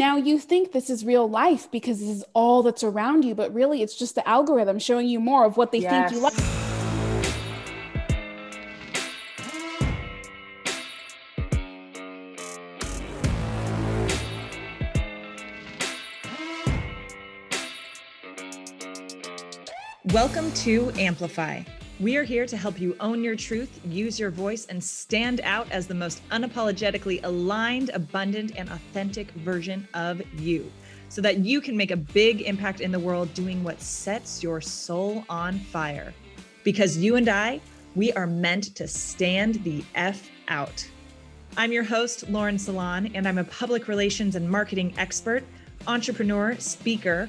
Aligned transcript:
now 0.00 0.16
you 0.16 0.38
think 0.38 0.72
this 0.72 0.88
is 0.88 1.04
real 1.04 1.28
life 1.28 1.70
because 1.70 2.00
this 2.00 2.08
is 2.08 2.24
all 2.32 2.62
that's 2.62 2.82
around 2.82 3.22
you, 3.22 3.34
but 3.34 3.52
really 3.52 3.82
it's 3.82 3.94
just 3.94 4.14
the 4.14 4.26
algorithm 4.26 4.78
showing 4.78 5.06
you 5.06 5.20
more 5.20 5.44
of 5.44 5.58
what 5.58 5.72
they 5.72 5.80
yes. 5.80 6.10
think 6.10 6.12
you 6.14 6.20
like. 6.20 6.32
Welcome 20.14 20.50
to 20.52 20.90
Amplify. 20.96 21.60
We 22.00 22.16
are 22.16 22.24
here 22.24 22.46
to 22.46 22.56
help 22.56 22.80
you 22.80 22.96
own 22.98 23.22
your 23.22 23.36
truth, 23.36 23.78
use 23.84 24.18
your 24.18 24.30
voice, 24.30 24.64
and 24.64 24.82
stand 24.82 25.42
out 25.42 25.70
as 25.70 25.86
the 25.86 25.92
most 25.92 26.26
unapologetically 26.30 27.22
aligned, 27.24 27.90
abundant, 27.90 28.52
and 28.56 28.70
authentic 28.70 29.30
version 29.32 29.86
of 29.92 30.22
you 30.40 30.72
so 31.10 31.20
that 31.20 31.40
you 31.40 31.60
can 31.60 31.76
make 31.76 31.90
a 31.90 31.98
big 31.98 32.40
impact 32.40 32.80
in 32.80 32.90
the 32.90 32.98
world 32.98 33.34
doing 33.34 33.62
what 33.62 33.82
sets 33.82 34.42
your 34.42 34.62
soul 34.62 35.26
on 35.28 35.58
fire. 35.58 36.14
Because 36.64 36.96
you 36.96 37.16
and 37.16 37.28
I, 37.28 37.60
we 37.94 38.14
are 38.14 38.26
meant 38.26 38.74
to 38.76 38.88
stand 38.88 39.56
the 39.56 39.84
F 39.94 40.30
out. 40.48 40.88
I'm 41.58 41.70
your 41.70 41.84
host, 41.84 42.30
Lauren 42.30 42.58
Salon, 42.58 43.10
and 43.12 43.28
I'm 43.28 43.36
a 43.36 43.44
public 43.44 43.88
relations 43.88 44.36
and 44.36 44.48
marketing 44.48 44.94
expert, 44.96 45.44
entrepreneur, 45.86 46.56
speaker 46.58 47.28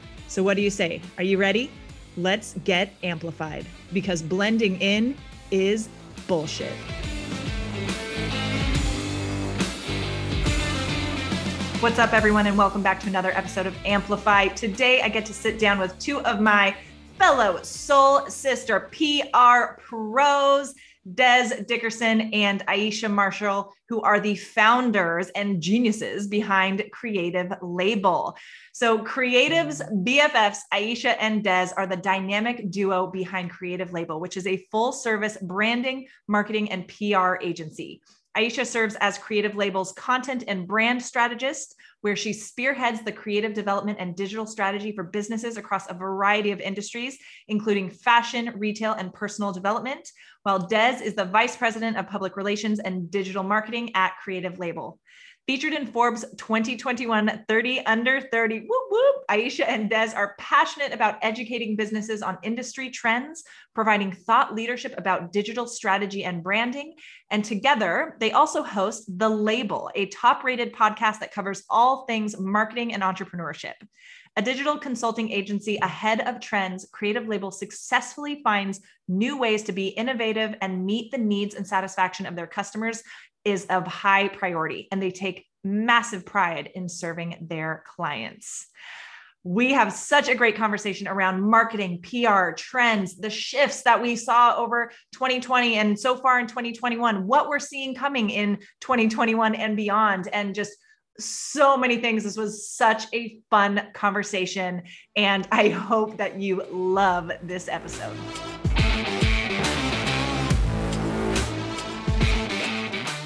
So, 0.31 0.41
what 0.43 0.55
do 0.55 0.63
you 0.63 0.69
say? 0.69 1.01
Are 1.17 1.25
you 1.25 1.37
ready? 1.37 1.69
Let's 2.15 2.53
get 2.63 2.93
amplified 3.03 3.65
because 3.91 4.21
blending 4.21 4.79
in 4.79 5.17
is 5.51 5.89
bullshit. 6.25 6.71
What's 11.81 11.99
up, 11.99 12.13
everyone, 12.13 12.47
and 12.47 12.57
welcome 12.57 12.81
back 12.81 13.01
to 13.01 13.07
another 13.07 13.31
episode 13.31 13.65
of 13.65 13.75
Amplify. 13.83 14.47
Today, 14.47 15.01
I 15.01 15.09
get 15.09 15.25
to 15.25 15.33
sit 15.33 15.59
down 15.59 15.79
with 15.79 15.99
two 15.99 16.21
of 16.21 16.39
my 16.39 16.77
fellow 17.17 17.61
soul 17.61 18.25
sister 18.29 18.89
PR 18.93 19.81
pros. 19.81 20.73
Des 21.13 21.63
Dickerson 21.67 22.33
and 22.33 22.65
Aisha 22.67 23.11
Marshall, 23.11 23.73
who 23.89 24.01
are 24.01 24.19
the 24.19 24.35
founders 24.35 25.29
and 25.29 25.61
geniuses 25.61 26.27
behind 26.27 26.83
Creative 26.91 27.51
Label. 27.61 28.35
So, 28.73 28.99
Creative's 28.99 29.81
BFFs, 29.81 30.59
Aisha 30.73 31.15
and 31.19 31.43
Des, 31.43 31.69
are 31.75 31.87
the 31.87 31.97
dynamic 31.97 32.69
duo 32.69 33.07
behind 33.07 33.49
Creative 33.49 33.91
Label, 33.91 34.19
which 34.19 34.37
is 34.37 34.45
a 34.45 34.65
full 34.71 34.91
service 34.91 35.37
branding, 35.41 36.07
marketing, 36.27 36.71
and 36.71 36.87
PR 36.87 37.35
agency. 37.41 38.01
Aisha 38.37 38.65
serves 38.65 38.95
as 39.01 39.17
Creative 39.17 39.55
Label's 39.55 39.91
content 39.91 40.45
and 40.47 40.65
brand 40.65 41.03
strategist, 41.03 41.75
where 41.99 42.15
she 42.15 42.31
spearheads 42.31 43.03
the 43.03 43.11
creative 43.11 43.53
development 43.53 43.97
and 43.99 44.15
digital 44.15 44.45
strategy 44.45 44.93
for 44.93 45.03
businesses 45.03 45.57
across 45.57 45.89
a 45.89 45.93
variety 45.93 46.51
of 46.51 46.61
industries, 46.61 47.17
including 47.49 47.89
fashion, 47.89 48.53
retail, 48.55 48.93
and 48.93 49.13
personal 49.13 49.51
development, 49.51 50.09
while 50.43 50.59
Des 50.59 51.01
is 51.03 51.13
the 51.13 51.25
vice 51.25 51.57
president 51.57 51.97
of 51.97 52.07
public 52.07 52.37
relations 52.37 52.79
and 52.79 53.11
digital 53.11 53.43
marketing 53.43 53.91
at 53.95 54.13
Creative 54.23 54.57
Label. 54.57 54.97
Featured 55.47 55.73
in 55.73 55.87
Forbes 55.87 56.23
2021 56.37 57.45
30 57.47 57.85
Under 57.87 58.21
30, 58.21 58.59
whoop, 58.59 58.83
whoop, 58.91 59.15
Aisha 59.29 59.65
and 59.67 59.89
Des 59.89 60.13
are 60.15 60.35
passionate 60.37 60.93
about 60.93 61.17
educating 61.23 61.75
businesses 61.75 62.21
on 62.21 62.37
industry 62.43 62.91
trends, 62.91 63.43
providing 63.73 64.11
thought 64.11 64.53
leadership 64.53 64.93
about 64.97 65.33
digital 65.33 65.65
strategy 65.65 66.25
and 66.25 66.43
branding. 66.43 66.93
And 67.31 67.43
together, 67.43 68.17
they 68.19 68.31
also 68.31 68.61
host 68.61 69.05
The 69.17 69.29
Label, 69.29 69.89
a 69.95 70.05
top 70.07 70.43
rated 70.43 70.73
podcast 70.73 71.19
that 71.19 71.33
covers 71.33 71.63
all 71.71 72.05
things 72.05 72.39
marketing 72.39 72.93
and 72.93 73.01
entrepreneurship. 73.01 73.73
A 74.37 74.41
digital 74.41 74.77
consulting 74.77 75.29
agency 75.29 75.77
ahead 75.81 76.21
of 76.21 76.39
trends, 76.39 76.87
Creative 76.93 77.27
Label 77.27 77.51
successfully 77.51 78.41
finds 78.43 78.79
new 79.09 79.37
ways 79.37 79.63
to 79.63 79.73
be 79.73 79.87
innovative 79.87 80.55
and 80.61 80.85
meet 80.85 81.11
the 81.11 81.17
needs 81.17 81.55
and 81.55 81.67
satisfaction 81.67 82.25
of 82.25 82.37
their 82.37 82.47
customers 82.47 83.03
is 83.45 83.65
of 83.65 83.87
high 83.87 84.27
priority 84.27 84.87
and 84.91 85.01
they 85.01 85.11
take 85.11 85.45
massive 85.63 86.25
pride 86.25 86.71
in 86.75 86.89
serving 86.89 87.47
their 87.49 87.83
clients. 87.87 88.67
We 89.43 89.73
have 89.73 89.91
such 89.91 90.29
a 90.29 90.35
great 90.35 90.55
conversation 90.55 91.07
around 91.07 91.41
marketing, 91.41 92.03
PR, 92.03 92.51
trends, 92.51 93.17
the 93.17 93.29
shifts 93.29 93.81
that 93.83 93.99
we 93.99 94.15
saw 94.15 94.55
over 94.55 94.91
2020 95.13 95.75
and 95.77 95.99
so 95.99 96.15
far 96.15 96.39
in 96.39 96.45
2021, 96.45 97.25
what 97.25 97.49
we're 97.49 97.57
seeing 97.57 97.95
coming 97.95 98.29
in 98.29 98.57
2021 98.81 99.55
and 99.55 99.75
beyond, 99.75 100.27
and 100.31 100.53
just 100.53 100.73
so 101.17 101.75
many 101.75 101.97
things. 101.97 102.23
This 102.23 102.37
was 102.37 102.69
such 102.69 103.05
a 103.13 103.39
fun 103.49 103.87
conversation. 103.93 104.83
And 105.15 105.47
I 105.51 105.69
hope 105.69 106.17
that 106.17 106.39
you 106.39 106.63
love 106.71 107.31
this 107.41 107.67
episode. 107.67 108.15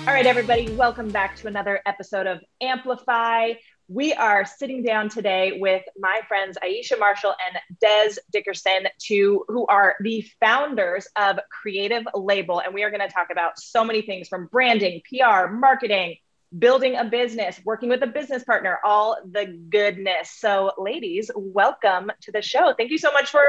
All 0.07 0.13
right, 0.13 0.27
everybody, 0.27 0.71
welcome 0.75 1.09
back 1.09 1.35
to 1.37 1.47
another 1.47 1.81
episode 1.87 2.27
of 2.27 2.39
Amplify. 2.61 3.53
We 3.87 4.13
are 4.13 4.45
sitting 4.45 4.83
down 4.83 5.09
today 5.09 5.57
with 5.59 5.81
my 5.97 6.21
friends 6.27 6.59
Aisha 6.63 6.99
Marshall 6.99 7.33
and 7.47 7.57
Des 7.81 8.21
Dickerson, 8.31 8.85
who 9.09 9.65
are 9.67 9.95
the 10.01 10.23
founders 10.39 11.07
of 11.15 11.39
Creative 11.49 12.03
Label. 12.13 12.59
And 12.59 12.71
we 12.71 12.83
are 12.83 12.91
going 12.91 13.01
to 13.01 13.11
talk 13.11 13.29
about 13.31 13.57
so 13.57 13.83
many 13.83 14.03
things 14.03 14.27
from 14.27 14.45
branding, 14.51 15.01
PR, 15.09 15.47
marketing, 15.47 16.17
building 16.55 16.95
a 16.97 17.05
business, 17.05 17.59
working 17.65 17.89
with 17.89 18.03
a 18.03 18.07
business 18.07 18.43
partner, 18.43 18.77
all 18.85 19.17
the 19.25 19.59
goodness. 19.71 20.29
So, 20.37 20.73
ladies, 20.77 21.31
welcome 21.35 22.11
to 22.21 22.31
the 22.31 22.43
show. 22.43 22.75
Thank 22.77 22.91
you 22.91 22.99
so 22.99 23.11
much 23.11 23.31
for 23.31 23.41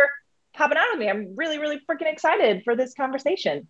popping 0.55 0.79
on 0.79 0.87
with 0.93 1.01
me. 1.01 1.11
I'm 1.11 1.37
really, 1.37 1.59
really 1.59 1.81
freaking 1.81 2.11
excited 2.11 2.63
for 2.65 2.75
this 2.75 2.95
conversation. 2.95 3.69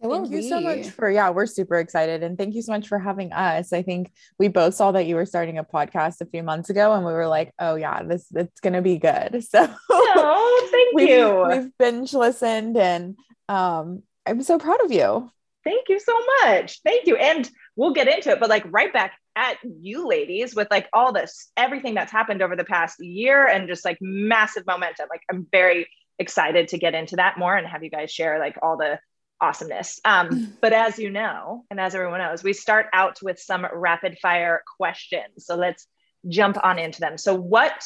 So 0.00 0.10
thank 0.10 0.30
you 0.30 0.38
we. 0.38 0.48
so 0.48 0.60
much 0.60 0.90
for 0.90 1.10
yeah, 1.10 1.30
we're 1.30 1.46
super 1.46 1.76
excited 1.76 2.22
and 2.22 2.38
thank 2.38 2.54
you 2.54 2.62
so 2.62 2.72
much 2.72 2.86
for 2.86 2.98
having 2.98 3.32
us. 3.32 3.72
I 3.72 3.82
think 3.82 4.12
we 4.38 4.48
both 4.48 4.74
saw 4.74 4.92
that 4.92 5.06
you 5.06 5.16
were 5.16 5.26
starting 5.26 5.58
a 5.58 5.64
podcast 5.64 6.20
a 6.20 6.26
few 6.26 6.42
months 6.42 6.70
ago 6.70 6.92
and 6.92 7.04
we 7.04 7.12
were 7.12 7.26
like, 7.26 7.52
oh 7.58 7.74
yeah, 7.74 8.02
this 8.04 8.26
it's 8.34 8.60
gonna 8.60 8.82
be 8.82 8.98
good. 8.98 9.44
So 9.48 9.68
oh, 9.90 10.68
thank 10.70 10.96
we've, 10.96 11.08
you. 11.08 11.46
We've 11.48 11.78
binge 11.78 12.12
listened 12.12 12.76
and 12.76 13.16
um 13.48 14.02
I'm 14.26 14.42
so 14.42 14.58
proud 14.58 14.84
of 14.84 14.92
you. 14.92 15.30
Thank 15.64 15.88
you 15.88 15.98
so 15.98 16.14
much. 16.42 16.80
Thank 16.84 17.06
you. 17.06 17.16
And 17.16 17.48
we'll 17.76 17.92
get 17.92 18.08
into 18.08 18.30
it, 18.30 18.40
but 18.40 18.48
like 18.48 18.64
right 18.70 18.92
back 18.92 19.12
at 19.34 19.56
you 19.62 20.06
ladies 20.06 20.54
with 20.54 20.68
like 20.70 20.88
all 20.92 21.12
this 21.12 21.50
everything 21.56 21.94
that's 21.94 22.12
happened 22.12 22.42
over 22.42 22.56
the 22.56 22.64
past 22.64 23.00
year 23.00 23.46
and 23.46 23.68
just 23.68 23.84
like 23.84 23.98
massive 24.00 24.64
momentum. 24.66 25.08
Like 25.10 25.22
I'm 25.30 25.46
very 25.50 25.88
excited 26.18 26.68
to 26.68 26.78
get 26.78 26.94
into 26.94 27.16
that 27.16 27.38
more 27.38 27.56
and 27.56 27.66
have 27.66 27.82
you 27.82 27.90
guys 27.90 28.10
share 28.10 28.38
like 28.38 28.56
all 28.62 28.76
the 28.76 28.98
awesomeness. 29.40 30.00
Um, 30.04 30.56
but 30.60 30.72
as 30.72 30.98
you 30.98 31.10
know, 31.10 31.64
and 31.70 31.80
as 31.80 31.94
everyone 31.94 32.20
knows, 32.20 32.42
we 32.42 32.52
start 32.52 32.86
out 32.92 33.18
with 33.22 33.38
some 33.38 33.66
rapid 33.72 34.18
fire 34.20 34.62
questions. 34.76 35.46
So 35.46 35.56
let's 35.56 35.86
jump 36.28 36.58
on 36.62 36.78
into 36.78 37.00
them. 37.00 37.18
So, 37.18 37.34
what 37.34 37.82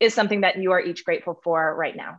is 0.00 0.14
something 0.14 0.42
that 0.42 0.58
you 0.58 0.72
are 0.72 0.80
each 0.80 1.04
grateful 1.04 1.40
for 1.42 1.74
right 1.74 1.96
now? 1.96 2.18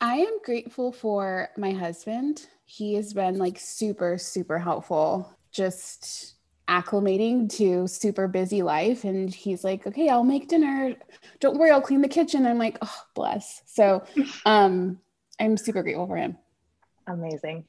I 0.00 0.16
am 0.16 0.38
grateful 0.44 0.92
for 0.92 1.48
my 1.56 1.72
husband. 1.72 2.46
He 2.64 2.94
has 2.94 3.12
been 3.12 3.38
like 3.38 3.58
super, 3.58 4.18
super 4.18 4.58
helpful, 4.58 5.36
just 5.50 6.34
acclimating 6.68 7.50
to 7.56 7.88
super 7.88 8.28
busy 8.28 8.62
life. 8.62 9.04
And 9.04 9.34
he's 9.34 9.64
like, 9.64 9.86
okay, 9.86 10.08
I'll 10.08 10.24
make 10.24 10.48
dinner. 10.48 10.94
Don't 11.40 11.58
worry, 11.58 11.70
I'll 11.70 11.80
clean 11.80 12.00
the 12.00 12.08
kitchen. 12.08 12.46
I'm 12.46 12.58
like, 12.58 12.78
oh, 12.80 13.02
bless. 13.14 13.62
So 13.66 14.04
um, 14.46 15.00
I'm 15.40 15.56
super 15.56 15.82
grateful 15.82 16.06
for 16.06 16.16
him. 16.16 16.36
Amazing. 17.10 17.64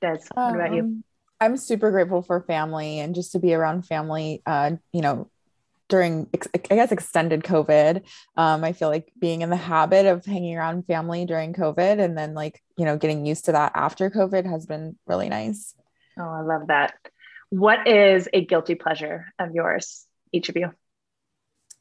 Des, 0.00 0.18
what 0.32 0.54
about 0.54 0.72
you? 0.72 0.82
Um, 0.82 1.04
I'm 1.40 1.56
super 1.56 1.90
grateful 1.90 2.22
for 2.22 2.40
family 2.42 3.00
and 3.00 3.14
just 3.14 3.32
to 3.32 3.38
be 3.38 3.54
around 3.54 3.86
family, 3.86 4.42
uh, 4.46 4.72
you 4.92 5.02
know, 5.02 5.30
during, 5.88 6.28
I 6.54 6.74
guess, 6.74 6.92
extended 6.92 7.42
COVID. 7.42 8.02
Um, 8.36 8.64
I 8.64 8.72
feel 8.72 8.88
like 8.88 9.12
being 9.18 9.42
in 9.42 9.50
the 9.50 9.56
habit 9.56 10.06
of 10.06 10.24
hanging 10.24 10.56
around 10.56 10.86
family 10.86 11.24
during 11.24 11.52
COVID 11.52 11.98
and 11.98 12.16
then, 12.16 12.34
like, 12.34 12.62
you 12.76 12.84
know, 12.84 12.96
getting 12.96 13.26
used 13.26 13.46
to 13.46 13.52
that 13.52 13.72
after 13.74 14.08
COVID 14.08 14.48
has 14.48 14.66
been 14.66 14.96
really 15.06 15.28
nice. 15.28 15.74
Oh, 16.18 16.22
I 16.22 16.42
love 16.42 16.68
that. 16.68 16.94
What 17.50 17.88
is 17.88 18.28
a 18.32 18.44
guilty 18.44 18.76
pleasure 18.76 19.26
of 19.38 19.54
yours, 19.54 20.06
each 20.32 20.48
of 20.48 20.56
you? 20.56 20.72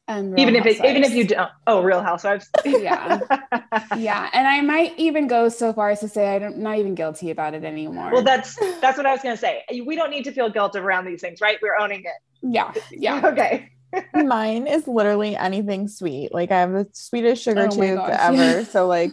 Um, 0.09 0.31
Real 0.31 0.39
even 0.39 0.55
if 0.55 0.65
it, 0.65 0.83
even 0.83 1.03
if 1.03 1.13
you 1.13 1.23
don't. 1.23 1.49
Oh, 1.67 1.81
Real 1.83 2.01
Housewives. 2.01 2.49
Yeah. 2.65 3.19
yeah, 3.95 4.29
and 4.33 4.47
I 4.47 4.59
might 4.61 4.97
even 4.97 5.27
go 5.27 5.49
so 5.49 5.71
far 5.71 5.91
as 5.91 5.99
to 5.99 6.07
say 6.09 6.35
I'm 6.35 6.61
not 6.61 6.79
even 6.79 6.95
guilty 6.95 7.29
about 7.29 7.53
it 7.53 7.63
anymore. 7.63 8.11
Well, 8.11 8.23
that's 8.23 8.55
that's 8.81 8.97
what 8.97 9.05
I 9.05 9.11
was 9.11 9.21
gonna 9.21 9.37
say. 9.37 9.63
We 9.85 9.95
don't 9.95 10.09
need 10.09 10.23
to 10.23 10.31
feel 10.31 10.49
guilt 10.49 10.75
around 10.75 11.05
these 11.05 11.21
things, 11.21 11.39
right? 11.41 11.57
We're 11.61 11.77
owning 11.77 12.01
it. 12.01 12.11
yeah, 12.41 12.73
yeah. 12.91 13.21
Okay. 13.31 13.69
Mine 14.13 14.67
is 14.67 14.87
literally 14.87 15.35
anything 15.35 15.87
sweet. 15.87 16.33
Like 16.33 16.51
I 16.51 16.59
have 16.59 16.71
the 16.71 16.87
sweetest 16.93 17.43
sugar 17.43 17.67
Oh 17.71 17.75
tooth 17.75 17.95
gosh, 17.97 18.19
ever. 18.19 18.35
yeah. 18.35 18.63
So 18.71 18.87
like 18.87 19.11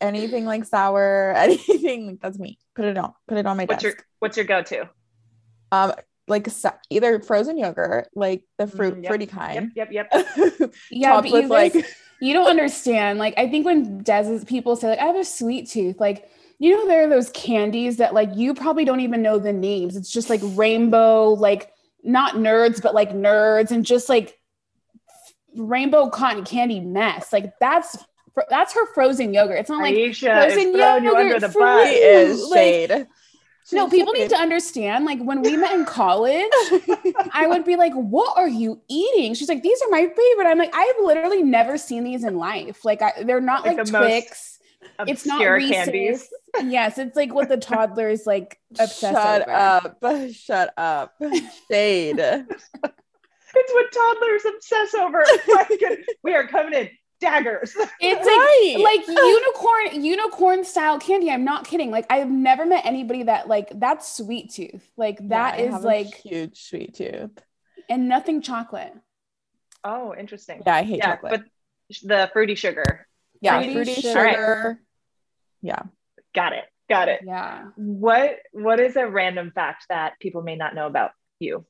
anything 0.00 0.44
like 0.44 0.64
sour, 0.64 1.32
anything 1.36 2.06
like 2.06 2.20
that's 2.20 2.38
me. 2.38 2.58
Put 2.74 2.84
it 2.84 2.96
on. 2.98 3.12
Put 3.28 3.38
it 3.38 3.46
on 3.46 3.56
my 3.56 3.64
What's 3.64 3.82
desk. 3.82 3.96
your 3.98 4.04
What's 4.20 4.36
your 4.36 4.46
go-to? 4.46 4.88
um 5.72 5.92
like 6.28 6.48
either 6.90 7.20
frozen 7.20 7.58
yogurt, 7.58 8.08
like 8.14 8.44
the 8.58 8.66
fruit 8.66 8.94
Mm, 8.94 9.02
yep, 9.02 9.10
fruity 9.10 9.26
kind. 9.26 9.72
Yep. 9.74 9.88
Yep. 9.92 10.12
yep. 10.12 10.72
Yeah, 10.90 11.20
but 11.20 11.30
you 11.30 11.40
guys, 11.42 11.50
like 11.50 11.86
you 12.20 12.32
don't 12.32 12.48
understand. 12.48 13.18
Like, 13.18 13.34
I 13.36 13.48
think 13.48 13.66
when 13.66 14.02
Des 14.02 14.44
people 14.46 14.76
say 14.76 14.88
like 14.88 14.98
I 14.98 15.04
have 15.06 15.16
a 15.16 15.24
sweet 15.24 15.68
tooth, 15.68 15.98
like 15.98 16.30
you 16.58 16.76
know 16.76 16.86
there 16.86 17.04
are 17.04 17.08
those 17.08 17.30
candies 17.30 17.96
that 17.96 18.14
like 18.14 18.30
you 18.36 18.54
probably 18.54 18.84
don't 18.84 19.00
even 19.00 19.22
know 19.22 19.38
the 19.38 19.52
names. 19.52 19.96
It's 19.96 20.10
just 20.10 20.30
like 20.30 20.40
rainbow, 20.42 21.30
like 21.30 21.72
not 22.02 22.34
nerds, 22.34 22.82
but 22.82 22.94
like 22.94 23.10
nerds, 23.10 23.70
and 23.70 23.84
just 23.84 24.08
like 24.08 24.38
rainbow 25.56 26.08
cotton 26.10 26.44
candy 26.44 26.80
mess. 26.80 27.32
Like 27.32 27.52
that's 27.58 27.96
that's 28.48 28.72
her 28.74 28.86
frozen 28.94 29.34
yogurt. 29.34 29.58
It's 29.58 29.70
not 29.70 29.82
like 29.82 29.94
Aisha 29.94 30.46
is 30.46 30.54
frozen 30.54 30.72
throwing 30.74 31.04
you 31.04 31.10
yogurt 31.10 31.26
under 31.26 31.40
the 31.40 31.48
for 31.48 31.60
bus. 31.60 31.88
She 31.88 31.94
is 31.94 32.42
Like, 32.48 32.58
shade. 32.58 33.06
No, 33.72 33.88
people 33.88 34.12
need 34.12 34.30
to 34.30 34.36
understand. 34.36 35.04
Like 35.04 35.20
when 35.20 35.42
we 35.42 35.56
met 35.56 35.74
in 35.74 35.84
college, 35.86 36.50
I 37.32 37.46
would 37.48 37.64
be 37.64 37.76
like, 37.76 37.92
"What 37.94 38.36
are 38.38 38.48
you 38.48 38.80
eating?" 38.88 39.34
She's 39.34 39.48
like, 39.48 39.62
"These 39.62 39.80
are 39.82 39.88
my 39.90 40.00
favorite." 40.02 40.46
I'm 40.46 40.58
like, 40.58 40.74
"I've 40.74 40.94
literally 41.02 41.42
never 41.42 41.78
seen 41.78 42.04
these 42.04 42.24
in 42.24 42.36
life. 42.36 42.84
Like, 42.84 43.02
I, 43.02 43.22
they're 43.24 43.40
not 43.40 43.64
Like 43.64 43.76
like, 43.78 43.86
the 43.86 43.98
Twix. 43.98 44.58
It's 45.06 45.26
not 45.26 45.36
Obscure 45.36 45.54
Reese's. 45.54 45.70
candies. 45.76 46.28
Yes, 46.64 46.98
it's 46.98 47.14
like 47.16 47.34
what 47.34 47.48
the 47.48 47.56
toddlers 47.58 48.26
like 48.26 48.58
obsess 48.78 48.98
Shut 49.12 49.42
over. 49.42 49.50
up. 49.52 49.98
Shut 50.32 50.72
up. 50.76 51.14
Shade. 51.70 52.18
It's 52.18 53.72
what 53.74 53.92
toddlers 53.92 54.42
obsess 54.54 54.94
over. 54.94 55.24
Oh 55.26 55.96
we 56.22 56.34
are 56.34 56.46
coming 56.46 56.72
in 56.74 56.88
daggers. 57.20 57.76
It's 58.00 58.26
Right. 58.26 58.76
like 58.78 59.06
like 59.06 59.16
unicorn 59.16 60.02
unicorn 60.04 60.64
style 60.64 60.98
candy. 60.98 61.30
I'm 61.30 61.44
not 61.44 61.66
kidding. 61.66 61.90
Like 61.90 62.06
I've 62.10 62.30
never 62.30 62.64
met 62.66 62.84
anybody 62.86 63.24
that 63.24 63.48
like 63.48 63.68
that's 63.74 64.16
sweet 64.16 64.50
tooth. 64.52 64.82
Like 64.96 65.18
that 65.28 65.58
Yeah, 65.58 65.76
is 65.76 65.84
like 65.84 66.14
huge 66.14 66.60
sweet 66.62 66.94
tooth. 66.94 67.30
and 67.88 68.08
nothing 68.08 68.42
chocolate. 68.42 68.92
Oh, 69.84 70.14
interesting. 70.18 70.62
Yeah, 70.66 70.74
I 70.74 70.82
hate 70.82 70.98
Yeah, 70.98 71.14
chocolate. 71.16 71.30
but 71.30 71.42
the 72.02 72.30
fruity 72.32 72.54
sugar. 72.54 73.06
yeah, 73.40 73.58
fruity 73.58 73.74
fruity 73.74 73.94
sugar. 73.94 74.10
sugar. 74.10 74.80
Yeah. 75.62 75.82
Got 76.34 76.52
it. 76.54 76.64
Got 76.88 77.08
it. 77.08 77.20
Yeah. 77.24 77.66
What 77.76 78.38
What 78.52 78.80
is 78.80 78.96
a 78.96 79.06
random 79.06 79.52
fact 79.54 79.86
that 79.88 80.18
people 80.20 80.42
may 80.42 80.56
not 80.56 80.74
know 80.74 80.86
about 80.86 81.12
you? 81.38 81.64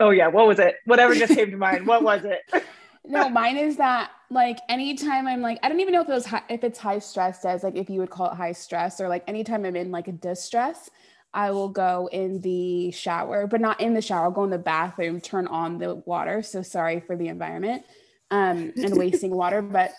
Oh 0.00 0.10
yeah, 0.10 0.28
what 0.28 0.46
was 0.46 0.58
it? 0.58 0.76
Whatever 0.84 1.14
just 1.14 1.34
came 1.34 1.50
to 1.50 1.56
mind. 1.56 1.86
What 1.86 2.02
was 2.02 2.24
it? 2.24 2.40
No, 3.04 3.28
mine 3.28 3.56
is 3.56 3.76
that 3.78 4.10
like 4.30 4.58
anytime 4.68 5.26
I'm 5.26 5.40
like, 5.40 5.58
I 5.62 5.68
don't 5.68 5.80
even 5.80 5.92
know 5.92 6.02
if 6.02 6.08
it 6.08 6.12
was 6.12 6.26
high, 6.26 6.42
if 6.48 6.62
it's 6.62 6.78
high 6.78 7.00
stress 7.00 7.44
as 7.44 7.62
like 7.62 7.76
if 7.76 7.90
you 7.90 8.00
would 8.00 8.10
call 8.10 8.30
it 8.30 8.34
high 8.34 8.52
stress 8.52 9.00
or 9.00 9.08
like 9.08 9.24
anytime 9.26 9.64
I'm 9.64 9.76
in 9.76 9.90
like 9.90 10.08
a 10.08 10.12
distress, 10.12 10.88
I 11.34 11.50
will 11.50 11.68
go 11.68 12.08
in 12.12 12.40
the 12.42 12.90
shower, 12.90 13.46
but 13.46 13.60
not 13.60 13.80
in 13.80 13.94
the 13.94 14.02
shower. 14.02 14.24
I'll 14.24 14.30
go 14.30 14.44
in 14.44 14.50
the 14.50 14.58
bathroom, 14.58 15.20
turn 15.20 15.46
on 15.46 15.78
the 15.78 15.96
water. 15.96 16.42
So 16.42 16.62
sorry 16.62 17.00
for 17.00 17.16
the 17.16 17.28
environment 17.28 17.84
um, 18.30 18.72
and 18.76 18.96
wasting 18.96 19.34
water, 19.34 19.62
but 19.62 19.92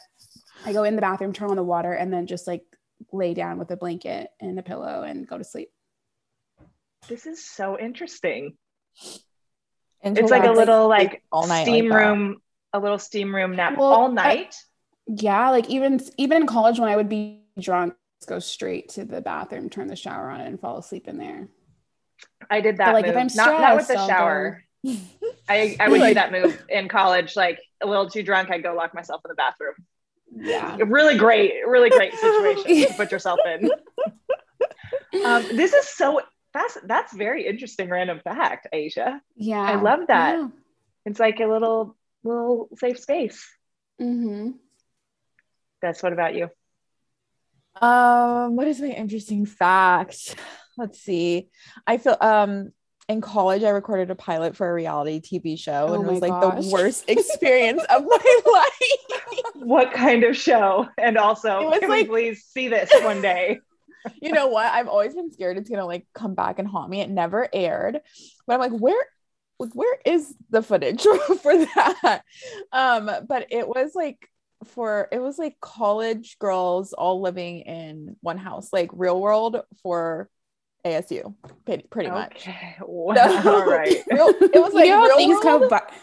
I 0.66 0.72
go 0.72 0.84
in 0.84 0.96
the 0.96 1.02
bathroom, 1.02 1.34
turn 1.34 1.50
on 1.50 1.56
the 1.58 1.64
water, 1.64 1.92
and 1.92 2.14
then 2.14 2.28
just 2.28 2.48
like 2.48 2.64
lay 3.12 3.34
down 3.34 3.58
with 3.58 3.70
a 3.72 3.78
blanket 3.78 4.30
and 4.40 4.58
a 4.58 4.64
pillow 4.64 5.04
and 5.04 5.28
go 5.28 5.38
to 5.38 5.44
sleep. 5.44 5.70
This 7.10 7.26
is 7.26 7.44
so 7.46 7.78
interesting. 7.78 8.56
Until 10.02 10.24
It's 10.24 10.32
like 10.32 10.46
a 10.46 10.52
little 10.52 10.88
like 10.88 11.24
all 11.32 11.48
night 11.48 11.64
steam 11.64 11.90
like 11.90 12.00
room, 12.00 12.42
a 12.74 12.80
little 12.80 12.98
steam 13.00 13.34
room 13.34 13.56
nap 13.56 13.78
Well, 13.78 13.88
all 13.88 14.10
I- 14.12 14.14
night. 14.14 14.56
Yeah, 15.06 15.50
like 15.50 15.70
even 15.70 16.00
even 16.18 16.38
in 16.44 16.48
college 16.48 16.80
when 16.80 16.88
I 16.90 16.96
would 16.96 17.10
be 17.10 17.42
drunk, 17.60 17.94
go 18.26 18.40
straight 18.40 18.88
to 18.90 19.04
the 19.04 19.20
bathroom, 19.20 19.70
turn 19.70 19.88
the 19.88 19.98
shower 19.98 20.30
on, 20.30 20.40
and 20.40 20.58
fall 20.60 20.78
asleep 20.78 21.10
in 21.10 21.18
there. 21.18 21.50
I 22.50 22.62
did 22.62 22.78
that 22.78 22.94
like, 22.94 23.06
move. 23.06 23.16
if 23.16 23.22
I'm 23.22 23.28
not 23.36 23.60
not 23.62 23.76
with 23.76 23.88
the 23.90 23.98
I'll 24.00 24.08
shower. 24.08 24.64
I, 25.50 25.76
I 25.80 25.90
would 25.90 26.02
do 26.02 26.14
that 26.14 26.32
move 26.32 26.64
in 26.70 26.88
college. 26.88 27.36
Like 27.36 27.60
a 27.82 27.86
little 27.88 28.10
too 28.10 28.24
drunk, 28.24 28.50
I'd 28.50 28.64
go 28.64 28.74
lock 28.76 28.94
myself 28.94 29.22
in 29.26 29.30
the 29.30 29.36
bathroom. 29.36 29.74
Yeah. 30.36 30.78
Really 30.88 31.18
great, 31.18 31.52
really 31.68 31.90
great 31.90 32.14
situation 32.16 32.64
to 32.88 32.94
put 32.96 33.12
yourself 33.16 33.40
in. 33.46 33.70
Um, 35.26 35.44
this 35.56 35.74
is 35.74 35.88
so 35.88 36.22
that's 36.54 36.78
that's 36.86 37.14
very 37.14 37.46
interesting 37.46 37.90
random 37.90 38.20
fact, 38.24 38.68
Aisha. 38.74 39.20
Yeah. 39.36 39.60
I 39.62 39.76
love 39.76 40.08
that. 40.08 40.38
Yeah. 40.38 40.48
It's 41.06 41.20
like 41.20 41.40
a 41.40 41.46
little 41.46 41.96
little 42.24 42.70
safe 42.78 43.00
space. 43.00 43.48
Mm-hmm. 44.02 44.52
That's 45.82 46.02
what 46.02 46.14
about 46.14 46.36
you? 46.36 46.50
Um, 47.82 48.56
what 48.56 48.68
is 48.68 48.80
my 48.80 48.88
interesting 48.88 49.46
fact? 49.46 50.36
Let's 50.78 51.00
see. 51.00 51.50
I 51.86 51.98
feel 51.98 52.18
um 52.22 52.72
in 53.10 53.20
college 53.20 53.64
I 53.64 53.70
recorded 53.70 54.10
a 54.12 54.16
pilot 54.16 54.56
for 54.56 54.70
a 54.70 54.74
reality 54.74 55.20
TV 55.20 55.60
show 55.60 55.88
Oh 55.90 55.94
and 55.96 56.08
it 56.08 56.12
was 56.12 56.22
like 56.22 56.32
gosh. 56.32 56.64
the 56.64 56.70
worst 56.72 57.04
experience 57.10 57.84
of 57.90 58.04
my 58.06 58.40
life. 58.46 59.42
What 59.56 59.94
kind 59.94 60.24
of 60.24 60.38
show? 60.38 60.88
And 60.98 61.18
also, 61.18 61.72
can 61.80 61.90
like- 61.90 62.04
we 62.04 62.32
please 62.32 62.46
see 62.46 62.70
this 62.70 62.90
one 63.04 63.22
day? 63.22 63.60
you 64.22 64.32
know 64.32 64.48
what? 64.48 64.66
I've 64.66 64.88
always 64.88 65.14
been 65.16 65.32
scared 65.32 65.58
it's 65.58 65.70
gonna 65.70 65.86
like 65.86 66.06
come 66.14 66.36
back 66.36 66.60
and 66.60 66.68
haunt 66.68 66.90
me. 66.90 67.02
It 67.02 67.10
never 67.10 67.48
aired, 67.54 68.00
but 68.48 68.54
I'm 68.54 68.60
like, 68.60 68.80
where, 68.80 69.02
like, 69.64 69.76
where 69.76 69.98
is 70.06 70.34
the 70.50 70.62
footage 70.62 71.04
for 71.42 71.58
that? 71.58 72.22
Um, 72.72 73.10
but 73.28 73.48
it 73.50 73.68
was 73.68 73.96
like 73.96 74.30
for 74.66 75.08
it 75.12 75.20
was 75.20 75.38
like 75.38 75.60
college 75.60 76.38
girls 76.40 76.94
all 76.94 77.20
living 77.22 77.62
in 77.62 78.16
one 78.22 78.38
house, 78.38 78.72
like 78.72 78.90
real 78.94 79.20
world 79.20 79.62
for 79.82 80.30
ASU, 80.86 81.34
pretty, 81.66 81.84
pretty 81.90 82.10
much. 82.10 82.48
Okay. 82.48 82.76
Wow. 82.86 83.16
So- 83.16 83.56
All 83.56 83.66
right. 83.66 84.04
Real, 84.12 84.28
it 84.30 84.62
was 84.62 84.74
like 84.74 84.86
you 84.86 84.92
know 84.92 85.00
how 85.02 85.08
real 85.08 85.18
things 85.18 85.40
go 85.44 85.68
vi- 85.68 85.94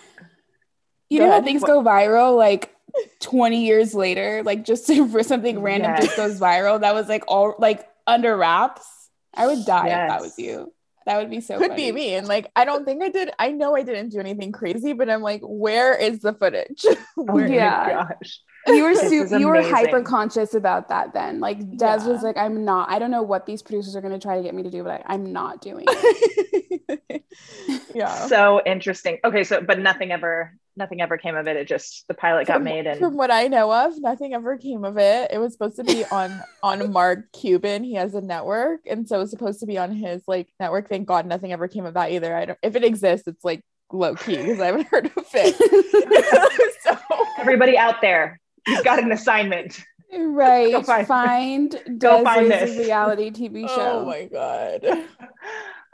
you 1.11 1.19
Go 1.19 1.27
know 1.27 1.33
how 1.33 1.43
things 1.43 1.63
go 1.63 1.83
viral 1.83 2.37
like 2.37 2.75
20 3.21 3.65
years 3.65 3.95
later 3.95 4.43
like 4.45 4.65
just 4.65 4.87
for 5.11 5.23
something 5.23 5.61
random 5.61 5.93
Yes. 5.93 6.05
just 6.05 6.17
goes 6.17 6.41
viral 6.41 6.81
that 6.81 6.95
was 6.95 7.09
like 7.09 7.25
all 7.29 7.55
like 7.59 7.87
under 8.07 8.37
wraps 8.37 8.87
i 9.35 9.47
would 9.47 9.65
die 9.65 9.89
if 9.89 10.09
that 10.09 10.21
was 10.21 10.39
you 10.39 10.73
that 11.11 11.19
would 11.19 11.31
be 11.31 11.41
so 11.41 11.59
could 11.59 11.71
funny. 11.73 11.91
be 11.91 11.93
me. 11.93 12.15
And 12.15 12.29
like, 12.29 12.53
I 12.55 12.65
don't 12.65 12.85
think 12.85 13.03
I 13.03 13.09
did. 13.09 13.31
I 13.37 13.51
know 13.51 13.75
I 13.75 13.83
didn't 13.83 14.11
do 14.11 14.21
anything 14.21 14.53
crazy, 14.53 14.93
but 14.93 15.11
I'm 15.11 15.23
like, 15.23 15.41
where 15.43 15.93
is 15.95 16.21
the 16.21 16.33
footage? 16.35 16.85
Where- 17.17 17.49
my 17.49 17.55
Yeah. 17.55 18.05
gosh. 18.23 18.41
You 18.67 18.83
were 18.85 18.95
This 18.95 19.09
su- 19.31 19.39
you 19.39 19.49
were 19.49 19.63
hyper 19.63 20.03
conscious 20.03 20.55
about 20.55 20.89
that 20.89 21.13
then 21.15 21.41
like 21.41 21.59
des 21.77 21.85
Yeah. 21.85 22.07
was 22.07 22.23
like 22.23 22.37
i'm 22.37 22.65
not 22.65 22.91
i 22.91 22.99
don't 22.99 23.11
know 23.11 23.23
what 23.23 23.47
these 23.47 23.63
producers 23.63 23.97
are 23.97 24.01
going 24.01 24.13
to 24.13 24.19
try 24.19 24.37
to 24.37 24.43
get 24.43 24.55
me 24.55 24.63
to 24.63 24.71
do 24.71 24.83
but 24.85 24.93
I, 25.07 25.15
i'm 25.15 25.33
not 25.33 25.61
doing 25.63 25.87
it 25.89 27.23
yeah. 27.95 28.15
So 28.29 28.61
interesting. 28.65 29.19
Okay, 29.25 29.45
so 29.45 29.61
but 29.61 29.79
nothing 29.79 30.13
ever 30.13 30.53
nothing 30.77 31.01
ever 31.01 31.19
came 31.19 31.37
of 31.37 31.47
it. 31.47 31.57
It 31.57 31.67
just 31.69 32.07
the 32.09 32.15
pilot 32.15 32.47
got 32.47 32.55
From- 32.55 32.65
made 32.65 32.87
and 32.87 32.99
from 32.99 33.17
what 33.17 33.31
I 33.31 33.49
know 33.49 33.73
of, 33.73 33.99
nothing 34.01 34.35
ever 34.35 34.57
came 34.57 34.85
of 34.85 34.99
it. 34.99 35.31
It 35.33 35.39
was 35.39 35.53
supposed 35.53 35.77
to 35.77 35.85
be 35.85 36.05
on 36.07 36.41
on 36.63 36.93
Mark 36.93 37.33
Cuban. 37.33 37.85
He 37.85 37.95
has 37.95 38.15
a 38.15 38.21
network, 38.21 38.81
and 38.89 39.09
so 39.09 39.17
it 39.17 39.21
was 39.21 39.31
supposed 39.31 39.61
to 39.61 39.67
be 39.67 39.79
on 39.79 39.93
his 39.93 40.23
like 40.27 40.49
network. 40.59 40.89
Thank 40.89 41.07
God, 41.07 41.27
nothing 41.27 41.53
ever 41.53 41.69
came 41.69 41.87
of 41.87 41.95
that 41.95 42.11
either. 42.13 42.35
I 42.35 42.45
don't. 42.47 42.59
If 42.63 42.77
it 42.77 42.85
exists, 42.85 43.27
it's 43.27 43.45
like 43.45 43.63
low 43.93 44.15
key 44.15 44.37
because 44.37 44.61
I 44.61 44.67
haven't 44.67 44.87
heard 44.87 45.07
of 45.07 45.13
it. 45.35 46.77
so 46.83 46.97
everybody 47.39 47.77
out 47.77 48.01
there, 48.01 48.41
you've 48.71 48.85
got 48.85 49.03
an 49.03 49.13
assignment. 49.13 49.81
right 50.17 50.73
Go 50.73 50.83
find- 50.83 51.07
find 51.07 51.99
go 51.99 52.25
find 52.25 52.49
Des's 52.49 52.77
this. 52.77 52.87
reality 52.87 53.31
tv 53.39 53.69
show 53.69 54.01
oh 54.01 54.05
my 54.07 54.25
god. 54.27 54.85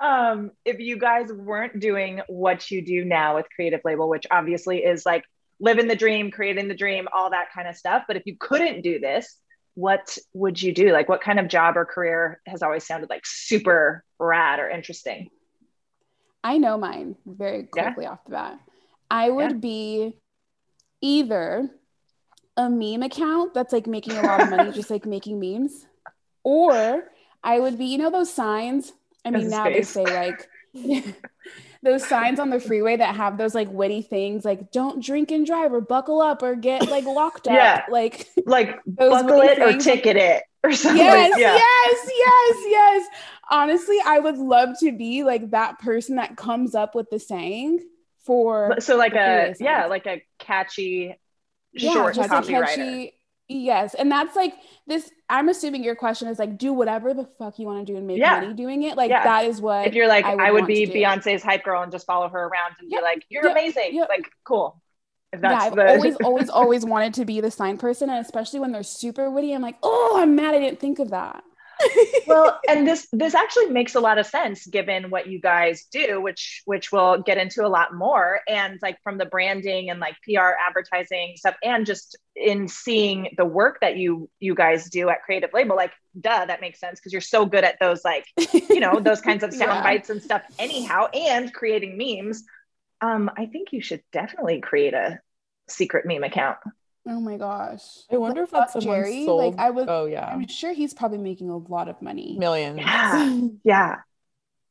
um, 0.03 0.51
if 0.65 0.79
you 0.79 0.99
guys 0.99 1.33
weren't 1.33 1.81
doing 1.81 2.21
what 2.29 2.71
you 2.71 2.85
do 2.85 3.05
now 3.05 3.37
with 3.37 3.47
Creative 3.55 3.81
Label, 3.85 4.09
which 4.09 4.27
obviously 4.31 4.79
is 4.85 5.05
like 5.07 5.25
living 5.59 5.89
the 5.89 5.97
dream, 5.97 6.31
creating 6.31 6.69
the 6.69 6.75
dream, 6.75 7.09
all 7.15 7.31
that 7.31 7.47
kind 7.55 7.67
of 7.67 7.77
stuff. 7.77 8.05
But 8.07 8.17
if 8.17 8.25
you 8.27 8.37
couldn't 8.39 8.83
do 8.83 8.99
this, 9.01 9.37
what 9.75 10.17
would 10.35 10.61
you 10.63 10.73
do? 10.75 10.93
Like, 10.93 11.09
what 11.09 11.23
kind 11.23 11.39
of 11.41 11.49
job 11.49 11.77
or 11.77 11.85
career 11.87 12.41
has 12.47 12.63
always 12.63 12.87
sounded 12.87 13.09
like 13.11 13.23
super 13.25 14.05
rad 14.19 14.59
or 14.61 14.69
interesting? 14.69 15.29
I 16.45 16.59
know 16.59 16.77
mine 16.79 17.17
very 17.27 17.69
Yeah. 17.75 17.85
quickly 17.85 18.07
off 18.07 18.25
the 18.25 18.33
bat. 18.33 18.59
I 19.11 19.29
would 19.31 19.51
Yeah. 19.53 19.57
be 19.59 20.21
either 21.01 21.71
a 22.57 22.71
meme 22.71 23.03
account 23.03 23.55
that's 23.55 23.73
like 23.73 23.87
making 23.87 24.15
a 24.17 24.23
lot 24.23 24.41
of 24.41 24.51
money, 24.51 24.73
just 24.73 24.91
like 24.91 25.07
making 25.07 25.39
memes, 25.41 25.87
or 26.43 27.05
I 27.43 27.61
would 27.61 27.79
be, 27.79 27.87
you 27.87 27.99
know, 27.99 28.11
those 28.11 28.33
signs. 28.33 28.93
I 29.25 29.31
mean, 29.31 29.49
now 29.51 29.65
face. 29.65 29.93
they 29.93 30.05
say 30.05 30.15
like, 30.15 30.49
those 31.83 32.07
signs 32.07 32.41
on 32.41 32.51
the 32.51 32.61
freeway 32.61 32.97
that 32.97 33.15
have 33.15 33.39
those 33.39 33.55
like 33.55 33.71
witty 33.71 34.03
things 34.03 34.45
like 34.45 34.73
don't 34.73 35.03
drink 35.03 35.31
and 35.31 35.47
drive 35.47 35.73
or 35.73 35.81
buckle 35.81 36.21
up 36.21 36.43
or 36.43 36.55
get 36.55 36.89
like 36.91 37.05
locked 37.05 37.47
up. 37.47 37.55
Yeah. 37.55 37.83
Like 37.89 38.29
Like 38.45 38.79
buckle 38.87 39.41
it 39.41 39.59
or 39.61 39.79
ticket 39.79 40.17
it 40.17 40.43
or 40.65 40.73
something. 40.73 41.05
yes, 41.05 41.39
yeah. 41.39 41.55
yes, 41.55 42.11
yes, 42.17 42.57
yes. 42.67 43.09
Honestly, 43.51 43.99
I 44.05 44.19
would 44.19 44.37
love 44.39 44.71
to 44.81 44.93
be 44.97 45.23
like 45.23 45.51
that 45.51 45.79
person 45.79 46.17
that 46.17 46.37
comes 46.37 46.75
up 46.75 46.95
with 46.95 47.09
the 47.11 47.21
saying 47.21 47.81
for 48.25 48.77
So 48.81 48.97
like 48.97 49.15
a 49.15 49.55
yeah, 49.61 49.87
like 49.87 50.07
a 50.07 50.23
catchy 50.39 51.17
yeah, 51.83 51.93
short 51.93 52.15
just 52.15 52.29
a 52.29 52.33
copywriter. 52.35 52.67
catchy. 52.67 53.13
Yes, 53.49 53.95
and 53.95 54.11
that's 54.11 54.35
like 54.35 54.55
this. 54.89 55.11
I'm 55.29 55.49
assuming 55.49 55.85
your 55.85 55.95
question 55.95 56.27
is 56.29 56.39
like, 56.39 56.59
do 56.59 56.73
whatever 56.73 57.15
the 57.15 57.29
fuck 57.39 57.59
you 57.59 57.67
want 57.67 57.87
to 57.87 57.93
do 57.93 57.97
and 57.97 58.07
make 58.07 58.19
Yeah. 58.19 58.41
money 58.41 58.55
doing 58.55 58.83
it. 58.83 58.97
Like 58.97 59.11
Yeah. 59.11 59.23
that 59.25 59.45
is 59.45 59.61
what 59.61 59.87
If 59.87 59.95
you're 59.95 60.09
like, 60.09 60.25
I 60.25 60.33
I 60.49 60.51
would 60.51 60.63
would, 60.63 60.67
be. 60.67 60.87
Beyonce's 60.87 61.43
hype 61.43 61.63
girl 61.65 61.83
and 61.83 61.93
just 61.93 62.07
follow 62.07 62.29
her 62.29 62.45
around 62.47 62.73
and 62.81 62.91
Yep, 62.91 63.01
be 63.01 63.05
like, 63.05 63.25
you're 63.29 63.45
yep, 63.45 63.53
amazing. 63.53 63.95
yep. 63.95 64.09
Like, 64.09 64.31
cool. 64.45 64.81
If 65.33 65.43
yeah, 65.43 65.59
I've 65.59 65.75
the 65.75 65.89
always, 65.89 66.17
always, 66.17 66.49
always 66.51 66.85
wanted 66.85 67.15
to 67.15 67.25
be 67.25 67.41
the 67.41 67.51
sign 67.51 67.79
person, 67.79 68.11
and 68.11 68.19
especially 68.25 68.61
when 68.61 68.73
they're 68.73 68.83
super 68.83 69.31
witty, 69.31 69.53
I'm 69.53 69.63
like, 69.63 69.77
oh, 69.83 70.17
I'm 70.21 70.35
mad 70.35 70.55
I 70.55 70.59
didn't 70.59 70.81
think 70.81 70.99
of 70.99 71.11
that. 71.11 71.43
Well 72.27 72.59
and 72.69 72.87
this 72.87 73.07
this 73.13 73.35
actually 73.35 73.67
makes 73.67 73.95
a 73.95 74.01
lot 74.01 74.19
of 74.19 74.27
sense 74.27 74.67
given 74.67 75.11
what 75.11 75.27
you 75.27 75.41
guys 75.41 75.85
do 75.93 76.21
which 76.21 76.63
which 76.65 76.91
we'll 76.93 77.23
get 77.23 77.39
into 77.39 77.65
a 77.65 77.69
lot 77.69 77.95
more. 77.95 78.41
And 78.49 78.79
like 78.83 78.99
from 79.03 79.19
the 79.19 79.27
branding 79.27 79.91
and 79.91 80.01
like 80.01 80.17
pr 80.23 80.39
advertising 80.67 81.35
stuff 81.37 81.55
and 81.63 81.85
just 81.87 82.17
in 82.35 82.69
seeing 82.69 83.35
the 83.37 83.45
work 83.45 83.79
that 83.81 83.97
you 83.97 84.29
you 84.41 84.55
guys 84.55 84.89
do 84.91 85.09
at 85.09 85.23
creative 85.23 85.51
label 85.53 85.77
like 85.77 85.93
duh 86.21 86.45
that 86.47 86.61
makes 86.61 86.81
sense 86.81 86.99
because 86.99 87.13
you're 87.13 87.21
so 87.21 87.47
good 87.47 87.65
at 87.65 87.77
those 87.81 88.05
like 88.05 88.27
you 88.71 88.81
know 88.81 88.99
those 89.01 89.21
kinds 89.21 89.43
of 89.43 89.53
sound 89.55 89.71
Yeah. 89.73 89.83
bites 89.83 90.11
and 90.11 90.23
stuff 90.23 90.43
anyhow 90.59 91.07
and 91.09 91.53
creating 91.53 91.97
memes. 91.99 92.45
Um 93.01 93.31
i 93.37 93.47
think 93.47 93.73
you 93.73 93.81
should 93.81 94.03
definitely 94.13 94.61
create 94.61 94.95
a 94.95 95.21
secret 95.69 96.07
meme 96.07 96.25
account 96.25 96.59
Oh 97.09 97.21
my 97.21 97.37
gosh. 97.37 97.83
I 98.11 98.17
wonder 98.17 98.43
if 98.43 98.51
that's 98.51 98.73
someone 98.73 98.97
Jerry. 99.05 99.25
sold. 99.25 99.55
Like 99.55 99.61
I 99.61 99.71
was 99.71 99.87
oh 99.89 100.07
yeah, 100.07 100.27
I'm 100.27 100.47
sure 100.49 100.73
he's 100.73 100.93
probably 100.95 101.19
making 101.19 101.51
a 101.51 101.57
lot 101.57 101.89
of 101.89 102.01
money. 102.03 102.37
millions. 102.39 102.79
Yeah. 102.81 103.39
yeah 103.65 103.95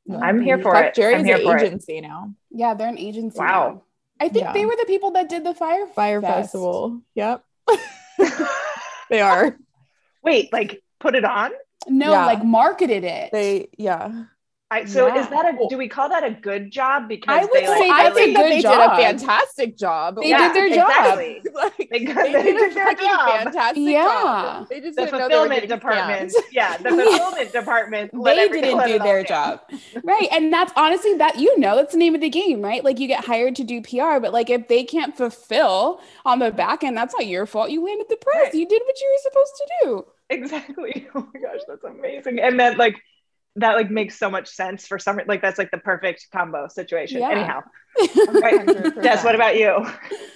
Yeah. 0.06 0.18
i'm 0.20 0.42
here 0.42 0.60
for 0.60 0.74
Fuck 0.74 0.86
it 0.88 0.96
Jerry's 0.96 1.28
an 1.28 1.42
for 1.44 1.56
it 1.58 1.64
agency 1.64 2.02
now. 2.02 2.34
Yeah, 2.52 2.74
they're 2.74 2.90
an 2.90 3.00
agency. 3.00 3.40
Wow. 3.40 3.48
now. 3.48 3.82
I 4.20 4.30
think 4.30 4.46
Yeah. 4.46 4.54
they 4.54 4.66
were 4.66 4.76
the 4.78 4.86
people 4.86 5.12
that 5.12 5.30
did 5.30 5.44
the 5.46 5.54
fire 5.54 5.88
Fyre 5.88 6.22
Fest. 6.22 6.52
Festival. 6.52 7.02
Yep, 7.16 7.44
they 9.10 9.22
are. 9.22 9.58
wait 10.24 10.52
like 10.54 10.82
put 11.00 11.16
it 11.16 11.26
on 11.26 11.52
No, 11.88 12.12
Yeah. 12.12 12.26
like 12.26 12.44
marketed 12.44 13.04
it. 13.04 13.32
They 13.32 13.70
yeah. 13.78 14.26
I, 14.72 14.86
so 14.86 15.08
Yeah. 15.08 15.22
is 15.22 15.30
that 15.30 15.46
a 15.46 15.68
do 15.70 15.78
we 15.78 15.88
call 15.88 16.10
that 16.10 16.24
a 16.24 16.32
good 16.32 16.72
job 16.72 17.08
because 17.08 17.38
I 17.38 17.42
would 17.46 17.52
they 17.54 17.68
like 17.68 17.78
say 17.78 17.90
I 17.90 18.04
that's 18.04 18.20
a 18.20 18.26
think 18.26 18.36
that 18.36 18.50
they 18.50 18.62
job. 18.62 18.74
did 18.74 18.82
a 18.82 18.96
fantastic 18.96 19.78
job. 19.78 20.18
They 20.22 20.30
Yeah, 20.30 20.52
did 20.52 20.56
their 20.56 20.70
job. 20.70 21.20
exactly. 21.20 21.42
like, 21.54 21.90
They 21.92 22.00
they, 22.00 22.06
got- 22.06 22.32
they 22.32 22.44
did 22.44 22.58
did 22.58 22.72
a 22.72 22.74
their 22.74 22.86
fucking 22.86 23.06
job. 23.08 23.44
fantastic 23.44 23.84
Yeah. 23.84 24.04
job. 24.04 24.68
They 24.70 24.82
just 24.82 24.98
the 24.98 25.06
didn't 25.06 25.20
know 25.20 25.30
they 25.30 25.40
were 25.40 25.50
fulfillment 25.50 25.54
getting 25.54 25.70
department 25.70 26.32
scammed. 26.32 26.44
yeah 26.52 26.78
the 26.78 26.90
fulfillment 26.98 27.52
department 27.52 28.12
they 28.24 28.50
didn't 28.50 28.84
do 28.86 29.00
their 29.00 29.24
down. 29.24 29.60
job 29.60 29.62
right 30.04 30.28
and 30.32 30.52
that's 30.52 30.74
honestly 30.76 31.14
that 31.18 31.38
you 31.40 31.58
know 31.60 31.76
that's 31.76 31.92
the 31.94 31.98
name 32.00 32.16
of 32.16 32.22
the 32.22 32.30
game 32.30 32.62
right 32.62 32.84
like 32.84 33.00
you 33.00 33.08
get 33.08 33.26
hired 33.26 33.56
to 33.56 33.64
do 33.64 33.82
pr 33.82 34.20
but 34.20 34.34
like 34.34 34.50
if 34.50 34.68
they 34.68 34.84
can't 34.84 35.16
fulfill 35.16 36.02
on 36.26 36.40
the 36.40 36.52
back 36.52 36.84
end 36.84 36.98
that's 36.98 37.14
not 37.14 37.28
your 37.28 37.46
fault 37.46 37.70
you 37.70 37.84
landed 37.86 38.08
the 38.10 38.16
press 38.18 38.36
Right. 38.46 38.54
you 38.56 38.68
did 38.68 38.82
what 38.86 39.00
you 39.02 39.08
were 39.12 39.30
supposed 39.30 39.54
to 39.58 39.68
do 39.84 40.06
exactly 40.30 41.08
oh 41.16 41.28
my 41.34 41.40
gosh 41.40 41.62
that's 41.68 41.84
amazing 41.84 42.40
and 42.40 42.60
then 42.60 42.78
like 42.78 42.96
that 43.58 43.76
like 43.76 43.90
makes 43.90 44.18
so 44.20 44.30
much 44.30 44.48
sense 44.50 44.86
for 44.86 45.00
some 45.00 45.20
like 45.28 45.42
that's 45.42 45.58
like 45.58 45.72
the 45.72 45.78
perfect 45.78 46.28
combo 46.32 46.68
situation 46.68 47.20
Yeah. 47.20 47.30
anyhow 47.30 47.62
Right. 48.28 48.66
100%. 48.66 49.02
Des, 49.02 49.22
what 49.24 49.36
about 49.36 49.56
you 49.58 49.86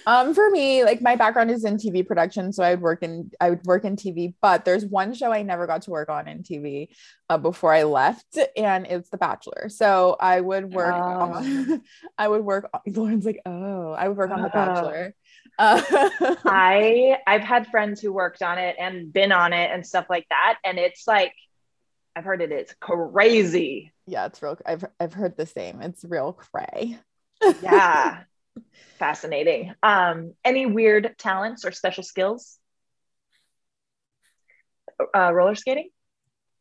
Um, 0.06 0.32
for 0.32 0.48
me, 0.48 0.82
like 0.82 1.02
my 1.02 1.14
background 1.14 1.50
is 1.50 1.64
in 1.66 1.76
TV 1.76 2.06
production, 2.06 2.54
so 2.54 2.62
I 2.64 2.70
would 2.70 2.80
work 2.80 3.02
in 3.02 3.30
I 3.38 3.50
would 3.50 3.62
work 3.66 3.84
in 3.84 3.96
TV. 3.96 4.32
But 4.40 4.64
there's 4.64 4.86
one 4.86 5.12
show 5.12 5.30
I 5.30 5.42
never 5.42 5.66
got 5.66 5.82
to 5.82 5.90
work 5.90 6.08
on 6.08 6.26
in 6.26 6.42
TV 6.42 6.88
uh, 7.28 7.36
before 7.36 7.74
I 7.74 7.82
left, 7.82 8.38
and 8.56 8.86
it's 8.86 9.10
The 9.10 9.18
Bachelor. 9.18 9.68
So 9.68 10.16
I 10.18 10.40
would 10.40 10.72
work. 10.72 10.94
Oh. 10.96 11.34
On, 11.34 11.82
I 12.18 12.28
would 12.28 12.42
work. 12.42 12.70
Lauren's 12.86 13.26
like, 13.26 13.42
oh, 13.44 13.92
I 13.92 14.08
would 14.08 14.16
work 14.16 14.30
on 14.30 14.40
The 14.40 14.48
Oh. 14.48 14.52
Bachelor. 14.52 15.14
Uh, 15.58 15.82
i 16.46 17.18
i've 17.26 17.42
had 17.42 17.66
friends 17.66 18.00
who 18.00 18.12
worked 18.12 18.40
on 18.40 18.56
it 18.56 18.76
and 18.78 19.12
been 19.12 19.32
on 19.32 19.52
it 19.52 19.70
and 19.70 19.86
stuff 19.86 20.06
like 20.08 20.26
that 20.30 20.56
and 20.64 20.78
it's 20.78 21.06
like 21.06 21.34
i've 22.16 22.24
heard 22.24 22.42
it 22.42 22.52
is 22.52 22.74
crazy 22.80 23.92
yeah, 24.06 24.26
it's 24.26 24.42
real. 24.42 24.58
I've 24.66 24.84
I've 24.98 25.14
heard 25.14 25.36
the 25.36 25.46
same. 25.46 25.80
It's 25.82 26.04
real 26.04 26.32
cray. 26.32 26.98
yeah 27.62 28.22
fascinating 28.98 29.72
um 29.82 30.34
any 30.44 30.66
weird 30.66 31.14
talents 31.16 31.64
or 31.64 31.70
special 31.72 32.02
skills 32.02 32.58
uh 35.14 35.32
roller 35.32 35.54
skating 35.54 35.90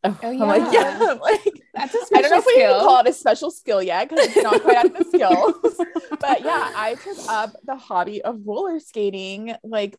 Oh, 0.01 0.17
Oh, 0.23 0.29
I'm 0.31 0.37
like, 0.39 0.71
yeah. 0.71 0.97
yeah, 0.97 0.97
I'm 1.11 1.19
like 1.19 1.61
that's 1.73 1.93
a 1.93 1.97
I 2.15 2.21
don't 2.21 2.31
know 2.31 2.37
special 2.37 2.37
if 2.39 2.45
we 2.45 2.53
even 2.53 2.67
skill. 2.67 2.79
call 2.79 2.99
it 3.01 3.07
a 3.09 3.13
special 3.13 3.51
skill 3.51 3.83
yet 3.83 4.07
because 4.07 4.27
it's 4.29 4.39
not 4.41 4.61
quite 4.61 4.77
at 4.77 4.93
the 4.93 5.03
skills. 5.11 5.55
but 6.21 6.41
yeah, 6.45 6.69
I 6.73 6.95
took 6.95 7.17
up 7.27 7.57
the 7.65 7.75
hobby 7.75 8.21
of 8.21 8.39
roller 8.45 8.79
skating 8.79 9.55
like 9.61 9.97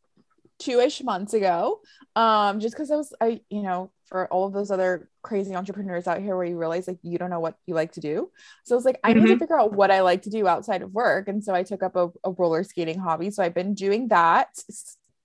two-ish 0.61 1.03
months 1.03 1.35
ago. 1.35 1.81
Um, 2.17 2.61
just 2.61 2.75
because 2.75 2.91
I 2.91 2.97
was 2.97 3.13
I, 3.21 3.41
you 3.51 3.63
know, 3.63 3.91
for 4.07 4.27
all 4.33 4.47
of 4.47 4.53
those 4.53 4.71
other 4.71 5.09
crazy 5.23 5.55
entrepreneurs 5.55 6.07
out 6.09 6.21
here 6.21 6.37
where 6.37 6.45
you 6.47 6.59
realize 6.59 6.89
like 6.89 6.99
you 7.03 7.19
don't 7.19 7.31
know 7.31 7.41
what 7.41 7.57
you 7.67 7.75
like 7.75 7.93
to 7.93 8.01
do. 8.01 8.31
So 8.65 8.75
I 8.75 8.77
was 8.77 8.85
like, 8.85 9.01
I 9.05 9.15
need 9.15 9.29
to 9.29 9.37
Mhm. 9.37 9.39
figure 9.39 9.59
out 9.61 9.73
what 9.73 9.91
I 9.91 10.01
like 10.03 10.23
to 10.23 10.31
do 10.31 10.47
outside 10.49 10.83
of 10.83 10.93
work. 10.93 11.29
And 11.29 11.43
so 11.45 11.55
I 11.55 11.63
took 11.63 11.83
up 11.83 11.97
a, 11.97 12.11
a 12.25 12.31
roller 12.33 12.65
skating 12.65 12.99
hobby. 12.99 13.31
So 13.31 13.43
I've 13.43 13.55
been 13.55 13.75
doing 13.75 14.09
that. 14.09 14.49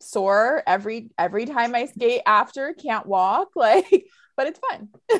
Sore 0.01 0.61
every 0.67 1.09
every 1.17 1.45
time 1.45 1.73
I 1.73 1.85
skate 1.85 2.21
after, 2.25 2.73
can't 2.73 3.05
walk, 3.07 3.49
like, 3.55 4.05
but 4.37 4.47
it's 4.47 4.59
fun. 4.59 4.89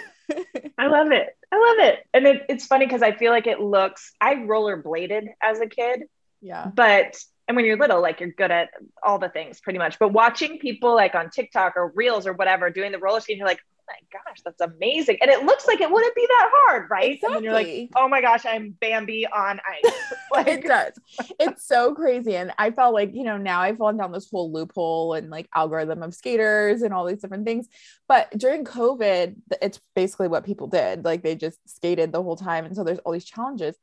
I 0.78 0.88
love 0.88 1.12
it. 1.12 1.30
I 1.52 1.56
love 1.58 1.88
it. 1.88 2.00
And 2.14 2.28
it, 2.28 2.44
it's 2.50 2.66
funny 2.68 2.86
because 2.86 3.02
I 3.02 3.14
feel 3.14 3.32
like 3.32 3.48
it 3.48 3.60
looks, 3.62 4.12
I 4.20 4.36
rollerbladed 4.36 5.28
as 5.42 5.60
a 5.62 5.68
kid, 5.68 6.04
yeah. 6.42 6.70
but, 6.76 7.18
and 7.48 7.56
when 7.56 7.66
you're 7.66 7.78
little, 7.78 8.02
like 8.02 8.20
you're 8.20 8.32
good 8.32 8.52
at 8.52 8.70
all 9.04 9.20
the 9.20 9.30
things 9.30 9.60
pretty 9.60 9.80
much. 9.80 10.00
But 10.00 10.10
watching 10.10 10.58
people 10.58 10.96
like 10.96 11.14
on 11.14 11.30
TikTok 11.30 11.78
or 11.78 11.92
Reels 11.96 12.26
or 12.26 12.34
whatever 12.34 12.70
doing 12.70 12.92
the 12.92 12.98
roller 13.00 13.20
skating, 13.20 13.40
you're 13.40 13.48
like, 13.48 13.62
oh 13.88 13.94
my 13.94 14.20
gosh, 14.20 14.42
that's 14.44 14.62
amazing. 14.62 15.18
And 15.22 15.30
it 15.30 15.44
looks 15.44 15.68
like 15.68 15.80
it 15.80 15.92
wouldn't 15.92 16.16
be 16.16 16.26
that 16.28 16.50
hard, 16.52 16.90
right? 16.90 17.20
And 17.22 17.36
then 17.36 17.44
you're 17.44 17.54
like, 17.54 17.90
oh 17.96 18.08
my 18.08 18.22
gosh, 18.22 18.46
I'm 18.48 18.72
Bambi 18.72 19.28
on 19.28 19.60
ice. 19.60 19.94
it 20.48 20.64
does. 20.64 20.94
It's 21.40 21.68
so 21.68 21.94
crazy. 21.94 22.36
And 22.36 22.52
I 22.58 22.72
felt 22.72 22.94
like, 22.94 23.14
you 23.14 23.24
know, 23.24 23.38
now 23.38 23.62
I've 23.62 23.78
fallen 23.78 23.98
down 23.98 24.12
this 24.12 24.30
whole 24.30 24.52
loophole 24.52 25.14
and 25.14 25.30
like 25.30 25.48
algorithm 25.54 26.02
of 26.02 26.16
skaters 26.16 26.82
and 26.82 26.94
all 26.94 27.06
these 27.06 27.22
different 27.22 27.46
things. 27.46 27.68
But 28.08 28.36
during 28.36 28.66
COVID, 28.66 29.36
it's 29.62 29.80
basically 29.96 30.30
what 30.30 30.46
people 30.46 30.68
did. 30.68 31.06
Like 31.06 31.22
they 31.22 31.36
just 31.36 31.60
skated 31.70 32.12
the 32.12 32.24
whole 32.24 32.36
time. 32.36 32.66
And 32.66 32.76
so 32.76 32.84
there's 32.84 33.00
all 33.00 33.14
these 33.14 33.26
challenges. 33.26 33.76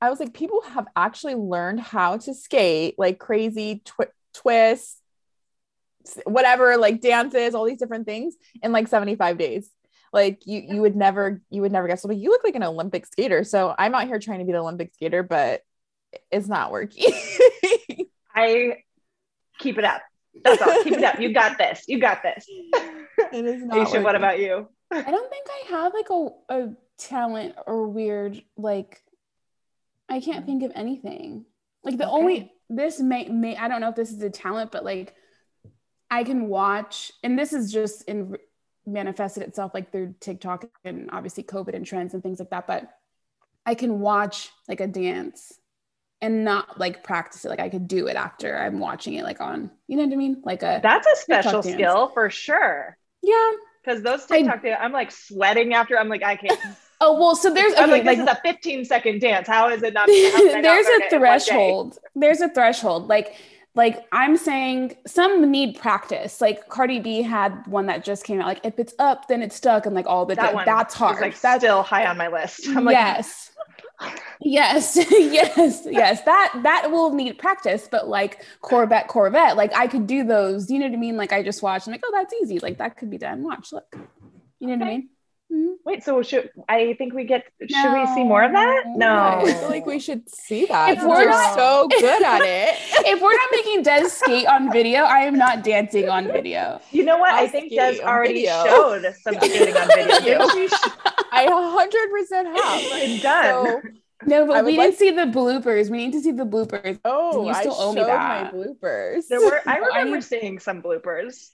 I 0.00 0.10
was 0.10 0.20
like, 0.20 0.32
people 0.32 0.62
have 0.62 0.86
actually 0.94 1.34
learned 1.34 1.80
how 1.80 2.18
to 2.18 2.34
skate 2.34 2.94
like 2.98 3.18
crazy 3.18 3.82
twi- 3.84 4.12
twists, 4.34 5.00
whatever, 6.24 6.76
like 6.76 7.00
dances, 7.00 7.54
all 7.54 7.64
these 7.64 7.78
different 7.78 8.06
things 8.06 8.34
in 8.62 8.72
like 8.72 8.88
75 8.88 9.38
days. 9.38 9.70
Like 10.12 10.46
you, 10.46 10.62
you 10.66 10.80
would 10.80 10.96
never, 10.96 11.42
you 11.50 11.62
would 11.62 11.72
never 11.72 11.88
guess. 11.88 12.06
But 12.06 12.16
you 12.16 12.30
look 12.30 12.44
like 12.44 12.54
an 12.54 12.62
Olympic 12.62 13.06
skater. 13.06 13.44
So 13.44 13.74
I'm 13.76 13.94
out 13.94 14.06
here 14.06 14.18
trying 14.18 14.38
to 14.38 14.44
be 14.44 14.52
the 14.52 14.58
Olympic 14.58 14.94
skater, 14.94 15.22
but 15.22 15.62
it's 16.30 16.48
not 16.48 16.70
working. 16.70 17.12
I 18.34 18.78
keep 19.58 19.78
it 19.78 19.84
up. 19.84 20.02
That's 20.44 20.62
all. 20.62 20.84
Keep 20.84 20.94
it 20.94 21.04
up. 21.04 21.20
You 21.20 21.34
got 21.34 21.58
this. 21.58 21.84
You 21.88 21.98
got 21.98 22.22
this. 22.22 22.46
it 22.48 23.44
is 23.44 23.64
not. 23.64 23.88
Aisha, 23.88 24.02
what 24.02 24.14
about 24.14 24.38
you? 24.38 24.68
I 24.90 25.02
don't 25.02 25.30
think 25.30 25.46
I 25.50 25.70
have 25.70 25.92
like 25.92 26.08
a, 26.10 26.28
a 26.48 26.68
talent 26.98 27.56
or 27.66 27.88
weird 27.88 28.40
like 28.56 29.02
I 30.08 30.20
can't 30.20 30.46
think 30.46 30.62
of 30.62 30.72
anything. 30.74 31.44
Like 31.84 31.98
the 31.98 32.08
Okay. 32.08 32.14
only 32.16 32.52
this 32.68 33.00
may 33.00 33.28
may 33.28 33.56
I 33.56 33.68
don't 33.68 33.80
know 33.80 33.88
if 33.90 33.96
this 33.96 34.10
is 34.12 34.22
a 34.22 34.30
talent, 34.30 34.70
but 34.72 34.84
like 34.84 35.14
I 36.10 36.24
can 36.24 36.48
watch, 36.48 37.12
and 37.22 37.38
this 37.38 37.52
is 37.52 37.72
just 37.72 38.04
in 38.04 38.36
manifested 38.86 39.42
itself 39.42 39.72
like 39.74 39.92
through 39.92 40.14
TikTok 40.20 40.66
and 40.84 41.10
obviously 41.12 41.44
COVID 41.44 41.74
and 41.74 41.84
trends 41.84 42.14
and 42.14 42.22
things 42.22 42.38
like 42.38 42.50
that. 42.50 42.66
But 42.66 42.90
I 43.66 43.74
can 43.74 44.00
watch 44.00 44.50
like 44.68 44.80
a 44.80 44.86
dance 44.86 45.60
and 46.22 46.44
not 46.44 46.80
like 46.80 47.04
practice 47.04 47.44
it. 47.44 47.48
Like 47.50 47.60
I 47.60 47.68
could 47.68 47.88
do 47.88 48.08
it 48.08 48.16
after 48.16 48.56
I'm 48.58 48.80
watching 48.80 49.14
it, 49.14 49.24
like 49.24 49.40
on 49.40 49.70
you 49.88 49.96
know 49.96 50.04
what 50.04 50.12
I 50.12 50.16
mean, 50.16 50.42
like 50.44 50.62
a 50.62 50.80
That's 50.82 51.06
a 51.06 51.16
special 51.16 51.62
skill 51.62 52.08
for 52.08 52.30
sure. 52.30 52.96
yeah. 53.22 53.52
Because 53.84 54.02
those 54.02 54.26
TikTok, 54.26 54.64
I, 54.64 54.74
I'm 54.74 54.92
like 54.92 55.10
sweating 55.10 55.72
after. 55.74 55.98
I'm 55.98 56.08
like, 56.08 56.22
I 56.22 56.36
can't. 56.36 56.60
Oh 57.00 57.18
well, 57.18 57.36
so 57.36 57.52
there's 57.52 57.74
okay, 57.74 57.86
like, 57.86 58.04
this 58.04 58.18
is 58.18 58.26
a 58.26 58.40
15 58.42 58.84
second 58.84 59.20
dance. 59.20 59.46
How 59.46 59.68
is 59.68 59.82
it 59.82 59.94
not? 59.94 60.02
how 60.08 60.08
did 60.08 60.56
I 60.56 60.60
not 60.60 60.62
there's 60.62 60.86
a 60.86 60.90
it 60.90 60.94
in 60.94 61.00
one 61.00 61.00
day? 61.00 61.18
threshold 61.18 61.98
there's 62.14 62.40
a 62.40 62.48
threshold 62.48 63.08
like 63.08 63.36
like 63.74 64.06
i'm 64.12 64.36
saying 64.36 64.96
some 65.06 65.50
need 65.50 65.78
practice 65.78 66.40
like 66.40 66.68
cardi 66.68 66.98
b 66.98 67.22
had 67.22 67.66
one 67.66 67.86
that 67.86 68.04
just 68.04 68.24
came 68.24 68.40
out 68.40 68.46
like 68.46 68.64
if 68.64 68.78
it's 68.78 68.94
up 68.98 69.28
then 69.28 69.42
it's 69.42 69.54
stuck 69.54 69.86
and 69.86 69.94
like 69.94 70.06
all 70.06 70.26
the 70.26 70.34
That 70.34 70.64
that's 70.64 70.94
hard 70.94 71.20
like 71.20 71.38
that's 71.40 71.62
still 71.62 71.82
high 71.82 72.06
on 72.06 72.16
my 72.16 72.28
list. 72.28 72.66
I'm 72.68 72.84
like, 72.84 72.94
yes 72.94 73.52
Yes, 74.40 74.96
yes, 75.10 75.84
yes. 75.84 76.22
That 76.22 76.60
that 76.62 76.92
will 76.92 77.12
need 77.12 77.36
practice, 77.36 77.88
but 77.90 78.08
like 78.08 78.44
Corvette, 78.60 79.08
Corvette, 79.08 79.56
like 79.56 79.74
I 79.74 79.88
could 79.88 80.06
do 80.06 80.22
those. 80.22 80.70
You 80.70 80.78
know 80.78 80.86
what 80.86 80.94
I 80.94 80.98
mean? 80.98 81.16
Like 81.16 81.32
I 81.32 81.42
just 81.42 81.62
watched. 81.62 81.88
I'm 81.88 81.92
like, 81.92 82.02
oh, 82.04 82.12
that's 82.14 82.32
easy. 82.34 82.60
Like 82.60 82.78
that 82.78 82.96
could 82.96 83.10
be 83.10 83.18
done. 83.18 83.42
Watch, 83.42 83.72
look. 83.72 83.96
You 84.60 84.68
know 84.68 84.76
what 84.76 84.82
I 84.82 84.90
mean? 84.90 85.08
Mhm. 85.52 85.76
Wait, 85.84 86.04
so 86.04 86.20
should 86.22 86.50
I 86.68 86.92
think 86.98 87.14
we 87.14 87.24
get? 87.24 87.44
Should 87.60 87.92
we 87.94 88.06
see 88.14 88.22
more 88.22 88.42
of 88.42 88.52
that? 88.52 88.84
No. 88.96 89.40
I 89.46 89.52
feel 89.52 89.68
like 89.70 89.86
we 89.86 89.98
should 89.98 90.28
see 90.28 90.66
that. 90.66 90.98
If 90.98 91.02
we're 91.02 91.24
not- 91.24 91.54
so 91.54 91.88
good 91.88 92.22
at 92.22 92.42
it. 92.42 92.76
If 93.12 93.22
we're 93.22 93.32
not 93.34 93.48
making 93.52 93.82
Des 93.82 94.08
skate 94.10 94.46
on 94.46 94.70
video, 94.70 95.04
I 95.04 95.20
am 95.20 95.38
not 95.38 95.64
dancing 95.64 96.08
on 96.10 96.26
video. 96.26 96.80
You 96.90 97.04
know 97.04 97.16
what? 97.16 97.30
I'll 97.32 97.44
I 97.44 97.48
think 97.48 97.72
skate 97.72 97.96
Des 97.98 98.02
already 98.04 98.34
video. 98.44 98.64
showed 98.66 99.14
some 99.22 99.34
skating 99.40 99.74
on 99.76 99.88
video. 99.88 100.46
Didn't? 100.48 100.74
I 101.32 101.46
100% 101.46 102.44
have. 102.44 102.80
It's 103.02 103.22
done. 103.22 103.54
So, 103.54 103.80
No, 104.26 104.46
but 104.46 104.64
we 104.66 104.76
like- 104.76 104.90
didn't 104.90 104.98
see 104.98 105.10
the 105.12 105.26
bloopers. 105.26 105.88
We 105.88 105.96
need 105.98 106.12
to 106.12 106.20
see 106.20 106.32
the 106.32 106.44
bloopers. 106.44 106.98
oh, 107.06 107.44
You 107.46 107.50
I 107.50 107.60
still 107.60 107.74
owe 107.78 107.92
me 107.94 108.00
showed 108.00 108.08
that. 108.08 108.52
my 108.52 108.58
bloopers. 108.58 109.28
There 109.28 109.40
were. 109.40 109.62
I 109.66 109.78
No, 109.78 109.84
I 109.94 109.98
remember 110.00 110.16
need- 110.16 110.24
seeing 110.24 110.58
some 110.58 110.82
bloopers. 110.82 111.50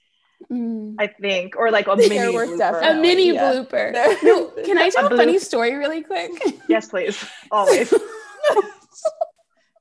Mm. 0.52 0.96
I 0.98 1.06
think, 1.06 1.56
or 1.56 1.70
like 1.70 1.86
a 1.88 1.96
mini 1.96 2.16
There 2.16 2.30
blooper. 2.30 2.58
definitely- 2.58 2.88
A 2.98 3.00
mini 3.02 3.32
yeah. 3.32 3.52
blooper. 3.52 3.92
No, 4.22 4.46
can 4.64 4.78
I 4.78 4.90
tell 4.90 5.06
A 5.10 5.14
a 5.14 5.16
funny 5.16 5.38
story 5.38 5.74
really 5.74 6.02
quick? 6.02 6.30
Yes, 6.68 6.88
please. 6.88 7.22
Always. 7.50 7.92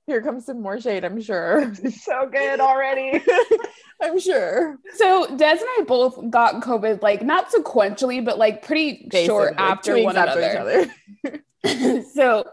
Here 0.05 0.22
comes 0.22 0.46
some 0.46 0.62
more 0.62 0.79
shade, 0.82 1.05
I'm 1.05 1.22
sure. 1.22 1.74
so 1.89 2.27
good 2.29 2.60
already. 2.60 3.24
I'm 4.01 4.20
sure. 4.20 4.77
So 4.96 5.27
Des 5.38 5.46
and 5.51 5.62
I 5.62 5.84
both 5.88 6.29
got 6.29 6.62
COVID, 6.62 7.01
like 7.01 7.22
not 7.24 7.50
sequentially, 7.51 8.24
but 8.24 8.38
like 8.38 8.65
pretty 8.65 9.08
short 9.25 9.53
after 9.58 9.98
one 10.03 10.17
after 10.17 10.39
another. 10.41 10.91
each 11.25 11.41
other. 11.65 12.03
so 12.13 12.43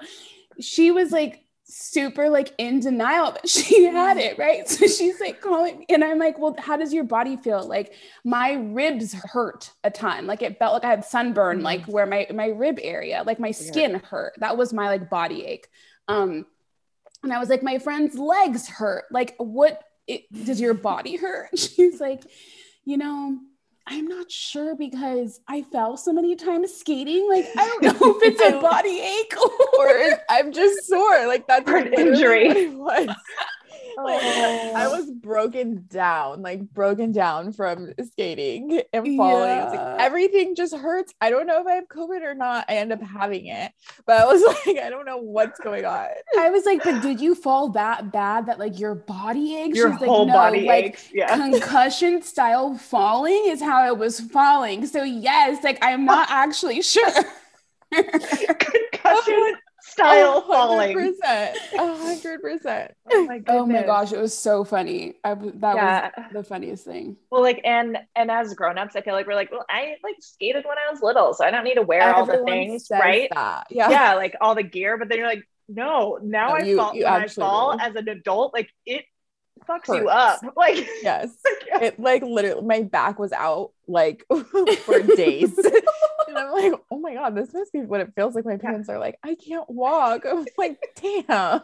she 0.61 0.93
was 0.93 1.11
like 1.11 1.45
super 1.71 2.29
like 2.29 2.53
in 2.59 2.81
denial 2.81 3.33
that 3.33 3.49
she 3.49 3.85
had 3.85 4.17
it, 4.17 4.39
right? 4.39 4.69
So 4.69 4.87
she's 4.87 5.21
like 5.21 5.41
calling 5.41 5.79
me, 5.81 5.87
and 5.89 6.03
I'm 6.05 6.19
like, 6.19 6.39
well, 6.39 6.55
how 6.59 6.77
does 6.77 6.93
your 6.93 7.05
body 7.05 7.37
feel? 7.37 7.67
Like 7.67 7.93
my 8.25 8.53
ribs 8.53 9.13
hurt 9.13 9.71
a 9.85 9.91
ton. 9.91 10.27
Like 10.27 10.43
it 10.43 10.59
felt 10.59 10.75
like 10.75 10.85
I 10.85 10.91
had 10.91 11.05
sunburn, 11.05 11.61
Mhm. 11.61 11.63
like 11.63 11.85
where 11.87 12.07
my 12.07 12.27
my 12.35 12.49
rib 12.49 12.79
area, 12.83 13.23
like 13.27 13.39
my 13.41 13.51
skin 13.53 13.95
hurt. 14.05 14.35
That 14.39 14.57
was 14.57 14.73
my 14.73 14.89
like 14.89 15.09
body 15.09 15.45
ache. 15.47 15.69
Um, 16.09 16.47
and 17.23 17.33
I 17.33 17.39
was 17.39 17.49
like, 17.49 17.63
my 17.63 17.79
friend's 17.79 18.17
legs 18.19 18.67
hurt. 18.69 19.05
Like, 19.11 19.35
what 19.39 19.83
it, 20.07 20.23
does 20.33 20.61
your 20.61 20.75
body 20.75 21.17
hurt? 21.17 21.51
She's 21.59 22.01
like, 22.01 22.23
you 22.85 22.97
know, 22.97 23.39
I'm 23.93 24.07
not 24.07 24.31
sure 24.31 24.77
because 24.77 25.41
I 25.49 25.63
fell 25.63 25.97
so 25.97 26.13
many 26.13 26.37
times 26.37 26.73
skating. 26.73 27.29
Like, 27.29 27.47
I 27.59 27.67
don't 27.67 27.83
know 28.01 28.17
if 28.17 28.23
it's 28.23 28.41
a 28.41 28.61
body 28.61 29.01
ache 29.01 29.35
or 29.79 29.89
is- 29.89 30.15
I'm 30.29 30.53
just 30.53 30.87
sore. 30.87 31.27
Like 31.27 31.47
that's 31.49 31.69
Or 31.69 31.77
an 31.77 31.93
injury. 31.93 32.73
What 33.97 34.23
it 34.23 34.27
was. 34.27 34.65
Like, 34.65 34.73
Oh. 34.73 34.73
I 34.77 34.89
was 34.89 35.11
broken 35.11 35.85
down, 35.89 36.43
like 36.43 36.61
broken 36.71 37.13
down 37.13 37.53
from 37.53 37.93
skating 38.13 38.81
and 38.93 39.17
falling. 39.17 39.49
Yeah. 39.49 39.71
like 39.71 40.01
everything 40.01 40.55
just 40.55 40.75
hurts. 40.75 41.13
I 41.21 41.31
don't 41.31 41.47
know 41.47 41.61
if 41.61 41.67
I 41.67 41.75
have 41.75 41.89
COVID 41.89 42.23
or 42.23 42.35
not. 42.35 42.65
I 42.69 42.75
end 42.77 42.93
up 42.93 43.03
having 43.03 43.47
it, 43.47 43.73
but 44.07 44.21
I 44.21 44.25
was 44.27 44.43
like, 44.67 44.79
I 44.79 44.91
don't 44.91 45.07
know 45.07 45.19
what's 45.19 45.59
going 45.61 45.85
on. 45.85 46.07
I 46.39 46.51
was 46.51 46.65
like, 46.65 46.83
but 46.85 47.01
did 47.03 47.21
you 47.21 47.35
fall 47.35 47.71
that 47.71 48.13
bad 48.13 48.47
that 48.47 48.59
like 48.59 48.79
your 48.79 48.95
body 48.95 49.57
aches? 49.57 49.77
Your 49.77 49.93
She's 49.93 50.01
like, 50.01 50.09
whole 50.09 50.27
"No, 50.27 50.33
body 50.33 50.67
like, 50.67 50.85
aches. 50.87 51.09
Yeah. 51.13 51.35
Concussion 51.37 52.23
style 52.23 52.77
falling 52.77 53.43
is 53.47 53.61
how 53.61 53.79
I 53.81 53.93
was 53.93 54.21
falling. 54.21 54.87
So 54.87 55.03
yes, 55.03 55.63
like 55.65 55.79
I'm 55.83 56.05
not 56.05 56.29
actually 56.31 56.83
sure. 56.83 57.11
Concussion 57.93 59.55
style 60.01 60.41
falling. 60.43 60.95
percent, 60.95 61.59
a 61.75 61.95
hundred 61.97 62.43
percent. 62.43 62.93
Oh 63.13 63.25
my, 63.27 63.39
goodness. 63.39 63.57
oh 63.57 63.67
my 63.67 63.83
gosh, 63.83 64.13
it 64.13 64.19
was 64.21 64.37
so 64.37 64.65
funny. 64.65 65.15
I 65.25 65.31
w- 65.31 65.53
that 65.57 65.77
Yeah. 65.77 66.11
was 66.17 66.27
the 66.33 66.43
funniest 66.45 66.85
thing. 66.85 67.17
Well, 67.31 67.43
like, 67.43 67.61
and 67.65 67.99
and 68.17 68.31
as 68.31 68.55
grown-ups, 68.55 68.97
I 68.97 69.01
feel 69.03 69.15
like 69.15 69.27
we're 69.27 69.35
like, 69.35 69.51
well, 69.51 69.65
I 69.69 69.97
like 70.03 70.17
skated 70.21 70.65
when 70.65 70.77
I 70.79 70.91
was 70.91 71.03
little, 71.03 71.35
so 71.35 71.45
I 71.45 71.51
don't 71.51 71.65
need 71.65 71.75
to 71.75 71.83
wear 71.83 72.15
all 72.15 72.27
the 72.27 72.45
things, 72.45 72.87
says 72.89 73.01
right? 73.01 73.29
that. 73.35 73.67
Yeah. 73.71 73.91
Yeah, 73.91 74.15
like 74.15 74.35
all 74.41 74.55
the 74.55 74.63
gear. 74.63 74.97
But 74.99 75.09
then 75.09 75.19
you're 75.19 75.27
like, 75.29 75.45
no, 75.69 76.19
now 76.23 76.49
No, 76.49 76.55
I 76.55 76.59
you- 76.61 76.77
fall 76.77 76.95
you 76.95 77.05
when 77.05 77.13
I 77.13 77.27
fall 77.29 77.77
do. 77.77 77.85
as 77.85 77.95
an 77.95 78.09
adult, 78.09 78.53
like 78.55 78.71
it 78.87 79.05
fucks 79.69 79.87
Hurts. 79.87 80.01
you 80.01 80.09
up. 80.09 80.41
Like, 80.57 80.89
Yes. 81.03 81.31
yeah. 81.69 81.81
It 81.83 82.01
like 82.01 82.23
literally 82.23 82.63
my 82.67 82.83
back 82.83 83.19
was 83.19 83.31
out 83.33 83.71
like 83.87 84.25
for 84.85 85.01
days. 85.17 85.55
I'm 86.41 86.53
like, 86.53 86.81
oh 86.91 86.99
my 86.99 87.15
god, 87.15 87.35
this 87.35 87.53
must 87.53 87.73
be 87.73 87.81
what 87.81 88.01
it 88.01 88.13
feels 88.17 88.35
like. 88.35 88.45
My 88.45 88.57
parents 88.57 88.89
are 88.89 88.99
like, 88.99 89.19
I 89.23 89.35
can't 89.35 89.69
walk. 89.69 90.25
I'm 90.27 90.47
like, 90.59 90.79
damn. 91.01 91.63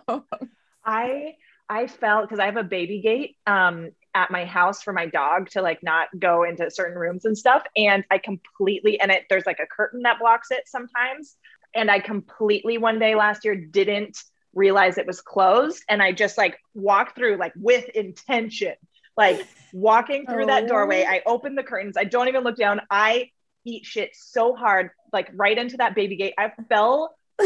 I 0.84 1.34
I 1.68 1.86
felt 1.88 2.24
because 2.28 2.38
I 2.38 2.46
have 2.46 2.56
a 2.56 2.62
baby 2.64 3.00
gate 3.00 3.36
um 3.46 3.90
at 4.14 4.30
my 4.30 4.44
house 4.44 4.82
for 4.82 4.92
my 4.92 5.06
dog 5.06 5.50
to 5.50 5.60
like 5.62 5.82
not 5.82 6.08
go 6.18 6.44
into 6.44 6.70
certain 6.70 6.96
rooms 6.98 7.24
and 7.24 7.36
stuff. 7.36 7.62
And 7.76 8.04
I 8.10 8.18
completely 8.18 9.00
and 9.00 9.10
it 9.10 9.24
there's 9.28 9.46
like 9.46 9.58
a 9.60 9.66
curtain 9.66 10.02
that 10.02 10.18
blocks 10.20 10.50
it 10.50 10.62
sometimes. 10.66 11.36
And 11.74 11.90
I 11.90 11.98
completely 12.00 12.78
one 12.78 12.98
day 12.98 13.14
last 13.14 13.44
year 13.44 13.54
didn't 13.56 14.16
realize 14.54 14.96
it 14.96 15.06
was 15.06 15.20
closed. 15.20 15.82
And 15.88 16.02
I 16.02 16.12
just 16.12 16.38
like 16.38 16.56
walked 16.74 17.16
through 17.16 17.36
like 17.36 17.52
with 17.56 17.86
intention, 17.90 18.72
like 19.16 19.46
walking 19.72 20.26
through 20.26 20.46
that 20.46 20.64
Oh. 20.64 20.68
doorway. 20.68 21.04
I 21.06 21.20
opened 21.26 21.58
the 21.58 21.62
curtains. 21.62 21.96
I 21.98 22.04
don't 22.04 22.28
even 22.28 22.44
look 22.44 22.56
down. 22.56 22.80
I 22.90 23.30
eat 23.66 23.84
shit 23.84 24.10
so 24.14 24.54
hard, 24.54 24.90
like 25.12 25.28
right 25.34 25.58
into 25.58 25.76
that 25.78 25.94
baby 25.94 26.16
gate. 26.16 26.34
I 26.38 26.50
fell 26.68 27.14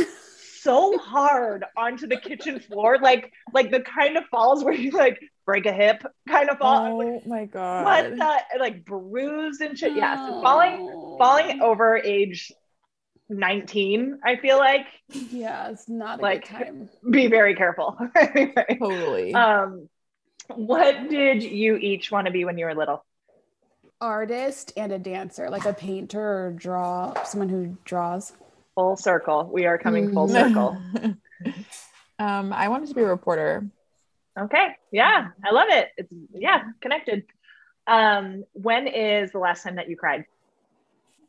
so 0.60 0.98
hard 0.98 1.64
onto 1.76 2.06
the 2.06 2.16
kitchen 2.18 2.60
floor, 2.60 2.98
like 3.02 3.32
like 3.52 3.70
the 3.70 3.80
kind 3.80 4.16
of 4.16 4.24
falls 4.26 4.62
where 4.62 4.74
you 4.74 4.90
like 4.92 5.18
break 5.46 5.66
a 5.66 5.72
hip 5.72 6.02
kind 6.28 6.50
of 6.50 6.58
fall. 6.58 6.76
I'm 6.78 6.92
like, 6.98 7.22
Oh 7.24 7.28
my 7.28 7.40
what 7.40 8.16
god. 8.16 8.44
the 8.54 8.58
like 8.60 8.84
bruised 8.84 9.60
and 9.62 9.76
shit. 9.76 9.94
Yeah, 9.96 10.28
so 10.28 10.42
falling 10.42 10.86
falling 11.18 11.60
over 11.62 11.96
age 11.96 12.52
19, 13.28 14.18
I 14.24 14.36
feel 14.36 14.58
like 14.58 14.86
Yeah, 15.08 15.68
it's 15.70 15.88
not 15.88 16.18
a 16.18 16.22
Like- 16.22 16.48
good 16.48 16.54
time. 16.64 16.88
be 17.10 17.28
very 17.28 17.54
careful. 17.54 17.96
Totally. 18.78 19.34
um 19.34 19.88
what 20.54 21.08
did 21.08 21.44
you 21.44 21.76
each 21.76 22.10
want 22.10 22.26
to 22.26 22.32
be 22.32 22.44
when 22.44 22.58
you 22.58 22.66
were 22.66 22.74
little? 22.74 23.04
Artist 24.00 24.72
and 24.76 24.92
a 24.92 24.98
dancer, 24.98 25.50
like 25.50 25.66
a 25.66 25.72
painter 25.74 26.20
or 26.46 26.52
draw, 26.52 27.14
someone 27.24 27.48
who 27.48 27.76
draws. 27.84 28.32
Full 28.74 28.96
circle. 28.96 29.48
We 29.52 29.66
are 29.66 29.76
coming 29.78 30.12
full 30.12 30.26
Mm. 30.28 30.32
circle. 30.32 30.82
um, 32.18 32.52
I 32.52 32.68
wanted 32.68 32.88
to 32.88 32.94
be 32.94 33.02
a 33.02 33.06
reporter. 33.06 33.66
Okay. 34.38 34.68
Yeah, 34.90 35.28
I 35.44 35.50
love 35.50 35.68
it. 35.70 35.88
It's 35.98 36.08
yeah, 36.32 36.62
connected. 36.80 37.24
Um, 37.86 38.44
when 38.52 38.86
is 38.86 39.32
the 39.32 39.38
last 39.38 39.62
time 39.64 39.76
that 39.76 39.88
you 39.90 39.96
cried? 39.96 40.24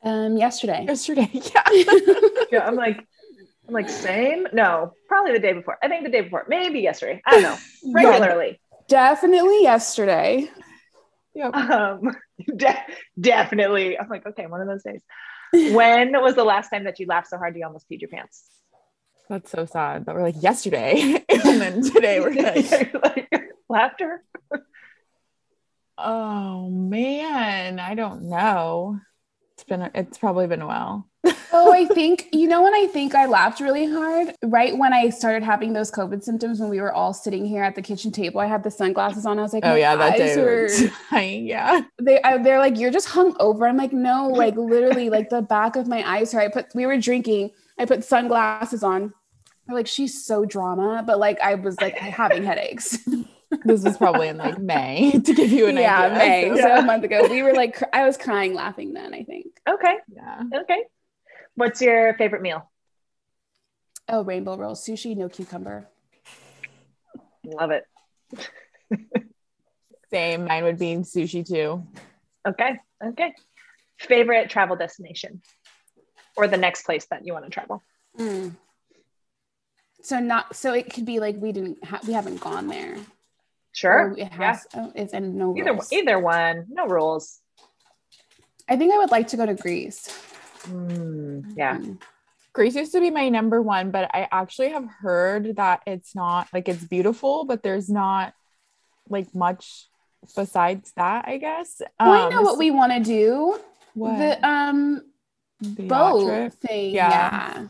Um, 0.03 0.37
yesterday. 0.37 0.85
Yesterday. 0.87 1.29
Yeah. 1.33 1.63
Yeah, 2.51 2.67
I'm 2.67 2.75
like, 2.75 2.97
I'm 3.67 3.73
like, 3.73 3.87
same? 3.89 4.45
No, 4.51 4.91
probably 5.07 5.31
the 5.31 5.39
day 5.39 5.53
before. 5.53 5.77
I 5.81 5.87
think 5.87 6.03
the 6.03 6.09
day 6.11 6.19
before, 6.19 6.45
maybe 6.49 6.81
yesterday. 6.81 7.21
I 7.25 7.31
don't 7.31 7.43
know. 7.43 7.57
Yeah, 7.83 8.09
Regularly. 8.09 8.59
definitely 8.89 9.63
yesterday. 9.63 10.49
Yep. 11.33 11.53
Um, 11.55 12.15
de- 12.55 12.85
definitely. 13.19 13.97
I'm 13.97 14.09
like, 14.09 14.25
okay, 14.25 14.47
one 14.47 14.61
of 14.61 14.67
those 14.67 14.83
days. 14.83 15.01
When 15.53 16.11
was 16.21 16.35
the 16.35 16.43
last 16.43 16.69
time 16.69 16.85
that 16.85 16.99
you 16.99 17.05
laughed 17.07 17.29
so 17.29 17.37
hard 17.37 17.55
you 17.55 17.65
almost 17.65 17.89
peed 17.89 18.01
your 18.01 18.09
pants? 18.09 18.45
That's 19.29 19.51
so 19.51 19.65
sad. 19.65 20.05
But 20.05 20.15
we're 20.15 20.23
like 20.23 20.41
yesterday. 20.41 21.23
and 21.29 21.61
then 21.61 21.81
today 21.81 22.19
we're 22.19 22.33
like, 22.33 22.93
like 22.93 23.49
laughter. 23.69 24.23
oh 25.97 26.69
man, 26.69 27.79
I 27.79 27.95
don't 27.95 28.29
know. 28.29 28.99
It's 29.53 29.63
been 29.63 29.89
it's 29.93 30.17
probably 30.17 30.47
been 30.47 30.61
a 30.61 30.67
while. 30.67 31.10
Oh, 31.53 31.71
I 31.73 31.85
think, 31.85 32.29
you 32.31 32.47
know, 32.47 32.63
when 32.63 32.73
I 32.73 32.87
think 32.87 33.13
I 33.13 33.25
laughed 33.25 33.59
really 33.59 33.85
hard, 33.85 34.33
right 34.41 34.75
when 34.77 34.93
I 34.93 35.09
started 35.09 35.43
having 35.43 35.73
those 35.73 35.91
COVID 35.91 36.23
symptoms, 36.23 36.59
when 36.59 36.69
we 36.69 36.79
were 36.81 36.91
all 36.93 37.13
sitting 37.13 37.45
here 37.45 37.61
at 37.63 37.75
the 37.75 37.81
kitchen 37.81 38.11
table, 38.11 38.39
I 38.39 38.45
had 38.47 38.63
the 38.63 38.71
sunglasses 38.71 39.25
on. 39.25 39.37
I 39.37 39.41
was 39.41 39.53
like, 39.53 39.65
Oh 39.65 39.75
yeah, 39.75 39.95
that 39.97 40.17
day 40.17 40.35
were- 40.41 40.63
was 40.63 40.89
dying. 41.11 41.45
Yeah. 41.45 41.81
they 42.01 42.21
I, 42.23 42.37
they're 42.37 42.57
like 42.59 42.79
you're 42.79 42.89
just 42.91 43.07
hung 43.09 43.35
over 43.39 43.67
i'm 43.67 43.77
like 43.77 43.91
no 43.93 44.27
like 44.33 44.55
literally 44.55 45.09
like 45.09 45.29
the 45.29 45.41
back 45.41 45.75
of 45.75 45.87
my 45.87 46.07
eyes 46.09 46.31
hurt 46.31 46.41
i 46.41 46.47
put 46.47 46.73
we 46.73 46.85
were 46.85 46.97
drinking 46.97 47.51
i 47.77 47.85
put 47.85 48.03
sunglasses 48.03 48.81
on 48.83 49.13
they're 49.67 49.75
like 49.75 49.87
she's 49.87 50.25
so 50.25 50.45
drama 50.45 51.03
but 51.05 51.19
like 51.19 51.39
i 51.41 51.53
was 51.55 51.79
like 51.81 51.97
having 51.97 52.43
headaches 52.43 52.97
This 53.65 53.83
was 53.83 53.97
probably 53.97 54.29
in 54.29 54.37
like 54.37 54.59
May 54.59 55.11
to 55.11 55.33
give 55.33 55.51
you 55.51 55.67
an 55.67 55.75
yeah 55.75 56.03
idea. 56.05 56.17
may 56.17 56.55
So- 56.55 56.61
so 56.61 56.75
a 56.77 56.81
month 56.83 57.03
ago 57.03 57.27
we 57.29 57.43
were 57.43 57.53
like 57.53 57.75
cr- 57.75 57.91
i 57.93 58.05
was 58.05 58.15
crying 58.17 58.53
laughing 58.53 58.93
then 58.93 59.13
i 59.13 59.23
think 59.23 59.47
Okay. 59.67 59.95
yeah. 60.15 60.41
Okay. 60.61 60.83
What's 61.55 61.81
your 61.81 62.13
favorite 62.15 62.41
meal? 62.41 62.67
oh 64.09 64.23
rainbow 64.23 64.57
roll 64.57 64.75
sushi 64.75 65.15
no 65.15 65.29
cucumber 65.29 65.87
Love 67.45 67.71
it. 67.71 67.85
Same. 70.11 70.45
Mine 70.45 70.63
would 70.63 70.77
be 70.77 70.95
sushi 70.97 71.47
too. 71.47 71.87
Okay. 72.47 72.79
Okay. 73.03 73.33
Favorite 73.99 74.49
travel 74.49 74.75
destination 74.75 75.41
or 76.35 76.47
the 76.47 76.57
next 76.57 76.83
place 76.83 77.05
that 77.09 77.25
you 77.25 77.33
want 77.33 77.45
to 77.45 77.51
travel? 77.51 77.81
Mm. 78.19 78.55
So 80.03 80.19
not 80.19 80.55
so 80.55 80.73
it 80.73 80.93
could 80.93 81.05
be 81.05 81.19
like 81.19 81.37
we 81.37 81.51
didn't 81.51 81.83
ha- 81.83 82.01
we 82.05 82.13
haven't 82.13 82.41
gone 82.41 82.67
there. 82.67 82.97
Sure. 83.73 84.11
Or 84.11 84.17
it 84.17 84.31
has 84.31 84.67
oh, 84.75 84.91
it's 84.95 85.13
and 85.13 85.35
no 85.35 85.55
Either 85.57 85.73
rules. 85.73 85.91
either 85.91 86.19
one. 86.19 86.65
No 86.69 86.85
rules. 86.87 87.39
I 88.69 88.75
think 88.77 88.93
I 88.93 88.97
would 88.99 89.11
like 89.11 89.29
to 89.29 89.37
go 89.37 89.45
to 89.45 89.55
Greece. 89.55 90.09
Mm, 90.67 91.53
yeah. 91.55 91.77
Mm. 91.77 91.97
Greece 92.53 92.75
used 92.75 92.91
to 92.91 92.99
be 92.99 93.09
my 93.11 93.29
number 93.29 93.61
one, 93.61 93.91
but 93.91 94.09
I 94.13 94.27
actually 94.31 94.69
have 94.69 94.85
heard 94.99 95.55
that 95.55 95.81
it's 95.87 96.13
not 96.15 96.47
like 96.53 96.67
it's 96.67 96.83
beautiful, 96.83 97.45
but 97.45 97.63
there's 97.63 97.89
not 97.89 98.33
like 99.09 99.33
much 99.33 99.87
besides 100.35 100.91
that, 100.97 101.25
I 101.27 101.37
guess. 101.37 101.81
Oh, 101.99 102.11
I 102.11 102.29
know 102.29 102.39
Um, 102.39 102.43
what 102.43 102.57
we 102.57 102.69
want 102.71 102.91
to 102.91 102.99
do. 102.99 103.57
what? 103.93 104.17
The 104.17 104.47
um 104.47 105.01
The 105.61 105.83
yacht 105.83 105.87
boat 105.87 106.27
trip? 106.27 106.53
thing. 106.53 106.93
Yeah. 106.93 107.09
Yeah. 107.09 107.67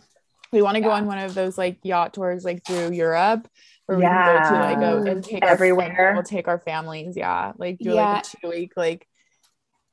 We 0.51 0.61
want 0.61 0.75
to 0.75 0.81
go 0.81 0.89
on 0.91 1.05
one 1.05 1.19
of 1.19 1.33
those 1.35 1.57
like 1.57 1.77
yacht 1.83 2.13
tours 2.15 2.43
like 2.43 2.65
through 2.65 2.91
Europe 2.91 3.47
where 3.85 3.97
we 3.99 4.03
can 4.03 4.43
go 4.43 4.49
to 4.49 4.55
like 4.61 4.77
a, 5.07 5.11
and 5.11 5.23
take 5.23 5.45
Everywhere. 5.45 5.93
fam- 5.95 6.13
we'll 6.15 6.23
take 6.23 6.47
our 6.47 6.59
families. 6.59 7.15
Yeah. 7.15 7.53
Like 7.57 7.77
do 7.77 7.91
Yeah. 7.93 8.13
like 8.15 8.25
a 8.25 8.37
two 8.41 8.49
week 8.49 8.73
like 8.75 9.07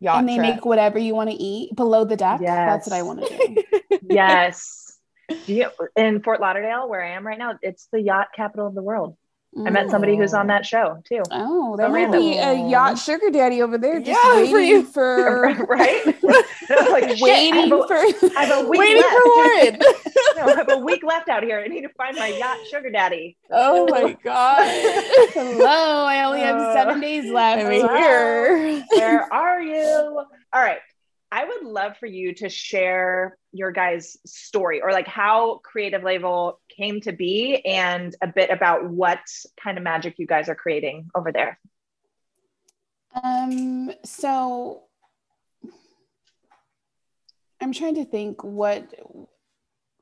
yacht 0.00 0.20
And 0.20 0.28
they 0.28 0.36
trip. 0.36 0.56
make 0.56 0.64
whatever 0.64 0.98
you 0.98 1.14
want 1.14 1.30
to 1.30 1.36
eat 1.36 1.74
below 1.76 2.04
the 2.04 2.16
deck. 2.16 2.40
That's 2.40 2.86
what 2.88 2.96
I 2.96 3.02
want 3.02 3.26
to 3.26 3.62
do. 3.90 3.98
yes. 4.10 4.84
You, 5.46 5.68
in 5.94 6.22
Fort 6.22 6.40
Lauderdale, 6.40 6.88
where 6.88 7.04
I 7.04 7.10
am 7.10 7.26
right 7.26 7.36
now, 7.38 7.58
it's 7.60 7.86
the 7.92 8.00
yacht 8.00 8.28
capital 8.34 8.66
of 8.66 8.74
the 8.74 8.80
world. 8.80 9.17
I 9.66 9.70
met 9.70 9.90
somebody 9.90 10.16
who's 10.16 10.34
on 10.34 10.46
that 10.48 10.64
show 10.66 11.02
too. 11.04 11.22
Oh, 11.32 11.76
there 11.76 11.86
So 11.86 11.92
might 11.92 12.02
random. 12.02 12.20
be 12.20 12.36
a 12.38 12.52
yacht 12.68 12.96
sugar 12.98 13.30
daddy 13.30 13.60
over 13.62 13.76
there 13.78 13.98
just 13.98 14.08
Yeah, 14.08 14.34
for 14.44 14.52
waiting 14.52 14.68
you. 14.68 14.82
for, 14.84 15.42
right? 15.68 16.04
like, 16.22 17.04
I 17.04 17.16
waiting 17.20 17.54
have 17.54 17.72
a- 17.72 17.86
for 17.88 17.96
I 18.36 18.44
have 18.44 18.64
a 18.64 18.68
week 18.68 18.78
Waiting 18.78 19.02
left. 19.02 19.16
for 19.16 19.28
Lauren. 19.28 19.78
No, 20.36 20.42
I 20.44 20.54
have 20.56 20.68
a 20.70 20.78
week 20.78 21.02
left 21.02 21.28
out 21.28 21.42
here. 21.42 21.58
I 21.60 21.66
need 21.66 21.80
to 21.82 21.88
find 21.96 22.16
my 22.16 22.28
yacht 22.28 22.58
sugar 22.70 22.90
daddy. 22.90 23.36
oh 23.50 23.86
my 23.90 24.12
god. 24.22 24.58
Hello, 25.32 26.04
I 26.04 26.22
only 26.24 26.40
have 26.40 26.56
Uh, 26.56 26.72
seven 26.74 27.00
days 27.00 27.30
left. 27.30 27.64
I'm 27.64 27.70
here. 27.72 28.84
Where 28.94 29.32
are 29.32 29.60
you? 29.62 30.22
All 30.52 30.60
right. 30.62 30.78
I 31.30 31.44
would 31.44 31.64
love 31.64 31.98
for 31.98 32.06
you 32.06 32.34
to 32.36 32.48
share 32.48 33.36
your 33.52 33.70
guys' 33.70 34.16
story 34.24 34.80
or 34.80 34.92
like 34.92 35.06
how 35.06 35.58
Creative 35.58 36.02
Label 36.02 36.58
came 36.74 37.02
to 37.02 37.12
be 37.12 37.62
and 37.66 38.16
a 38.22 38.26
bit 38.26 38.48
about 38.50 38.88
what 38.88 39.20
kind 39.62 39.76
of 39.76 39.84
magic 39.84 40.18
you 40.18 40.26
guys 40.26 40.48
are 40.48 40.54
creating 40.54 41.10
over 41.14 41.30
there. 41.30 41.60
Um, 43.22 43.92
so 44.04 44.84
I'm 47.60 47.72
trying 47.72 47.96
to 47.96 48.04
think 48.04 48.44
what 48.44 48.94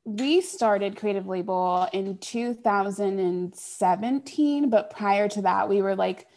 we 0.04 0.40
started 0.40 0.96
Creative 0.96 1.26
Label 1.26 1.88
in 1.92 2.18
2017, 2.18 4.70
but 4.70 4.90
prior 4.90 5.28
to 5.28 5.42
that, 5.42 5.68
we 5.68 5.82
were 5.82 5.96
like, 5.96 6.28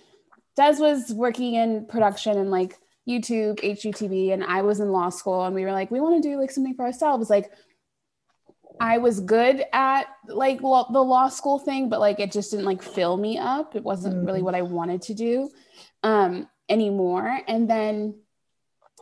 Des 0.55 0.77
was 0.79 1.13
working 1.13 1.53
in 1.53 1.85
production 1.85 2.35
and 2.37 2.49
like 2.49 2.79
YouTube, 3.19 3.59
HGTV, 3.61 4.33
and 4.33 4.43
I 4.43 4.61
was 4.61 4.79
in 4.79 4.91
law 4.91 5.09
school, 5.09 5.43
and 5.45 5.55
we 5.55 5.63
were 5.65 5.71
like, 5.71 5.89
we 5.89 5.99
want 5.99 6.21
to 6.21 6.29
do 6.29 6.39
like 6.39 6.51
something 6.51 6.75
for 6.75 6.85
ourselves. 6.85 7.29
Like, 7.29 7.51
I 8.79 8.99
was 8.99 9.19
good 9.19 9.65
at 9.73 10.05
like 10.27 10.61
law, 10.61 10.89
the 10.91 11.03
law 11.03 11.27
school 11.27 11.59
thing, 11.59 11.89
but 11.89 11.99
like 11.99 12.19
it 12.19 12.31
just 12.31 12.51
didn't 12.51 12.65
like 12.65 12.81
fill 12.81 13.17
me 13.17 13.37
up. 13.37 13.75
It 13.75 13.83
wasn't 13.83 14.25
really 14.25 14.39
Mhm. 14.41 14.43
what 14.45 14.55
I 14.55 14.61
wanted 14.61 15.01
to 15.03 15.13
do 15.13 15.49
um, 16.03 16.47
anymore. 16.69 17.41
And 17.47 17.69
then 17.69 18.15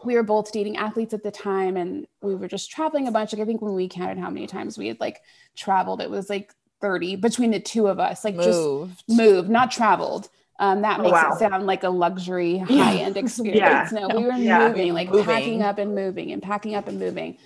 we 0.03 0.15
were 0.15 0.23
both 0.23 0.51
dating 0.51 0.77
athletes 0.77 1.13
at 1.13 1.21
the 1.21 1.31
time, 1.31 1.75
and 1.77 2.07
we 2.21 2.33
were 2.35 2.47
just 2.47 2.71
traveling 2.71 3.07
a 3.07 3.11
bunch. 3.11 3.33
Like 3.33 3.41
I 3.41 3.45
think 3.45 3.61
when 3.61 3.73
we 3.73 3.87
counted 3.87 4.17
how 4.17 4.29
many 4.29 4.47
times 4.47 4.77
we 4.77 4.87
had 4.87 4.99
like 4.99 5.21
traveled, 5.55 6.01
it 6.01 6.09
was 6.09 6.29
like 6.29 6.53
30 6.81 7.15
between 7.17 7.51
the 7.51 7.59
two 7.59 7.87
of 7.87 7.99
us. 7.99 8.23
Like 8.23 8.35
just 8.35 8.59
Moved. 8.59 9.03
moved, 9.09 9.49
not 9.49 9.69
traveled. 9.69 10.29
Um, 10.59 10.81
that 10.81 10.99
Oh, 10.99 11.03
makes 11.03 11.13
wow. 11.13 11.31
it 11.33 11.39
sound 11.39 11.65
like 11.67 11.83
a 11.83 11.89
luxury, 11.89 12.57
high 12.57 12.95
end 12.97 13.17
experience. 13.17 13.91
No, 13.91 14.07
we 14.09 14.23
were 14.23 14.31
Yeah. 14.33 14.67
moving, 14.67 14.93
like 14.93 15.09
Moving. 15.09 15.25
packing 15.25 15.61
up 15.61 15.77
and 15.77 15.93
moving 15.93 16.31
and 16.31 16.41
packing 16.41 16.75
up 16.75 16.87
and 16.87 16.99
moving. 16.99 17.37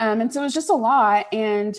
Um, 0.00 0.20
and 0.20 0.32
so 0.32 0.40
it 0.40 0.44
was 0.44 0.54
just 0.54 0.70
a 0.70 0.74
lot. 0.74 1.26
And 1.32 1.78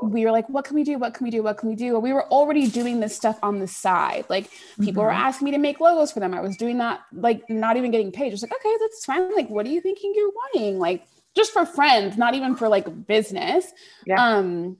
we 0.00 0.24
were 0.24 0.32
like, 0.32 0.48
what 0.48 0.64
can 0.64 0.74
we 0.74 0.84
do? 0.84 0.98
What 0.98 1.14
can 1.14 1.24
we 1.24 1.30
do? 1.30 1.42
What 1.42 1.58
can 1.58 1.68
we 1.68 1.76
do? 1.76 1.94
And 1.94 2.02
we 2.02 2.12
were 2.12 2.26
already 2.28 2.66
doing 2.68 2.98
this 3.00 3.14
stuff 3.14 3.38
on 3.42 3.58
the 3.60 3.66
side. 3.68 4.24
Like 4.28 4.48
people 4.80 5.02
were 5.02 5.10
Mhm. 5.10 5.16
asking 5.16 5.44
me 5.46 5.50
to 5.52 5.58
make 5.58 5.80
logos 5.80 6.10
for 6.12 6.18
them. 6.20 6.34
I 6.34 6.40
was 6.40 6.56
doing 6.56 6.78
that, 6.78 7.00
like 7.12 7.48
not 7.50 7.76
even 7.76 7.90
getting 7.90 8.10
paid. 8.10 8.30
Just 8.30 8.42
like, 8.42 8.52
okay, 8.52 8.76
that's 8.80 9.04
fine. 9.04 9.34
Like, 9.34 9.48
what 9.48 9.66
are 9.66 9.70
you 9.70 9.80
thinking 9.80 10.12
you're 10.16 10.30
wanting? 10.30 10.78
Like 10.78 11.04
just 11.36 11.52
for 11.52 11.64
friends, 11.64 12.16
not 12.16 12.34
even 12.34 12.56
for 12.56 12.68
like 12.68 13.06
business. 13.06 13.66
Yeah. 14.06 14.36
Um, 14.36 14.78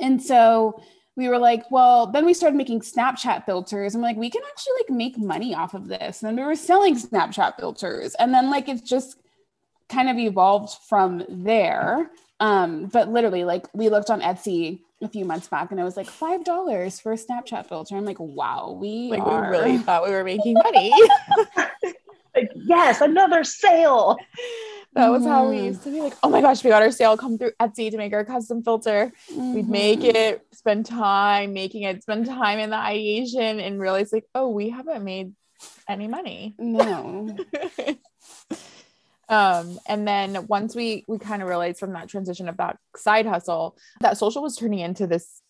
and 0.00 0.22
so 0.22 0.80
we 1.16 1.28
were 1.28 1.38
like, 1.38 1.70
well, 1.70 2.06
then 2.06 2.24
we 2.24 2.34
started 2.34 2.56
making 2.56 2.80
Snapchat 2.80 3.44
filters. 3.44 3.94
And 3.94 4.02
we're 4.02 4.08
like, 4.08 4.16
we 4.16 4.30
can 4.30 4.42
actually 4.48 4.72
like 4.80 4.90
make 4.90 5.18
money 5.18 5.54
off 5.54 5.74
of 5.74 5.88
this. 5.88 6.22
And 6.22 6.28
then 6.28 6.36
we 6.36 6.46
were 6.46 6.56
selling 6.56 6.96
Snapchat 6.96 7.56
filters. 7.58 8.14
And 8.14 8.32
then 8.32 8.50
like 8.50 8.68
it's 8.68 8.88
just 8.88 9.18
kind 9.88 10.08
of 10.08 10.18
evolved 10.18 10.76
from 10.88 11.24
there. 11.28 12.10
Um, 12.40 12.86
but 12.86 13.08
literally, 13.08 13.44
like 13.44 13.66
we 13.74 13.88
looked 13.88 14.10
on 14.10 14.20
Etsy 14.20 14.80
a 15.02 15.08
few 15.08 15.24
months 15.24 15.48
back 15.48 15.70
and 15.70 15.78
it 15.78 15.84
was 15.84 15.96
like 15.96 16.08
five 16.08 16.44
dollars 16.44 16.98
for 16.98 17.12
a 17.12 17.16
Snapchat 17.16 17.66
filter. 17.66 17.96
I'm 17.96 18.04
like, 18.04 18.18
wow, 18.18 18.76
we 18.80 19.10
Like 19.10 19.22
are 19.22 19.42
we 19.42 19.48
really 19.48 19.78
thought 19.78 20.04
we 20.04 20.10
were 20.10 20.24
making 20.24 20.54
money. 20.54 20.92
Like, 22.34 22.50
yes, 22.54 23.00
another 23.00 23.44
sale. 23.44 24.16
That 24.94 25.08
was 25.10 25.24
how 25.24 25.48
we 25.48 25.56
Mhm. 25.56 25.64
used 25.64 25.82
to 25.84 25.90
be 25.90 26.00
like, 26.00 26.14
oh 26.22 26.28
my 26.28 26.40
gosh, 26.40 26.62
we 26.62 26.70
got 26.70 26.82
our 26.82 26.90
sale 26.90 27.16
come 27.16 27.38
through 27.38 27.52
Etsy 27.60 27.90
to 27.90 27.96
make 27.96 28.12
our 28.12 28.24
custom 28.24 28.62
filter. 28.62 29.12
We'd 29.30 29.68
make 29.68 30.00
Mhm. 30.00 30.14
it, 30.14 30.46
spend 30.52 30.86
time 30.86 31.52
making 31.52 31.82
it, 31.84 32.02
spend 32.02 32.26
time 32.26 32.58
in 32.58 32.70
the 32.70 32.76
ideation, 32.76 33.60
and 33.60 33.80
realize 33.80 34.12
like, 34.12 34.26
oh, 34.34 34.48
we 34.48 34.70
haven't 34.70 35.04
made 35.04 35.32
any 35.88 36.08
money. 36.08 36.54
No. 36.58 37.36
um 39.28 39.78
and 39.86 40.06
then 40.06 40.46
once 40.48 40.74
we 40.74 41.04
we 41.08 41.16
kind 41.18 41.42
of 41.42 41.48
realized 41.48 41.78
from 41.78 41.92
that 41.92 42.08
transition 42.08 42.48
of 42.48 42.56
that 42.56 42.76
side 42.96 43.24
hustle 43.24 43.76
that 44.00 44.18
social 44.18 44.42
was 44.42 44.56
turning 44.56 44.80
into 44.80 45.06
this 45.06 45.41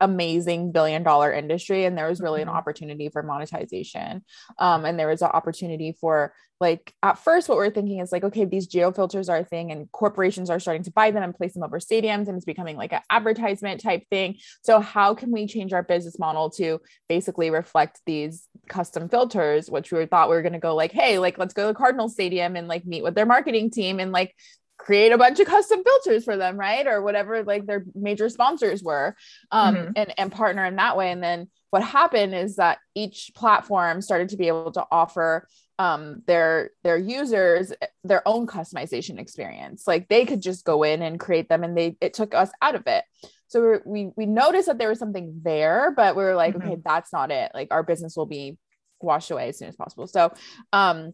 amazing 0.00 0.72
billion 0.72 1.02
dollar 1.02 1.32
industry 1.32 1.84
and 1.84 1.96
there 1.96 2.08
was 2.08 2.20
really 2.20 2.42
an 2.42 2.48
Mhm. 2.48 2.54
opportunity 2.54 3.08
for 3.08 3.22
monetization 3.22 4.24
um 4.58 4.84
and 4.84 4.98
there 4.98 5.08
was 5.08 5.22
an 5.22 5.30
opportunity 5.32 5.96
for 6.00 6.34
like 6.60 6.94
at 7.02 7.18
first 7.18 7.48
what 7.48 7.58
we're 7.58 7.70
thinking 7.70 7.98
is 8.00 8.12
like 8.12 8.24
okay 8.24 8.44
these 8.44 8.66
geo 8.66 8.92
filters 8.92 9.28
are 9.28 9.38
a 9.38 9.44
thing 9.44 9.70
and 9.70 9.90
corporations 9.92 10.48
are 10.50 10.60
starting 10.60 10.82
to 10.82 10.90
buy 10.92 11.10
them 11.10 11.22
and 11.22 11.34
place 11.34 11.54
them 11.54 11.62
over 11.62 11.78
stadiums 11.78 12.28
and 12.28 12.36
it's 12.36 12.44
becoming 12.44 12.76
like 12.76 12.92
an 12.92 13.00
advertisement 13.10 13.80
type 13.80 14.02
thing 14.10 14.36
so 14.62 14.80
how 14.80 15.14
can 15.14 15.30
we 15.30 15.46
change 15.46 15.72
our 15.72 15.82
business 15.82 16.18
model 16.18 16.50
to 16.50 16.78
basically 17.08 17.50
reflect 17.50 18.00
these 18.06 18.48
custom 18.68 19.08
filters 19.08 19.70
which 19.70 19.92
we 19.92 20.04
thought 20.06 20.28
we 20.28 20.36
were 20.36 20.42
going 20.42 20.52
to 20.52 20.58
go 20.58 20.74
like 20.74 20.92
hey 20.92 21.18
like 21.18 21.38
let's 21.38 21.54
go 21.54 21.62
to 21.62 21.68
the 21.68 21.78
cardinal 21.78 22.08
stadium 22.08 22.56
and 22.56 22.68
like 22.68 22.84
meet 22.86 23.02
with 23.02 23.14
their 23.14 23.26
marketing 23.26 23.70
team 23.70 23.98
and 24.00 24.12
like 24.12 24.34
create 24.78 25.12
a 25.12 25.18
bunch 25.18 25.40
of 25.40 25.46
custom 25.46 25.82
filters 25.82 26.24
for 26.24 26.36
them 26.36 26.56
right? 26.58 26.86
Or 26.86 27.02
whatever 27.02 27.42
like 27.44 27.66
their 27.66 27.84
major 27.94 28.28
sponsors 28.28 28.82
were 28.82 29.16
um 29.50 29.74
Mhm. 29.74 29.92
and 29.96 30.14
and 30.18 30.32
partner 30.32 30.64
in 30.64 30.76
that 30.76 30.96
way. 30.96 31.10
And 31.10 31.22
then 31.22 31.48
what 31.70 31.82
happened 31.82 32.34
is 32.34 32.56
that 32.56 32.78
each 32.94 33.32
platform 33.34 34.00
started 34.02 34.28
to 34.30 34.36
be 34.36 34.48
able 34.48 34.72
to 34.72 34.86
offer 34.90 35.46
um 35.78 36.22
their 36.26 36.70
their 36.84 36.96
users 36.96 37.72
their 38.04 38.26
own 38.26 38.46
customization 38.46 39.18
experience. 39.18 39.86
Like 39.86 40.08
they 40.08 40.24
could 40.24 40.40
just 40.42 40.64
go 40.64 40.82
in 40.82 41.02
and 41.02 41.20
create 41.20 41.48
them 41.48 41.64
and 41.64 41.76
they 41.76 41.96
it 42.00 42.14
took 42.14 42.34
us 42.34 42.50
out 42.62 42.74
of 42.74 42.86
it. 42.86 43.04
So 43.48 43.60
we're, 43.60 43.82
we 43.86 44.10
we 44.16 44.26
noticed 44.26 44.66
that 44.66 44.78
there 44.78 44.88
was 44.88 44.98
something 44.98 45.40
there 45.42 45.92
but 45.96 46.16
we 46.16 46.22
were 46.22 46.34
like 46.34 46.54
Mhm. 46.54 46.62
okay 46.72 46.76
that's 46.84 47.12
not 47.12 47.30
it. 47.30 47.50
Like 47.54 47.68
our 47.70 47.82
business 47.82 48.16
will 48.16 48.26
be 48.26 48.58
washed 49.00 49.30
away 49.30 49.48
as 49.48 49.58
soon 49.58 49.68
as 49.68 49.76
possible. 49.76 50.06
So 50.06 50.32
um 50.72 51.12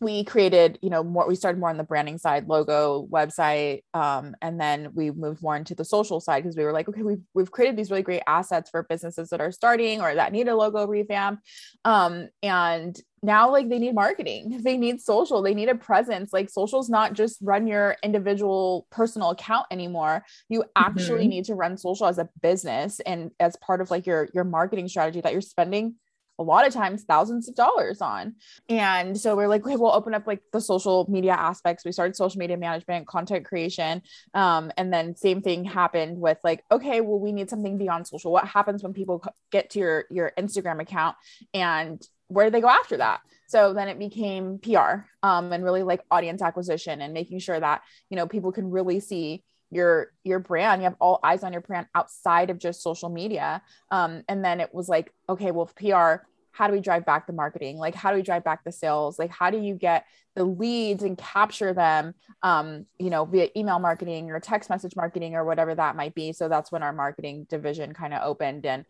we 0.00 0.24
created 0.24 0.78
you 0.82 0.88
know 0.90 1.02
more 1.04 1.28
we 1.28 1.34
started 1.34 1.58
more 1.58 1.68
on 1.68 1.76
the 1.76 1.84
branding 1.84 2.16
side 2.18 2.48
logo 2.48 3.06
website 3.10 3.82
um, 3.92 4.34
and 4.40 4.58
then 4.60 4.88
we 4.94 5.10
moved 5.10 5.42
more 5.42 5.56
into 5.56 5.74
the 5.74 5.84
social 5.84 6.20
side 6.20 6.42
because 6.42 6.56
we 6.56 6.64
were 6.64 6.72
like 6.72 6.88
okay 6.88 7.02
we've, 7.02 7.20
we've 7.34 7.50
created 7.50 7.76
these 7.76 7.90
really 7.90 8.02
great 8.02 8.22
assets 8.26 8.70
for 8.70 8.82
businesses 8.84 9.28
that 9.28 9.40
are 9.40 9.52
starting 9.52 10.00
or 10.00 10.14
that 10.14 10.32
need 10.32 10.48
a 10.48 10.56
logo 10.56 10.86
revamp. 10.86 11.40
Um, 11.84 12.28
and 12.42 12.98
now 13.22 13.50
like 13.50 13.68
they 13.68 13.78
need 13.78 13.94
marketing 13.94 14.60
they 14.64 14.76
need 14.78 15.00
social 15.00 15.42
they 15.42 15.54
need 15.54 15.68
a 15.68 15.74
presence. 15.74 16.32
Like 16.32 16.48
social's 16.50 16.88
not 16.88 17.12
just 17.12 17.38
run 17.42 17.66
your 17.66 17.96
individual 18.02 18.86
personal 18.90 19.30
account 19.30 19.66
anymore. 19.70 20.24
You 20.48 20.64
actually 20.76 21.26
Mhm. 21.26 21.28
need 21.28 21.44
to 21.46 21.54
run 21.54 21.76
social 21.76 22.06
as 22.06 22.18
a 22.18 22.28
business 22.40 23.00
and 23.00 23.30
as 23.38 23.56
part 23.56 23.80
of 23.80 23.90
like 23.90 24.06
your 24.06 24.28
your 24.34 24.44
marketing 24.44 24.88
strategy 24.88 25.20
that 25.20 25.32
you're 25.32 25.42
spending 25.42 25.96
a 26.40 26.42
lot 26.42 26.66
of 26.66 26.72
times 26.72 27.04
thousands 27.04 27.48
of 27.48 27.54
dollars 27.54 28.00
on. 28.00 28.34
And 28.68 29.18
so 29.18 29.36
we're 29.36 29.46
like, 29.46 29.64
okay, 29.64 29.76
we'll 29.76 29.92
open 29.92 30.14
up 30.14 30.26
like 30.26 30.40
the 30.52 30.60
social 30.60 31.06
media 31.08 31.32
aspects. 31.32 31.84
We 31.84 31.92
started 31.92 32.16
social 32.16 32.38
media 32.38 32.56
management, 32.56 33.06
content 33.06 33.44
creation. 33.44 34.02
Um, 34.32 34.72
and 34.78 34.92
then 34.92 35.14
same 35.14 35.42
thing 35.42 35.64
happened 35.64 36.18
with 36.18 36.38
like, 36.42 36.64
okay, 36.72 37.02
well, 37.02 37.20
we 37.20 37.32
need 37.32 37.50
something 37.50 37.76
beyond 37.76 38.08
social. 38.08 38.32
What 38.32 38.46
happens 38.46 38.82
when 38.82 38.94
people 38.94 39.22
get 39.52 39.70
to 39.70 39.78
your 39.78 40.04
your 40.10 40.32
Instagram 40.38 40.80
account 40.80 41.16
and 41.52 42.02
where 42.28 42.46
do 42.46 42.50
they 42.50 42.60
go 42.60 42.68
after 42.68 42.96
that? 42.96 43.20
So 43.48 43.74
then 43.74 43.88
it 43.88 43.98
became 43.98 44.60
PR 44.60 45.06
um, 45.22 45.52
and 45.52 45.64
really 45.64 45.82
like 45.82 46.02
audience 46.10 46.40
acquisition 46.40 47.02
and 47.02 47.12
making 47.12 47.40
sure 47.40 47.58
that, 47.58 47.82
you 48.08 48.16
know, 48.16 48.26
people 48.26 48.52
can 48.52 48.70
really 48.70 49.00
see 49.00 49.42
your 49.70 50.12
your 50.24 50.38
brand. 50.38 50.82
You 50.82 50.84
have 50.84 50.96
all 51.00 51.20
eyes 51.22 51.44
on 51.44 51.52
your 51.52 51.62
brand 51.62 51.86
outside 51.94 52.50
of 52.50 52.58
just 52.58 52.82
social 52.82 53.08
media. 53.08 53.62
Um, 53.90 54.22
and 54.28 54.44
then 54.44 54.60
it 54.60 54.74
was 54.74 54.88
like 54.88 55.12
okay 55.28 55.50
well 55.50 55.70
pr 55.74 56.24
how 56.52 56.66
do 56.66 56.72
we 56.72 56.80
drive 56.80 57.06
back 57.06 57.26
the 57.26 57.32
marketing? 57.32 57.78
Like 57.78 57.94
how 57.94 58.10
do 58.10 58.16
we 58.16 58.22
drive 58.22 58.44
back 58.44 58.64
the 58.64 58.72
sales? 58.72 59.18
Like 59.18 59.30
how 59.30 59.50
do 59.50 59.58
you 59.58 59.74
get 59.74 60.04
the 60.34 60.44
leads 60.44 61.02
and 61.02 61.16
capture 61.16 61.72
them 61.72 62.14
um, 62.42 62.86
you 62.98 63.10
know 63.10 63.24
via 63.24 63.48
email 63.56 63.78
marketing 63.78 64.30
or 64.30 64.40
text 64.40 64.68
message 64.68 64.96
marketing 64.96 65.34
or 65.34 65.44
whatever 65.44 65.74
that 65.74 65.96
might 65.96 66.14
be? 66.14 66.32
So 66.32 66.48
that's 66.48 66.72
when 66.72 66.82
our 66.82 66.92
marketing 66.92 67.46
division 67.48 67.92
kind 67.94 68.12
of 68.12 68.22
opened 68.22 68.66
and 68.66 68.84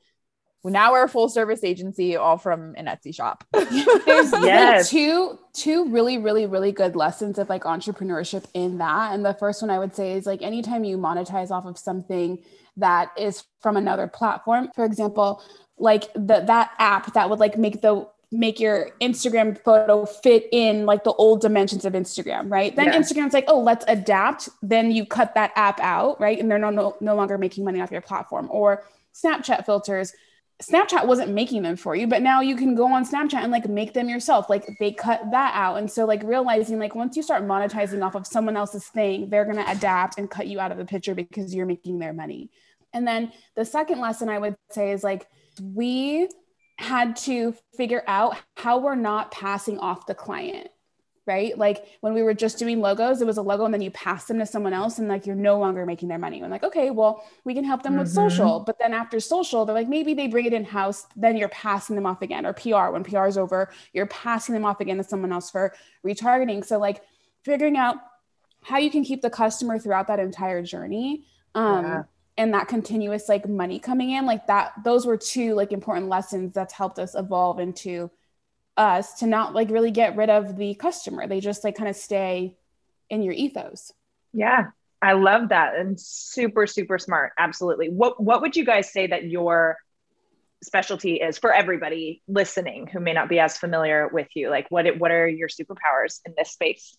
now 0.65 0.93
we're 0.93 1.05
a 1.05 1.09
full 1.09 1.29
service 1.29 1.65
agency 1.65 2.17
all 2.17 2.37
from 2.37 2.75
an 2.77 2.87
etsy 2.87 3.15
shop 3.15 3.45
there's 3.53 4.33
yes. 4.33 4.91
two 4.91 5.39
two 5.53 5.89
really 5.89 6.19
really 6.19 6.47
really 6.47 6.73
good 6.73 6.95
lessons 6.95 7.39
of 7.39 7.49
like 7.49 7.65
entrepreneurship 7.65 8.45
in 8.55 8.79
that 8.79 9.15
and 9.15 9.25
the 9.25 9.35
first 9.35 9.63
one 9.63 9.71
i 9.71 9.79
would 9.79 9.95
say 9.95 10.13
is 10.13 10.27
like 10.27 10.43
anytime 10.43 10.85
you 10.85 10.99
monetize 10.99 11.51
off 11.51 11.65
of 11.65 11.79
something 11.79 12.39
that 12.77 13.11
is 13.17 13.45
from 13.61 13.77
another 13.77 14.07
platform 14.07 14.71
for 14.75 14.85
example 14.85 15.43
like 15.79 16.13
the 16.13 16.41
that 16.47 16.73
app 16.79 17.13
that 17.15 17.31
would 17.31 17.39
like 17.39 17.57
make 17.57 17.81
the 17.81 18.07
make 18.33 18.61
your 18.61 18.91
Instagram 19.01 19.59
photo 19.59 20.05
fit 20.07 20.49
in 20.53 20.87
like 20.87 21.03
the 21.03 21.13
old 21.13 21.41
dimensions 21.41 21.85
of 21.85 21.95
Instagram, 21.95 22.51
right? 22.51 22.75
Then 22.77 22.87
yeah. 22.87 22.99
Instagram's 22.99 23.35
like, 23.35 23.47
oh, 23.49 23.61
let's 23.61 23.85
adapt. 23.89 24.49
Then 24.63 24.93
you 24.93 25.05
cut 25.05 25.35
that 25.35 25.53
app 25.57 25.81
out, 25.81 26.21
right? 26.21 26.39
And 26.39 26.51
they're 26.51 26.59
no, 26.59 26.71
no, 26.71 26.97
no 27.01 27.17
longer 27.17 27.39
making 27.39 27.65
money 27.65 27.81
off 27.81 27.91
your 27.91 28.01
platform. 28.01 28.49
Or 28.51 28.85
Snapchat 29.15 29.67
filters. 29.67 30.13
Snapchat 30.63 31.07
wasn't 31.07 31.33
making 31.33 31.63
them 31.63 31.77
for 31.77 31.97
you, 31.97 32.07
but 32.07 32.23
now 32.23 32.41
you 32.43 32.55
can 32.55 32.75
go 32.75 32.93
on 32.93 33.07
Snapchat 33.07 33.43
and 33.43 33.51
like 33.51 33.69
make 33.69 33.95
them 33.95 34.09
yourself. 34.09 34.51
Like 34.51 34.67
they 34.79 34.93
cut 34.93 35.23
that 35.31 35.53
out. 35.55 35.77
And 35.77 35.91
so 35.91 36.05
like 36.05 36.23
realizing 36.23 36.79
like 36.79 36.95
once 36.95 37.17
you 37.17 37.23
start 37.23 37.45
monetizing 37.45 38.05
off 38.05 38.15
of 38.15 38.27
someone 38.27 38.57
else's 38.57 38.87
thing, 38.89 39.31
they're 39.31 39.45
going 39.45 39.57
to 39.57 39.71
adapt 39.71 40.19
and 40.19 40.31
cut 40.31 40.47
you 40.47 40.61
out 40.61 40.71
of 40.71 40.79
the 40.79 40.85
picture 40.85 41.15
because 41.15 41.55
you're 41.55 41.67
making 41.67 41.99
their 41.99 42.13
money. 42.13 42.51
And 42.93 43.07
then 43.07 43.33
the 43.57 43.65
second 43.65 44.01
lesson 44.01 44.29
I 44.29 44.39
would 44.39 44.57
say 44.71 44.93
is 44.93 45.03
like 45.03 45.27
we 45.63 46.29
had 46.79 47.17
to 47.17 47.55
figure 47.77 48.03
out 48.07 48.37
how 48.57 48.79
we're 48.79 48.95
not 48.95 49.31
passing 49.31 49.79
off 49.79 50.07
the 50.07 50.15
client 50.15 50.69
right? 51.27 51.57
Like 51.57 51.85
when 52.01 52.15
we 52.15 52.23
were 52.23 52.35
just 52.35 52.59
doing 52.59 52.81
logos 52.81 53.21
it 53.21 53.27
was 53.27 53.37
a 53.37 53.43
logo 53.43 53.65
and 53.65 53.73
then 53.73 53.83
you 53.83 53.91
pass 53.91 54.25
them 54.25 54.39
to 54.39 54.47
someone 54.47 54.73
else 54.73 54.99
and 54.99 55.09
like 55.09 55.27
you're 55.27 55.37
no 55.37 55.59
longer 55.59 55.87
making 55.87 56.09
their 56.09 56.19
money. 56.19 56.41
And 56.41 56.51
like 56.51 56.65
okay 56.65 56.91
well 56.91 57.25
we 57.45 57.55
can 57.55 57.65
help 57.65 57.83
them 57.83 57.93
mm-hmm. 57.93 58.01
with 58.01 58.11
social. 58.11 58.61
But 58.61 58.79
then 58.79 58.93
after 58.93 59.21
social 59.21 59.65
they're 59.65 59.75
like 59.75 59.89
maybe 59.89 60.15
they 60.15 60.29
bring 60.29 60.47
it 60.47 60.53
in 60.53 60.65
house 60.65 61.07
then 61.17 61.37
you're 61.37 61.49
passing 61.49 61.97
them 61.97 62.07
off 62.07 62.23
again. 62.23 62.47
Or 62.47 62.53
pr 62.53 62.91
when 62.91 63.05
pr 63.05 63.27
is 63.27 63.39
over 63.39 63.71
you're 63.93 64.07
passing 64.07 64.55
them 64.55 64.65
off 64.65 64.81
again 64.81 64.97
to 64.97 65.05
someone 65.05 65.33
else 65.33 65.51
for 65.51 65.75
retargeting. 66.05 66.65
So 66.65 66.79
like 66.79 67.03
figuring 67.45 67.77
out 67.77 67.97
how 68.63 68.79
you 68.79 68.91
can 68.91 69.05
keep 69.05 69.23
the 69.23 69.31
customer 69.31 69.79
throughout 69.79 70.07
that 70.09 70.19
entire 70.19 70.63
journey 70.63 71.25
um, 71.55 71.85
yeah. 71.85 72.03
and 72.37 72.55
that 72.55 72.69
continuous 72.69 73.29
like 73.29 73.49
money 73.49 73.79
coming 73.79 74.11
in 74.11 74.27
like 74.27 74.47
that 74.47 74.73
those 74.85 75.07
were 75.07 75.17
two 75.17 75.55
like 75.55 75.73
important 75.73 76.09
lessons 76.09 76.53
that's 76.53 76.73
helped 76.73 76.99
us 76.99 77.15
evolve 77.15 77.59
into 77.59 78.11
us 78.81 79.19
to 79.19 79.27
not 79.27 79.55
like 79.55 79.71
really 79.71 79.91
get 79.91 80.17
rid 80.17 80.31
of 80.31 80.57
the 80.57 80.75
customer. 80.75 81.27
They 81.27 81.41
just 81.41 81.63
like 81.63 81.77
kind 81.77 81.89
of 81.89 81.95
stay 81.95 82.57
in 83.11 83.23
your 83.23 83.35
ethos. 83.35 83.93
Yeah. 84.33 84.69
I 85.03 85.13
love 85.13 85.51
that 85.51 85.77
and 85.77 86.01
super 86.01 86.67
super 86.67 86.99
smart. 86.99 87.33
Absolutely. 87.39 87.91
What 87.91 88.23
what 88.23 88.41
would 88.41 88.57
you 88.57 88.65
guys 88.65 88.91
say 88.91 89.07
that 89.07 89.25
your 89.25 89.77
specialty 90.63 91.17
is 91.17 91.39
for 91.39 91.53
everybody 91.53 92.23
listening 92.27 92.87
who 92.87 93.01
may 93.01 93.13
not 93.13 93.29
be 93.29 93.39
as 93.39 93.59
familiar 93.59 94.09
with 94.09 94.29
you? 94.35 94.49
Like 94.51 94.67
what 94.71 94.87
what 94.99 95.11
are 95.11 95.29
your 95.29 95.49
superpowers 95.49 96.21
in 96.25 96.35
this 96.37 96.51
space? 96.51 96.97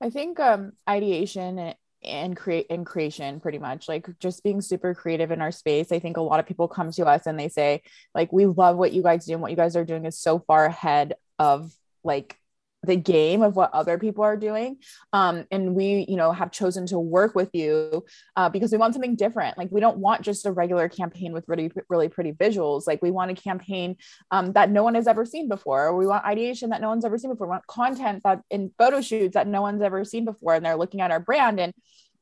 I 0.00 0.10
think 0.10 0.38
um 0.40 0.72
ideation 0.88 1.74
and 2.04 2.36
create 2.36 2.66
in 2.68 2.84
creation 2.84 3.40
pretty 3.40 3.58
much 3.58 3.88
like 3.88 4.08
just 4.18 4.42
being 4.42 4.60
super 4.60 4.94
creative 4.94 5.30
in 5.30 5.40
our 5.40 5.52
space. 5.52 5.92
I 5.92 5.98
think 5.98 6.16
a 6.16 6.22
lot 6.22 6.40
of 6.40 6.46
people 6.46 6.68
come 6.68 6.90
to 6.92 7.06
us 7.06 7.26
and 7.26 7.38
they 7.38 7.48
say 7.48 7.82
like 8.14 8.32
we 8.32 8.46
love 8.46 8.76
what 8.76 8.92
you 8.92 9.02
guys 9.02 9.26
do 9.26 9.32
and 9.32 9.42
what 9.42 9.50
you 9.50 9.56
guys 9.56 9.76
are 9.76 9.84
doing 9.84 10.04
is 10.04 10.18
so 10.18 10.38
far 10.38 10.66
ahead 10.66 11.14
of 11.38 11.72
like 12.04 12.36
the 12.84 12.96
game 12.96 13.42
of 13.42 13.54
what 13.54 13.72
other 13.72 13.98
people 13.98 14.24
are 14.24 14.36
doing. 14.36 14.78
Um, 15.12 15.46
and 15.50 15.74
we 15.74 16.04
you 16.08 16.16
know 16.16 16.32
have 16.32 16.50
chosen 16.50 16.86
to 16.86 16.98
work 16.98 17.34
with 17.34 17.50
you 17.52 18.04
uh, 18.36 18.48
because 18.48 18.72
we 18.72 18.78
want 18.78 18.94
something 18.94 19.16
different. 19.16 19.56
Like 19.56 19.68
we 19.70 19.80
don't 19.80 19.98
want 19.98 20.22
just 20.22 20.46
a 20.46 20.52
regular 20.52 20.88
campaign 20.88 21.32
with 21.32 21.44
really 21.48 21.70
really 21.88 22.08
pretty 22.08 22.32
visuals. 22.32 22.86
Like 22.86 23.02
we 23.02 23.10
want 23.10 23.30
a 23.30 23.34
campaign 23.34 23.96
um, 24.30 24.52
that 24.52 24.70
no 24.70 24.82
one 24.82 24.94
has 24.94 25.06
ever 25.06 25.24
seen 25.24 25.48
before. 25.48 25.96
We 25.96 26.06
want 26.06 26.24
ideation 26.24 26.70
that 26.70 26.80
no 26.80 26.88
one's 26.88 27.04
ever 27.04 27.18
seen 27.18 27.30
before. 27.30 27.46
We 27.46 27.52
want 27.52 27.66
content 27.66 28.22
that 28.24 28.42
in 28.50 28.72
photo 28.78 29.00
shoots 29.00 29.34
that 29.34 29.46
no 29.46 29.62
one's 29.62 29.82
ever 29.82 30.04
seen 30.04 30.24
before 30.24 30.54
and 30.54 30.64
they're 30.64 30.76
looking 30.76 31.00
at 31.00 31.10
our 31.10 31.20
brand. 31.20 31.60
And 31.60 31.72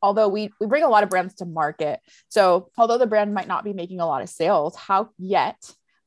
although 0.02 0.28
we 0.28 0.50
we 0.60 0.66
bring 0.66 0.84
a 0.84 0.88
lot 0.88 1.02
of 1.02 1.10
brands 1.10 1.34
to 1.34 1.44
market 1.44 2.00
so 2.28 2.70
although 2.78 2.98
the 2.98 3.06
brand 3.06 3.34
might 3.34 3.48
not 3.48 3.64
be 3.64 3.72
making 3.72 4.00
a 4.00 4.06
lot 4.06 4.22
of 4.22 4.28
sales 4.28 4.74
how 4.76 5.10
yet 5.18 5.56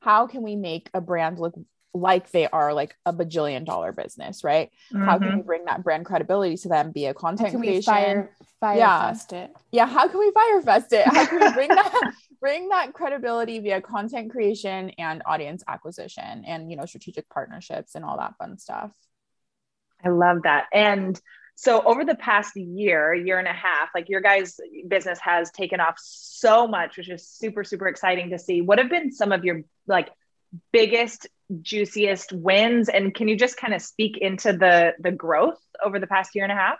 how 0.00 0.26
can 0.26 0.42
we 0.42 0.56
make 0.56 0.90
a 0.94 1.00
brand 1.00 1.38
look 1.38 1.54
like 1.94 2.30
they 2.32 2.48
are 2.48 2.74
like 2.74 2.96
a 3.06 3.12
bajillion 3.12 3.64
dollar 3.64 3.92
business, 3.92 4.42
right? 4.42 4.70
Mm-hmm. 4.92 5.04
How 5.04 5.18
can 5.18 5.28
we 5.28 5.34
mm-hmm. 5.34 5.46
bring 5.46 5.64
that 5.66 5.84
brand 5.84 6.04
credibility 6.04 6.56
to 6.58 6.68
them 6.68 6.92
via 6.92 7.14
content 7.14 7.52
how 7.52 7.58
creation? 7.58 7.92
fire, 7.92 8.30
fire 8.60 8.78
yeah. 8.78 9.08
fest 9.08 9.32
it? 9.32 9.54
Yeah, 9.70 9.86
how 9.86 10.08
can 10.08 10.18
we 10.18 10.32
Fyre 10.32 10.62
fest 10.62 10.92
it? 10.92 11.06
How 11.06 11.24
can 11.24 11.40
we 11.40 11.52
bring 11.52 11.68
that 11.74 12.12
bring 12.40 12.68
that 12.70 12.92
credibility 12.92 13.60
via 13.60 13.80
content 13.80 14.32
creation 14.32 14.90
and 14.98 15.22
audience 15.24 15.62
acquisition 15.68 16.44
and 16.46 16.68
you 16.68 16.76
know 16.76 16.84
strategic 16.84 17.28
partnerships 17.30 17.94
and 17.94 18.04
all 18.04 18.18
that 18.18 18.34
fun 18.38 18.58
stuff? 18.58 18.90
I 20.04 20.08
love 20.08 20.42
that. 20.42 20.66
And 20.72 21.18
so 21.54 21.80
over 21.82 22.04
the 22.04 22.16
past 22.16 22.56
year, 22.56 23.14
year 23.14 23.38
and 23.38 23.46
a 23.46 23.52
half, 23.52 23.90
like 23.94 24.08
your 24.08 24.20
guys' 24.20 24.58
business 24.88 25.20
has 25.20 25.52
taken 25.52 25.78
off 25.78 25.94
so 25.98 26.66
much, 26.66 26.96
which 26.96 27.08
is 27.08 27.28
super, 27.28 27.62
super 27.62 27.86
exciting 27.86 28.30
to 28.30 28.38
see. 28.38 28.60
What 28.60 28.78
have 28.78 28.90
been 28.90 29.12
some 29.12 29.30
of 29.30 29.44
your 29.44 29.62
like 29.86 30.10
biggest 30.72 31.26
juiciest 31.62 32.32
wins? 32.32 32.88
And 32.88 33.14
can 33.14 33.28
you 33.28 33.36
just 33.36 33.56
kind 33.56 33.74
of 33.74 33.82
speak 33.82 34.18
into 34.18 34.52
the 34.52 34.94
the 34.98 35.12
growth 35.12 35.60
over 35.84 35.98
the 35.98 36.06
past 36.06 36.34
year 36.34 36.44
and 36.44 36.52
a 36.52 36.56
half? 36.56 36.78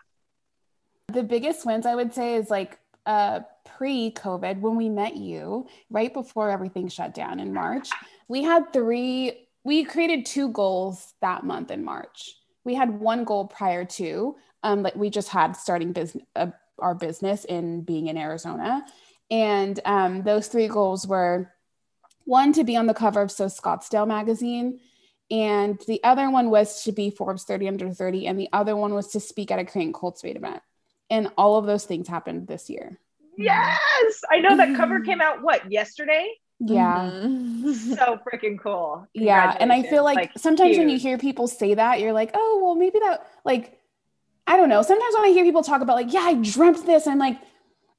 The 1.13 1.23
biggest 1.23 1.67
wins 1.67 1.87
i 1.87 1.95
would 1.95 2.15
say 2.15 2.35
is 2.35 2.51
like 2.51 2.79
uh 3.07 3.41
pre-covid 3.77 4.61
when 4.61 4.77
we 4.77 4.89
met 4.89 5.17
you 5.17 5.67
right 5.91 6.13
before 6.13 6.51
everything 6.51 6.89
shut 6.89 7.13
down 7.13 7.39
in 7.39 7.53
march 7.53 7.91
we 8.27 8.43
had 8.43 8.73
three 8.73 9.45
we 9.65 9.83
created 9.85 10.27
two 10.27 10.51
goals 10.51 11.15
that 11.23 11.43
month 11.45 11.71
in 11.71 11.85
march. 11.85 12.37
We 12.65 12.75
had 12.75 13.01
one 13.01 13.25
goal 13.25 13.47
prior 13.47 13.85
to 13.85 14.37
um 14.63 14.83
like 14.83 14.95
we 14.95 15.11
just 15.11 15.29
had 15.29 15.57
starting 15.57 15.93
business 15.93 16.25
uh, 16.37 16.49
our 16.79 16.95
business 16.95 17.45
in 17.45 17.83
being 17.83 18.09
in 18.09 18.19
arizona. 18.19 18.85
And 19.31 19.81
um, 19.87 20.23
those 20.23 20.49
three 20.49 20.69
goals 20.69 21.07
were 21.07 21.54
one 22.25 22.53
to 22.55 22.65
be 22.65 22.77
on 22.77 22.87
the 22.87 22.95
cover 22.95 23.23
of 23.23 23.31
So 23.31 23.47
Scottsdale 23.47 24.07
magazine, 24.07 24.81
and 25.31 25.81
the 25.87 26.03
other 26.05 26.31
one 26.31 26.51
was 26.51 26.85
to 26.85 26.93
be 26.93 27.11
Forbes 27.11 27.45
30 27.45 27.69
under 27.69 27.91
30, 27.91 28.27
and 28.27 28.39
the 28.39 28.49
other 28.53 28.77
one 28.77 28.95
was 28.95 29.09
to 29.09 29.21
speak 29.21 29.51
at 29.51 29.59
a 29.59 29.65
Create 29.65 29.95
Cultivate 29.95 30.37
event. 30.37 30.63
And 31.11 31.31
all 31.37 31.57
of 31.57 31.67
those 31.67 31.85
things 31.85 32.09
happened 32.09 32.47
this 32.47 32.69
year. 32.71 32.99
Yes, 33.37 34.23
I 34.31 34.41
know 34.41 34.57
that 34.57 34.77
cover 34.77 35.01
came 35.01 35.21
out 35.21 35.43
what 35.43 35.71
yesterday. 35.71 36.31
Yeah. 36.61 37.11
Mm-hmm. 37.13 37.73
so 37.73 38.19
freaking 38.25 38.59
cool. 38.59 39.07
Yeah. 39.13 39.57
And 39.59 39.73
I 39.73 39.83
feel 39.83 40.05
like, 40.05 40.17
like 40.17 40.33
sometimes 40.37 40.71
huge. 40.71 40.79
when 40.79 40.89
you 40.89 40.99
hear 40.99 41.19
people 41.19 41.49
say 41.49 41.75
that, 41.75 42.01
you're 42.01 42.13
like, 42.13 42.31
oh, 42.35 42.61
well, 42.63 42.75
maybe 42.75 43.01
that, 43.01 43.27
like, 43.45 43.79
I 44.47 44.57
don't 44.57 44.69
know. 44.69 44.83
Sometimes 44.83 45.15
when 45.15 45.25
I 45.25 45.33
hear 45.33 45.45
people 45.45 45.63
talk 45.63 45.81
about, 45.81 45.97
like, 45.97 46.13
yeah, 46.13 46.21
I 46.21 46.35
dreamt 46.35 46.87
this, 46.87 47.07
I'm 47.07 47.19
like, 47.19 47.39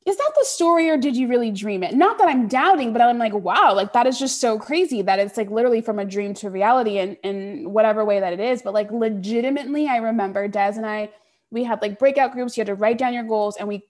is 0.06 0.18
that 0.18 0.32
the 0.38 0.46
story 0.46 0.90
or 0.90 0.98
did 0.98 1.18
you 1.18 1.28
really 1.28 1.50
dream 1.50 1.82
it? 1.82 1.96
Not 1.96 2.20
that 2.20 2.28
I'm 2.28 2.48
doubting, 2.48 2.94
but 2.94 3.02
I'm 3.02 3.18
like, 3.18 3.34
wow, 3.34 3.74
like 3.74 3.94
that 3.94 4.06
is 4.06 4.20
just 4.20 4.40
so 4.40 4.60
crazy 4.60 5.02
that 5.02 5.18
it's 5.18 5.36
like 5.36 5.50
literally 5.50 5.82
from 5.82 5.98
a 5.98 6.06
dream 6.06 6.36
to 6.36 6.52
reality 6.52 7.00
in, 7.00 7.16
in 7.24 7.72
whatever 7.72 8.06
way 8.06 8.20
that 8.20 8.32
it 8.32 8.40
is. 8.40 8.62
But 8.62 8.76
like 8.76 8.92
legitimately, 8.92 9.88
I 9.88 9.98
remember 9.98 10.48
Des 10.48 10.74
and 10.76 10.86
I, 10.86 11.10
we 11.50 11.64
had 11.64 11.82
like 11.82 11.98
breakout 11.98 12.34
groups. 12.34 12.56
You 12.56 12.62
had 12.62 12.68
to 12.68 12.76
write 12.76 13.00
down 13.00 13.16
your 13.16 13.24
goals 13.24 13.58
and 13.58 13.68
we 13.68 13.88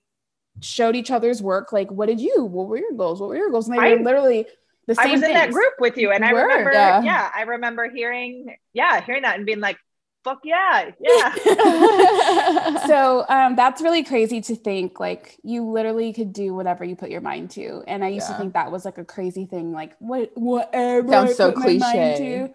showed 0.62 0.96
each 0.96 1.12
other's 1.12 1.42
work. 1.42 1.74
Like, 1.74 1.92
what 1.92 2.06
did 2.06 2.22
you, 2.22 2.46
what 2.46 2.68
were 2.68 2.78
your 2.78 2.94
goals? 2.94 3.20
What 3.20 3.28
were 3.28 3.36
your 3.36 3.52
goals? 3.52 3.68
And 3.68 3.78
they 3.78 3.82
I, 3.82 3.96
were 3.96 4.04
literally 4.04 4.46
the 4.88 4.96
same 4.96 5.08
I 5.08 5.12
was 5.12 5.22
things. 5.22 5.32
in 5.32 5.34
that 5.34 5.52
group 5.52 5.74
with 5.80 5.98
you. 5.98 6.12
And 6.12 6.24
I 6.24 6.30
remember, 6.30 6.72
yeah. 6.72 7.02
yeah, 7.04 7.30
I 7.36 7.42
remember 7.42 7.90
hearing, 7.90 8.56
yeah, 8.72 9.02
hearing 9.02 9.24
that 9.24 9.36
and 9.36 9.46
being 9.46 9.60
like, 9.60 9.78
fuck 10.26 10.40
yeah 10.44 10.90
yeah. 11.00 12.78
So 12.88 13.26
um, 13.30 13.56
that's 13.56 13.82
really 13.82 14.04
crazy 14.04 14.42
to 14.42 14.56
think 14.56 15.00
like 15.00 15.38
you 15.44 15.64
literally 15.64 16.12
could 16.14 16.34
do 16.34 16.54
whatever 16.54 16.84
you 16.84 16.96
put 16.96 17.12
your 17.12 17.22
mind 17.22 17.52
to. 17.52 17.84
And 17.88 18.04
i 18.04 18.10
used 18.10 18.28
yeah. 18.28 18.34
to 18.34 18.40
think 18.40 18.54
that 18.54 18.72
was 18.72 18.86
like 18.86 18.98
a 18.98 19.06
crazy 19.06 19.46
thing 19.46 19.72
like 19.72 19.96
what 20.00 20.32
whatever 20.34 21.10
sounds 21.10 21.32
I 21.32 21.34
so 21.34 21.52
cliche. 21.52 22.40
yeah, 22.40 22.48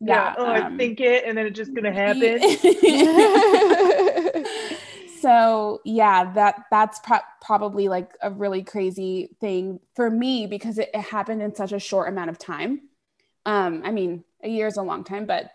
yeah 0.00 0.34
oh 0.38 0.46
um, 0.46 0.74
i 0.74 0.76
think 0.76 1.00
it 1.00 1.24
and 1.26 1.36
then 1.36 1.46
it's 1.46 1.56
just 1.56 1.74
gonna 1.74 1.92
happen. 2.02 2.40
So 5.20 5.80
yeah 5.84 6.32
that 6.34 6.66
that's 6.70 7.00
pro- 7.00 7.18
probably 7.42 7.88
like 7.88 8.12
a 8.22 8.30
really 8.30 8.62
crazy 8.62 9.30
thing 9.40 9.80
for 9.96 10.10
me 10.10 10.46
because 10.46 10.78
it, 10.78 10.90
it 10.94 11.00
happened 11.00 11.42
in 11.42 11.56
such 11.56 11.72
a 11.72 11.80
short 11.80 12.08
amount 12.08 12.30
of 12.30 12.38
time. 12.38 12.82
Um 13.44 13.82
i 13.84 13.90
mean 13.90 14.22
a 14.44 14.48
year 14.48 14.68
is 14.68 14.76
a 14.76 14.82
long 14.82 15.02
time 15.02 15.26
but 15.26 15.50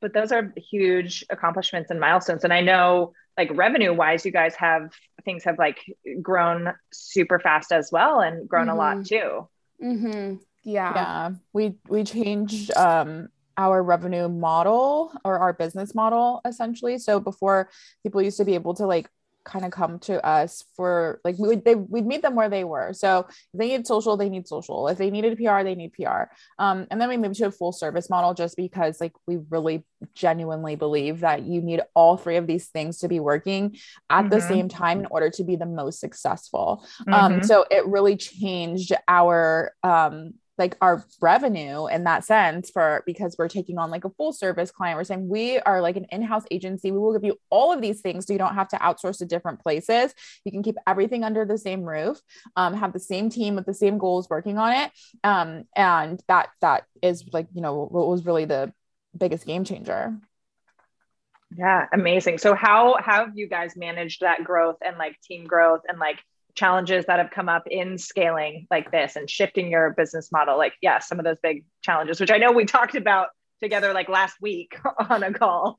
but 0.00 0.12
those 0.14 0.32
are 0.32 0.52
huge 0.56 1.24
accomplishments 1.30 1.90
and 1.90 2.00
milestones. 2.00 2.44
And 2.44 2.52
I 2.52 2.60
know 2.60 3.12
like 3.36 3.50
revenue 3.54 3.92
wise, 3.92 4.24
you 4.24 4.32
guys 4.32 4.54
have 4.56 4.90
things 5.24 5.44
have 5.44 5.58
like 5.58 5.78
grown 6.20 6.72
super 6.92 7.38
fast 7.38 7.72
as 7.72 7.90
well 7.92 8.20
and 8.20 8.48
grown 8.48 8.66
mm-hmm. 8.66 8.76
a 8.76 8.78
lot 8.78 9.06
too. 9.06 9.48
Mm-hmm. 9.82 10.36
Yeah. 10.64 10.94
Yeah. 10.94 11.30
We 11.52 11.74
we 11.88 12.04
changed 12.04 12.74
um 12.76 13.28
our 13.56 13.82
revenue 13.82 14.28
model 14.28 15.12
or 15.24 15.38
our 15.38 15.52
business 15.52 15.94
model 15.94 16.40
essentially. 16.46 16.98
So 16.98 17.20
before 17.20 17.70
people 18.02 18.22
used 18.22 18.38
to 18.38 18.44
be 18.44 18.54
able 18.54 18.74
to 18.74 18.86
like 18.86 19.08
kind 19.44 19.64
of 19.64 19.70
come 19.70 19.98
to 20.00 20.24
us 20.24 20.64
for 20.76 21.20
like 21.24 21.36
we 21.38 21.48
would 21.48 21.64
they 21.64 21.74
we'd 21.74 22.06
meet 22.06 22.22
them 22.22 22.34
where 22.34 22.48
they 22.48 22.64
were. 22.64 22.92
So 22.92 23.26
if 23.28 23.36
they 23.54 23.68
need 23.68 23.86
social, 23.86 24.16
they 24.16 24.28
need 24.28 24.46
social. 24.46 24.88
If 24.88 24.98
they 24.98 25.10
needed 25.10 25.38
PR, 25.38 25.62
they 25.62 25.74
need 25.74 25.92
PR. 25.92 26.24
Um, 26.58 26.86
and 26.90 27.00
then 27.00 27.08
we 27.08 27.16
moved 27.16 27.36
to 27.36 27.46
a 27.46 27.50
full 27.50 27.72
service 27.72 28.10
model 28.10 28.34
just 28.34 28.56
because 28.56 29.00
like 29.00 29.12
we 29.26 29.38
really 29.48 29.84
genuinely 30.14 30.76
believe 30.76 31.20
that 31.20 31.42
you 31.42 31.60
need 31.60 31.80
all 31.94 32.16
three 32.16 32.36
of 32.36 32.46
these 32.46 32.68
things 32.68 32.98
to 32.98 33.08
be 33.08 33.20
working 33.20 33.76
at 34.08 34.22
mm-hmm. 34.22 34.28
the 34.30 34.40
same 34.40 34.68
time 34.68 35.00
in 35.00 35.06
order 35.06 35.30
to 35.30 35.44
be 35.44 35.56
the 35.56 35.66
most 35.66 36.00
successful. 36.00 36.84
Um, 37.06 37.12
mm-hmm. 37.12 37.34
Um, 37.34 37.42
so 37.42 37.64
it 37.70 37.86
really 37.86 38.16
changed 38.16 38.92
our 39.08 39.72
um 39.82 40.34
like 40.60 40.76
our 40.80 41.04
revenue 41.20 41.88
in 41.88 42.04
that 42.04 42.24
sense 42.24 42.70
for 42.70 43.02
because 43.06 43.34
we're 43.36 43.48
taking 43.48 43.78
on 43.78 43.90
like 43.90 44.04
a 44.04 44.10
full 44.10 44.32
service 44.32 44.70
client 44.70 44.96
we're 44.96 45.04
saying 45.04 45.28
we 45.28 45.58
are 45.58 45.80
like 45.80 45.96
an 45.96 46.06
in-house 46.12 46.44
agency. 46.52 46.92
We 46.92 46.98
will 46.98 47.12
give 47.12 47.24
you 47.24 47.36
all 47.50 47.72
of 47.72 47.80
these 47.80 48.00
things 48.00 48.26
so 48.26 48.32
you 48.32 48.38
don't 48.38 48.54
have 48.54 48.68
to 48.68 48.76
outsource 48.76 49.18
to 49.18 49.26
different 49.26 49.60
places. 49.60 50.14
You 50.44 50.52
can 50.52 50.62
keep 50.62 50.76
everything 50.86 51.24
under 51.24 51.44
the 51.44 51.58
same 51.58 51.82
roof 51.82 52.20
um, 52.56 52.74
have 52.74 52.92
the 52.92 53.00
same 53.00 53.30
team 53.30 53.56
with 53.56 53.66
the 53.66 53.74
same 53.74 53.98
goals 53.98 54.28
working 54.28 54.58
on 54.58 54.72
it. 54.72 54.90
Um, 55.24 55.64
and 55.74 56.22
that 56.28 56.50
that 56.60 56.84
is 57.02 57.24
like 57.32 57.46
you 57.54 57.62
know 57.62 57.86
what 57.90 58.08
was 58.08 58.24
really 58.24 58.44
the 58.44 58.72
biggest 59.16 59.46
game 59.46 59.64
changer. 59.64 60.16
Yeah 61.56 61.86
amazing. 61.92 62.38
So 62.38 62.54
how, 62.54 62.96
how 63.00 63.24
have 63.24 63.36
you 63.36 63.48
guys 63.48 63.76
managed 63.76 64.20
that 64.20 64.44
growth 64.44 64.76
and 64.84 64.98
like 64.98 65.20
team 65.20 65.46
growth 65.46 65.80
and 65.88 65.98
like 65.98 66.18
challenges 66.54 67.06
that 67.06 67.18
have 67.18 67.30
come 67.30 67.48
up 67.48 67.64
in 67.66 67.98
scaling 67.98 68.66
like 68.70 68.90
this 68.90 69.16
and 69.16 69.28
shifting 69.28 69.70
your 69.70 69.90
business 69.90 70.30
model 70.32 70.56
like 70.56 70.74
yeah 70.80 70.98
some 70.98 71.18
of 71.18 71.24
those 71.24 71.38
big 71.42 71.64
challenges 71.82 72.20
which 72.20 72.30
i 72.30 72.38
know 72.38 72.52
we 72.52 72.64
talked 72.76 72.94
about 72.94 73.28
together 73.60 73.92
like 73.92 74.08
last 74.08 74.36
week 74.40 74.76
on 75.10 75.22
a 75.22 75.32
call. 75.32 75.78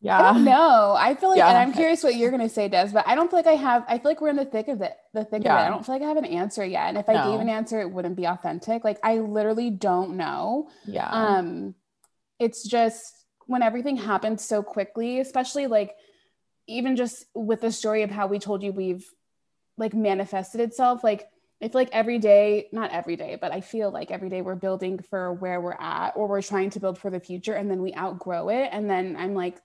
Yeah. 0.00 0.32
No 0.36 0.96
i 0.98 1.14
feel 1.14 1.28
like 1.28 1.38
yeah. 1.38 1.48
and 1.48 1.58
i'm 1.58 1.72
curious 1.72 2.02
what 2.02 2.16
you're 2.16 2.32
going 2.32 2.42
to 2.42 2.48
say 2.48 2.66
des 2.66 2.90
but 2.92 3.06
i 3.06 3.14
don't 3.14 3.30
feel 3.30 3.38
like 3.38 3.46
i 3.46 3.52
have 3.52 3.84
i 3.86 3.98
feel 3.98 4.10
like 4.10 4.20
we're 4.20 4.30
in 4.30 4.36
the 4.36 4.44
thick 4.44 4.66
of 4.66 4.82
it 4.82 4.94
the 5.14 5.24
thick 5.24 5.44
yeah. 5.44 5.54
of 5.54 5.60
it. 5.60 5.66
I 5.66 5.68
don't 5.68 5.86
feel 5.86 5.94
like 5.94 6.02
i 6.02 6.08
have 6.08 6.16
an 6.16 6.24
answer 6.24 6.64
yet 6.64 6.88
and 6.88 6.98
if 6.98 7.06
no. 7.06 7.14
i 7.14 7.30
gave 7.30 7.38
an 7.38 7.48
answer 7.48 7.80
it 7.80 7.88
wouldn't 7.88 8.16
be 8.16 8.26
authentic. 8.26 8.82
Like 8.82 8.98
i 9.04 9.18
literally 9.18 9.70
don't 9.70 10.16
know. 10.16 10.68
Yeah. 10.86 11.08
Um 11.08 11.76
it's 12.40 12.66
just 12.66 13.14
when 13.46 13.62
everything 13.62 13.96
happens 13.96 14.44
so 14.44 14.60
quickly 14.60 15.20
especially 15.20 15.68
like 15.68 15.94
even 16.66 16.96
just 16.96 17.24
with 17.34 17.60
the 17.60 17.70
story 17.70 18.02
of 18.02 18.10
how 18.10 18.26
we 18.26 18.40
told 18.40 18.64
you 18.64 18.72
we've 18.72 19.06
like 19.78 19.94
manifested 19.94 20.60
itself 20.60 21.02
like 21.02 21.28
it's 21.62 21.76
like 21.76 21.90
every 21.92 22.18
day, 22.18 22.66
not 22.72 22.90
every 22.90 23.14
day, 23.14 23.38
but 23.40 23.52
I 23.52 23.60
feel 23.60 23.92
like 23.92 24.10
every 24.10 24.28
day 24.28 24.42
we're 24.42 24.56
building 24.56 24.98
for 24.98 25.32
where 25.32 25.60
we're 25.60 25.76
at 25.78 26.10
or 26.16 26.26
we're 26.26 26.42
trying 26.42 26.70
to 26.70 26.80
build 26.80 26.98
for 26.98 27.08
the 27.08 27.20
future 27.20 27.54
and 27.54 27.70
then 27.70 27.80
we 27.80 27.94
outgrow 27.94 28.48
it. 28.48 28.68
And 28.72 28.90
then 28.90 29.14
I'm 29.16 29.34
like 29.34 29.58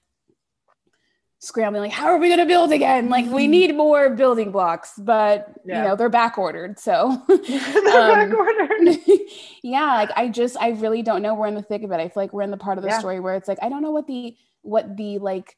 scrambling, 1.39 1.81
like, 1.81 1.91
how 1.91 2.05
are 2.05 2.19
we 2.19 2.27
going 2.27 2.39
to 2.39 2.45
build 2.45 2.71
again? 2.71 3.09
Like, 3.09 3.25
we 3.25 3.43
mm-hmm. 3.43 3.51
need 3.51 3.75
more 3.75 4.11
building 4.11 4.51
blocks, 4.51 4.93
but 4.95 5.51
yeah. 5.65 5.81
you 5.81 5.87
know, 5.87 5.95
they're 5.95 6.07
back 6.07 6.37
ordered. 6.37 6.77
So, 6.77 7.19
they're 7.27 8.01
um, 8.01 8.29
back 8.29 8.31
ordered. 8.31 8.99
yeah, 9.63 9.95
like 9.95 10.11
I 10.15 10.29
just, 10.29 10.55
I 10.61 10.69
really 10.69 11.01
don't 11.01 11.23
know. 11.23 11.33
We're 11.33 11.47
in 11.47 11.55
the 11.55 11.63
thick 11.63 11.81
of 11.81 11.91
it. 11.91 11.99
I 11.99 12.09
feel 12.09 12.21
like 12.23 12.31
we're 12.31 12.43
in 12.43 12.51
the 12.51 12.57
part 12.57 12.77
of 12.77 12.83
the 12.83 12.91
yeah. 12.91 12.99
story 12.99 13.19
where 13.19 13.33
it's 13.33 13.47
like, 13.47 13.59
I 13.63 13.69
don't 13.69 13.81
know 13.81 13.91
what 13.91 14.05
the, 14.05 14.35
what 14.61 14.95
the 14.95 15.17
like, 15.17 15.57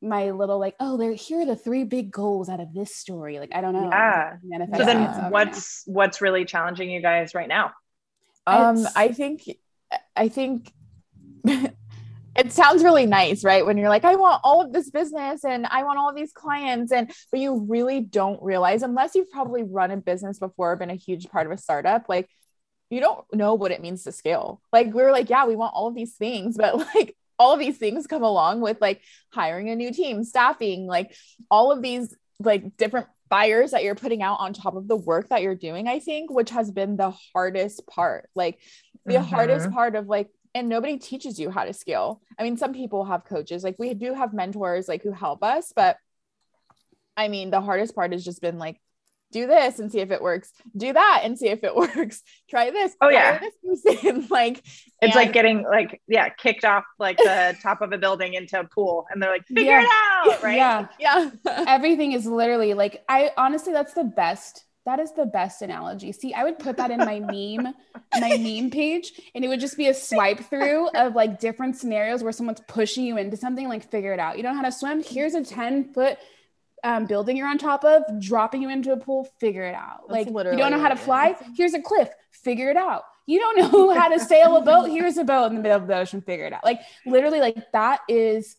my 0.00 0.30
little 0.30 0.58
like 0.58 0.76
oh 0.80 0.96
there 0.96 1.12
here 1.12 1.40
are 1.40 1.46
the 1.46 1.56
three 1.56 1.84
big 1.84 2.10
goals 2.10 2.48
out 2.48 2.60
of 2.60 2.72
this 2.72 2.94
story. 2.94 3.38
Like 3.38 3.50
i 3.54 3.60
don't 3.60 3.72
know. 3.72 3.88
Yeah. 3.90 4.36
so 4.76 4.84
then 4.84 5.30
what's 5.30 5.82
what's 5.86 6.20
really 6.20 6.44
challenging 6.44 6.90
you 6.90 7.00
guys 7.00 7.34
right 7.34 7.48
now? 7.48 7.72
Um 8.46 8.78
it's, 8.78 8.96
i 8.96 9.08
think 9.08 9.42
i 10.16 10.28
think 10.28 10.72
it 11.44 12.52
sounds 12.52 12.84
really 12.84 13.06
nice 13.06 13.42
right? 13.42 13.64
When 13.66 13.76
you're 13.76 13.88
like 13.88 14.04
i 14.04 14.14
want 14.14 14.40
all 14.44 14.62
of 14.62 14.72
this 14.72 14.90
business 14.90 15.44
and 15.44 15.66
i 15.66 15.82
want 15.82 15.98
all 15.98 16.08
of 16.08 16.16
these 16.16 16.32
clients 16.32 16.92
and 16.92 17.12
but 17.30 17.40
you 17.40 17.66
really 17.68 18.00
don't 18.00 18.42
realize 18.42 18.82
unless 18.82 19.14
you've 19.14 19.30
probably 19.30 19.62
run 19.64 19.90
a 19.90 19.96
business 19.96 20.38
before 20.38 20.76
been 20.76 20.90
a 20.90 20.94
huge 20.94 21.28
part 21.28 21.46
of 21.46 21.52
a 21.52 21.58
startup 21.58 22.08
like 22.08 22.28
you 22.90 23.00
don't 23.00 23.24
know 23.32 23.54
what 23.54 23.70
it 23.70 23.82
means 23.82 24.04
to 24.04 24.12
scale. 24.12 24.60
Like 24.72 24.92
we 24.92 25.02
are 25.02 25.12
like 25.12 25.30
yeah 25.30 25.46
we 25.46 25.56
want 25.56 25.74
all 25.74 25.88
of 25.88 25.94
these 25.94 26.14
things 26.14 26.56
but 26.58 26.76
like 26.94 27.16
all 27.38 27.52
of 27.52 27.60
these 27.60 27.78
things 27.78 28.06
come 28.06 28.22
along 28.22 28.60
with 28.60 28.80
like 28.80 29.02
hiring 29.32 29.70
a 29.70 29.76
new 29.76 29.92
team, 29.92 30.24
staffing, 30.24 30.86
like 30.86 31.14
all 31.50 31.70
of 31.72 31.82
these 31.82 32.14
like 32.40 32.76
different 32.76 33.06
fires 33.30 33.72
that 33.72 33.84
you're 33.84 33.94
putting 33.94 34.22
out 34.22 34.40
on 34.40 34.52
top 34.52 34.74
of 34.74 34.88
the 34.88 34.96
work 34.96 35.28
that 35.28 35.42
you're 35.42 35.54
doing, 35.54 35.86
I 35.86 35.98
think, 36.00 36.30
which 36.30 36.50
has 36.50 36.70
been 36.70 36.96
the 36.96 37.12
hardest 37.34 37.86
part. 37.86 38.28
Like 38.34 38.58
the 39.04 39.14
mm-hmm. 39.14 39.24
hardest 39.24 39.70
part 39.70 39.94
of 39.94 40.06
like, 40.06 40.28
and 40.54 40.68
nobody 40.68 40.98
teaches 40.98 41.38
you 41.38 41.50
how 41.50 41.64
to 41.64 41.72
scale. 41.72 42.22
I 42.38 42.42
mean, 42.42 42.56
some 42.56 42.72
people 42.72 43.04
have 43.04 43.24
coaches, 43.24 43.62
like 43.62 43.76
we 43.78 43.94
do 43.94 44.14
have 44.14 44.32
mentors 44.32 44.88
like 44.88 45.02
who 45.02 45.12
help 45.12 45.44
us, 45.44 45.72
but 45.74 45.96
I 47.16 47.28
mean, 47.28 47.50
the 47.50 47.60
hardest 47.60 47.94
part 47.94 48.12
has 48.12 48.24
just 48.24 48.40
been 48.40 48.58
like 48.58 48.80
do 49.30 49.46
this 49.46 49.78
and 49.78 49.92
see 49.92 50.00
if 50.00 50.10
it 50.10 50.22
works 50.22 50.52
do 50.76 50.92
that 50.92 51.22
and 51.24 51.38
see 51.38 51.48
if 51.48 51.62
it 51.64 51.74
works 51.76 52.22
try 52.48 52.70
this 52.70 52.94
oh 53.00 53.08
yeah 53.08 53.40
this 53.62 53.84
like 54.30 54.58
it's 54.58 54.86
and- 55.02 55.14
like 55.14 55.32
getting 55.32 55.62
like 55.62 56.00
yeah 56.08 56.28
kicked 56.28 56.64
off 56.64 56.84
like 56.98 57.16
the 57.18 57.56
top 57.62 57.80
of 57.80 57.92
a 57.92 57.98
building 57.98 58.34
into 58.34 58.58
a 58.58 58.64
pool 58.64 59.06
and 59.10 59.22
they're 59.22 59.30
like 59.30 59.46
figure 59.46 59.72
yeah. 59.72 59.82
it 59.82 59.88
out 60.28 60.42
right 60.42 60.56
yeah 60.56 60.86
yeah 60.98 61.30
everything 61.66 62.12
is 62.12 62.26
literally 62.26 62.74
like 62.74 63.04
i 63.08 63.30
honestly 63.36 63.72
that's 63.72 63.94
the 63.94 64.04
best 64.04 64.64
that 64.88 65.00
is 65.00 65.12
the 65.12 65.26
best 65.26 65.60
analogy. 65.60 66.12
See, 66.12 66.32
I 66.32 66.44
would 66.44 66.58
put 66.58 66.78
that 66.78 66.90
in 66.90 66.96
my 66.96 67.20
meme, 67.20 67.74
my 68.18 68.38
meme 68.38 68.70
page, 68.70 69.12
and 69.34 69.44
it 69.44 69.48
would 69.48 69.60
just 69.60 69.76
be 69.76 69.88
a 69.88 69.92
swipe 69.92 70.40
through 70.40 70.88
of 70.94 71.14
like 71.14 71.38
different 71.38 71.76
scenarios 71.76 72.22
where 72.22 72.32
someone's 72.32 72.62
pushing 72.68 73.04
you 73.04 73.18
into 73.18 73.36
something, 73.36 73.68
like 73.68 73.90
figure 73.90 74.14
it 74.14 74.18
out. 74.18 74.38
You 74.38 74.42
don't 74.42 74.54
know 74.54 74.62
how 74.62 74.64
to 74.64 74.72
swim? 74.72 75.02
Here's 75.04 75.34
a 75.34 75.44
10 75.44 75.92
foot 75.92 76.16
um, 76.84 77.06
building 77.06 77.36
you're 77.36 77.48
on 77.48 77.58
top 77.58 77.84
of, 77.84 78.02
dropping 78.20 78.62
you 78.62 78.70
into 78.70 78.92
a 78.92 78.96
pool, 78.96 79.28
figure 79.40 79.64
it 79.64 79.74
out. 79.74 80.02
That's 80.08 80.30
like 80.30 80.46
you 80.46 80.58
don't 80.58 80.70
know 80.70 80.80
how 80.80 80.88
to 80.88 80.96
fly, 80.96 81.36
here's 81.56 81.74
a 81.74 81.82
cliff, 81.82 82.08
figure 82.30 82.70
it 82.70 82.76
out. 82.76 83.04
You 83.26 83.38
don't 83.38 83.58
know 83.58 83.90
how 83.94 84.08
to 84.08 84.18
sail 84.20 84.56
a 84.56 84.62
boat, 84.62 84.86
here's 84.86 85.16
a 85.16 85.24
boat 85.24 85.46
in 85.46 85.56
the 85.56 85.62
middle 85.62 85.76
of 85.76 85.86
the 85.86 85.96
ocean, 85.96 86.22
figure 86.22 86.46
it 86.46 86.52
out. 86.52 86.64
Like 86.64 86.80
literally, 87.04 87.40
like 87.40 87.56
that 87.72 88.00
is 88.08 88.56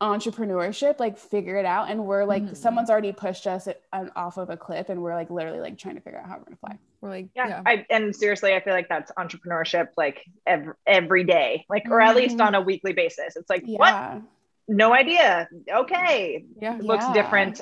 entrepreneurship. 0.00 1.00
Like 1.00 1.18
figure 1.18 1.56
it 1.56 1.64
out, 1.64 1.90
and 1.90 2.04
we're 2.04 2.24
like, 2.24 2.42
mm-hmm. 2.42 2.54
someone's 2.54 2.90
already 2.90 3.12
pushed 3.12 3.46
us 3.46 3.68
off 4.16 4.36
of 4.36 4.50
a 4.50 4.56
cliff, 4.56 4.88
and 4.88 5.02
we're 5.02 5.14
like 5.14 5.30
literally 5.30 5.60
like 5.60 5.78
trying 5.78 5.96
to 5.96 6.00
figure 6.00 6.18
out 6.18 6.28
how 6.28 6.38
we're 6.38 6.44
gonna 6.44 6.56
fly. 6.56 6.78
We're 7.00 7.10
like, 7.10 7.28
yeah, 7.34 7.48
yeah. 7.48 7.62
I, 7.64 7.86
and 7.90 8.14
seriously, 8.14 8.54
I 8.54 8.60
feel 8.60 8.74
like 8.74 8.88
that's 8.88 9.12
entrepreneurship, 9.12 9.88
like 9.96 10.24
every 10.46 10.74
every 10.86 11.24
day, 11.24 11.64
like 11.68 11.84
or 11.88 12.00
at 12.00 12.16
least 12.16 12.36
mm-hmm. 12.36 12.46
on 12.48 12.54
a 12.54 12.60
weekly 12.60 12.92
basis. 12.92 13.36
It's 13.36 13.50
like 13.50 13.62
yeah. 13.66 13.78
what 14.14 14.22
no 14.68 14.92
idea. 14.92 15.48
Okay. 15.70 16.44
Yeah. 16.60 16.76
It 16.76 16.84
looks 16.84 17.04
yeah. 17.08 17.14
different 17.14 17.60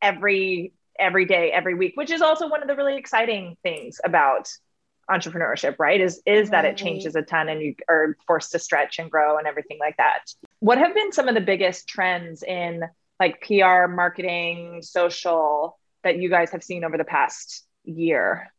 every 0.00 0.72
every 0.98 1.24
day, 1.24 1.50
every 1.50 1.74
week, 1.74 1.92
which 1.96 2.10
is 2.10 2.22
also 2.22 2.48
one 2.48 2.62
of 2.62 2.68
the 2.68 2.76
really 2.76 2.96
exciting 2.96 3.56
things 3.62 4.00
about 4.04 4.48
entrepreneurship, 5.10 5.76
right? 5.78 6.00
Is 6.00 6.22
is 6.26 6.50
that 6.50 6.64
it 6.64 6.76
changes 6.76 7.16
a 7.16 7.22
ton 7.22 7.48
and 7.48 7.60
you 7.60 7.74
are 7.88 8.16
forced 8.26 8.52
to 8.52 8.58
stretch 8.58 8.98
and 8.98 9.10
grow 9.10 9.38
and 9.38 9.46
everything 9.46 9.78
like 9.78 9.96
that. 9.96 10.32
What 10.60 10.78
have 10.78 10.94
been 10.94 11.12
some 11.12 11.28
of 11.28 11.34
the 11.34 11.40
biggest 11.40 11.88
trends 11.88 12.42
in 12.42 12.82
like 13.20 13.42
PR, 13.42 13.86
marketing, 13.86 14.82
social 14.82 15.78
that 16.02 16.18
you 16.18 16.28
guys 16.28 16.50
have 16.50 16.62
seen 16.62 16.84
over 16.84 16.96
the 16.96 17.04
past 17.04 17.64
year? 17.84 18.50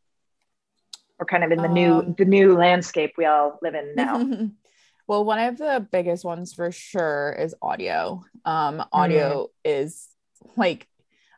Or 1.17 1.25
kind 1.25 1.43
of 1.45 1.51
in 1.51 1.59
the 1.59 1.69
um, 1.69 1.73
new 1.73 2.15
the 2.17 2.25
new 2.25 2.57
landscape 2.57 3.13
we 3.17 3.25
all 3.25 3.57
live 3.61 3.73
in 3.73 3.95
now. 3.95 4.49
Well, 5.07 5.23
one 5.23 5.39
of 5.39 5.57
the 5.57 5.87
biggest 5.91 6.25
ones 6.25 6.53
for 6.53 6.71
sure 6.71 7.35
is 7.39 7.53
audio. 7.61 8.23
Um, 8.43 8.83
audio 8.91 9.45
mm. 9.45 9.49
is 9.63 10.07
like, 10.55 10.87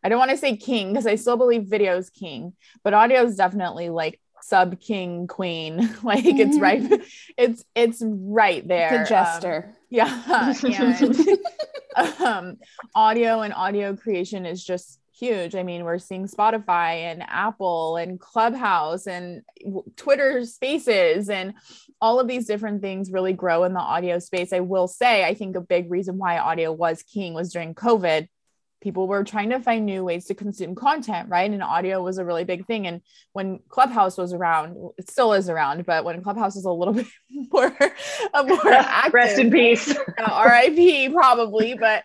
I 0.04 0.10
don't 0.10 0.20
want 0.20 0.32
to 0.32 0.38
say 0.38 0.56
king 0.56 0.94
because 0.94 1.08
I 1.08 1.16
still 1.16 1.38
believe 1.38 1.64
video 1.64 1.98
is 1.98 2.10
king, 2.10 2.54
but 2.84 2.94
audio 2.94 3.24
is 3.24 3.36
definitely 3.36 3.90
like 3.90 4.22
sub 4.42 4.80
king 4.80 5.28
queen. 5.28 5.78
like 6.04 6.24
mm. 6.24 6.40
it's 6.40 6.60
right, 6.60 6.82
mm-hmm. 6.82 7.04
it's 7.38 7.66
it's 7.76 8.02
right 8.06 8.66
there. 8.66 9.00
The 9.00 9.10
jester. 9.10 9.66
Um, 9.68 9.74
yeah. 9.90 10.54
and, 10.64 12.22
um, 12.22 12.58
audio 12.96 13.42
and 13.42 13.54
audio 13.54 13.96
creation 13.96 14.46
is 14.46 14.64
just 14.64 15.00
huge. 15.18 15.56
I 15.56 15.64
mean, 15.64 15.84
we're 15.84 15.98
seeing 16.00 16.28
Spotify 16.28 17.02
and 17.12 17.24
Apple 17.28 17.98
and 17.98 18.20
Clubhouse 18.20 19.08
and 19.08 19.42
Twitter 19.96 20.46
spaces 20.46 21.30
and 21.30 21.54
all 22.00 22.20
of 22.20 22.28
these 22.28 22.46
different 22.46 22.82
things 22.82 23.12
really 23.12 23.34
grow 23.34 23.64
in 23.64 23.74
the 23.74 23.80
audio 23.80 24.20
space. 24.20 24.54
I 24.54 24.60
will 24.60 24.88
say, 24.88 25.24
I 25.26 25.34
think 25.34 25.56
a 25.56 25.62
big 25.62 25.90
reason 25.90 26.18
why 26.18 26.38
audio 26.38 26.72
was 26.72 27.04
king 27.04 27.34
was 27.34 27.52
during 27.52 27.74
COVID. 27.74 28.28
people 28.80 29.08
were 29.08 29.24
trying 29.24 29.50
to 29.50 29.60
find 29.60 29.86
new 29.86 30.04
ways 30.04 30.26
to 30.26 30.36
consume 30.36 30.76
content, 30.76 31.30
right? 31.30 31.50
And 31.50 31.64
audio 31.64 32.02
was 32.02 32.20
a 32.20 32.26
really 32.26 32.44
big 32.44 32.66
thing. 32.66 32.86
And 32.86 33.02
when 33.34 33.60
Clubhouse 33.70 34.18
was 34.18 34.34
around, 34.34 34.78
it 34.98 35.10
still 35.10 35.34
is 35.34 35.50
around, 35.50 35.86
but 35.86 36.06
when 36.06 36.22
Clubhouse 36.22 36.56
is 36.56 36.66
a 36.66 36.72
little 36.72 36.94
bit 37.00 37.08
more, 37.52 37.76
more 38.46 38.68
active, 38.68 39.14
rest 39.14 39.40
in 39.40 39.52
peace, 39.52 39.88
RIP 39.88 41.14
probably. 41.14 41.74
But 41.74 42.04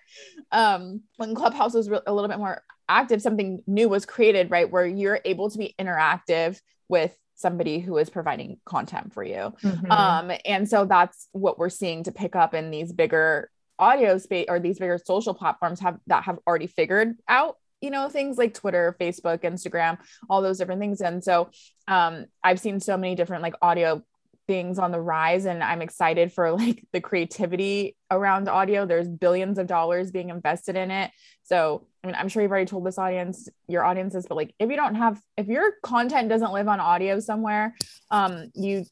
um, 0.50 1.02
when 1.18 1.34
Clubhouse 1.34 1.74
was 1.74 1.88
a 1.88 2.12
little 2.12 2.28
bit 2.28 2.38
more 2.38 2.62
active, 2.92 3.22
something 3.22 3.62
new 3.66 3.88
was 3.88 4.06
created, 4.06 4.50
right? 4.50 4.70
Where 4.70 4.86
you're 4.86 5.20
able 5.24 5.50
to 5.50 5.58
be 5.58 5.74
interactive 5.78 6.60
with 6.88 7.16
somebody 7.34 7.78
who 7.78 7.96
is 7.98 8.10
providing 8.10 8.58
content 8.64 9.12
for 9.12 9.24
you. 9.24 9.52
Mm-hmm. 9.62 9.90
Um, 9.90 10.32
and 10.44 10.68
so 10.68 10.84
that's 10.84 11.28
what 11.32 11.58
we're 11.58 11.70
seeing 11.70 12.04
to 12.04 12.12
pick 12.12 12.36
up 12.36 12.54
in 12.54 12.70
these 12.70 12.92
bigger 12.92 13.50
audio 13.78 14.18
space 14.18 14.46
or 14.48 14.60
these 14.60 14.78
bigger 14.78 14.98
social 15.02 15.34
platforms 15.34 15.80
have 15.80 15.98
that 16.06 16.24
have 16.24 16.38
already 16.46 16.68
figured 16.68 17.16
out 17.26 17.56
you 17.80 17.90
know 17.90 18.08
things 18.08 18.38
like 18.38 18.54
twitter 18.54 18.94
facebook 19.00 19.40
instagram 19.40 19.98
all 20.30 20.40
those 20.40 20.58
different 20.58 20.80
things 20.80 21.00
and 21.00 21.24
so 21.24 21.50
um, 21.88 22.26
i've 22.44 22.60
seen 22.60 22.78
so 22.78 22.96
many 22.96 23.16
different 23.16 23.42
like 23.42 23.54
audio 23.60 24.00
things 24.46 24.78
on 24.78 24.90
the 24.90 25.00
rise 25.00 25.44
and 25.44 25.62
i'm 25.62 25.82
excited 25.82 26.32
for 26.32 26.52
like 26.52 26.84
the 26.92 27.00
creativity 27.00 27.96
around 28.10 28.48
audio 28.48 28.84
there's 28.86 29.08
billions 29.08 29.58
of 29.58 29.66
dollars 29.66 30.10
being 30.10 30.30
invested 30.30 30.76
in 30.76 30.90
it 30.90 31.10
so 31.42 31.86
i 32.02 32.06
mean 32.06 32.16
i'm 32.16 32.28
sure 32.28 32.42
you've 32.42 32.50
already 32.50 32.66
told 32.66 32.84
this 32.84 32.98
audience 32.98 33.48
your 33.68 33.84
audiences 33.84 34.26
but 34.28 34.36
like 34.36 34.54
if 34.58 34.70
you 34.70 34.76
don't 34.76 34.94
have 34.94 35.20
if 35.36 35.46
your 35.46 35.72
content 35.82 36.28
doesn't 36.28 36.52
live 36.52 36.68
on 36.68 36.80
audio 36.80 37.20
somewhere 37.20 37.74
um 38.10 38.50
you 38.54 38.84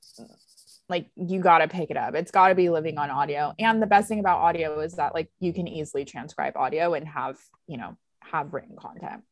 like 0.91 1.07
you 1.17 1.41
got 1.41 1.59
to 1.59 1.69
pick 1.69 1.91
it 1.91 1.97
up. 1.97 2.15
It's 2.15 2.33
got 2.33 2.49
to 2.49 2.55
be 2.55 2.69
living 2.69 2.99
on 2.99 3.11
audio. 3.11 3.55
And 3.59 3.81
the 3.81 3.87
best 3.87 4.09
thing 4.09 4.19
about 4.19 4.39
audio 4.39 4.81
is 4.81 4.95
that 4.95 5.15
like 5.15 5.31
you 5.39 5.55
can 5.55 5.69
easily 5.69 6.05
transcribe 6.05 6.57
audio 6.57 6.95
and 6.95 7.07
have, 7.07 7.39
you 7.67 7.79
know, 7.79 7.97
have 8.21 8.53
written 8.53 8.77
content. 8.77 9.23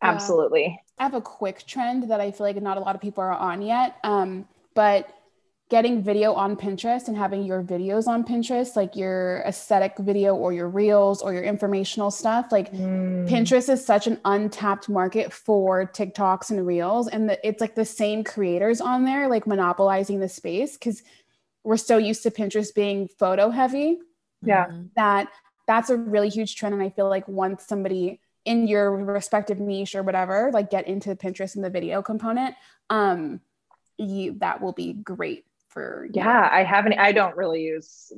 Absolutely. 0.00 0.80
I 0.98 1.02
have 1.02 1.14
a 1.14 1.20
quick 1.20 1.66
trend 1.66 2.10
that 2.10 2.20
I 2.20 2.30
feel 2.30 2.46
like 2.46 2.60
not 2.62 2.78
a 2.78 2.80
lot 2.80 2.94
of 2.94 3.02
people 3.02 3.22
are 3.22 3.32
on 3.32 3.60
yet. 3.60 3.96
Um, 4.02 4.46
but 4.74 5.12
getting 5.70 6.02
video 6.02 6.32
on 6.32 6.56
Pinterest 6.56 7.06
and 7.06 7.16
having 7.16 7.44
your 7.44 7.62
videos 7.62 8.08
on 8.08 8.24
Pinterest, 8.24 8.74
like 8.74 8.96
your 8.96 9.44
aesthetic 9.46 9.96
video 10.00 10.34
or 10.34 10.52
your 10.52 10.68
reels 10.68 11.22
or 11.22 11.32
your 11.32 11.44
informational 11.44 12.10
stuff. 12.10 12.50
Like 12.50 12.72
mm. 12.72 13.28
Pinterest 13.28 13.68
is 13.72 13.86
such 13.86 14.08
an 14.08 14.18
untapped 14.24 14.88
market 14.88 15.32
for 15.32 15.86
TikToks 15.86 16.50
and 16.50 16.66
reels. 16.66 17.06
And 17.06 17.30
the, 17.30 17.46
it's 17.46 17.60
like 17.60 17.76
the 17.76 17.84
same 17.84 18.24
creators 18.24 18.80
on 18.80 19.04
there, 19.04 19.28
like 19.28 19.46
monopolizing 19.46 20.18
the 20.18 20.28
space 20.28 20.76
because 20.76 21.04
we're 21.62 21.76
so 21.76 21.98
used 21.98 22.24
to 22.24 22.32
Pinterest 22.32 22.74
being 22.74 23.06
photo 23.06 23.48
heavy. 23.50 24.00
Yeah. 24.42 24.66
That 24.96 25.28
that's 25.68 25.88
a 25.88 25.96
really 25.96 26.30
huge 26.30 26.56
trend. 26.56 26.74
And 26.74 26.82
I 26.82 26.90
feel 26.90 27.08
like 27.08 27.28
once 27.28 27.64
somebody 27.64 28.20
in 28.44 28.66
your 28.66 28.90
respective 28.96 29.60
niche 29.60 29.94
or 29.94 30.02
whatever, 30.02 30.50
like 30.52 30.68
get 30.68 30.88
into 30.88 31.14
Pinterest 31.14 31.54
and 31.54 31.64
the 31.64 31.70
video 31.70 32.02
component, 32.02 32.56
um, 32.88 33.40
you 33.98 34.34
that 34.40 34.60
will 34.60 34.72
be 34.72 34.94
great 34.94 35.44
for 35.70 36.08
yeah 36.12 36.48
i 36.52 36.62
haven't 36.62 36.98
i 36.98 37.12
don't 37.12 37.36
really 37.36 37.62
use 37.62 38.12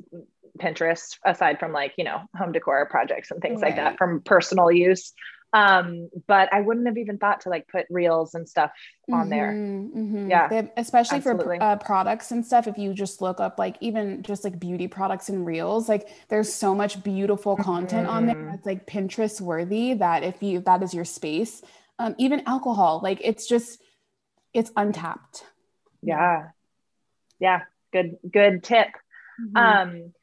pinterest 0.59 1.17
aside 1.25 1.59
from 1.59 1.71
like 1.71 1.93
you 1.97 2.03
know 2.03 2.21
home 2.35 2.51
decor 2.51 2.85
projects 2.89 3.31
and 3.31 3.41
things 3.41 3.61
right. 3.61 3.69
like 3.69 3.75
that 3.75 3.97
from 3.97 4.21
personal 4.21 4.71
use 4.71 5.13
um 5.53 6.09
but 6.27 6.51
i 6.51 6.61
wouldn't 6.61 6.87
have 6.87 6.97
even 6.97 7.17
thought 7.17 7.41
to 7.41 7.49
like 7.49 7.67
put 7.67 7.85
reels 7.89 8.33
and 8.33 8.47
stuff 8.49 8.71
on 9.11 9.21
mm-hmm, 9.21 9.29
there 9.29 9.51
mm-hmm. 9.51 10.29
yeah 10.29 10.47
they, 10.47 10.71
especially 10.77 11.17
Absolutely. 11.17 11.57
for 11.57 11.63
uh, 11.63 11.75
products 11.77 12.31
and 12.31 12.45
stuff 12.45 12.67
if 12.67 12.77
you 12.77 12.93
just 12.93 13.21
look 13.21 13.39
up 13.39 13.57
like 13.59 13.77
even 13.79 14.21
just 14.23 14.43
like 14.43 14.59
beauty 14.59 14.87
products 14.87 15.29
and 15.29 15.45
reels 15.45 15.87
like 15.87 16.07
there's 16.29 16.51
so 16.51 16.73
much 16.73 17.03
beautiful 17.03 17.55
content 17.55 18.07
mm-hmm. 18.07 18.15
on 18.15 18.25
there 18.25 18.35
mm-hmm. 18.35 18.49
that's 18.51 18.65
like 18.65 18.87
pinterest 18.87 19.41
worthy 19.41 19.93
that 19.93 20.23
if 20.23 20.41
you 20.41 20.59
that 20.59 20.81
is 20.83 20.93
your 20.93 21.05
space 21.05 21.61
um, 21.99 22.15
even 22.17 22.41
alcohol 22.47 22.99
like 23.03 23.19
it's 23.23 23.47
just 23.47 23.79
it's 24.53 24.71
untapped 24.75 25.45
yeah 26.01 26.49
yeah 27.43 27.61
good 27.91 28.15
good 28.31 28.63
tip 28.63 28.87
mm-hmm. 29.39 29.57
um 29.57 30.13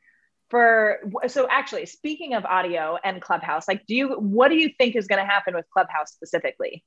for 0.49 0.99
so 1.29 1.47
actually 1.49 1.87
speaking 1.87 2.35
of 2.35 2.45
audio 2.45 2.99
and 3.05 3.21
clubhouse 3.21 3.69
like 3.69 3.87
do 3.87 3.95
you 3.95 4.09
what 4.15 4.49
do 4.49 4.57
you 4.57 4.71
think 4.79 4.97
is 4.97 5.07
going 5.07 5.21
to 5.21 5.31
happen 5.31 5.55
with 5.55 5.65
clubhouse 5.73 6.11
specifically 6.11 6.83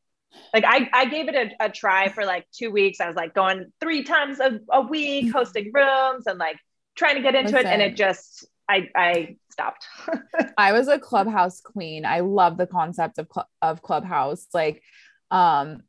like 0.54 0.66
i 0.66 0.90
i 0.92 1.06
gave 1.06 1.30
it 1.30 1.36
a, 1.36 1.66
a 1.66 1.70
try 1.70 2.10
for 2.10 2.26
like 2.26 2.46
two 2.52 2.72
weeks 2.72 3.00
i 3.00 3.08
was 3.08 3.16
like 3.16 3.34
going 3.34 3.72
three 3.80 4.04
times 4.04 4.40
a, 4.40 4.60
a 4.72 4.82
week 4.82 5.26
mm-hmm. 5.26 5.38
hosting 5.38 5.72
rooms 5.72 6.26
and 6.26 6.40
like 6.40 6.58
trying 6.96 7.16
to 7.16 7.22
get 7.22 7.36
into 7.36 7.54
Listen. 7.54 7.68
it 7.68 7.74
and 7.74 7.82
it 7.82 7.96
just 7.96 8.46
i 8.68 8.90
i 8.96 9.38
stopped 9.52 9.86
i 10.58 10.74
was 10.74 10.88
a 10.88 10.98
clubhouse 10.98 11.62
queen 11.62 12.06
i 12.06 12.22
love 12.22 12.58
the 12.58 12.68
concept 12.68 13.20
of 13.20 13.28
cl- 13.34 13.50
of 13.62 13.84
clubhouse 13.84 14.48
like 14.54 14.82
um 15.30 15.84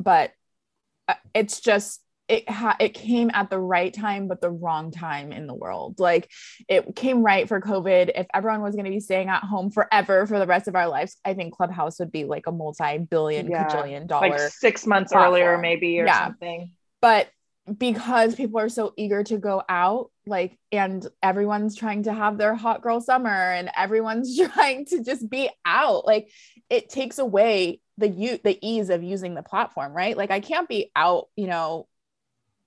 but 0.00 0.32
uh, 1.06 1.14
it's 1.34 1.60
just 1.60 2.00
it 2.30 2.48
ha- 2.48 2.76
it 2.78 2.94
came 2.94 3.30
at 3.34 3.50
the 3.50 3.58
right 3.58 3.92
time 3.92 4.28
but 4.28 4.40
the 4.40 4.50
wrong 4.50 4.90
time 4.92 5.32
in 5.32 5.46
the 5.46 5.54
world 5.54 5.98
like 5.98 6.30
it 6.68 6.94
came 6.94 7.22
right 7.22 7.48
for 7.48 7.60
covid 7.60 8.10
if 8.14 8.26
everyone 8.32 8.62
was 8.62 8.74
going 8.74 8.84
to 8.84 8.90
be 8.90 9.00
staying 9.00 9.28
at 9.28 9.42
home 9.42 9.70
forever 9.70 10.26
for 10.26 10.38
the 10.38 10.46
rest 10.46 10.68
of 10.68 10.76
our 10.76 10.88
lives 10.88 11.16
i 11.24 11.34
think 11.34 11.54
clubhouse 11.54 11.98
would 11.98 12.12
be 12.12 12.24
like 12.24 12.46
a 12.46 12.52
multi-billion 12.52 13.50
yeah. 13.50 13.66
cajillion 13.66 14.06
dollar 14.06 14.28
like 14.28 14.38
six 14.38 14.86
months 14.86 15.12
platform. 15.12 15.34
earlier 15.34 15.58
maybe 15.58 15.98
or 15.98 16.06
yeah. 16.06 16.26
something 16.26 16.70
but 17.00 17.28
because 17.78 18.34
people 18.34 18.58
are 18.58 18.68
so 18.68 18.92
eager 18.96 19.22
to 19.22 19.36
go 19.36 19.62
out 19.68 20.10
like 20.26 20.58
and 20.72 21.06
everyone's 21.22 21.76
trying 21.76 22.04
to 22.04 22.12
have 22.12 22.38
their 22.38 22.54
hot 22.54 22.80
girl 22.80 23.00
summer 23.00 23.28
and 23.28 23.70
everyone's 23.76 24.38
trying 24.52 24.86
to 24.86 25.02
just 25.02 25.28
be 25.28 25.50
out 25.64 26.06
like 26.06 26.30
it 26.68 26.88
takes 26.88 27.18
away 27.18 27.80
the 27.98 28.08
you 28.08 28.38
the 28.42 28.58
ease 28.62 28.88
of 28.88 29.02
using 29.02 29.34
the 29.34 29.42
platform 29.42 29.92
right 29.92 30.16
like 30.16 30.30
i 30.30 30.40
can't 30.40 30.68
be 30.68 30.90
out 30.96 31.26
you 31.36 31.46
know 31.46 31.86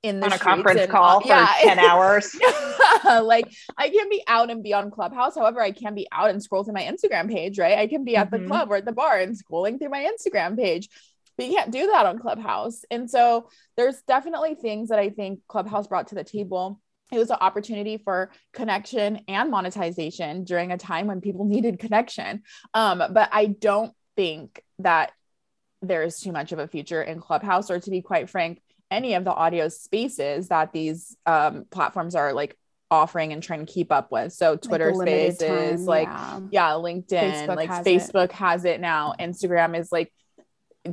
in 0.04 0.20
the 0.20 0.26
on 0.28 0.34
a 0.34 0.38
conference 0.38 0.82
and, 0.82 0.92
call 0.92 1.22
for 1.22 1.28
yeah. 1.28 1.56
10 1.62 1.80
hours. 1.80 2.36
like 3.06 3.52
I 3.78 3.90
can 3.90 4.10
be 4.10 4.22
out 4.28 4.52
and 4.52 4.62
be 4.62 4.74
on 4.74 4.92
Clubhouse. 4.92 5.36
However, 5.36 5.62
I 5.62 5.72
can 5.72 5.96
be 5.96 6.08
out 6.12 6.30
and 6.30 6.44
scroll 6.44 6.64
through 6.64 6.74
my 6.74 6.84
Instagram 6.84 7.32
page, 7.32 7.58
right? 7.58 7.78
I 7.78 7.88
can 7.88 8.04
be 8.04 8.16
at 8.16 8.30
mm-hmm. 8.30 8.44
the 8.44 8.50
club 8.50 8.70
or 8.70 8.76
at 8.76 8.86
the 8.86 8.92
bar 8.92 9.20
and 9.20 9.36
scrolling 9.36 9.80
through 9.80 9.90
my 9.90 10.06
Instagram 10.06 10.58
page. 10.58 10.90
But 11.38 11.48
you 11.48 11.56
can't 11.56 11.72
do 11.72 11.88
that 11.88 12.06
on 12.06 12.20
Clubhouse. 12.20 12.84
And 12.92 13.10
so 13.10 13.50
there's 13.76 14.02
definitely 14.04 14.56
things 14.56 14.90
that 14.90 15.00
I 15.00 15.10
think 15.10 15.40
Clubhouse 15.48 15.88
brought 15.88 16.10
to 16.10 16.16
the 16.16 16.24
table. 16.24 16.80
It 17.12 17.18
was 17.18 17.30
an 17.30 17.38
opportunity 17.42 17.98
for 17.98 18.32
connection 18.54 19.22
and 19.28 19.50
monetization 19.50 20.44
during 20.44 20.72
a 20.72 20.78
time 20.78 21.08
when 21.08 21.22
people 21.22 21.46
needed 21.50 21.80
connection. 21.80 22.44
Um, 22.74 23.02
but 23.12 23.30
I 23.32 23.48
don't 23.48 23.94
think 24.16 24.62
that 24.80 25.12
there's 25.82 26.20
too 26.20 26.32
much 26.32 26.52
of 26.52 26.60
a 26.60 26.68
future 26.68 27.02
in 27.02 27.20
Clubhouse, 27.20 27.70
or 27.70 27.80
to 27.80 27.90
be 27.90 28.02
quite 28.02 28.30
frank, 28.30 28.62
any 28.94 29.16
of 29.16 29.26
the 29.26 29.34
audio 29.34 29.68
spaces 29.68 30.50
that 30.50 30.72
these 30.72 31.18
um, 31.26 31.66
platforms 31.70 32.16
are 32.16 32.32
like 32.32 32.56
offering 32.92 33.34
and 33.34 33.42
trying 33.42 33.66
to 33.66 33.72
keep 33.72 33.92
up 33.92 34.12
with. 34.12 34.32
So 34.32 34.56
Twitter 34.56 34.94
like 34.94 35.08
Spaces, 35.08 35.80
time, 35.80 35.86
like 35.86 36.08
yeah, 36.08 36.40
yeah 36.52 36.70
LinkedIn, 36.72 37.08
Facebook 37.08 37.56
like 37.56 37.70
has 37.70 37.86
Facebook 37.86 38.26
it. 38.26 38.32
has 38.34 38.66
it 38.66 38.80
now. 38.80 39.16
Instagram 39.20 39.78
is 39.78 39.92
like 39.92 40.14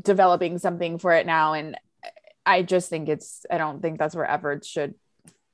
developing 0.02 0.58
something 0.58 0.98
for 0.98 1.12
it 1.12 1.26
now, 1.26 1.52
and 1.52 1.76
I 2.46 2.62
just 2.62 2.88
think 2.88 3.08
it's. 3.08 3.44
I 3.50 3.58
don't 3.58 3.82
think 3.82 3.98
that's 3.98 4.14
where 4.14 4.28
efforts 4.28 4.66
should 4.66 4.94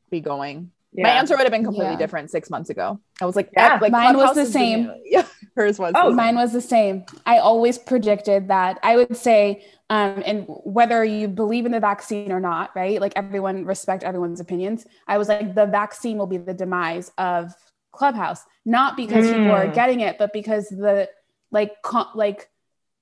be 0.09 0.21
going. 0.21 0.71
Yeah. 0.93 1.03
My 1.03 1.11
answer 1.11 1.37
would 1.37 1.43
have 1.43 1.53
been 1.53 1.65
completely 1.65 1.93
yeah. 1.93 1.99
different 1.99 2.31
six 2.31 2.49
months 2.49 2.71
ago. 2.71 3.01
I 3.21 3.27
was 3.27 3.37
like, 3.37 3.51
yeah, 3.55 3.79
like 3.83 3.93
mine 3.93 4.17
was 4.17 4.35
the 4.35 4.47
same. 4.47 4.91
Yeah, 5.05 5.27
hers 5.57 5.79
was. 5.79 5.93
Oh, 5.95 6.13
mine 6.13 6.37
was 6.37 6.53
the 6.53 6.61
same. 6.61 7.05
I 7.27 7.39
always 7.39 7.77
predicted 7.77 8.49
that. 8.49 8.79
I 8.83 8.97
would 8.97 9.17
say 9.17 9.65
um, 9.89 10.23
and 10.27 10.45
whether 10.49 11.05
you 11.05 11.29
believe 11.29 11.65
in 11.65 11.73
the 11.73 11.81
vaccine 11.81 12.33
or 12.33 12.41
not, 12.41 12.75
right? 12.75 13.01
Like 13.01 13.13
everyone 13.15 13.65
respect 13.65 14.03
everyone's 14.03 14.41
opinions. 14.41 14.85
I 15.07 15.19
was 15.19 15.29
like, 15.29 15.55
the 15.55 15.67
vaccine 15.67 16.19
will 16.19 16.27
be 16.27 16.39
the 16.39 16.55
demise 16.55 17.13
of 17.19 17.55
Clubhouse, 17.93 18.45
not 18.65 18.97
because 18.97 19.27
mm. 19.27 19.35
people 19.35 19.53
are 19.53 19.67
hmm. 19.67 19.73
getting 19.73 20.01
it, 20.01 20.19
but 20.19 20.33
because 20.33 20.69
the 20.69 21.09
like 21.53 21.73
like 22.15 22.51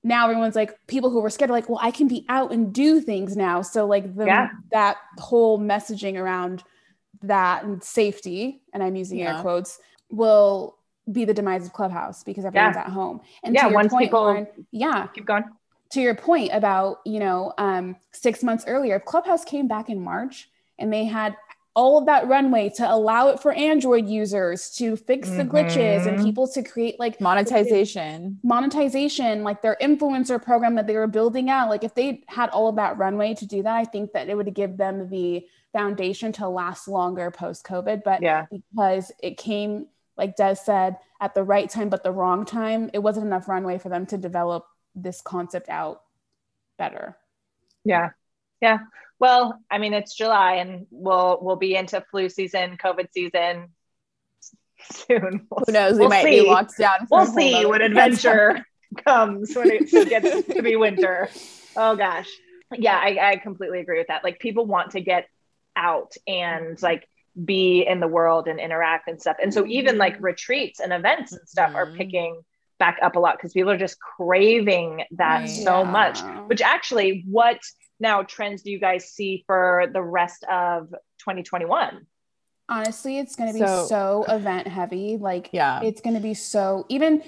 now 0.03 0.25
everyone's 0.25 0.55
like 0.55 0.77
people 0.85 1.09
who 1.09 1.21
were 1.21 1.31
scared 1.31 1.49
are 1.49 1.53
like, 1.53 1.67
well, 1.67 1.79
I 1.81 1.89
can 1.89 2.07
be 2.07 2.23
out 2.29 2.51
and 2.51 2.71
do 2.71 3.01
things 3.01 3.35
now. 3.35 3.63
So 3.63 3.87
like 3.87 4.15
the 4.15 4.25
yeah. 4.25 4.49
that 4.71 4.97
whole 5.17 5.59
messaging 5.59 6.15
around 6.17 6.63
that 7.23 7.63
and 7.63 7.83
safety, 7.83 8.61
and 8.73 8.83
I'm 8.83 8.95
using 8.95 9.17
yeah. 9.17 9.37
air 9.37 9.41
quotes, 9.41 9.79
will 10.11 10.77
be 11.11 11.25
the 11.25 11.33
demise 11.33 11.65
of 11.65 11.73
Clubhouse 11.73 12.23
because 12.23 12.45
everyone's 12.45 12.75
yeah. 12.75 12.83
at 12.83 12.89
home. 12.89 13.21
And 13.43 13.55
yeah, 13.55 13.67
once 13.67 13.91
point, 13.91 14.05
people, 14.05 14.21
Lauren, 14.21 14.47
yeah, 14.71 15.07
keep 15.07 15.25
going 15.25 15.45
to 15.95 16.01
your 16.01 16.13
point 16.13 16.49
about 16.51 16.99
you 17.05 17.19
know 17.19 17.53
um, 17.57 17.95
six 18.11 18.43
months 18.43 18.65
earlier 18.67 18.97
if 18.97 19.05
clubhouse 19.05 19.45
came 19.45 19.65
back 19.67 19.89
in 19.89 19.99
march 19.99 20.49
and 20.77 20.91
they 20.91 21.05
had 21.05 21.37
all 21.73 21.97
of 21.97 22.05
that 22.05 22.27
runway 22.27 22.69
to 22.69 22.89
allow 22.93 23.29
it 23.29 23.39
for 23.39 23.53
android 23.53 24.05
users 24.05 24.69
to 24.71 24.97
fix 24.97 25.29
the 25.29 25.43
glitches 25.43 26.05
and 26.05 26.17
mm-hmm. 26.17 26.25
people 26.25 26.47
to 26.47 26.61
create 26.61 26.99
like 26.99 27.21
monetization. 27.21 28.37
monetization 28.43 29.43
like 29.43 29.61
their 29.61 29.77
influencer 29.81 30.41
program 30.41 30.75
that 30.75 30.85
they 30.85 30.95
were 30.95 31.07
building 31.07 31.49
out 31.49 31.69
like 31.69 31.85
if 31.85 31.95
they 31.95 32.21
had 32.27 32.49
all 32.49 32.67
of 32.67 32.75
that 32.75 32.97
runway 32.97 33.33
to 33.33 33.45
do 33.45 33.63
that 33.63 33.75
i 33.77 33.85
think 33.85 34.11
that 34.11 34.27
it 34.27 34.35
would 34.35 34.53
give 34.53 34.75
them 34.75 35.09
the 35.09 35.47
foundation 35.71 36.33
to 36.33 36.47
last 36.47 36.89
longer 36.89 37.31
post 37.31 37.65
covid 37.65 38.03
but 38.03 38.21
yeah. 38.21 38.45
because 38.51 39.13
it 39.23 39.37
came 39.37 39.87
like 40.17 40.37
Des 40.37 40.55
said, 40.55 40.95
at 41.19 41.33
the 41.33 41.43
right 41.43 41.69
time, 41.69 41.89
but 41.89 42.01
the 42.01 42.11
wrong 42.11 42.45
time, 42.45 42.89
it 42.93 42.99
wasn't 42.99 43.25
enough 43.25 43.49
runway 43.49 43.77
for 43.77 43.89
them 43.89 44.05
to 44.05 44.17
develop 44.17 44.65
this 44.95 45.21
concept 45.21 45.69
out 45.69 46.01
better. 46.77 47.17
Yeah. 47.83 48.11
Yeah. 48.61 48.79
Well, 49.19 49.59
I 49.69 49.77
mean, 49.77 49.93
it's 49.93 50.15
July 50.15 50.55
and 50.55 50.87
we'll 50.91 51.39
we'll 51.41 51.55
be 51.55 51.75
into 51.75 52.03
flu 52.11 52.29
season, 52.29 52.77
COVID 52.77 53.07
season 53.13 53.69
soon. 54.91 55.47
We'll, 55.49 55.63
Who 55.65 55.71
knows? 55.71 55.93
We 55.93 55.99
we'll 55.99 56.09
might 56.09 56.23
see. 56.23 56.41
be 56.41 56.47
locked 56.47 56.77
down. 56.77 57.07
we'll 57.09 57.25
see 57.25 57.65
when 57.65 57.81
adventure 57.81 58.65
comes 59.05 59.55
when 59.55 59.71
it 59.71 60.09
gets 60.09 60.53
to 60.53 60.61
be 60.61 60.75
winter. 60.75 61.29
Oh 61.75 61.95
gosh. 61.95 62.27
Yeah, 62.73 62.97
I, 62.97 63.31
I 63.31 63.35
completely 63.37 63.79
agree 63.79 63.99
with 63.99 64.07
that. 64.07 64.23
Like 64.23 64.39
people 64.39 64.65
want 64.65 64.91
to 64.91 65.01
get 65.01 65.27
out 65.75 66.13
and 66.27 66.81
like 66.81 67.07
be 67.43 67.85
in 67.85 67.99
the 67.99 68.07
world 68.07 68.47
and 68.47 68.59
interact 68.59 69.07
and 69.07 69.19
stuff. 69.19 69.37
And 69.41 69.53
so 69.53 69.65
even 69.65 69.97
like 69.97 70.21
retreats 70.21 70.79
and 70.79 70.93
events 70.93 71.33
and 71.33 71.47
stuff 71.47 71.69
mm-hmm. 71.69 71.77
are 71.77 71.93
picking 71.95 72.41
back 72.79 72.97
up 73.01 73.15
a 73.15 73.19
lot 73.19 73.37
because 73.37 73.53
people 73.53 73.71
are 73.71 73.77
just 73.77 73.99
craving 73.99 75.03
that 75.11 75.41
right. 75.41 75.49
so 75.49 75.83
much. 75.83 76.19
Which 76.47 76.61
actually, 76.61 77.23
what 77.27 77.59
now 77.99 78.23
trends 78.23 78.61
do 78.63 78.71
you 78.71 78.79
guys 78.79 79.11
see 79.11 79.43
for 79.47 79.87
the 79.91 80.01
rest 80.01 80.43
of 80.49 80.89
2021? 81.19 82.05
Honestly, 82.67 83.19
it's 83.19 83.35
going 83.35 83.49
to 83.49 83.53
be 83.53 83.65
so, 83.65 83.85
so 83.87 84.25
event 84.27 84.67
heavy. 84.67 85.17
Like, 85.17 85.49
yeah, 85.51 85.81
it's 85.83 86.01
going 86.01 86.15
to 86.15 86.21
be 86.21 86.33
so 86.33 86.85
even 86.89 87.21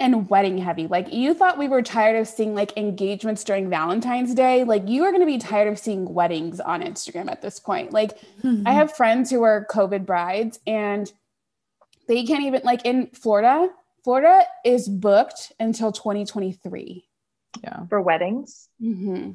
and 0.00 0.28
wedding 0.28 0.58
heavy. 0.58 0.86
Like 0.86 1.12
you 1.12 1.34
thought 1.34 1.58
we 1.58 1.68
were 1.68 1.82
tired 1.82 2.16
of 2.20 2.28
seeing 2.28 2.54
like 2.54 2.76
engagements 2.76 3.44
during 3.44 3.68
Valentine's 3.68 4.34
Day. 4.34 4.64
Like 4.64 4.88
you 4.88 5.04
are 5.04 5.10
going 5.10 5.22
to 5.22 5.26
be 5.26 5.38
tired 5.38 5.68
of 5.68 5.78
seeing 5.78 6.12
weddings 6.12 6.60
on 6.60 6.82
Instagram 6.82 7.30
at 7.30 7.42
this 7.42 7.58
point. 7.58 7.92
Like 7.92 8.18
mm-hmm. 8.42 8.66
I 8.66 8.72
have 8.72 8.94
friends 8.94 9.30
who 9.30 9.42
are 9.42 9.66
COVID 9.70 10.06
brides 10.06 10.60
and 10.66 11.10
they 12.06 12.24
can't 12.24 12.44
even 12.44 12.62
like 12.64 12.84
in 12.84 13.08
Florida, 13.08 13.68
Florida 14.04 14.42
is 14.64 14.88
booked 14.88 15.52
until 15.58 15.92
2023. 15.92 17.08
Yeah. 17.62 17.86
For 17.88 18.00
weddings. 18.00 18.68
Mm-hmm. 18.82 19.32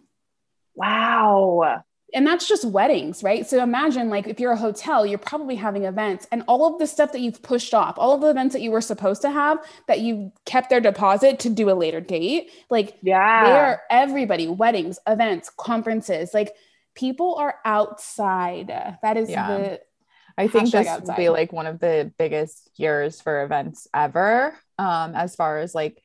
Wow 0.76 1.84
and 2.14 2.28
that's 2.28 2.48
just 2.48 2.64
weddings, 2.64 3.24
right? 3.24 3.48
So 3.48 3.62
imagine 3.62 4.10
like 4.10 4.28
if 4.28 4.40
you're 4.40 4.52
a 4.52 4.58
hotel, 4.58 5.06
you're 5.06 5.18
probably 5.18 5.56
having 5.56 5.86
events 5.86 6.28
and 6.32 6.44
all 6.48 6.72
of 6.72 6.80
the 6.80 6.86
stuff 6.86 7.12
that 7.12 7.22
you've 7.22 7.42
pushed 7.42 7.74
off, 7.74 7.96
all 7.98 8.14
of 8.14 8.22
the 8.22 8.30
events 8.30 8.54
that 8.54 8.62
you 8.62 8.72
were 8.72 8.82
supposed 8.82 9.24
to 9.24 9.32
have 9.32 9.58
that 9.88 10.00
you 10.00 10.32
kept 10.46 10.70
their 10.70 10.80
deposit 10.80 11.40
to 11.40 11.50
do 11.50 11.70
a 11.70 11.74
later 11.74 12.00
date. 12.00 12.52
Like 12.70 12.98
yeah, 13.02 13.46
they 13.46 13.52
are 13.52 13.82
everybody, 13.90 14.48
weddings, 14.48 15.00
events, 15.08 15.50
conferences, 15.58 16.34
like 16.34 16.54
people 16.96 17.36
are 17.36 17.56
outside. 17.66 18.68
That 19.02 19.18
is 19.18 19.30
yeah. 19.30 19.48
the 19.48 19.82
I 20.38 20.48
think 20.48 20.72
this 20.72 20.88
outside. 20.88 21.08
will 21.08 21.16
be 21.16 21.30
like 21.30 21.54
one 21.54 21.68
of 21.68 21.80
the 21.80 22.12
biggest 22.18 22.70
years 22.76 23.22
for 23.22 23.44
events 23.44 23.88
ever. 23.94 24.58
Um, 24.80 25.16
as 25.16 25.36
far 25.36 25.60
as 25.60 25.76
like 25.76 26.02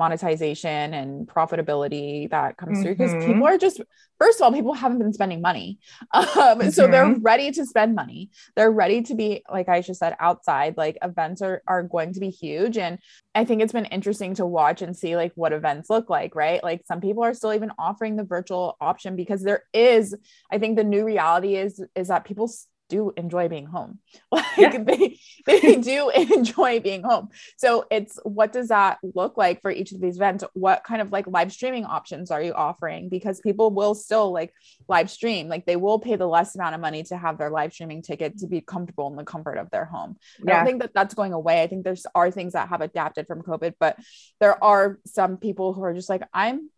monetization 0.00 0.94
and 0.94 1.28
profitability 1.28 2.30
that 2.30 2.56
comes 2.56 2.78
mm-hmm. 2.78 2.82
through 2.82 2.94
because 2.94 3.24
people 3.26 3.46
are 3.46 3.58
just 3.58 3.82
first 4.18 4.40
of 4.40 4.44
all 4.44 4.50
people 4.50 4.72
haven't 4.72 4.98
been 4.98 5.12
spending 5.12 5.42
money 5.42 5.78
um, 6.14 6.24
mm-hmm. 6.24 6.70
so 6.70 6.86
they're 6.86 7.04
mm-hmm. 7.04 7.20
ready 7.20 7.50
to 7.50 7.66
spend 7.66 7.94
money 7.94 8.30
they're 8.56 8.70
ready 8.70 9.02
to 9.02 9.14
be 9.14 9.42
like 9.52 9.68
i 9.68 9.82
just 9.82 10.00
said 10.00 10.16
outside 10.18 10.74
like 10.78 10.96
events 11.02 11.42
are, 11.42 11.62
are 11.66 11.82
going 11.82 12.14
to 12.14 12.18
be 12.18 12.30
huge 12.30 12.78
and 12.78 12.98
i 13.34 13.44
think 13.44 13.60
it's 13.60 13.74
been 13.74 13.84
interesting 13.84 14.32
to 14.32 14.46
watch 14.46 14.80
and 14.80 14.96
see 14.96 15.16
like 15.16 15.32
what 15.34 15.52
events 15.52 15.90
look 15.90 16.08
like 16.08 16.34
right 16.34 16.64
like 16.64 16.80
some 16.86 17.02
people 17.02 17.22
are 17.22 17.34
still 17.34 17.52
even 17.52 17.70
offering 17.78 18.16
the 18.16 18.24
virtual 18.24 18.78
option 18.80 19.16
because 19.16 19.42
there 19.42 19.64
is 19.74 20.16
i 20.50 20.56
think 20.56 20.78
the 20.78 20.84
new 20.84 21.04
reality 21.04 21.56
is 21.56 21.84
is 21.94 22.08
that 22.08 22.24
people 22.24 22.50
do 22.90 23.12
enjoy 23.16 23.48
being 23.48 23.66
home. 23.66 24.00
Like 24.32 24.44
yeah. 24.74 24.82
they 24.82 25.18
they 25.46 25.76
do 25.80 26.10
enjoy 26.10 26.80
being 26.80 27.02
home. 27.02 27.28
So 27.56 27.86
it's 27.90 28.18
what 28.24 28.52
does 28.52 28.68
that 28.68 28.98
look 29.14 29.36
like 29.36 29.62
for 29.62 29.70
each 29.70 29.92
of 29.92 30.00
these 30.00 30.16
events? 30.16 30.44
What 30.54 30.84
kind 30.84 31.00
of 31.00 31.12
like 31.12 31.26
live 31.26 31.52
streaming 31.52 31.84
options 31.84 32.30
are 32.30 32.42
you 32.42 32.52
offering? 32.52 33.08
Because 33.08 33.40
people 33.40 33.70
will 33.70 33.94
still 33.94 34.32
like 34.32 34.52
live 34.88 35.10
stream, 35.10 35.48
like 35.48 35.66
they 35.66 35.76
will 35.76 35.98
pay 35.98 36.16
the 36.16 36.26
less 36.26 36.54
amount 36.54 36.74
of 36.74 36.80
money 36.80 37.02
to 37.04 37.16
have 37.16 37.38
their 37.38 37.50
live 37.50 37.72
streaming 37.72 38.02
ticket 38.02 38.38
to 38.38 38.46
be 38.46 38.60
comfortable 38.60 39.08
in 39.08 39.16
the 39.16 39.24
comfort 39.24 39.56
of 39.56 39.70
their 39.70 39.84
home. 39.84 40.16
Yeah. 40.44 40.52
I 40.52 40.56
don't 40.56 40.66
think 40.66 40.82
that 40.82 40.94
that's 40.94 41.14
going 41.14 41.32
away. 41.32 41.62
I 41.62 41.66
think 41.68 41.84
there's 41.84 42.06
are 42.14 42.30
things 42.30 42.52
that 42.52 42.68
have 42.68 42.80
adapted 42.80 43.26
from 43.26 43.42
COVID, 43.42 43.74
but 43.78 43.96
there 44.40 44.62
are 44.62 44.98
some 45.06 45.38
people 45.38 45.72
who 45.72 45.82
are 45.82 45.94
just 45.94 46.10
like 46.10 46.22
I'm 46.34 46.70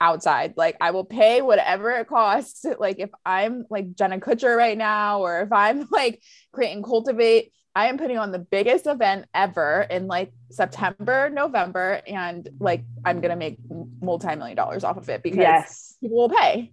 outside. 0.00 0.54
Like 0.56 0.76
I 0.80 0.90
will 0.92 1.04
pay 1.04 1.42
whatever 1.42 1.90
it 1.90 2.08
costs. 2.08 2.64
Like 2.80 2.98
if 2.98 3.10
I'm 3.26 3.66
like 3.68 3.94
Jenna 3.94 4.18
Kutcher 4.18 4.56
right 4.56 4.78
now, 4.78 5.20
or 5.20 5.42
if 5.42 5.52
I'm 5.52 5.86
like 5.92 6.22
creating 6.52 6.82
Cultivate, 6.82 7.52
I 7.74 7.86
am 7.86 7.98
putting 7.98 8.16
on 8.16 8.32
the 8.32 8.38
biggest 8.38 8.86
event 8.86 9.26
ever 9.34 9.86
in 9.90 10.06
like 10.06 10.32
September, 10.50 11.28
November, 11.30 12.00
and 12.06 12.48
like 12.58 12.84
I'm 13.04 13.20
gonna 13.20 13.36
make 13.36 13.58
multi-million 14.00 14.56
dollars 14.56 14.82
off 14.82 14.96
of 14.96 15.08
it 15.10 15.22
because 15.22 15.38
yes. 15.38 15.96
people 16.00 16.16
will 16.16 16.30
pay. 16.30 16.72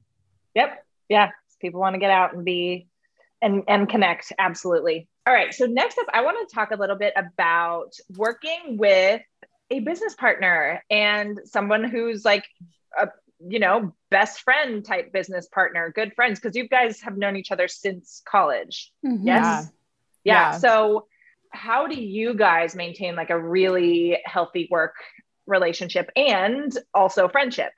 Yep. 0.56 0.86
Yeah. 1.10 1.32
People 1.60 1.82
want 1.82 1.96
to 1.96 2.00
get 2.00 2.12
out 2.12 2.34
and 2.34 2.46
be 2.46 2.88
and 3.42 3.64
and 3.68 3.90
connect. 3.90 4.32
Absolutely. 4.38 5.10
All 5.26 5.34
right. 5.34 5.54
So 5.54 5.66
next 5.66 5.98
up, 5.98 6.08
I 6.14 6.22
want 6.22 6.48
to 6.48 6.56
talk 6.56 6.72
a 6.72 6.76
little 6.76 6.96
bit 6.96 7.14
about 7.18 7.94
working 8.16 8.78
with 8.78 9.22
a 9.70 9.80
business 9.82 10.16
partner 10.16 10.84
and 10.90 11.40
someone 11.46 11.84
who's 11.84 12.24
like 12.24 12.46
a 13.00 13.10
you 13.46 13.60
know 13.60 13.94
best 14.10 14.42
friend 14.42 14.84
type 14.84 15.12
business 15.14 15.48
partner 15.48 15.92
good 15.94 16.14
friends 16.16 16.40
because 16.40 16.56
you 16.56 16.68
guys 16.68 17.02
have 17.02 17.18
known 17.18 17.36
each 17.36 17.52
other 17.52 17.68
since 17.68 18.22
college. 18.28 18.92
Mm-hmm. 19.06 19.28
yes? 19.28 19.70
Yeah. 20.24 20.52
yeah. 20.52 20.52
So 20.58 21.08
how 21.52 21.88
do 21.88 21.96
you 21.96 22.34
guys 22.34 22.76
maintain 22.76 23.16
like 23.16 23.30
a 23.30 23.40
really 23.40 24.20
healthy 24.26 24.68
work 24.70 24.96
relationship 25.46 26.10
and 26.16 26.76
also 26.94 27.30
friendship? 27.30 27.72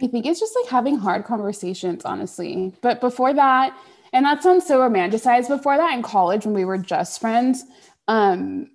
I 0.00 0.06
think 0.06 0.26
it's 0.26 0.38
just 0.38 0.56
like 0.60 0.70
having 0.70 0.98
hard 0.98 1.24
conversations 1.24 2.04
honestly. 2.04 2.74
But 2.82 3.00
before 3.00 3.32
that 3.34 3.76
and 4.12 4.24
that 4.24 4.42
sounds 4.42 4.66
so 4.66 4.78
romanticized 4.78 5.48
before 5.48 5.76
that 5.76 5.94
in 5.94 6.02
college 6.02 6.44
when 6.44 6.54
we 6.54 6.64
were 6.64 6.78
just 6.78 7.20
friends 7.20 7.64
um 8.08 8.70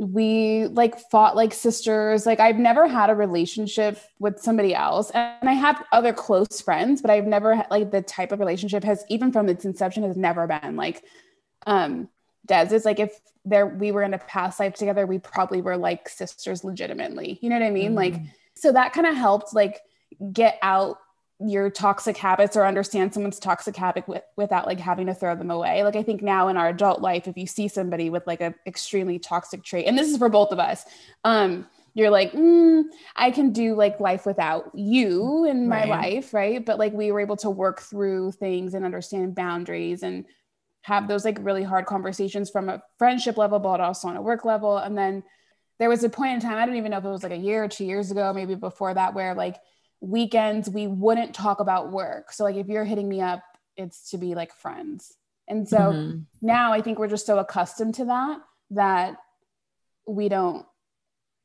we 0.00 0.66
like 0.68 0.98
fought 1.10 1.36
like 1.36 1.52
sisters. 1.52 2.24
Like 2.24 2.40
i've 2.40 2.56
never 2.56 2.88
had 2.88 3.10
a 3.10 3.14
relationship 3.14 3.98
with 4.18 4.40
somebody 4.40 4.74
else. 4.74 5.10
And 5.10 5.48
i 5.48 5.52
have 5.52 5.84
other 5.92 6.14
close 6.14 6.60
friends 6.60 7.02
but 7.02 7.10
i've 7.10 7.26
never 7.26 7.54
had 7.54 7.66
like 7.70 7.90
the 7.90 8.00
type 8.00 8.32
of 8.32 8.38
relationship 8.38 8.82
has 8.84 9.04
even 9.10 9.30
from 9.30 9.48
its 9.48 9.66
inception 9.66 10.02
has 10.04 10.16
never 10.16 10.46
been 10.46 10.76
like 10.76 11.04
um 11.66 12.08
des 12.46 12.74
is 12.74 12.86
like 12.86 12.98
if 12.98 13.20
there 13.44 13.66
we 13.66 13.92
were 13.92 14.02
in 14.02 14.14
a 14.14 14.18
past 14.18 14.58
life 14.58 14.74
together 14.74 15.06
we 15.06 15.18
probably 15.18 15.60
were 15.60 15.76
like 15.76 16.08
sisters 16.08 16.64
legitimately. 16.64 17.38
You 17.42 17.50
know 17.50 17.58
what 17.58 17.66
i 17.66 17.70
mean? 17.70 17.92
Mm. 17.92 17.96
like 17.96 18.14
so 18.54 18.72
that 18.72 18.94
kind 18.94 19.06
of 19.06 19.14
helped 19.14 19.54
like 19.54 19.80
get 20.32 20.58
out 20.62 20.96
your 21.40 21.70
toxic 21.70 22.16
habits 22.16 22.56
or 22.56 22.66
understand 22.66 23.14
someone's 23.14 23.38
toxic 23.38 23.74
habit 23.76 24.06
with, 24.06 24.22
without 24.36 24.66
like 24.66 24.78
having 24.78 25.06
to 25.06 25.14
throw 25.14 25.34
them 25.34 25.50
away. 25.50 25.82
Like 25.82 25.96
I 25.96 26.02
think 26.02 26.22
now 26.22 26.48
in 26.48 26.56
our 26.56 26.68
adult 26.68 27.00
life, 27.00 27.26
if 27.26 27.36
you 27.36 27.46
see 27.46 27.68
somebody 27.68 28.10
with 28.10 28.26
like 28.26 28.40
a 28.40 28.54
extremely 28.66 29.18
toxic 29.18 29.62
trait, 29.62 29.86
and 29.86 29.96
this 29.96 30.08
is 30.08 30.18
for 30.18 30.28
both 30.28 30.52
of 30.52 30.58
us, 30.58 30.84
um, 31.24 31.66
you're 31.94 32.10
like, 32.10 32.32
mm, 32.32 32.84
I 33.16 33.30
can 33.30 33.52
do 33.52 33.74
like 33.74 34.00
life 34.00 34.26
without 34.26 34.70
you 34.74 35.44
in 35.44 35.66
my 35.68 35.80
right. 35.80 35.88
life, 35.88 36.34
right? 36.34 36.64
But 36.64 36.78
like 36.78 36.92
we 36.92 37.10
were 37.10 37.20
able 37.20 37.36
to 37.38 37.50
work 37.50 37.80
through 37.80 38.32
things 38.32 38.74
and 38.74 38.84
understand 38.84 39.34
boundaries 39.34 40.02
and 40.02 40.24
have 40.82 41.08
those 41.08 41.24
like 41.24 41.38
really 41.40 41.64
hard 41.64 41.86
conversations 41.86 42.48
from 42.48 42.68
a 42.68 42.82
friendship 42.98 43.36
level, 43.36 43.58
but 43.58 43.80
also 43.80 44.08
on 44.08 44.16
a 44.16 44.22
work 44.22 44.44
level. 44.44 44.78
And 44.78 44.96
then 44.96 45.22
there 45.78 45.88
was 45.88 46.04
a 46.04 46.08
point 46.08 46.34
in 46.34 46.40
time, 46.40 46.58
I 46.58 46.66
don't 46.66 46.76
even 46.76 46.90
know 46.90 46.98
if 46.98 47.04
it 47.04 47.08
was 47.08 47.22
like 47.22 47.32
a 47.32 47.36
year 47.36 47.64
or 47.64 47.68
two 47.68 47.84
years 47.84 48.10
ago, 48.10 48.32
maybe 48.32 48.54
before 48.54 48.94
that, 48.94 49.14
where 49.14 49.34
like 49.34 49.56
weekends 50.00 50.68
we 50.68 50.86
wouldn't 50.86 51.34
talk 51.34 51.60
about 51.60 51.90
work. 51.90 52.32
So 52.32 52.44
like 52.44 52.56
if 52.56 52.68
you're 52.68 52.84
hitting 52.84 53.08
me 53.08 53.20
up, 53.20 53.42
it's 53.76 54.10
to 54.10 54.18
be 54.18 54.34
like 54.34 54.54
friends. 54.54 55.14
And 55.48 55.68
so 55.68 55.78
mm-hmm. 55.78 56.18
now 56.40 56.72
I 56.72 56.80
think 56.80 56.98
we're 56.98 57.08
just 57.08 57.26
so 57.26 57.38
accustomed 57.38 57.94
to 57.96 58.06
that 58.06 58.40
that 58.70 59.16
we 60.06 60.28
don't 60.28 60.64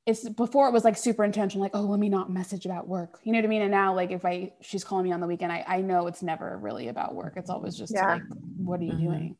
it's 0.06 0.28
before 0.30 0.68
it 0.68 0.72
was 0.72 0.84
like 0.84 0.98
super 0.98 1.24
intentional, 1.24 1.64
like, 1.64 1.72
oh, 1.74 1.82
let 1.82 2.00
me 2.00 2.10
not 2.10 2.30
message 2.30 2.66
about 2.66 2.88
work. 2.88 3.20
You 3.24 3.32
know 3.32 3.40
what 3.40 3.46
I 3.46 3.48
mean? 3.48 3.64
And 3.64 3.72
now, 3.72 3.96
like, 3.96 4.12
if 4.12 4.24
I 4.24 4.54
she's 4.62 4.84
calling 4.84 5.04
me 5.04 5.12
on 5.12 5.20
the 5.20 5.26
weekend, 5.26 5.52
I, 5.52 5.66
I 5.68 5.82
know 5.82 6.06
it's 6.06 6.22
never 6.22 6.58
really 6.60 6.90
about 6.90 7.16
work. 7.16 7.34
It's 7.38 7.50
always 7.50 7.76
just 7.76 7.92
yeah. 7.92 8.14
like, 8.14 8.22
what 8.58 8.80
are 8.80 8.84
you 8.84 8.92
mm-hmm. 8.92 9.04
doing? 9.04 9.38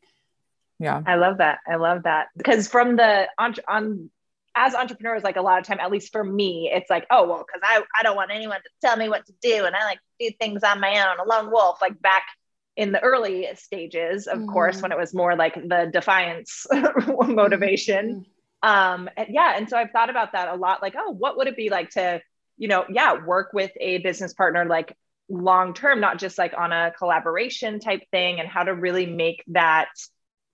Yeah. 0.80 1.00
I 1.06 1.14
love 1.14 1.38
that. 1.38 1.60
I 1.68 1.76
love 1.76 2.02
that. 2.02 2.28
Because 2.36 2.66
from 2.66 2.96
the 2.96 3.28
on, 3.38 3.54
on 3.68 4.10
as 4.56 4.74
entrepreneurs, 4.74 5.22
like 5.22 5.36
a 5.36 5.42
lot 5.42 5.60
of 5.60 5.66
time, 5.66 5.78
at 5.80 5.90
least 5.90 6.10
for 6.10 6.24
me, 6.24 6.70
it's 6.72 6.88
like, 6.88 7.06
oh, 7.10 7.28
well, 7.28 7.44
because 7.46 7.60
I, 7.62 7.82
I 7.98 8.02
don't 8.02 8.16
want 8.16 8.30
anyone 8.32 8.56
to 8.56 8.70
tell 8.80 8.96
me 8.96 9.08
what 9.08 9.26
to 9.26 9.32
do. 9.42 9.66
And 9.66 9.76
I 9.76 9.84
like 9.84 9.98
do 10.18 10.30
things 10.40 10.64
on 10.64 10.80
my 10.80 11.06
own, 11.06 11.20
a 11.20 11.28
lone 11.28 11.52
wolf, 11.52 11.78
like 11.82 12.00
back 12.00 12.24
in 12.74 12.90
the 12.90 13.00
early 13.00 13.48
stages, 13.54 14.26
of 14.26 14.38
mm-hmm. 14.38 14.48
course, 14.48 14.80
when 14.80 14.92
it 14.92 14.98
was 14.98 15.14
more 15.14 15.36
like 15.36 15.54
the 15.54 15.90
defiance 15.92 16.66
motivation. 17.06 18.26
Mm-hmm. 18.64 18.68
Um, 18.68 19.10
and 19.16 19.28
yeah. 19.30 19.56
And 19.56 19.68
so 19.68 19.76
I've 19.76 19.90
thought 19.90 20.08
about 20.10 20.32
that 20.32 20.48
a 20.48 20.54
lot, 20.54 20.80
like, 20.80 20.94
oh, 20.96 21.10
what 21.10 21.36
would 21.36 21.48
it 21.48 21.56
be 21.56 21.68
like 21.68 21.90
to, 21.90 22.22
you 22.56 22.68
know, 22.68 22.86
yeah, 22.88 23.22
work 23.24 23.52
with 23.52 23.70
a 23.78 23.98
business 23.98 24.32
partner, 24.32 24.64
like 24.64 24.96
long 25.28 25.74
term, 25.74 26.00
not 26.00 26.18
just 26.18 26.38
like 26.38 26.54
on 26.56 26.72
a 26.72 26.92
collaboration 26.96 27.78
type 27.78 28.02
thing, 28.10 28.40
and 28.40 28.48
how 28.48 28.64
to 28.64 28.74
really 28.74 29.04
make 29.04 29.44
that 29.48 29.88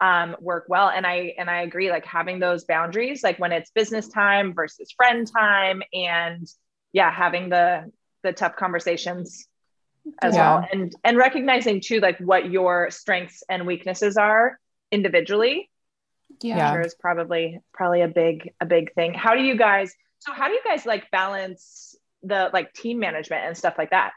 um, 0.03 0.37
work 0.41 0.65
well. 0.69 0.89
And 0.89 1.07
I 1.07 1.35
and 1.39 1.49
I 1.49 1.63
agree, 1.63 1.89
like 1.89 2.05
having 2.05 2.41
those 2.41 2.65
boundaries, 2.65 3.23
like 3.23 3.39
when 3.39 3.53
it's 3.53 3.71
business 3.71 4.09
time 4.09 4.53
versus 4.53 4.93
friend 4.95 5.31
time, 5.33 5.83
and 5.95 6.47
yeah, 6.93 7.11
having 7.11 7.49
the 7.49 7.91
the 8.25 8.33
tough 8.33 8.57
conversations 8.57 9.47
as 10.21 10.35
yeah. 10.35 10.57
well, 10.57 10.69
and 10.73 10.95
and 11.05 11.17
recognizing 11.17 11.81
too, 11.81 12.01
like 12.01 12.19
what 12.19 12.51
your 12.51 12.91
strengths 12.91 13.45
and 13.49 13.65
weaknesses 13.65 14.17
are 14.17 14.59
individually. 14.91 15.71
Yeah, 16.43 16.73
sure 16.73 16.81
is 16.81 16.97
probably 16.97 17.61
probably 17.73 18.03
a 18.03 18.09
big 18.09 18.51
a 18.61 18.67
big 18.67 18.93
thing. 18.95 19.15
How 19.15 19.37
do 19.37 19.43
you 19.43 19.57
guys? 19.57 19.95
So 20.19 20.33
how 20.33 20.49
do 20.49 20.55
you 20.55 20.63
guys 20.65 20.85
like 20.85 21.11
balance 21.13 21.95
the 22.25 22.51
like 22.53 22.73
team 22.73 22.99
management 22.99 23.45
and 23.47 23.57
stuff 23.57 23.75
like 23.79 23.91
that? 23.91 24.13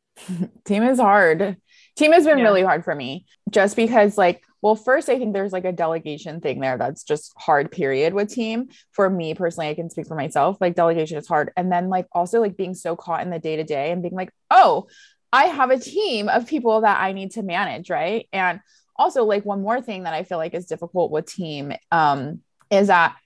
team 0.64 0.82
is 0.82 0.98
hard. 0.98 1.58
Team 1.96 2.12
has 2.12 2.24
been 2.24 2.38
yeah. 2.38 2.44
really 2.44 2.62
hard 2.62 2.84
for 2.84 2.94
me 2.94 3.26
just 3.50 3.76
because 3.76 4.16
like 4.16 4.42
well 4.62 4.76
first 4.76 5.08
I 5.08 5.18
think 5.18 5.34
there's 5.34 5.52
like 5.52 5.64
a 5.64 5.72
delegation 5.72 6.40
thing 6.40 6.60
there 6.60 6.78
that's 6.78 7.02
just 7.02 7.32
hard 7.36 7.70
period 7.70 8.14
with 8.14 8.32
team. 8.32 8.68
For 8.92 9.10
me 9.10 9.34
personally, 9.34 9.68
I 9.68 9.74
can 9.74 9.90
speak 9.90 10.06
for 10.06 10.14
myself, 10.14 10.56
like 10.60 10.74
delegation 10.74 11.18
is 11.18 11.28
hard 11.28 11.52
and 11.56 11.70
then 11.70 11.88
like 11.88 12.06
also 12.12 12.40
like 12.40 12.56
being 12.56 12.74
so 12.74 12.96
caught 12.96 13.22
in 13.22 13.30
the 13.30 13.38
day 13.38 13.56
to 13.56 13.64
day 13.64 13.90
and 13.90 14.02
being 14.02 14.14
like, 14.14 14.30
"Oh, 14.50 14.86
I 15.32 15.44
have 15.46 15.70
a 15.70 15.78
team 15.78 16.28
of 16.28 16.46
people 16.46 16.82
that 16.82 17.00
I 17.00 17.12
need 17.12 17.32
to 17.32 17.42
manage, 17.42 17.90
right?" 17.90 18.28
And 18.32 18.60
also 18.96 19.24
like 19.24 19.44
one 19.44 19.62
more 19.62 19.80
thing 19.80 20.04
that 20.04 20.14
I 20.14 20.22
feel 20.24 20.38
like 20.38 20.54
is 20.54 20.66
difficult 20.66 21.10
with 21.10 21.26
team 21.26 21.72
um 21.90 22.40
is 22.70 22.88
that 22.88 23.16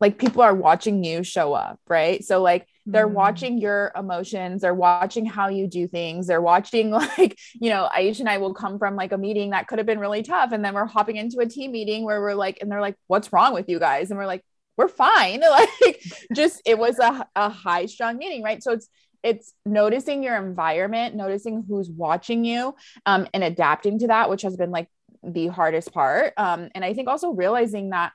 like 0.00 0.18
people 0.18 0.42
are 0.42 0.54
watching 0.54 1.02
you 1.02 1.24
show 1.24 1.52
up, 1.52 1.80
right? 1.88 2.24
So 2.24 2.42
like 2.42 2.66
they're 2.88 3.08
mm. 3.08 3.12
watching 3.12 3.58
your 3.58 3.92
emotions, 3.94 4.62
they're 4.62 4.74
watching 4.74 5.26
how 5.26 5.48
you 5.48 5.66
do 5.66 5.86
things, 5.86 6.26
they're 6.26 6.40
watching 6.40 6.90
like, 7.18 7.38
you 7.54 7.70
know, 7.70 7.88
Aisha 7.94 8.20
and 8.20 8.28
I 8.28 8.38
will 8.38 8.54
come 8.54 8.78
from 8.78 8.96
like 8.96 9.12
a 9.12 9.18
meeting 9.18 9.50
that 9.50 9.68
could 9.68 9.78
have 9.78 9.86
been 9.86 9.98
really 9.98 10.22
tough. 10.22 10.52
And 10.52 10.64
then 10.64 10.74
we're 10.74 10.86
hopping 10.86 11.16
into 11.16 11.38
a 11.40 11.46
team 11.46 11.72
meeting 11.72 12.04
where 12.04 12.20
we're 12.20 12.34
like, 12.34 12.58
and 12.60 12.70
they're 12.70 12.80
like, 12.80 12.96
what's 13.06 13.32
wrong 13.32 13.52
with 13.52 13.68
you 13.68 13.78
guys? 13.78 14.10
And 14.10 14.18
we're 14.18 14.26
like, 14.26 14.44
we're 14.76 14.88
fine. 14.88 15.42
Like 15.50 16.02
just 16.32 16.62
it 16.64 16.78
was 16.78 16.98
a, 16.98 17.26
a 17.34 17.50
high 17.50 17.86
strong 17.86 18.16
meeting, 18.16 18.42
right? 18.42 18.62
So 18.62 18.72
it's 18.72 18.88
it's 19.22 19.52
noticing 19.66 20.22
your 20.22 20.36
environment, 20.36 21.16
noticing 21.16 21.64
who's 21.68 21.90
watching 21.90 22.44
you, 22.44 22.74
um, 23.04 23.26
and 23.34 23.42
adapting 23.42 23.98
to 23.98 24.06
that, 24.06 24.30
which 24.30 24.42
has 24.42 24.56
been 24.56 24.70
like 24.70 24.88
the 25.22 25.48
hardest 25.48 25.92
part. 25.92 26.32
Um, 26.36 26.68
and 26.74 26.84
I 26.84 26.94
think 26.94 27.08
also 27.08 27.30
realizing 27.30 27.90
that 27.90 28.12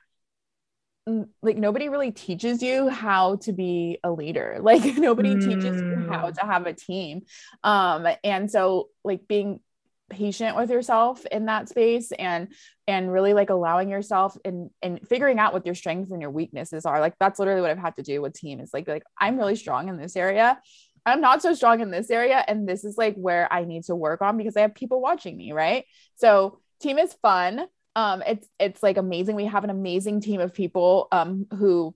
like 1.42 1.58
nobody 1.58 1.88
really 1.88 2.10
teaches 2.10 2.62
you 2.62 2.88
how 2.88 3.36
to 3.36 3.52
be 3.52 3.98
a 4.02 4.10
leader. 4.10 4.58
Like 4.64 4.96
nobody 4.96 5.34
mm. 5.34 5.40
teaches 5.40 5.80
you 5.80 6.06
how 6.08 6.30
mm. 6.30 6.34
to 6.34 6.40
have 6.40 6.66
a 6.66 6.72
team. 6.72 7.22
Um 7.62 8.06
and 8.24 8.50
so 8.50 8.88
like 9.04 9.28
being 9.28 9.60
patient 10.08 10.56
with 10.56 10.70
yourself 10.70 11.24
in 11.26 11.46
that 11.46 11.68
space 11.68 12.12
and 12.12 12.48
and 12.86 13.12
really 13.12 13.34
like 13.34 13.50
allowing 13.50 13.90
yourself 13.90 14.36
and 14.44 14.70
and 14.82 15.06
figuring 15.06 15.38
out 15.38 15.52
what 15.52 15.66
your 15.66 15.74
strengths 15.74 16.12
and 16.12 16.22
your 16.22 16.30
weaknesses 16.30 16.86
are. 16.86 17.00
Like 17.00 17.14
that's 17.20 17.38
literally 17.38 17.60
what 17.60 17.70
i've 17.70 17.78
had 17.78 17.96
to 17.96 18.02
do 18.02 18.22
with 18.22 18.32
team 18.32 18.60
is 18.60 18.72
like 18.72 18.88
like 18.88 19.04
i'm 19.18 19.36
really 19.36 19.56
strong 19.56 19.88
in 19.88 19.98
this 19.98 20.16
area. 20.16 20.58
I'm 21.06 21.20
not 21.20 21.42
so 21.42 21.52
strong 21.52 21.80
in 21.80 21.90
this 21.90 22.10
area 22.10 22.42
and 22.48 22.66
this 22.66 22.82
is 22.82 22.96
like 22.96 23.14
where 23.16 23.52
i 23.52 23.64
need 23.64 23.84
to 23.84 23.94
work 23.94 24.22
on 24.22 24.38
because 24.38 24.56
i 24.56 24.62
have 24.62 24.74
people 24.74 25.02
watching 25.02 25.36
me 25.36 25.52
right? 25.52 25.84
So 26.16 26.60
team 26.80 26.98
is 26.98 27.12
fun 27.20 27.66
um, 27.96 28.22
it's 28.26 28.48
it's 28.58 28.82
like 28.82 28.96
amazing. 28.96 29.36
We 29.36 29.46
have 29.46 29.64
an 29.64 29.70
amazing 29.70 30.20
team 30.20 30.40
of 30.40 30.52
people 30.52 31.08
um, 31.12 31.46
who 31.52 31.94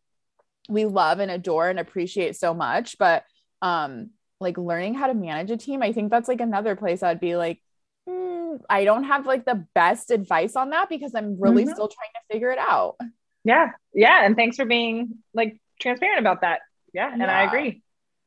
we 0.69 0.85
love 0.85 1.19
and 1.19 1.31
adore 1.31 1.69
and 1.69 1.79
appreciate 1.79 2.37
so 2.37 2.55
much. 2.55 2.99
But 2.99 3.25
um, 3.63 4.11
like 4.41 4.59
learning 4.59 4.95
how 4.95 5.09
to 5.09 5.15
manage 5.15 5.51
a 5.51 5.57
team, 5.57 5.83
I 5.83 5.93
think 5.93 6.11
that's 6.11 6.29
like 6.29 6.41
another 6.41 6.77
place 6.77 7.03
I'd 7.03 7.21
be 7.21 7.37
like, 7.37 7.61
mm, 8.09 8.61
I 8.71 8.85
don't 8.85 9.05
have 9.05 9.27
like 9.27 9.45
the 9.45 9.67
best 9.75 10.11
advice 10.11 10.55
on 10.57 10.71
that 10.71 10.89
because 10.89 11.15
I'm 11.15 11.41
really 11.41 11.65
mm-hmm. 11.65 11.73
still 11.73 11.89
trying 11.89 12.11
to 12.15 12.33
figure 12.33 12.51
it 12.51 12.59
out. 12.59 12.97
Yeah, 13.45 13.71
yeah, 13.95 14.25
and 14.25 14.37
thanks 14.37 14.57
for 14.57 14.67
being 14.67 15.17
like 15.35 15.61
transparent 15.81 16.21
about 16.21 16.43
that. 16.43 16.61
Yeah, 16.93 17.11
and 17.11 17.21
yeah. 17.21 17.39
I 17.39 17.43
agree. 17.43 17.83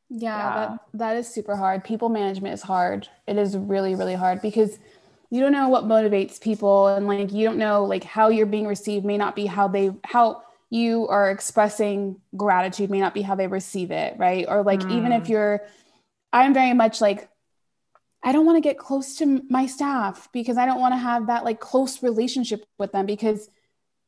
Yeah, 0.10 0.38
yeah, 0.38 0.56
that 0.56 0.80
that 0.94 1.18
is 1.18 1.28
super 1.28 1.56
hard. 1.56 1.86
People 1.86 2.10
management 2.10 2.54
is 2.54 2.62
hard. 2.62 3.08
It 3.28 3.38
is 3.38 3.56
really 3.56 3.96
really 3.96 4.16
hard 4.16 4.42
because 4.42 4.78
you 5.32 5.40
don't 5.40 5.54
know 5.54 5.70
what 5.70 5.86
motivates 5.86 6.40
people 6.40 6.90
and 6.90 7.08
like 7.08 7.32
you 7.32 7.46
don't 7.46 7.58
know 7.58 7.86
like 7.86 8.04
how 8.04 8.28
you're 8.28 8.46
being 8.46 8.68
received 8.68 9.06
may 9.06 9.18
not 9.18 9.36
be 9.36 9.46
how 9.46 9.68
they 9.68 9.92
how 10.04 10.44
you 10.70 11.08
are 11.08 11.32
expressing 11.32 12.18
gratitude 12.38 12.90
may 12.92 13.00
not 13.00 13.14
be 13.14 13.22
how 13.22 13.34
they 13.34 13.48
receive 13.48 13.90
it 13.90 14.16
right 14.18 14.46
or 14.48 14.62
like 14.62 14.82
mm. 14.82 14.92
even 14.92 15.12
if 15.12 15.24
mm. 15.24 15.30
you're 15.30 15.62
i'm 16.32 16.54
very 16.54 16.74
much 16.74 17.02
like 17.02 17.30
i 18.24 18.32
don't 18.32 18.46
want 18.46 18.58
to 18.58 18.62
get 18.62 18.78
close 18.78 19.16
to 19.16 19.42
my 19.50 19.66
staff 19.66 20.30
because 20.34 20.58
i 20.58 20.66
don't 20.66 20.82
want 20.82 20.94
to 20.94 20.98
have 20.98 21.28
that 21.28 21.44
like 21.46 21.60
close 21.60 22.04
relationship 22.04 22.64
with 22.78 22.92
them 22.92 23.06
because 23.06 23.50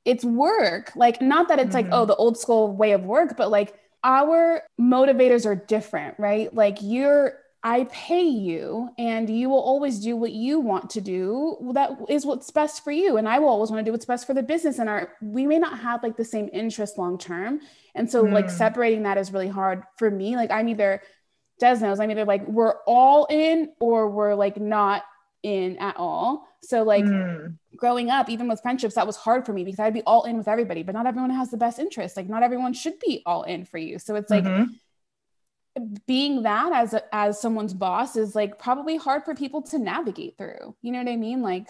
it's 0.05 0.25
work 0.25 0.91
like 0.95 1.21
not 1.21 1.47
that 1.47 1.59
it's 1.59 1.75
mm-hmm. 1.75 1.77
like 1.77 1.87
oh 1.87 2.01
mm-hmm. 2.01 2.07
the 2.07 2.15
old 2.15 2.37
school 2.37 2.75
way 2.75 2.91
of 2.91 3.03
work 3.03 3.35
but 3.37 3.49
like 3.49 3.73
our 4.03 4.61
motivators 4.79 5.45
are 5.45 5.55
different 5.55 6.15
right 6.19 6.53
like 6.53 6.79
you're 6.81 7.39
I 7.65 7.85
pay 7.85 8.23
you 8.23 8.89
and 8.97 9.29
you 9.29 9.47
will 9.47 9.61
always 9.61 9.99
do 9.99 10.17
what 10.17 10.33
you 10.33 10.59
want 10.59 10.89
to 10.91 11.01
do. 11.01 11.71
That 11.73 11.91
is 12.09 12.25
what's 12.25 12.51
best 12.51 12.83
for 12.83 12.91
you. 12.91 13.15
And 13.15 13.27
I 13.27 13.39
will 13.39 13.47
always 13.47 13.71
want 13.71 13.79
to 13.79 13.85
do 13.85 13.93
what's 13.93 14.05
best 14.05 14.27
for 14.27 14.33
the 14.33 14.43
business. 14.43 14.79
And 14.79 14.89
our 14.89 15.13
we 15.21 15.47
may 15.47 15.59
not 15.59 15.79
have 15.79 16.03
like 16.03 16.17
the 16.17 16.25
same 16.25 16.49
interest 16.51 16.97
long 16.97 17.17
term. 17.17 17.61
And 17.95 18.11
so 18.11 18.25
mm. 18.25 18.33
like 18.33 18.45
hmm. 18.45 18.51
separating 18.51 19.03
that 19.03 19.17
is 19.17 19.31
really 19.31 19.47
hard 19.47 19.83
for 19.97 20.11
me. 20.11 20.35
Like 20.35 20.51
I'm 20.51 20.67
either 20.67 21.01
Des 21.59 21.79
knows, 21.79 22.01
I'm 22.01 22.11
either 22.11 22.25
like 22.25 22.45
we're 22.47 22.75
all 22.85 23.27
in 23.29 23.69
or 23.79 24.09
we're 24.09 24.35
like 24.35 24.57
not 24.57 25.03
in 25.41 25.77
at 25.77 25.95
all. 25.95 26.45
So 26.63 26.83
like 26.83 27.05
mm. 27.05 27.57
growing 27.77 28.09
up, 28.09 28.29
even 28.29 28.49
with 28.49 28.61
friendships, 28.61 28.95
that 28.95 29.07
was 29.07 29.15
hard 29.15 29.45
for 29.45 29.53
me 29.53 29.63
because 29.63 29.79
I'd 29.79 29.93
be 29.93 30.01
all 30.01 30.23
in 30.23 30.37
with 30.37 30.49
everybody, 30.49 30.83
but 30.83 30.95
not 30.95 31.05
everyone 31.05 31.29
has 31.29 31.49
the 31.49 31.57
best 31.57 31.79
interest. 31.79 32.17
Like 32.17 32.27
not 32.27 32.43
everyone 32.43 32.73
should 32.73 32.99
be 32.99 33.21
all 33.25 33.43
in 33.43 33.63
for 33.63 33.77
you. 33.77 33.99
So 33.99 34.15
it's 34.15 34.29
like 34.29 34.43
mm-hmm 34.43 34.73
being 36.05 36.43
that 36.43 36.71
as 36.73 36.93
a, 36.93 37.03
as 37.13 37.41
someone's 37.41 37.73
boss 37.73 38.15
is 38.15 38.35
like 38.35 38.59
probably 38.59 38.97
hard 38.97 39.23
for 39.23 39.35
people 39.35 39.61
to 39.63 39.79
navigate 39.79 40.37
through. 40.37 40.75
You 40.81 40.91
know 40.91 40.99
what 40.99 41.09
I 41.09 41.15
mean? 41.15 41.41
Like, 41.41 41.67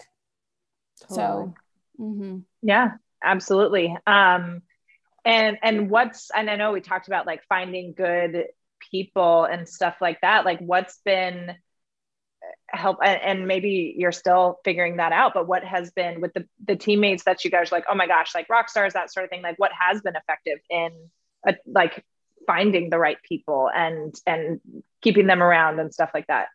totally. 1.00 1.16
so 1.16 1.54
mm-hmm. 2.00 2.38
yeah, 2.62 2.92
absolutely. 3.22 3.96
Um, 4.06 4.62
and 5.24 5.58
and 5.62 5.90
what's 5.90 6.30
and 6.30 6.50
I 6.50 6.56
know 6.56 6.72
we 6.72 6.80
talked 6.80 7.08
about 7.08 7.26
like 7.26 7.42
finding 7.48 7.94
good 7.94 8.46
people 8.90 9.44
and 9.44 9.68
stuff 9.68 9.96
like 10.00 10.20
that. 10.20 10.44
Like, 10.44 10.60
what's 10.60 10.98
been 11.04 11.56
help 12.68 12.98
and 13.02 13.46
maybe 13.46 13.94
you're 13.96 14.12
still 14.12 14.58
figuring 14.64 14.96
that 14.96 15.12
out 15.12 15.32
but 15.32 15.46
what 15.46 15.64
has 15.64 15.90
been 15.92 16.20
with 16.20 16.32
the 16.34 16.46
the 16.66 16.76
teammates 16.76 17.24
that 17.24 17.44
you 17.44 17.50
guys 17.50 17.70
are 17.70 17.76
like 17.76 17.84
oh 17.88 17.94
my 17.94 18.06
gosh 18.06 18.34
like 18.34 18.48
rock 18.50 18.68
stars 18.68 18.94
that 18.94 19.12
sort 19.12 19.24
of 19.24 19.30
thing 19.30 19.42
like 19.42 19.58
what 19.58 19.70
has 19.78 20.00
been 20.02 20.16
effective 20.16 20.58
in 20.68 20.90
a, 21.46 21.54
like 21.66 22.04
finding 22.46 22.90
the 22.90 22.98
right 22.98 23.18
people 23.22 23.70
and 23.74 24.14
and 24.26 24.60
keeping 25.02 25.26
them 25.26 25.42
around 25.42 25.80
and 25.80 25.92
stuff 25.92 26.10
like 26.14 26.26
that. 26.28 26.48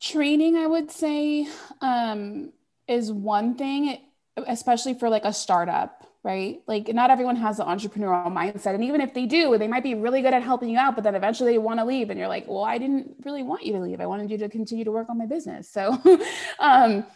Training 0.00 0.56
i 0.56 0.66
would 0.66 0.90
say 0.90 1.46
um, 1.80 2.52
is 2.86 3.12
one 3.12 3.56
thing 3.56 3.98
especially 4.46 4.94
for 4.94 5.08
like 5.08 5.24
a 5.24 5.32
startup 5.32 6.08
right? 6.24 6.60
Like 6.66 6.92
not 6.92 7.10
everyone 7.10 7.36
has 7.36 7.58
the 7.58 7.64
entrepreneurial 7.64 8.26
mindset 8.26 8.74
and 8.74 8.84
even 8.84 9.00
if 9.00 9.14
they 9.14 9.24
do 9.26 9.56
they 9.56 9.68
might 9.68 9.82
be 9.82 9.94
really 9.94 10.20
good 10.20 10.34
at 10.34 10.42
helping 10.42 10.68
you 10.68 10.78
out 10.78 10.94
but 10.94 11.04
then 11.04 11.14
eventually 11.14 11.52
they 11.52 11.58
want 11.58 11.78
to 11.80 11.86
leave 11.86 12.10
and 12.10 12.18
you're 12.18 12.28
like 12.28 12.46
well 12.48 12.64
i 12.64 12.76
didn't 12.76 13.14
really 13.24 13.42
want 13.42 13.64
you 13.64 13.72
to 13.72 13.80
leave. 13.80 14.00
I 14.00 14.06
wanted 14.06 14.30
you 14.30 14.38
to 14.38 14.48
continue 14.48 14.84
to 14.84 14.92
work 14.92 15.08
on 15.08 15.16
my 15.16 15.26
business. 15.26 15.70
So 15.70 15.92
um, 16.58 17.06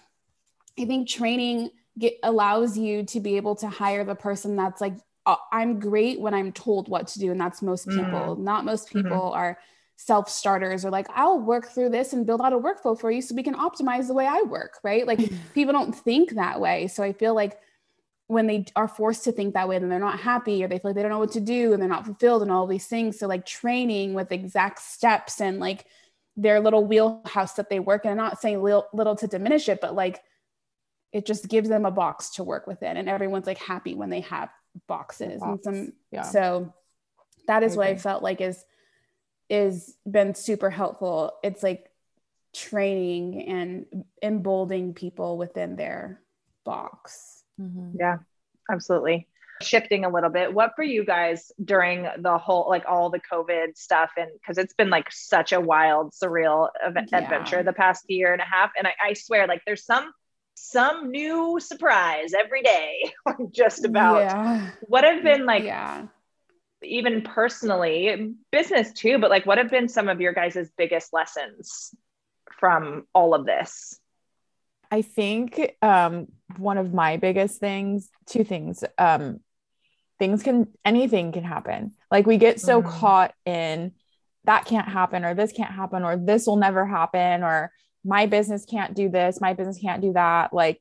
i 0.79 0.85
think 0.87 1.09
training 1.09 1.71
get, 1.99 2.15
allows 2.23 2.79
you 2.79 3.05
to 3.05 3.21
be 3.21 3.37
able 3.37 3.57
to 3.57 3.69
hire 3.69 4.05
the 4.05 4.15
person 4.15 4.57
that's 4.57 4.81
like 4.81 4.95
I'm 5.27 5.79
great 5.79 6.21
when 6.21 6.35
I'm 6.35 6.53
told 6.53 6.89
what 6.89 7.09
to 7.09 7.19
do. 7.19 7.31
And 7.31 7.41
that's 7.41 7.63
most 7.63 7.89
people. 7.89 8.37
Mm. 8.37 8.39
Not 8.39 8.65
most 8.65 8.89
mm-hmm. 8.89 9.03
people 9.03 9.19
mm-hmm. 9.19 9.39
are 9.39 9.59
self 9.97 10.29
starters 10.29 10.85
or 10.85 10.91
like, 10.91 11.07
I'll 11.15 11.39
work 11.39 11.69
through 11.69 11.91
this 11.91 12.13
and 12.13 12.27
build 12.27 12.41
out 12.41 12.53
a 12.53 12.59
workflow 12.59 12.99
for 12.99 13.11
you 13.11 13.23
so 13.23 13.35
we 13.35 13.43
can 13.43 13.55
optimize 13.55 14.09
the 14.09 14.15
way 14.15 14.27
I 14.27 14.43
work. 14.43 14.79
Right. 14.83 15.07
Like 15.07 15.21
people 15.55 15.73
don't 15.73 15.95
think 15.95 16.33
that 16.33 16.61
way. 16.61 16.89
So 16.89 17.03
I 17.03 17.13
feel 17.13 17.35
like 17.35 17.59
when 18.27 18.47
they 18.47 18.65
are 18.75 18.89
forced 18.89 19.25
to 19.25 19.33
think 19.33 19.55
that 19.55 19.69
way, 19.69 19.79
then 19.79 19.89
they're 19.89 19.99
not 19.99 20.21
happy 20.21 20.65
or 20.65 20.69
they 20.69 20.79
feel 20.79 20.91
like 20.91 20.97
they 20.97 21.03
don't 21.03 21.11
know 21.11 21.19
what 21.19 21.33
to 21.33 21.41
do 21.41 21.73
and 21.73 21.81
they're 21.81 21.89
not 21.89 22.07
fulfilled 22.07 22.43
and 22.43 22.51
all 22.51 22.67
these 22.67 22.87
things. 22.87 23.19
So 23.19 23.27
like 23.27 23.47
training 23.47 24.15
with 24.15 24.33
exact 24.33 24.81
steps 24.81 25.41
and 25.41 25.61
like 25.61 25.87
their 26.37 26.61
little 26.61 26.85
wheelhouse 26.85 27.53
that 27.55 27.69
they 27.69 27.79
work 27.79 28.05
in. 28.05 28.11
I'm 28.11 28.17
not 28.17 28.41
saying 28.41 28.63
little, 28.63 28.87
little 28.93 29.17
to 29.17 29.27
diminish 29.27 29.69
it, 29.69 29.81
but 29.81 29.95
like 29.95 30.23
it 31.13 31.27
just 31.27 31.49
gives 31.49 31.69
them 31.69 31.85
a 31.85 31.91
box 31.91 32.31
to 32.31 32.45
work 32.45 32.67
within 32.67 32.97
and 32.97 33.09
everyone's 33.09 33.47
like 33.47 33.59
happy 33.59 33.95
when 33.95 34.09
they 34.11 34.21
have 34.23 34.49
boxes 34.89 35.41
Box. 35.41 35.67
and 35.67 35.77
some 35.77 35.93
yeah. 36.11 36.23
so 36.23 36.73
that 37.47 37.63
is 37.63 37.77
what 37.77 37.87
I 37.87 37.97
felt 37.97 38.23
like 38.23 38.41
is 38.41 38.65
is 39.49 39.97
been 40.11 40.35
super 40.35 40.71
helpful. 40.71 41.33
It's 41.43 41.63
like 41.63 41.91
training 42.55 43.49
and 43.49 44.05
emboldening 44.23 44.95
people 44.95 45.37
within 45.37 45.77
their 45.77 46.21
box. 46.65 47.43
Mm-hmm. 47.61 47.97
Yeah, 47.99 48.19
absolutely. 48.71 49.29
Shifting 49.61 50.05
a 50.05 50.09
little 50.09 50.31
bit, 50.31 50.53
what 50.53 50.73
for 50.75 50.83
you 50.83 51.05
guys 51.05 51.53
during 51.63 52.09
the 52.19 52.39
whole, 52.39 52.69
like 52.69 52.85
all 52.89 53.11
the 53.11 53.21
COVID 53.21 53.77
stuff? 53.77 54.11
And 54.17 54.31
because 54.41 54.59
it's 54.59 54.75
been 54.75 54.91
like 54.91 55.13
such 55.13 55.53
a 55.53 55.61
wild, 55.61 56.13
surreal 56.13 56.69
yeah. 56.83 57.19
adventure 57.19 57.63
the 57.63 57.73
past 57.73 58.05
year 58.09 58.33
and 58.33 58.43
a 58.43 58.47
half. 58.47 58.71
And 58.77 58.87
I, 58.87 58.93
I 59.11 59.13
swear, 59.13 59.47
like 59.47 59.63
there's 59.67 59.85
some 59.85 60.13
some 60.55 61.11
new 61.11 61.59
surprise 61.61 62.33
every 62.35 62.63
day, 62.63 63.13
just 63.51 63.85
about. 63.85 64.21
Yeah. 64.21 64.71
What 64.83 65.05
have 65.05 65.23
been 65.23 65.47
like, 65.47 65.65
yeah. 65.65 66.07
even 66.83 67.23
personally, 67.23 68.35
business 68.51 68.93
too, 68.93 69.19
but 69.19 69.31
like, 69.31 69.47
what 69.47 69.59
have 69.59 69.71
been 69.71 69.89
some 69.89 70.09
of 70.09 70.21
your 70.21 70.33
guys' 70.33 70.71
biggest 70.77 71.13
lessons 71.13 71.95
from 72.59 73.07
all 73.15 73.35
of 73.35 73.47
this? 73.47 73.99
I 74.91 75.03
think 75.03 75.77
um, 75.81 76.29
one 76.59 76.79
of 76.79 76.93
my 76.93 77.17
biggest 77.17 77.59
things, 77.59 78.11
two 78.27 78.45
things, 78.45 78.85
um, 78.99 79.41
things 80.19 80.43
can, 80.43 80.69
anything 80.85 81.33
can 81.33 81.45
happen. 81.45 81.93
Like 82.11 82.27
we 82.27 82.37
get 82.37 82.61
so 82.61 82.83
mm. 82.83 82.89
caught 82.89 83.35
in 83.47 83.93
that 84.45 84.65
can't 84.65 84.89
happen, 84.89 85.25
or 85.25 85.35
this 85.35 85.53
can't 85.53 85.73
happen, 85.73 86.03
or 86.05 86.17
this 86.17 86.47
will 86.47 86.57
never 86.57 86.85
happen, 86.85 87.43
or 87.43 87.73
my 88.05 88.27
business 88.27 88.65
can't 88.65 88.95
do 88.95 89.09
this, 89.09 89.41
my 89.41 89.55
business 89.55 89.79
can't 89.79 90.03
do 90.03 90.13
that. 90.15 90.53
Like 90.53 90.81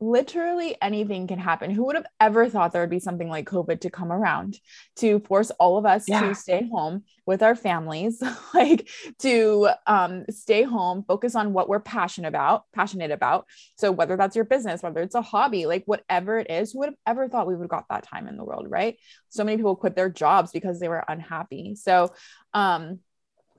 literally 0.00 0.76
anything 0.82 1.26
can 1.26 1.38
happen. 1.38 1.70
Who 1.70 1.86
would 1.86 1.96
have 1.96 2.06
ever 2.20 2.48
thought 2.48 2.72
there 2.72 2.82
would 2.82 2.90
be 2.90 3.00
something 3.00 3.28
like 3.28 3.46
COVID 3.46 3.80
to 3.80 3.90
come 3.90 4.12
around 4.12 4.58
to 4.96 5.20
force 5.20 5.50
all 5.52 5.78
of 5.78 5.86
us 5.86 6.04
yeah. 6.06 6.20
to 6.20 6.34
stay 6.34 6.68
home 6.70 7.04
with 7.26 7.42
our 7.42 7.54
families, 7.54 8.22
like 8.54 8.88
to 9.20 9.70
um, 9.86 10.24
stay 10.30 10.62
home, 10.62 11.04
focus 11.06 11.34
on 11.34 11.52
what 11.52 11.68
we're 11.68 11.80
passionate 11.80 12.28
about, 12.28 12.64
passionate 12.74 13.10
about. 13.10 13.46
So 13.76 13.92
whether 13.92 14.16
that's 14.16 14.36
your 14.36 14.44
business, 14.44 14.82
whether 14.82 15.00
it's 15.00 15.14
a 15.14 15.22
hobby, 15.22 15.66
like 15.66 15.84
whatever 15.86 16.38
it 16.38 16.50
is, 16.50 16.72
who 16.72 16.80
would 16.80 16.88
have 16.88 16.98
ever 17.06 17.28
thought 17.28 17.46
we 17.46 17.54
would 17.54 17.64
have 17.64 17.70
got 17.70 17.88
that 17.88 18.04
time 18.04 18.28
in 18.28 18.36
the 18.36 18.44
world, 18.44 18.66
right? 18.68 18.96
So 19.28 19.44
many 19.44 19.56
people 19.56 19.76
quit 19.76 19.96
their 19.96 20.10
jobs 20.10 20.50
because 20.52 20.80
they 20.80 20.88
were 20.88 21.04
unhappy. 21.08 21.76
So 21.76 22.12
um 22.52 23.00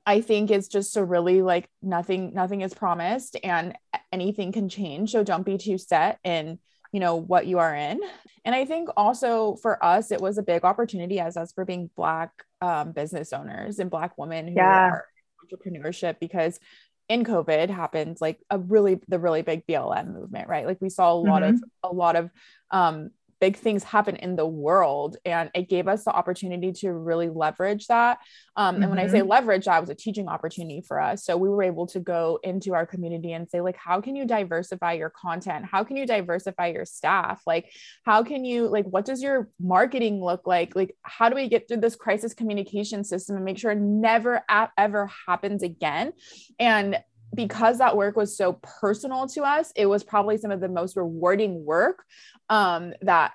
I 0.06 0.22
think 0.22 0.51
it's 0.51 0.68
just 0.68 0.97
a 0.97 1.03
really 1.03 1.41
like 1.41 1.70
nothing 1.82 2.34
nothing 2.34 2.62
is 2.62 2.74
promised 2.74 3.38
and 3.43 3.76
anything 4.12 4.51
can 4.51 4.70
change 4.70 5.12
so 5.12 5.24
don't 5.24 5.45
be 5.45 5.58
too 5.58 5.78
set 5.78 6.20
in 6.24 6.60
you 6.91 6.99
know 6.99 7.16
what 7.16 7.47
you 7.47 7.60
are 7.60 7.76
in 7.76 7.99
and 8.45 8.56
I 8.56 8.66
think 8.66 8.89
also 8.95 9.56
for 9.56 9.84
us 9.84 10.12
it 10.12 10.22
was 10.22 10.38
a 10.38 10.43
big 10.43 10.64
opportunity 10.64 11.20
as 11.20 11.38
us 11.38 11.51
for 11.51 11.66
being 11.66 11.89
black 11.95 12.32
um, 12.62 12.91
business 12.91 13.34
owners 13.34 13.80
and 13.80 13.89
black 13.89 14.18
women 14.18 14.47
who 14.47 14.56
yeah. 14.56 14.89
are 14.89 15.06
entrepreneurship 15.43 16.20
because 16.20 16.60
in 17.08 17.24
COVID 17.24 17.70
happened 17.70 18.18
like 18.20 18.39
a 18.49 18.58
really 18.58 18.99
the 19.08 19.20
really 19.20 19.41
big 19.41 19.66
BLM 19.68 20.14
movement, 20.14 20.47
right? 20.47 20.66
Like 20.66 20.82
we 20.82 20.89
saw 20.89 21.14
a 21.14 21.16
lot 21.16 21.43
mm-hmm. 21.43 21.56
of 21.56 21.91
a 21.91 21.93
lot 21.93 22.16
of 22.16 22.32
um, 22.72 23.12
big 23.42 23.58
things 23.58 23.84
happen 23.84 24.16
in 24.16 24.36
the 24.36 24.46
world 24.46 25.18
and 25.26 25.50
it 25.54 25.70
gave 25.70 25.88
us 25.88 26.04
the 26.04 26.12
opportunity 26.12 26.72
to 26.72 26.92
really 26.92 27.30
leverage 27.30 27.88
that. 27.88 28.20
Um, 28.56 28.76
mm-hmm. 28.76 28.84
and 28.84 28.90
when 28.92 29.00
i 29.00 29.08
say 29.08 29.20
mm-hmm. 29.20 29.30
leverage 29.30 29.66
that 29.66 29.80
was 29.82 29.90
a 29.90 29.96
teaching 29.96 30.28
opportunity 30.28 30.82
for 30.82 31.02
us. 31.02 31.26
So 31.26 31.38
we 31.38 31.50
were 31.50 31.64
able 31.64 31.88
to 31.88 32.00
go 32.00 32.40
into 32.44 32.74
our 32.74 32.86
community 32.86 33.34
and 33.34 33.50
say 33.50 33.62
like 33.62 33.78
how 33.78 34.02
can 34.02 34.16
you 34.16 34.26
diversify 34.26 34.94
your 34.94 35.10
content? 35.10 35.66
How 35.66 35.84
can 35.84 35.98
you 35.98 36.06
diversify 36.06 36.68
your 36.68 36.86
staff? 36.86 37.42
Like 37.46 37.72
how 38.06 38.24
can 38.24 38.46
you 38.46 38.68
like 38.68 38.86
what 38.86 39.06
does 39.06 39.22
your 39.22 39.50
marketing 39.60 40.24
look 40.24 40.48
like? 40.48 40.76
Like 40.76 40.96
how 41.02 41.30
do 41.30 41.36
we 41.36 41.50
get 41.50 41.68
through 41.68 41.82
this 41.82 41.96
crisis 41.96 42.34
communication 42.34 43.04
system 43.04 43.36
and 43.36 43.46
make 43.46 43.58
sure 43.58 43.72
it 43.72 43.80
never 43.80 44.44
ever 44.78 45.10
happens 45.28 45.64
again? 45.64 46.14
And 46.60 46.98
because 47.36 47.78
that 47.78 47.98
work 47.98 48.16
was 48.16 48.38
so 48.38 48.54
personal 48.82 49.28
to 49.30 49.44
us, 49.44 49.72
it 49.76 49.86
was 49.86 50.04
probably 50.04 50.38
some 50.38 50.52
of 50.52 50.60
the 50.60 50.70
most 50.70 50.96
rewarding 50.96 51.66
work 51.66 52.04
um, 52.50 52.94
that 53.02 53.34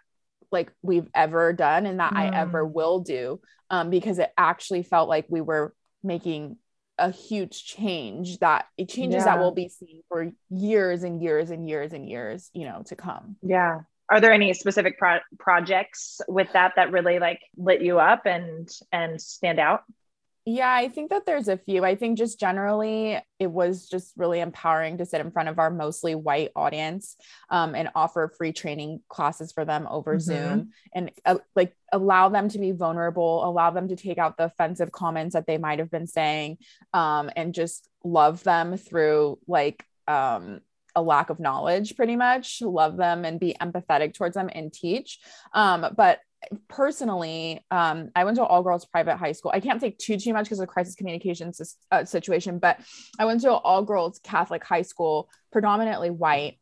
like 0.53 0.73
we've 0.83 1.09
ever 1.15 1.53
done 1.53 1.87
and 1.87 2.01
that 2.01 2.13
mm. 2.13 2.17
I 2.17 2.37
ever 2.37 2.65
mm. 2.65 2.73
will 2.73 3.01
do 3.01 3.41
um, 3.71 3.91
because 3.91 4.19
it 4.19 4.33
actually 4.37 4.83
felt 4.83 5.09
like 5.09 5.27
we 5.29 5.41
were 5.41 5.75
making 6.03 6.57
a 6.99 7.11
huge 7.11 7.65
change 7.65 8.39
that 8.39 8.67
it 8.77 8.89
changes 8.89 9.21
yeah. 9.21 9.25
that 9.25 9.39
will 9.39 9.53
be 9.53 9.69
seen 9.69 10.03
for 10.09 10.31
years 10.51 11.03
and 11.03 11.23
years 11.23 11.51
and 11.51 11.69
years 11.69 11.93
and 11.93 12.09
years, 12.09 12.51
you 12.53 12.67
know, 12.67 12.83
to 12.87 12.97
come. 12.97 13.37
Yeah. 13.43 13.81
Are 14.11 14.21
there 14.21 14.33
any 14.33 14.53
specific 14.55 14.99
pro- 14.99 15.21
projects 15.39 16.21
with 16.29 16.53
that 16.53 16.73
that 16.77 16.93
really 16.93 17.19
like 17.19 17.41
lit 17.57 17.81
you 17.81 17.99
up 18.01 18.27
and 18.27 18.69
and 18.93 19.21
stand 19.21 19.61
out? 19.61 19.85
Yeah, 20.53 20.75
I 20.75 20.89
think 20.89 21.11
that 21.11 21.27
there's 21.27 21.47
a 21.47 21.57
few. 21.57 21.85
I 21.85 21.95
think 21.95 22.19
just 22.19 22.41
generally, 22.41 23.21
it 23.39 23.47
was 23.47 23.89
just 23.89 24.15
really 24.17 24.41
empowering 24.41 24.99
to 24.99 25.07
sit 25.07 25.21
in 25.21 25.31
front 25.31 25.49
of 25.49 25.61
our 25.61 25.71
mostly 25.71 26.17
white 26.17 26.51
audience 26.57 27.17
um, 27.51 27.77
and 27.77 27.89
offer 27.95 28.33
free 28.37 28.53
training 28.53 29.01
classes 29.09 29.53
for 29.53 29.65
them 29.65 29.87
over 29.89 30.17
mm-hmm. 30.17 30.21
Zoom 30.21 30.71
and 30.93 31.13
uh, 31.25 31.39
like 31.55 31.77
allow 31.93 32.31
them 32.31 32.49
to 32.49 32.59
be 32.59 32.73
vulnerable, 32.73 33.45
allow 33.45 33.71
them 33.71 33.87
to 33.89 33.97
take 33.97 34.19
out 34.19 34.37
the 34.37 34.47
offensive 34.47 34.91
comments 34.91 35.35
that 35.35 35.47
they 35.47 35.57
might 35.57 35.79
have 35.79 35.91
been 35.91 36.09
saying, 36.09 36.59
um, 36.93 37.31
and 37.37 37.55
just 37.55 37.89
love 38.03 38.43
them 38.43 38.77
through 38.77 39.39
like 39.47 39.85
um, 40.09 40.63
a 40.97 41.03
lack 41.03 41.31
of 41.31 41.39
knowledge 41.39 41.95
pretty 41.95 42.17
much 42.17 42.61
love 42.61 42.97
them 42.97 43.25
and 43.25 43.39
be 43.39 43.55
empathetic 43.61 44.13
towards 44.13 44.35
them 44.35 44.51
and 44.53 44.73
teach 44.73 45.21
um, 45.55 45.87
but 45.97 46.19
personally, 46.69 47.65
um, 47.71 48.11
I 48.17 48.25
went 48.25 48.37
to 48.37 48.45
all 48.45 48.63
girls 48.63 48.85
private 48.85 49.17
high 49.17 49.33
school. 49.33 49.53
I 49.55 49.61
can't 49.61 49.81
say 49.81 49.95
too 49.99 50.17
too 50.17 50.33
much 50.33 50.47
because 50.47 50.59
of 50.59 50.67
the 50.67 50.73
crisis 50.73 50.95
communication 50.95 51.53
uh, 51.91 52.05
situation, 52.05 52.59
but 52.59 52.81
I 53.19 53.25
went 53.25 53.43
to 53.43 53.53
an 53.53 53.61
all 53.63 53.83
girls 53.83 54.21
Catholic 54.23 54.65
high 54.65 54.83
school, 54.83 55.29
predominantly 55.53 56.11
white, 56.11 56.59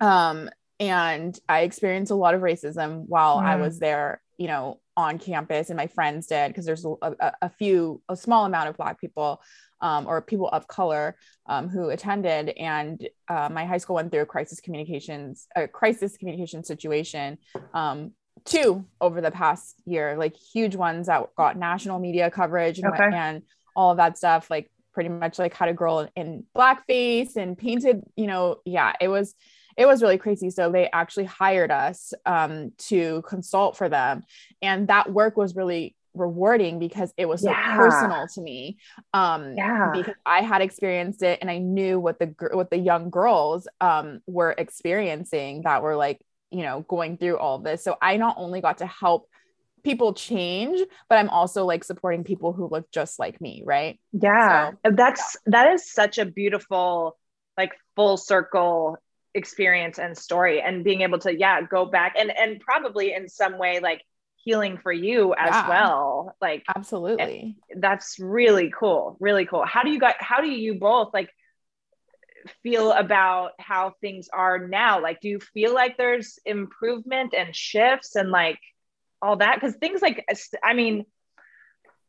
um, 0.00 0.50
and 0.80 1.38
I 1.48 1.60
experienced 1.60 2.10
a 2.10 2.16
lot 2.16 2.34
of 2.34 2.40
racism 2.40 3.04
while 3.06 3.38
mm. 3.38 3.44
I 3.44 3.56
was 3.56 3.78
there. 3.78 4.22
You 4.38 4.48
know, 4.48 4.80
on 4.96 5.18
campus, 5.18 5.70
and 5.70 5.76
my 5.76 5.86
friends 5.86 6.26
did 6.26 6.48
because 6.48 6.66
there's 6.66 6.84
a, 6.84 6.94
a, 7.02 7.32
a, 7.42 7.50
few, 7.50 8.02
a 8.08 8.16
small 8.16 8.44
amount 8.44 8.68
of 8.68 8.76
Black 8.76 9.00
people. 9.00 9.40
Um, 9.80 10.06
or 10.06 10.22
people 10.22 10.48
of 10.50 10.68
color 10.68 11.16
um, 11.46 11.68
who 11.68 11.90
attended, 11.90 12.50
and 12.50 13.04
uh, 13.26 13.48
my 13.50 13.64
high 13.64 13.78
school 13.78 13.96
went 13.96 14.12
through 14.12 14.20
a 14.20 14.26
crisis 14.26 14.60
communications, 14.60 15.48
a 15.56 15.66
crisis 15.66 16.16
communication 16.16 16.62
situation 16.62 17.36
um, 17.74 18.12
two 18.44 18.84
over 19.00 19.20
the 19.20 19.30
past 19.30 19.76
year, 19.84 20.16
like 20.16 20.34
huge 20.36 20.76
ones 20.76 21.06
that 21.06 21.34
got 21.36 21.56
national 21.56 21.98
media 21.98 22.30
coverage 22.30 22.78
and, 22.78 22.92
okay. 22.92 23.10
and 23.12 23.42
all 23.74 23.90
of 23.90 23.96
that 23.96 24.18
stuff, 24.18 24.50
like 24.50 24.70
pretty 24.92 25.08
much 25.08 25.38
like 25.38 25.54
had 25.54 25.68
a 25.68 25.74
girl 25.74 26.08
in 26.16 26.44
blackface 26.56 27.36
and 27.36 27.56
painted, 27.56 28.02
you 28.16 28.26
know, 28.26 28.56
yeah, 28.64 28.92
it 29.00 29.08
was 29.08 29.34
it 29.76 29.86
was 29.86 30.02
really 30.02 30.18
crazy. 30.18 30.50
So 30.50 30.70
they 30.70 30.90
actually 30.92 31.24
hired 31.24 31.70
us 31.70 32.12
um, 32.26 32.72
to 32.88 33.22
consult 33.22 33.76
for 33.76 33.88
them, 33.88 34.22
and 34.60 34.88
that 34.88 35.12
work 35.12 35.36
was 35.36 35.56
really 35.56 35.96
rewarding 36.14 36.78
because 36.78 37.12
it 37.16 37.26
was 37.26 37.40
so 37.40 37.50
yeah. 37.50 37.76
personal 37.76 38.26
to 38.28 38.40
me. 38.40 38.78
Um, 39.14 39.54
yeah. 39.56 39.90
because 39.92 40.14
I 40.26 40.42
had 40.42 40.60
experienced 40.60 41.22
it 41.22 41.38
and 41.40 41.50
I 41.50 41.58
knew 41.58 41.98
what 41.98 42.18
the 42.18 42.34
what 42.52 42.70
the 42.70 42.76
young 42.76 43.10
girls 43.10 43.66
um, 43.80 44.20
were 44.26 44.54
experiencing 44.56 45.62
that 45.62 45.82
were 45.82 45.96
like 45.96 46.20
you 46.52 46.62
know 46.62 46.84
going 46.88 47.16
through 47.16 47.38
all 47.38 47.58
this. 47.58 47.82
So 47.82 47.96
i 48.00 48.16
not 48.16 48.36
only 48.38 48.60
got 48.60 48.78
to 48.78 48.86
help 48.86 49.28
people 49.82 50.14
change 50.14 50.80
but 51.08 51.18
i'm 51.18 51.28
also 51.28 51.64
like 51.64 51.82
supporting 51.82 52.22
people 52.22 52.52
who 52.52 52.68
look 52.68 52.90
just 52.92 53.18
like 53.18 53.40
me 53.40 53.62
right? 53.64 53.98
Yeah. 54.12 54.72
So, 54.84 54.92
that's 54.92 55.36
yeah. 55.46 55.50
that 55.50 55.72
is 55.72 55.90
such 55.90 56.18
a 56.18 56.24
beautiful 56.24 57.18
like 57.56 57.72
full 57.96 58.16
circle 58.16 58.96
experience 59.34 59.98
and 59.98 60.16
story 60.16 60.60
and 60.60 60.84
being 60.84 61.00
able 61.00 61.18
to 61.18 61.36
yeah 61.36 61.62
go 61.62 61.86
back 61.86 62.14
and 62.18 62.30
and 62.36 62.60
probably 62.60 63.12
in 63.14 63.28
some 63.28 63.58
way 63.58 63.80
like 63.80 64.02
healing 64.44 64.76
for 64.82 64.92
you 64.92 65.34
as 65.34 65.50
yeah, 65.50 65.68
well. 65.68 66.36
Like 66.40 66.64
absolutely. 66.74 67.56
that's 67.76 68.16
really 68.18 68.72
cool 68.76 69.16
really 69.20 69.46
cool. 69.46 69.64
How 69.64 69.82
do 69.82 69.90
you 69.90 69.98
got 69.98 70.16
how 70.20 70.40
do 70.40 70.48
you 70.48 70.74
both 70.74 71.10
like 71.14 71.30
feel 72.62 72.92
about 72.92 73.52
how 73.58 73.94
things 74.00 74.28
are 74.32 74.66
now? 74.66 75.00
Like, 75.00 75.20
do 75.20 75.28
you 75.28 75.40
feel 75.40 75.74
like 75.74 75.96
there's 75.96 76.38
improvement 76.44 77.34
and 77.36 77.54
shifts 77.54 78.16
and 78.16 78.30
like 78.30 78.58
all 79.20 79.36
that? 79.36 79.60
Because 79.60 79.76
things 79.76 80.02
like, 80.02 80.24
I 80.62 80.74
mean, 80.74 81.04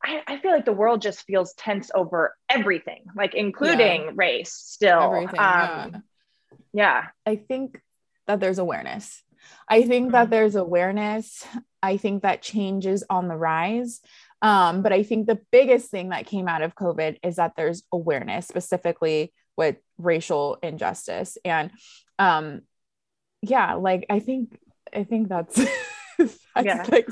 I, 0.03 0.21
I, 0.27 0.37
feel 0.39 0.51
like 0.51 0.65
the 0.65 0.73
world 0.73 1.01
just 1.01 1.23
feels 1.23 1.53
tense 1.53 1.89
over 1.95 2.35
everything, 2.49 3.05
like 3.15 3.35
including 3.35 4.01
yeah. 4.03 4.11
race 4.13 4.51
still. 4.53 5.01
Everything, 5.01 5.39
um, 5.39 5.43
yeah. 5.43 5.99
yeah. 6.73 7.03
I 7.25 7.37
think 7.37 7.79
that 8.27 8.39
there's 8.39 8.59
awareness. 8.59 9.23
I 9.67 9.83
think 9.83 10.11
that 10.11 10.23
mm-hmm. 10.23 10.31
there's 10.31 10.55
awareness. 10.55 11.45
I 11.81 11.97
think 11.97 12.23
that 12.23 12.41
change 12.41 12.85
is 12.85 13.05
on 13.09 13.27
the 13.27 13.35
rise. 13.35 14.01
Um, 14.41 14.81
but 14.81 14.91
I 14.91 15.03
think 15.03 15.25
the 15.25 15.39
biggest 15.51 15.89
thing 15.89 16.09
that 16.09 16.25
came 16.25 16.49
out 16.49 16.61
of 16.61 16.75
COVID 16.75 17.17
is 17.23 17.37
that 17.37 17.53
there's 17.55 17.83
awareness, 17.93 18.47
specifically 18.47 19.31
with 19.57 19.77
racial 19.97 20.57
injustice. 20.61 21.37
And 21.43 21.71
um 22.19 22.61
yeah 23.43 23.73
like 23.73 24.05
i 24.09 24.19
think 24.19 24.57
i 24.95 25.03
think 25.03 25.27
that's, 25.27 25.55
that's 26.17 26.39
yeah. 26.63 26.85
like 26.89 27.07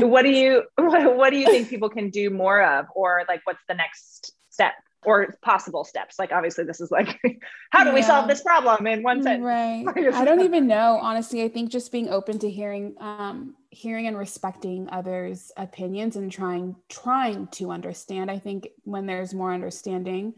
what 0.00 0.22
do 0.22 0.30
you 0.30 0.64
what, 0.76 1.16
what 1.16 1.30
do 1.30 1.36
you 1.36 1.46
think 1.46 1.68
people 1.68 1.88
can 1.88 2.10
do 2.10 2.30
more 2.30 2.62
of? 2.62 2.86
Or 2.94 3.24
like 3.28 3.40
what's 3.44 3.62
the 3.68 3.74
next 3.74 4.32
step 4.50 4.72
or 5.04 5.36
possible 5.42 5.84
steps? 5.84 6.18
Like 6.18 6.32
obviously 6.32 6.64
this 6.64 6.80
is 6.80 6.90
like 6.90 7.20
how 7.70 7.84
do 7.84 7.90
yeah. 7.90 7.94
we 7.94 8.02
solve 8.02 8.26
this 8.28 8.42
problem 8.42 8.86
in 8.86 9.02
one 9.02 9.22
sentence? 9.22 9.44
Right. 9.44 9.84
I 10.14 10.24
don't 10.24 10.40
even 10.40 10.66
know 10.66 10.98
honestly. 11.00 11.42
I 11.42 11.48
think 11.48 11.70
just 11.70 11.92
being 11.92 12.08
open 12.08 12.38
to 12.40 12.50
hearing 12.50 12.94
um 12.98 13.54
hearing 13.70 14.06
and 14.06 14.16
respecting 14.16 14.88
others 14.90 15.52
opinions 15.58 16.16
and 16.16 16.32
trying 16.32 16.74
trying 16.88 17.46
to 17.48 17.70
understand 17.70 18.30
i 18.30 18.38
think 18.38 18.68
when 18.84 19.04
there's 19.04 19.34
more 19.34 19.52
understanding 19.52 20.32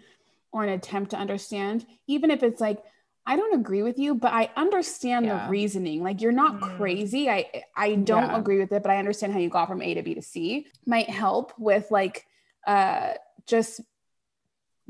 or 0.53 0.63
an 0.65 0.71
attempt 0.71 1.11
to 1.11 1.17
understand, 1.17 1.87
even 2.07 2.31
if 2.31 2.43
it's 2.43 2.61
like, 2.61 2.83
I 3.27 3.37
don't 3.37 3.61
agree 3.61 3.83
with 3.83 3.99
you, 3.99 4.15
but 4.15 4.33
I 4.33 4.51
understand 4.57 5.27
Yeah. 5.27 5.45
the 5.45 5.51
reasoning. 5.51 6.03
Like 6.03 6.23
you're 6.23 6.33
not 6.33 6.61
Mm. 6.61 6.77
crazy. 6.77 7.29
I 7.29 7.65
I 7.77 7.97
don't 7.97 8.31
Yeah. 8.31 8.37
agree 8.39 8.59
with 8.59 8.73
it, 8.73 8.83
but 8.83 8.91
I 8.91 8.97
understand 8.99 9.33
how 9.35 9.39
you 9.39 9.51
got 9.51 9.69
from 9.69 9.83
A 9.83 9.93
to 9.95 10.03
B 10.03 10.15
to 10.15 10.23
C. 10.23 10.67
Might 10.87 11.11
help 11.11 11.53
with 11.59 11.91
like 11.91 12.25
uh 12.67 13.15
just 13.47 13.81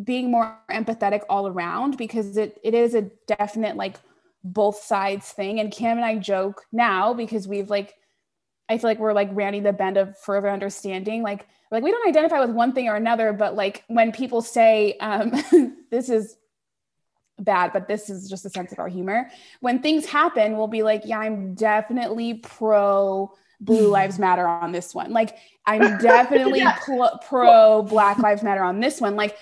being 0.02 0.30
more 0.30 0.56
empathetic 0.70 1.22
all 1.28 1.48
around 1.48 1.96
because 1.96 2.36
it 2.36 2.60
it 2.62 2.74
is 2.74 2.94
a 2.94 3.02
definite 3.26 3.76
like 3.76 3.96
both 4.44 4.78
sides 4.78 5.30
thing. 5.32 5.58
And 5.58 5.72
Cam 5.72 5.96
and 5.96 6.06
I 6.06 6.16
joke 6.16 6.64
now 6.70 7.14
because 7.14 7.48
we've 7.48 7.68
like 7.68 7.94
I 8.68 8.78
feel 8.78 8.90
like 8.90 8.98
we're 8.98 9.12
like 9.12 9.28
rounding 9.32 9.62
the 9.62 9.72
bend 9.72 9.96
of 9.96 10.18
further 10.18 10.50
understanding. 10.50 11.22
Like 11.22 11.46
like 11.70 11.82
we 11.82 11.90
don't 11.90 12.08
identify 12.08 12.40
with 12.40 12.50
one 12.50 12.72
thing 12.72 12.88
or 12.88 12.96
another, 12.96 13.32
but 13.32 13.54
like 13.54 13.84
when 13.88 14.12
people 14.12 14.42
say 14.42 14.96
um 15.00 15.32
this 15.90 16.08
is 16.08 16.36
bad, 17.38 17.72
but 17.72 17.86
this 17.88 18.10
is 18.10 18.28
just 18.28 18.44
a 18.44 18.50
sense 18.50 18.72
of 18.72 18.78
our 18.78 18.88
humor. 18.88 19.30
When 19.60 19.80
things 19.80 20.06
happen, 20.06 20.56
we'll 20.56 20.66
be 20.66 20.82
like, 20.82 21.02
yeah, 21.04 21.20
I'm 21.20 21.54
definitely 21.54 22.34
pro 22.34 23.32
Blue 23.60 23.88
Lives 23.90 24.18
Matter 24.18 24.46
on 24.46 24.72
this 24.72 24.94
one. 24.94 25.12
Like, 25.12 25.36
I'm 25.66 25.98
definitely 26.00 26.60
Yeah. 26.60 26.76
pl- 26.84 27.20
pro 27.26 27.82
Black 27.82 28.18
Lives 28.18 28.42
Matter 28.42 28.62
on 28.62 28.80
this 28.80 29.00
one. 29.00 29.14
Like, 29.14 29.36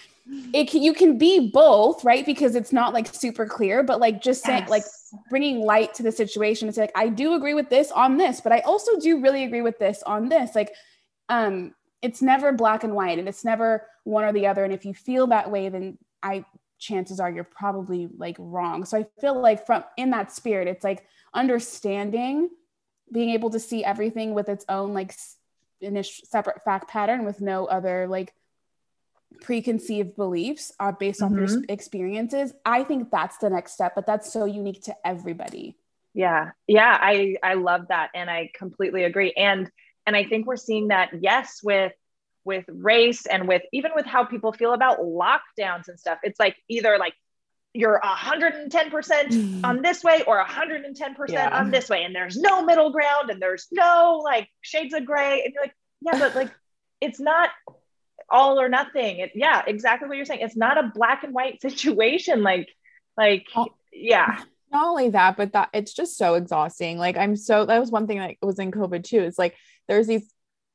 it 0.53 0.69
can, 0.69 0.83
you 0.83 0.93
can 0.93 1.17
be 1.19 1.51
both, 1.51 2.05
right? 2.05 2.27
Because 2.27 2.55
it's 2.55 2.73
not 2.73 2.93
like 2.93 3.07
super 3.07 3.47
clear, 3.47 3.83
but 3.83 3.99
like 4.01 4.21
just 4.21 4.43
saying, 4.45 4.67
like, 4.67 4.83
Yes. 4.83 4.96
Bringing 5.31 5.61
light 5.61 5.95
to 5.95 6.03
the 6.03 6.13
situation. 6.13 6.69
It's 6.69 6.79
like, 6.79 6.93
I 6.95 7.09
do 7.09 7.35
agree 7.35 7.55
with 7.55 7.69
this 7.69 7.91
on 7.91 8.17
this, 8.17 8.41
but 8.41 8.53
I 8.53 8.61
also 8.61 8.99
do 8.99 9.21
really 9.21 9.45
agree 9.45 9.63
with 9.63 9.79
this 9.79 10.03
on 10.05 10.29
this. 10.29 10.55
Like, 10.55 10.73
um, 11.29 11.75
it's 12.03 12.23
never 12.23 12.53
black 12.53 12.85
and 12.85 12.95
white 12.95 13.19
and 13.19 13.29
it's 13.29 13.45
never 13.45 13.87
one 14.05 14.25
or 14.25 14.33
the 14.33 14.47
other. 14.47 14.65
And 14.65 14.73
if 14.73 14.85
you 14.85 14.95
feel 14.95 15.27
that 15.29 15.51
way, 15.51 15.69
then 15.69 15.99
I 16.23 16.45
chances 16.79 17.21
are 17.21 17.31
you're 17.31 17.45
probably 17.45 18.09
like 18.17 18.37
wrong. 18.39 18.85
So 18.85 18.99
I 18.99 19.07
feel 19.21 19.41
like 19.41 19.67
from 19.67 19.85
in 19.97 20.11
that 20.11 20.31
spirit, 20.33 20.69
it's 20.69 20.85
like 20.85 21.07
understanding, 21.35 22.51
being 23.13 23.31
able 23.31 23.51
to 23.51 23.61
see 23.61 23.85
everything 23.85 24.35
with 24.35 24.49
its 24.49 24.65
own 24.69 24.93
like 24.93 25.15
initial 25.81 26.27
separate 26.27 26.65
fact 26.65 26.89
pattern 26.89 27.25
with 27.25 27.41
no 27.41 27.67
other 27.67 28.07
like 28.09 28.35
preconceived 29.41 30.17
beliefs 30.17 30.73
are 30.81 30.93
based 30.93 31.23
off 31.23 31.33
your 31.33 31.45
s- 31.45 31.57
experiences. 31.69 32.53
I 32.65 32.85
think 32.85 33.11
that's 33.11 33.39
the 33.39 33.51
next 33.51 33.73
step, 33.73 33.95
but 33.95 34.07
that's 34.07 34.33
so 34.33 34.45
unique 34.45 34.83
to 34.85 34.97
everybody. 35.05 35.77
yeah 36.15 36.53
yeah 36.67 36.97
i 37.11 37.37
i 37.43 37.55
love 37.55 37.83
that 37.89 38.09
and 38.15 38.31
i 38.31 38.51
completely 38.55 39.05
agree 39.05 39.33
and 39.37 39.71
and 40.07 40.17
i 40.17 40.25
think 40.25 40.47
we're 40.47 40.57
seeing 40.69 40.89
that 40.89 41.11
yes 41.21 41.61
with 41.63 41.93
with 42.45 42.65
race 42.69 43.27
and 43.27 43.47
with 43.47 43.61
even 43.73 43.91
with 43.95 44.07
how 44.07 44.25
people 44.25 44.51
feel 44.53 44.73
about 44.73 45.01
lockdowns 45.01 45.89
and 45.89 45.99
stuff 46.01 46.19
it's 46.23 46.41
like 46.41 46.57
either 46.69 46.97
like 46.99 47.13
you're 47.75 48.01
110% 48.03 48.71
mm. 48.71 49.61
on 49.63 49.83
this 49.83 50.03
way 50.03 50.23
or 50.27 50.43
110% 50.43 51.29
Yeah. 51.29 51.51
on 51.61 51.71
this 51.71 51.91
way 51.91 52.05
and 52.05 52.15
there's 52.15 52.39
no 52.39 52.65
middle 52.65 52.91
ground 52.91 53.29
and 53.29 53.39
there's 53.43 53.67
no 53.71 54.23
like 54.25 54.49
shades 54.63 54.95
of 54.95 55.05
gray 55.05 55.43
and 55.45 55.53
you're 55.53 55.65
like 55.65 55.77
yeah 56.01 56.19
but 56.19 56.35
like 56.35 56.51
it's 57.03 57.21
not 57.21 57.51
all 58.29 58.61
or 58.61 58.69
nothing 58.69 59.19
it, 59.21 59.33
yeah 59.35 59.63
exactly 59.67 60.09
what 60.09 60.17
you're 60.17 60.27
saying 60.27 60.41
it's 60.41 60.57
not 60.57 60.79
a 60.79 60.93
black 60.95 61.23
and 61.23 61.33
white 61.35 61.61
situation 61.69 62.43
like 62.43 62.69
like 63.17 63.47
Oh. 63.55 63.69
yeah 63.93 64.43
not 64.73 64.89
only 64.89 65.11
that, 65.11 65.37
but 65.37 65.53
that 65.53 65.71
it's 65.73 65.95
just 65.95 66.17
so 66.17 66.35
exhausting. 66.35 66.99
Like 66.99 67.17
I'm 67.17 67.37
so 67.37 67.65
that 67.67 67.79
was 67.79 67.91
one 67.91 68.07
thing 68.07 68.19
that 68.19 68.35
was 68.43 68.59
in 68.59 68.71
COVID 68.71 69.05
too. 69.05 69.21
It's 69.21 69.39
like 69.39 69.55
there's 69.89 70.07
these 70.07 70.31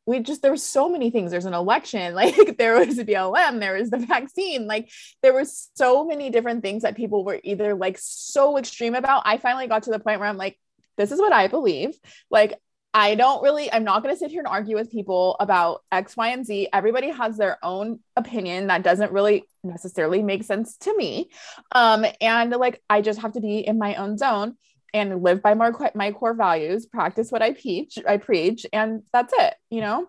we 0.06 0.20
just 0.20 0.42
there 0.42 0.52
were 0.52 0.58
so 0.58 0.90
many 0.90 1.12
things. 1.12 1.32
There's 1.32 1.46
an 1.46 1.54
election, 1.54 2.14
like 2.16 2.58
there 2.58 2.80
was 2.80 2.98
a 2.98 3.06
BLM, 3.06 3.60
there 3.60 3.74
was 3.74 3.90
the 3.90 3.98
vaccine, 3.98 4.68
like 4.68 4.90
there 5.22 5.34
was 5.34 5.70
so 5.76 6.06
many 6.06 6.30
different 6.30 6.64
things 6.64 6.84
that 6.84 6.98
people 6.98 7.24
were 7.24 7.40
either 7.44 7.76
like 7.76 7.98
so 8.00 8.58
extreme 8.58 8.96
about. 8.96 9.24
I 9.26 9.38
finally 9.38 9.68
got 9.68 9.84
to 9.84 9.92
the 9.92 10.00
point 10.00 10.20
where 10.20 10.30
I'm 10.30 10.38
like, 10.38 10.58
this 10.98 11.12
is 11.12 11.20
what 11.20 11.34
I 11.34 11.48
believe. 11.48 11.98
Like 12.30 12.60
I 12.94 13.16
don't 13.16 13.42
really, 13.42 13.72
I'm 13.72 13.86
not 13.86 14.04
going 14.04 14.14
to 14.14 14.20
sit 14.20 14.32
here 14.32 14.42
and 14.42 14.48
argue 14.48 14.76
with 14.76 14.92
people 14.92 15.38
about 15.40 15.84
X, 15.92 16.18
Y, 16.18 16.30
and 16.30 16.46
Z. 16.46 16.68
Everybody 16.74 17.10
has 17.10 17.38
their 17.38 17.58
own 17.64 18.00
opinion 18.18 18.68
that 18.68 18.84
doesn't 18.84 19.14
really 19.14 19.46
necessarily 19.64 20.22
make 20.22 20.44
sense 20.44 20.76
to 20.78 20.96
me. 20.98 21.30
Um, 21.72 22.06
and 22.20 22.52
like, 22.52 22.82
I 22.90 23.02
just 23.02 23.22
have 23.22 23.34
to 23.34 23.42
be 23.42 23.60
in 23.60 23.78
my 23.78 23.96
own 23.96 24.18
zone 24.18 24.58
and 24.94 25.24
live 25.24 25.42
by 25.42 25.54
my, 25.54 25.72
my 25.96 26.12
core 26.12 26.34
values, 26.34 26.86
practice 26.86 27.32
what 27.32 27.42
I 27.42 27.54
preach, 27.54 27.98
I 28.06 28.18
preach, 28.18 28.66
and 28.74 29.04
that's 29.14 29.34
it, 29.38 29.54
you 29.70 29.80
know? 29.80 30.08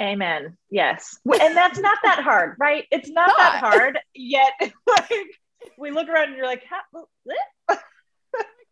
Amen. 0.00 0.56
Yes. 0.70 1.18
And 1.24 1.56
that's 1.56 1.78
not 1.78 1.98
that 2.02 2.22
hard, 2.22 2.56
right? 2.58 2.84
It's 2.90 3.10
not, 3.10 3.30
that 3.36 3.60
hard. 3.60 3.98
Yet, 4.14 4.52
like, 4.86 5.12
we 5.78 5.90
look 5.90 6.08
around 6.08 6.28
and 6.28 6.36
you're 6.36 6.46
like, 6.46 6.64
"How- 6.64 7.06
what?" 7.24 7.82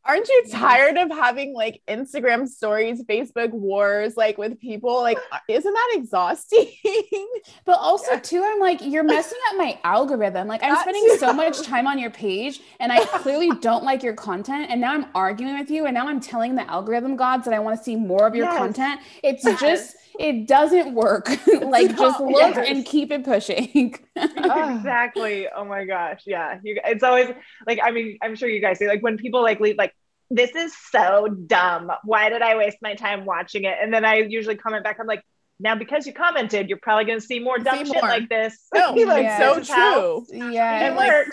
Aren't 0.07 0.29
you 0.29 0.45
tired 0.51 0.97
of 0.97 1.11
having 1.11 1.55
like 1.55 1.83
Instagram 1.87 2.49
stories, 2.49 3.03
Facebook 3.05 3.51
wars, 3.51 4.17
like 4.17 4.39
with 4.39 4.59
people? 4.59 4.95
Like, 5.03 5.19
uh, 5.31 5.39
isn't 5.49 5.73
that 5.73 5.91
exhausting? 5.95 6.67
But 7.65 7.79
also 7.79 8.13
Yeah. 8.13 8.19
too, 8.21 8.43
I'm 8.45 8.59
like, 8.61 8.81
you're 8.85 9.05
messing 9.05 9.39
up 9.51 9.57
my 9.59 9.79
algorithm. 9.85 10.49
Like 10.49 10.63
I'm 10.63 10.77
spending 10.77 11.17
so 11.19 11.33
much 11.33 11.63
time 11.63 11.87
on 11.87 11.99
your 11.99 12.11
page 12.11 12.61
and 12.81 12.91
I 12.93 13.05
clearly 13.23 13.51
don't 13.61 13.85
like 13.85 14.03
your 14.03 14.15
content. 14.15 14.71
And 14.71 14.81
now 14.81 14.93
I'm 14.95 15.07
arguing 15.15 15.59
with 15.59 15.71
you. 15.71 15.85
And 15.87 15.95
now 15.95 16.09
I'm 16.09 16.21
telling 16.21 16.55
the 16.55 16.69
algorithm 16.71 17.17
gods 17.17 17.45
that 17.45 17.55
I 17.55 17.59
want 17.59 17.77
to 17.79 17.85
see 17.85 17.97
more 17.97 18.27
of 18.27 18.35
your 18.35 18.47
Yes. 18.47 18.57
content. 18.59 19.01
It's 19.23 19.45
Yes. 19.45 19.61
just, 19.61 19.97
it 20.21 20.47
doesn't 20.47 20.95
work. 20.95 21.29
like 21.63 21.97
just 21.97 22.21
look 22.21 22.55
Yes. 22.55 22.69
and 22.69 22.85
keep 22.85 23.11
it 23.11 23.25
pushing. 23.25 23.95
Exactly. 24.17 25.49
Oh 25.49 25.65
my 25.65 25.85
gosh. 25.85 26.23
Yeah. 26.27 26.59
You, 26.63 26.79
it's 26.85 27.03
always 27.03 27.29
like, 27.67 27.81
I 27.83 27.91
mean, 27.91 28.19
I'm 28.23 28.35
sure 28.37 28.49
you 28.49 28.61
guys 28.61 28.79
see, 28.79 28.87
like, 28.87 29.03
when 29.03 29.17
people 29.17 29.43
like 29.43 29.61
leave, 29.61 29.77
like, 29.77 29.95
this 30.31 30.55
is 30.55 30.77
so 30.91 31.27
dumb. 31.29 31.91
Why 32.05 32.29
did 32.29 32.43
I 32.43 32.57
waste 32.57 32.79
my 32.83 32.95
time 32.95 33.25
watching 33.25 33.65
it? 33.65 33.77
And 33.83 33.93
then 33.93 34.05
I 34.05 34.17
usually 34.17 34.57
comment 34.57 34.85
back, 34.85 34.99
I'm 35.01 35.07
like, 35.07 35.23
now 35.59 35.75
because 35.75 36.07
you 36.07 36.13
commented, 36.15 36.69
you're 36.69 36.79
probably 36.79 37.05
going 37.05 37.21
to 37.21 37.25
see 37.27 37.39
more 37.39 37.59
dumb 37.59 37.79
See 37.85 37.85
shit 37.93 38.03
more. 38.03 38.11
like 38.11 38.29
this. 38.29 38.67
No, 38.75 38.93
like, 38.93 39.25
Yeah. 39.25 39.39
so 39.39 39.55
this 39.57 39.69
true. 39.69 40.27
yeah. 40.53 40.81
It 40.81 40.87
And, 40.89 40.97
like, 40.97 41.27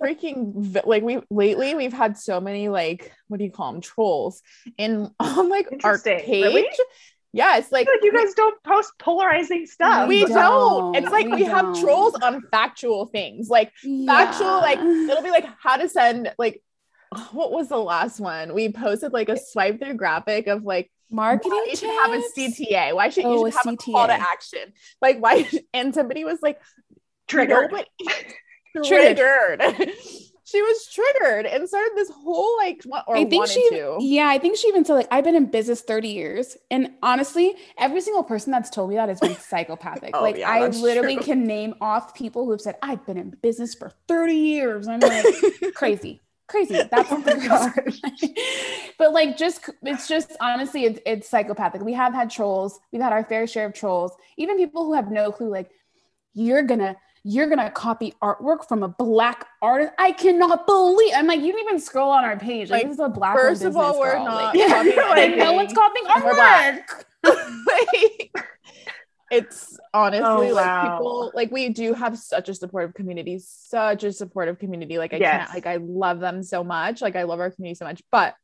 freaking 0.00 0.82
like 0.86 1.02
we 1.02 1.20
lately 1.30 1.74
we've 1.74 1.92
had 1.92 2.16
so 2.16 2.40
many 2.40 2.68
like 2.70 3.12
what 3.28 3.36
do 3.36 3.44
you 3.44 3.50
call 3.50 3.72
them 3.72 3.82
trolls 3.82 4.42
in 4.78 5.10
on 5.20 5.48
like 5.50 5.66
our 5.84 5.98
page. 5.98 6.26
Really? 6.28 6.66
Yeah, 7.32 7.58
it's 7.58 7.70
like 7.70 7.86
feel 7.86 7.94
like 7.96 8.04
you 8.04 8.12
guys 8.12 8.34
don't 8.34 8.62
post 8.64 8.92
polarizing 8.98 9.66
stuff. 9.66 10.08
we 10.08 10.24
We 10.24 10.32
don't. 10.32 10.94
don't. 10.94 10.94
It's 10.96 11.12
like 11.12 11.26
We 11.26 11.32
we, 11.34 11.44
have 11.44 11.78
trolls 11.80 12.14
on 12.14 12.42
factual 12.50 13.06
things, 13.06 13.48
like 13.50 13.72
factual. 14.06 14.56
Like 14.58 14.78
it'll 14.80 15.22
be 15.22 15.30
like 15.30 15.46
how 15.62 15.76
to 15.76 15.88
send 15.88 16.32
like 16.38 16.62
what 17.32 17.52
was 17.52 17.68
the 17.68 17.76
last 17.76 18.20
one? 18.20 18.54
We 18.54 18.72
posted 18.72 19.12
like 19.12 19.28
a 19.28 19.36
swipe 19.38 19.78
through 19.80 19.94
graphic 19.94 20.46
of 20.46 20.62
like 20.64 20.90
marketing. 21.10 21.52
why 21.52 21.66
you 21.70 21.76
should 21.76 21.90
have 21.90 22.12
a? 22.12 22.22
CTA. 22.36 22.94
Why 22.94 23.10
should 23.10 23.24
Oh, 23.26 23.34
you 23.34 23.46
a 23.46 23.50
should 23.52 23.58
have 23.66 23.74
a 23.74 23.76
call 23.76 24.06
to 24.06 24.12
CTA. 24.14 24.18
action? 24.18 24.72
Like 25.02 25.18
why? 25.18 25.48
And 25.74 25.94
somebody 25.94 26.24
was 26.24 26.38
like 26.42 26.58
Triggered. 27.28 27.70
Nobody- 27.70 27.88
Triggered. 28.84 29.62
She 30.56 30.62
was 30.62 30.86
triggered 30.88 31.46
and 31.46 31.68
started 31.68 31.92
this 31.96 32.10
whole 32.10 32.56
like 32.58 32.82
or 33.06 33.16
I 33.16 33.24
think 33.24 33.46
she, 33.46 33.70
to. 33.70 33.96
yeah, 33.98 34.28
I 34.28 34.38
think 34.38 34.56
she 34.56 34.68
even 34.68 34.84
said 34.84 34.94
like 34.94 35.08
I've 35.10 35.24
been 35.24 35.34
in 35.36 35.46
business 35.46 35.82
30 35.82 36.08
years, 36.08 36.56
and 36.70 36.90
honestly, 37.02 37.54
every 37.78 38.00
single 38.00 38.22
person 38.24 38.52
that's 38.52 38.70
told 38.70 38.90
me 38.90 38.96
that 38.96 39.08
has 39.08 39.20
been 39.20 39.36
psychopathic. 39.40 40.14
Oh, 40.14 40.22
like 40.22 40.36
yeah, 40.36 40.48
I 40.48 40.66
literally 40.68 41.14
true. 41.16 41.24
can 41.24 41.46
name 41.46 41.74
off 41.80 42.14
people 42.14 42.46
who've 42.46 42.60
said 42.60 42.76
I've 42.82 43.04
been 43.06 43.16
in 43.16 43.30
business 43.42 43.74
for 43.74 43.90
30 44.08 44.34
years. 44.34 44.88
I'm 44.88 45.02
like 45.04 45.30
crazy, 45.74 46.22
crazy. 46.48 46.82
That's 46.90 47.10
Oh 47.10 47.18
my 47.18 47.34
the 47.34 48.34
but 48.98 49.12
like 49.12 49.36
just 49.36 49.68
it's 49.82 50.08
just 50.08 50.36
honestly 50.40 50.84
it's, 50.84 51.00
it's 51.06 51.28
psychopathic. 51.28 51.82
We 51.82 51.92
have 51.94 52.14
had 52.14 52.30
trolls. 52.30 52.78
We've 52.92 53.02
had 53.02 53.12
our 53.12 53.24
fair 53.24 53.46
share 53.46 53.66
of 53.66 53.74
trolls. 53.74 54.12
Even 54.36 54.56
people 54.56 54.84
who 54.84 54.94
have 54.94 55.10
no 55.10 55.32
clue. 55.32 55.50
Like 55.50 55.70
you're 56.34 56.62
gonna 56.62 56.96
you're 57.28 57.48
gonna 57.48 57.72
copy 57.72 58.14
artwork 58.22 58.68
from 58.68 58.84
a 58.84 58.88
black 58.88 59.48
artist. 59.60 59.92
I 59.98 60.12
cannot 60.12 60.64
believe. 60.64 61.12
I'm 61.16 61.26
like, 61.26 61.40
you 61.40 61.46
didn't 61.52 61.62
even 61.66 61.80
scroll 61.80 62.10
on 62.10 62.24
our 62.24 62.38
page. 62.38 62.70
Like, 62.70 62.84
Like, 62.84 62.92
this 62.92 63.00
is 63.00 63.04
a 63.04 63.08
black. 63.08 63.36
first 63.36 63.64
of 63.64 63.76
all, 63.76 63.98
we're 63.98 64.12
girl. 64.14 64.24
not 64.26 64.54
Like, 64.54 64.68
copying 64.68 64.96
like, 64.96 65.36
no 65.36 65.52
one's 65.52 65.72
copying 65.72 66.06
And 66.08 66.24
we're 66.24 66.34
artwork. 66.34 67.04
it's 69.32 69.76
honestly 69.92 70.50
Oh, 70.50 70.54
like 70.54 70.66
wow. 70.66 70.98
people 70.98 71.32
like 71.34 71.50
we 71.50 71.70
do 71.70 71.94
have 71.94 72.16
such 72.16 72.48
a 72.48 72.54
supportive 72.54 72.94
community, 72.94 73.40
such 73.40 74.04
a 74.04 74.12
supportive 74.12 74.60
community. 74.60 74.98
Like 74.98 75.12
I 75.12 75.16
Yes. 75.16 75.46
can't 75.48 75.54
like 75.54 75.66
I 75.66 75.78
love 75.82 76.20
them 76.20 76.44
so 76.44 76.62
much. 76.62 77.02
Like 77.02 77.16
I 77.16 77.24
love 77.24 77.40
our 77.40 77.50
community 77.50 77.76
so 77.76 77.86
much, 77.86 78.02
but 78.12 78.36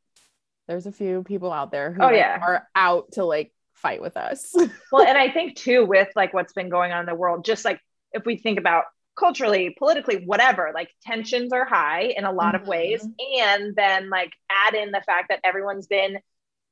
there's 0.67 0.87
a 0.87 0.93
few 0.93 1.23
people 1.23 1.53
out 1.53 1.71
there 1.71 1.93
who 1.93 2.03
Oh, 2.03 2.07
like, 2.07 2.17
yeah. 2.17 2.41
are 2.43 2.69
out 2.75 3.13
to 3.13 3.25
like 3.25 3.53
fight 3.75 4.03
with 4.03 4.17
us. 4.17 4.53
well, 4.91 5.03
and 5.07 5.17
I 5.17 5.31
think 5.31 5.55
too, 5.57 5.85
with 5.87 6.09
like 6.17 6.35
what's 6.35 6.53
been 6.53 6.69
going 6.69 6.91
on 6.91 6.99
in 7.01 7.07
the 7.07 7.15
world, 7.15 7.45
just 7.45 7.65
like 7.65 7.79
if 8.13 8.25
we 8.25 8.37
think 8.37 8.59
about 8.59 8.85
culturally, 9.19 9.75
politically, 9.79 10.25
whatever, 10.25 10.73
like 10.75 10.91
tensions 11.03 11.53
are 11.53 11.67
high 11.67 12.13
in 12.17 12.25
a 12.25 12.33
lot 12.33 12.55
of 12.55 12.67
ways. 12.67 13.07
And 13.39 13.75
then 13.77 14.11
like 14.11 14.33
add 14.51 14.75
in 14.75 14.91
the 14.91 15.03
fact 15.07 15.29
that 15.29 15.41
everyone's 15.45 15.87
been 15.87 16.19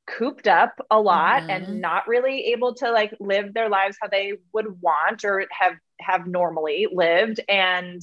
cooped 0.07 0.49
up 0.49 0.75
a 0.91 1.01
lot 1.01 1.45
Mhm. 1.49 1.51
and 1.51 1.81
not 1.81 2.09
really 2.09 2.47
able 2.53 2.75
to 2.77 2.91
like 2.91 3.15
live 3.21 3.55
their 3.55 3.69
lives 3.69 3.97
how 4.01 4.09
they 4.09 4.35
would 4.53 4.81
want 4.81 5.25
or 5.25 5.47
have 5.53 5.75
have 6.01 6.27
normally 6.27 6.89
lived 6.93 7.41
and 7.49 8.03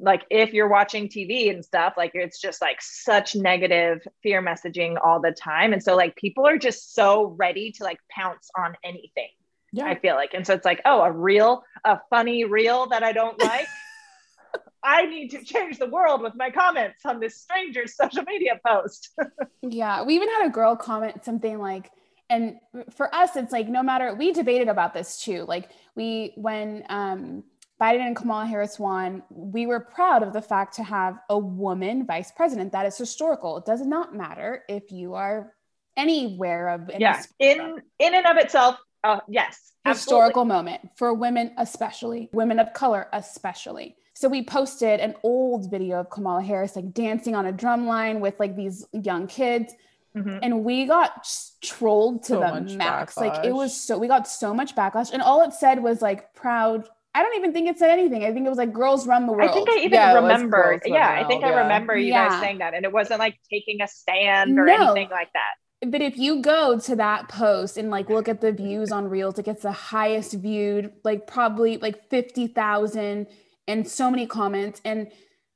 like 0.00 0.24
if 0.30 0.52
you're 0.52 0.68
watching 0.68 1.08
TV 1.08 1.50
and 1.50 1.64
stuff, 1.64 1.94
like 1.96 2.12
it's 2.14 2.40
just 2.40 2.60
like 2.62 2.80
such 2.80 3.34
negative 3.34 4.06
fear 4.22 4.40
messaging 4.40 4.96
all 5.02 5.20
the 5.20 5.32
time. 5.32 5.72
And 5.72 5.82
so 5.82 5.96
like 5.96 6.14
people 6.16 6.46
are 6.46 6.58
just 6.58 6.94
so 6.94 7.34
ready 7.38 7.72
to 7.72 7.84
like 7.84 7.98
pounce 8.10 8.50
on 8.56 8.76
anything. 8.84 9.30
Yeah. 9.72 9.86
I 9.86 9.98
feel 9.98 10.14
like. 10.14 10.34
And 10.34 10.46
so 10.46 10.54
it's 10.54 10.64
like, 10.64 10.80
oh, 10.84 11.00
a 11.02 11.10
reel, 11.10 11.62
a 11.84 11.98
funny 12.10 12.44
reel 12.44 12.86
that 12.88 13.02
I 13.02 13.12
don't 13.12 13.40
like. 13.40 13.66
I 14.82 15.06
need 15.06 15.28
to 15.30 15.44
change 15.44 15.78
the 15.78 15.88
world 15.88 16.22
with 16.22 16.34
my 16.36 16.50
comments 16.50 17.04
on 17.04 17.20
this 17.20 17.36
stranger's 17.36 17.94
social 17.94 18.22
media 18.22 18.58
post. 18.66 19.10
yeah. 19.62 20.02
We 20.02 20.14
even 20.14 20.28
had 20.28 20.46
a 20.46 20.50
girl 20.50 20.74
comment 20.76 21.24
something 21.24 21.58
like, 21.58 21.90
and 22.30 22.56
for 22.90 23.12
us, 23.14 23.36
it's 23.36 23.52
like 23.52 23.68
no 23.68 23.82
matter 23.82 24.14
we 24.14 24.32
debated 24.32 24.68
about 24.68 24.94
this 24.94 25.20
too. 25.20 25.44
Like 25.46 25.70
we 25.96 26.32
when 26.36 26.84
um 26.88 27.42
Biden 27.80 28.06
and 28.06 28.14
Kamala 28.14 28.46
Harris 28.46 28.78
won, 28.78 29.22
we 29.30 29.66
were 29.66 29.80
proud 29.80 30.22
of 30.22 30.32
the 30.32 30.42
fact 30.42 30.76
to 30.76 30.84
have 30.84 31.18
a 31.28 31.38
woman 31.38 32.06
vice 32.06 32.30
president. 32.30 32.72
That 32.72 32.86
is 32.86 32.96
historical. 32.96 33.56
It 33.56 33.64
does 33.64 33.80
not 33.80 34.14
matter 34.14 34.62
if 34.68 34.92
you 34.92 35.14
are 35.14 35.54
anywhere 35.96 36.68
of 36.68 36.90
yeah 36.98 37.22
in 37.38 37.82
in 37.98 38.14
and 38.14 38.26
of 38.26 38.36
itself. 38.36 38.78
Uh, 39.02 39.20
yes, 39.28 39.72
historical 39.84 40.42
absolutely. 40.42 40.48
moment 40.48 40.90
for 40.96 41.14
women, 41.14 41.52
especially 41.58 42.28
women 42.32 42.58
of 42.58 42.72
color, 42.74 43.08
especially. 43.12 43.96
So 44.14 44.28
we 44.28 44.42
posted 44.42 45.00
an 45.00 45.14
old 45.22 45.70
video 45.70 46.00
of 46.00 46.10
Kamala 46.10 46.42
Harris 46.42 46.76
like 46.76 46.92
dancing 46.92 47.34
on 47.34 47.46
a 47.46 47.52
drum 47.52 47.86
line 47.86 48.20
with 48.20 48.38
like 48.38 48.56
these 48.56 48.86
young 48.92 49.26
kids. 49.26 49.72
Mm-hmm. 50.14 50.38
And 50.42 50.64
we 50.64 50.86
got 50.86 51.26
trolled 51.62 52.24
to 52.24 52.32
so 52.32 52.40
the 52.40 52.76
max. 52.76 53.14
Backlash. 53.14 53.16
Like 53.16 53.44
it 53.46 53.52
was 53.52 53.80
so 53.80 53.96
we 53.96 54.08
got 54.08 54.28
so 54.28 54.52
much 54.52 54.74
backlash. 54.74 55.12
And 55.12 55.22
all 55.22 55.42
it 55.42 55.54
said 55.54 55.82
was 55.82 56.02
like 56.02 56.34
proud 56.34 56.88
I 57.14 57.22
don't 57.22 57.36
even 57.36 57.52
think 57.52 57.68
it 57.68 57.78
said 57.78 57.90
anything. 57.90 58.24
I 58.24 58.32
think 58.32 58.46
it 58.46 58.48
was 58.48 58.58
like 58.58 58.72
girls 58.72 59.06
run 59.06 59.26
the 59.26 59.32
world. 59.32 59.50
I 59.50 59.52
think 59.52 59.68
I 59.68 59.78
even 59.78 59.92
yeah, 59.92 60.14
remember. 60.14 60.80
Yeah, 60.84 61.20
I 61.20 61.26
think 61.26 61.42
I 61.42 61.62
remember 61.62 61.96
you 61.96 62.12
yeah. 62.12 62.28
guys 62.28 62.40
saying 62.40 62.58
that. 62.58 62.74
And 62.74 62.84
it 62.84 62.92
wasn't 62.92 63.18
like 63.18 63.36
taking 63.50 63.82
a 63.82 63.88
stand 63.88 64.58
or 64.58 64.64
no. 64.64 64.92
anything 64.92 65.10
like 65.10 65.28
that. 65.32 65.54
But 65.86 66.02
if 66.02 66.18
you 66.18 66.42
go 66.42 66.78
to 66.78 66.96
that 66.96 67.28
post 67.28 67.78
and 67.78 67.90
like 67.90 68.10
look 68.10 68.28
at 68.28 68.40
the 68.40 68.52
views 68.52 68.92
on 68.92 69.08
Reels, 69.08 69.38
it 69.38 69.46
gets 69.46 69.62
the 69.62 69.72
highest 69.72 70.34
viewed, 70.34 70.92
like 71.04 71.26
probably 71.26 71.78
like 71.78 72.08
50,000 72.10 73.26
and 73.66 73.88
so 73.88 74.10
many 74.10 74.26
comments. 74.26 74.82
And 74.84 75.10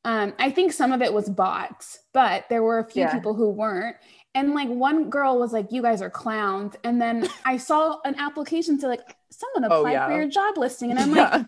um, 0.04 0.34
I 0.38 0.50
think 0.50 0.72
some 0.72 0.92
of 0.92 1.02
it 1.02 1.12
was 1.12 1.28
bots, 1.28 1.98
but 2.12 2.44
there 2.48 2.62
were 2.62 2.78
a 2.78 2.84
few 2.84 3.02
yeah. 3.02 3.12
people 3.12 3.34
who 3.34 3.50
weren't. 3.50 3.96
And 4.34 4.54
like 4.54 4.68
one 4.68 5.10
girl 5.10 5.38
was 5.38 5.52
like, 5.52 5.70
"You 5.70 5.80
guys 5.80 6.02
are 6.02 6.10
clowns," 6.10 6.74
and 6.82 7.00
then 7.00 7.28
I 7.44 7.56
saw 7.56 7.98
an 8.04 8.16
application 8.18 8.78
to 8.80 8.88
like 8.88 9.16
someone 9.30 9.64
applied 9.64 9.90
oh, 9.90 9.92
yeah. 9.92 10.06
for 10.08 10.16
your 10.16 10.28
job 10.28 10.58
listing, 10.58 10.90
and 10.90 10.98
I'm 10.98 11.14
yeah. 11.14 11.36
like, 11.36 11.46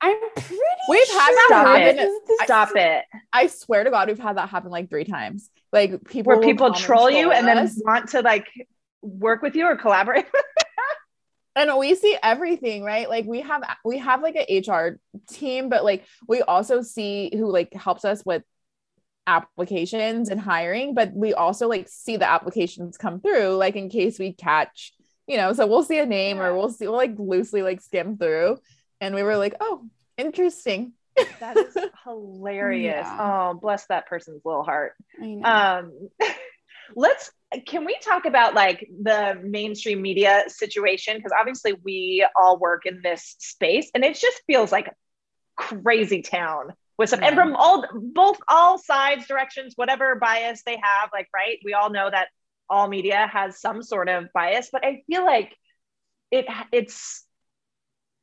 I'm 0.00 0.20
pretty. 0.36 0.62
We've 0.88 1.04
sure 1.06 1.20
had 1.20 1.34
that 1.48 1.96
happen. 1.96 2.20
Stop 2.44 2.70
it! 2.76 3.04
I 3.32 3.48
swear 3.48 3.82
to 3.82 3.90
God, 3.90 4.08
we've 4.08 4.18
had 4.18 4.36
that 4.36 4.48
happen 4.48 4.70
like 4.70 4.88
three 4.88 5.04
times. 5.04 5.50
Like 5.72 6.04
people 6.04 6.32
where 6.32 6.40
people 6.40 6.72
troll 6.74 7.10
you 7.10 7.32
and 7.32 7.46
then 7.46 7.70
want 7.84 8.10
to 8.10 8.20
like 8.20 8.48
work 9.00 9.42
with 9.42 9.56
you 9.56 9.66
or 9.66 9.76
collaborate. 9.76 10.26
and 11.56 11.70
we 11.78 11.94
see 11.94 12.16
everything 12.22 12.82
right 12.82 13.10
like 13.10 13.26
we 13.26 13.42
have 13.42 13.62
we 13.84 13.98
have 13.98 14.22
like 14.22 14.36
an 14.36 14.62
hr 14.66 14.98
team 15.28 15.68
but 15.68 15.84
like 15.84 16.06
we 16.26 16.40
also 16.40 16.80
see 16.80 17.30
who 17.34 17.52
like 17.52 17.74
helps 17.74 18.06
us 18.06 18.24
with 18.24 18.42
applications 19.26 20.28
and 20.28 20.40
hiring, 20.40 20.94
but 20.94 21.12
we 21.12 21.34
also 21.34 21.68
like 21.68 21.88
see 21.88 22.16
the 22.16 22.28
applications 22.28 22.96
come 22.96 23.20
through, 23.20 23.54
like 23.56 23.76
in 23.76 23.88
case 23.88 24.18
we 24.18 24.32
catch, 24.32 24.92
you 25.26 25.36
know, 25.36 25.52
so 25.52 25.66
we'll 25.66 25.84
see 25.84 25.98
a 25.98 26.06
name 26.06 26.40
or 26.40 26.54
we'll 26.56 26.70
see, 26.70 26.86
we'll 26.86 26.96
like 26.96 27.18
loosely 27.18 27.62
like 27.62 27.80
skim 27.80 28.16
through. 28.16 28.58
And 29.00 29.14
we 29.14 29.22
were 29.22 29.36
like, 29.36 29.54
oh, 29.60 29.84
interesting. 30.16 30.92
That 31.40 31.56
is 31.56 31.76
hilarious. 32.04 33.06
Yeah. 33.06 33.50
Oh, 33.52 33.58
bless 33.58 33.86
that 33.86 34.06
person's 34.06 34.42
little 34.44 34.62
heart. 34.62 34.94
Um, 35.44 36.08
let's 36.96 37.30
can 37.66 37.84
we 37.84 37.96
talk 38.02 38.24
about 38.24 38.54
like 38.54 38.88
the 39.02 39.38
mainstream 39.42 40.00
media 40.00 40.44
situation 40.48 41.16
because 41.16 41.32
obviously 41.38 41.74
we 41.84 42.26
all 42.34 42.58
work 42.58 42.86
in 42.86 43.00
this 43.02 43.36
space 43.38 43.90
and 43.94 44.04
it 44.04 44.14
just 44.14 44.40
feels 44.46 44.72
like 44.72 44.90
crazy 45.56 46.22
town 46.22 46.72
with 46.98 47.10
some, 47.10 47.20
yeah. 47.20 47.28
and 47.28 47.36
from 47.36 47.56
all 47.56 47.86
both 47.92 48.38
all 48.48 48.78
sides, 48.78 49.26
directions, 49.26 49.74
whatever 49.76 50.16
bias 50.16 50.62
they 50.64 50.78
have, 50.82 51.10
like 51.12 51.28
right, 51.34 51.58
we 51.64 51.74
all 51.74 51.90
know 51.90 52.08
that 52.10 52.28
all 52.68 52.88
media 52.88 53.28
has 53.30 53.60
some 53.60 53.82
sort 53.82 54.08
of 54.08 54.32
bias, 54.32 54.68
but 54.72 54.84
I 54.84 55.02
feel 55.06 55.24
like 55.24 55.56
it 56.30 56.46
it's 56.70 57.26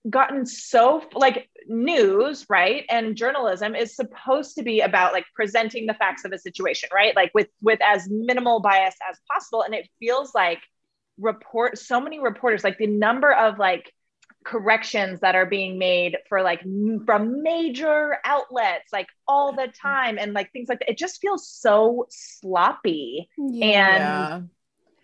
gotten 0.10 0.46
so 0.46 1.04
like 1.14 1.50
news 1.68 2.46
right 2.50 2.86
and 2.90 3.18
journalism 3.18 3.76
is 3.76 3.96
supposed 3.96 4.56
to 4.56 4.64
be 4.64 4.80
about 4.80 5.12
like 5.12 5.26
presenting 5.36 5.86
the 5.86 5.94
facts 5.94 6.24
of 6.24 6.32
a 6.32 6.38
situation 6.38 6.88
right 6.94 7.16
like 7.18 7.32
with 7.34 7.48
with 7.62 7.80
as 7.82 8.08
minimal 8.10 8.62
bias 8.62 8.96
as 9.10 9.18
possible 9.30 9.62
and 9.62 9.74
it 9.76 9.90
feels 10.00 10.34
like 10.34 10.60
report 11.20 11.78
so 11.78 12.00
many 12.00 12.20
reporters 12.20 12.64
like 12.64 12.78
the 12.78 12.88
number 12.88 13.32
of 13.32 13.60
like 13.60 13.94
corrections 14.46 15.20
that 15.20 15.36
are 15.36 15.46
being 15.46 15.78
made 15.78 16.18
for 16.28 16.42
like 16.42 16.62
m- 16.62 17.04
from 17.06 17.44
major 17.44 18.18
outlets 18.26 18.92
like 18.92 19.08
all 19.28 19.52
the 19.52 19.64
mm-hmm. 19.64 19.88
time 19.88 20.18
and 20.18 20.34
like 20.34 20.52
things 20.52 20.70
like 20.70 20.80
that. 20.80 20.90
It 20.90 20.98
just 20.98 21.20
feels 21.22 21.48
so 21.48 22.08
sloppy. 22.10 23.30
Yeah. 23.38 24.36
And. 24.36 24.50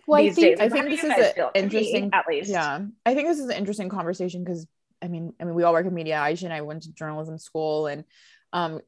Well, 0.07 0.21
I 0.21 0.29
think, 0.29 0.59
I 0.59 0.69
think 0.69 0.85
this 0.85 1.03
is 1.03 1.11
an 1.11 1.49
interesting, 1.55 2.11
at 2.13 2.25
least. 2.27 2.51
Yeah. 2.51 2.81
I 3.07 3.15
think 3.15 3.27
this 3.27 3.39
is 3.39 3.45
an 3.45 3.57
interesting 3.57 3.89
conversation 3.89 4.43
because 4.43 4.67
I 5.05 5.07
mean, 5.07 5.33
I 5.39 5.43
mean, 5.43 5.53
we 5.53 5.63
all 5.63 5.73
work 5.73 5.85
in 5.85 5.93
media. 5.93 6.15
Aisha 6.15 6.43
and 6.43 6.53
I 6.53 6.61
went 6.61 6.83
to 6.83 6.93
journalism 6.93 7.37
school 7.37 7.87
and, 7.87 8.03
um, 8.51 8.81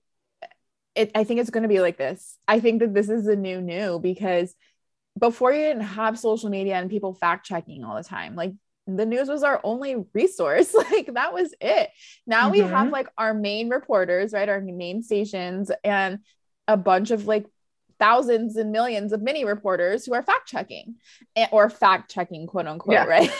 it, 0.96 1.12
I 1.14 1.24
think 1.24 1.40
it's 1.40 1.52
going 1.52 1.62
to 1.62 1.70
be 1.70 1.80
like 1.80 1.98
this. 1.98 2.40
I 2.48 2.60
think 2.60 2.80
that 2.80 2.94
this 2.94 3.08
is 3.08 3.28
a 3.28 3.36
new 3.36 3.62
new 3.62 4.00
because 4.00 4.56
before 5.18 5.54
you 5.54 5.60
didn't 5.60 5.84
have 5.84 6.18
social 6.18 6.50
media 6.50 6.76
and 6.76 6.90
people 6.90 7.14
fact 7.14 7.46
checking 7.46 7.84
all 7.84 7.96
the 7.96 8.04
time. 8.04 8.36
Like 8.36 8.54
the 8.88 9.06
news 9.06 9.28
was 9.28 9.44
our 9.44 9.62
only 9.64 10.06
resource. 10.14 10.74
like 10.92 11.14
that 11.14 11.34
was 11.34 11.54
it. 11.62 11.92
Now 12.26 12.44
mm-hmm. 12.44 12.52
we 12.52 12.60
have 12.60 12.70
mm-hmm. 12.70 12.94
like 12.94 13.10
our 13.18 13.34
main 13.34 13.70
reporters, 13.70 14.34
right? 14.34 14.50
Our 14.50 14.62
main 14.62 15.04
stations 15.04 15.72
and 15.84 16.20
a 16.68 16.78
bunch 16.78 17.12
of 17.12 17.28
like 17.28 17.46
thousands 18.00 18.56
and 18.56 18.72
millions 18.72 19.14
of 19.14 19.22
mini 19.22 19.46
reporters 19.46 20.06
who 20.06 20.14
are 20.14 20.24
fact 20.24 20.48
checking 20.48 20.96
eh, 21.36 21.48
or 21.52 21.70
fact 21.70 22.12
checking, 22.12 22.48
quote 22.48 22.68
unquote, 22.68 22.94
yeah. 22.94 23.06
right? 23.06 23.32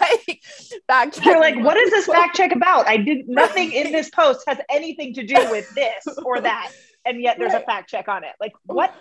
like 0.00 0.42
fact 0.86 1.14
checking. 1.14 1.32
You're 1.32 1.40
like, 1.40 1.56
what 1.64 1.76
is 1.76 1.90
this 1.90 2.06
fact 2.06 2.36
check 2.36 2.52
about? 2.52 2.86
I 2.86 2.96
did 2.96 3.28
nothing 3.28 3.72
in 3.72 3.92
this 3.92 4.10
post 4.10 4.42
has 4.46 4.58
anything 4.70 5.14
to 5.14 5.24
do 5.24 5.36
with 5.50 5.72
this 5.74 6.06
or 6.24 6.40
that. 6.40 6.72
And 7.04 7.20
yet 7.20 7.38
there's 7.38 7.52
right. 7.52 7.62
a 7.62 7.66
fact 7.66 7.90
check 7.90 8.08
on 8.08 8.24
it. 8.24 8.32
Like, 8.40 8.52
what? 8.64 8.94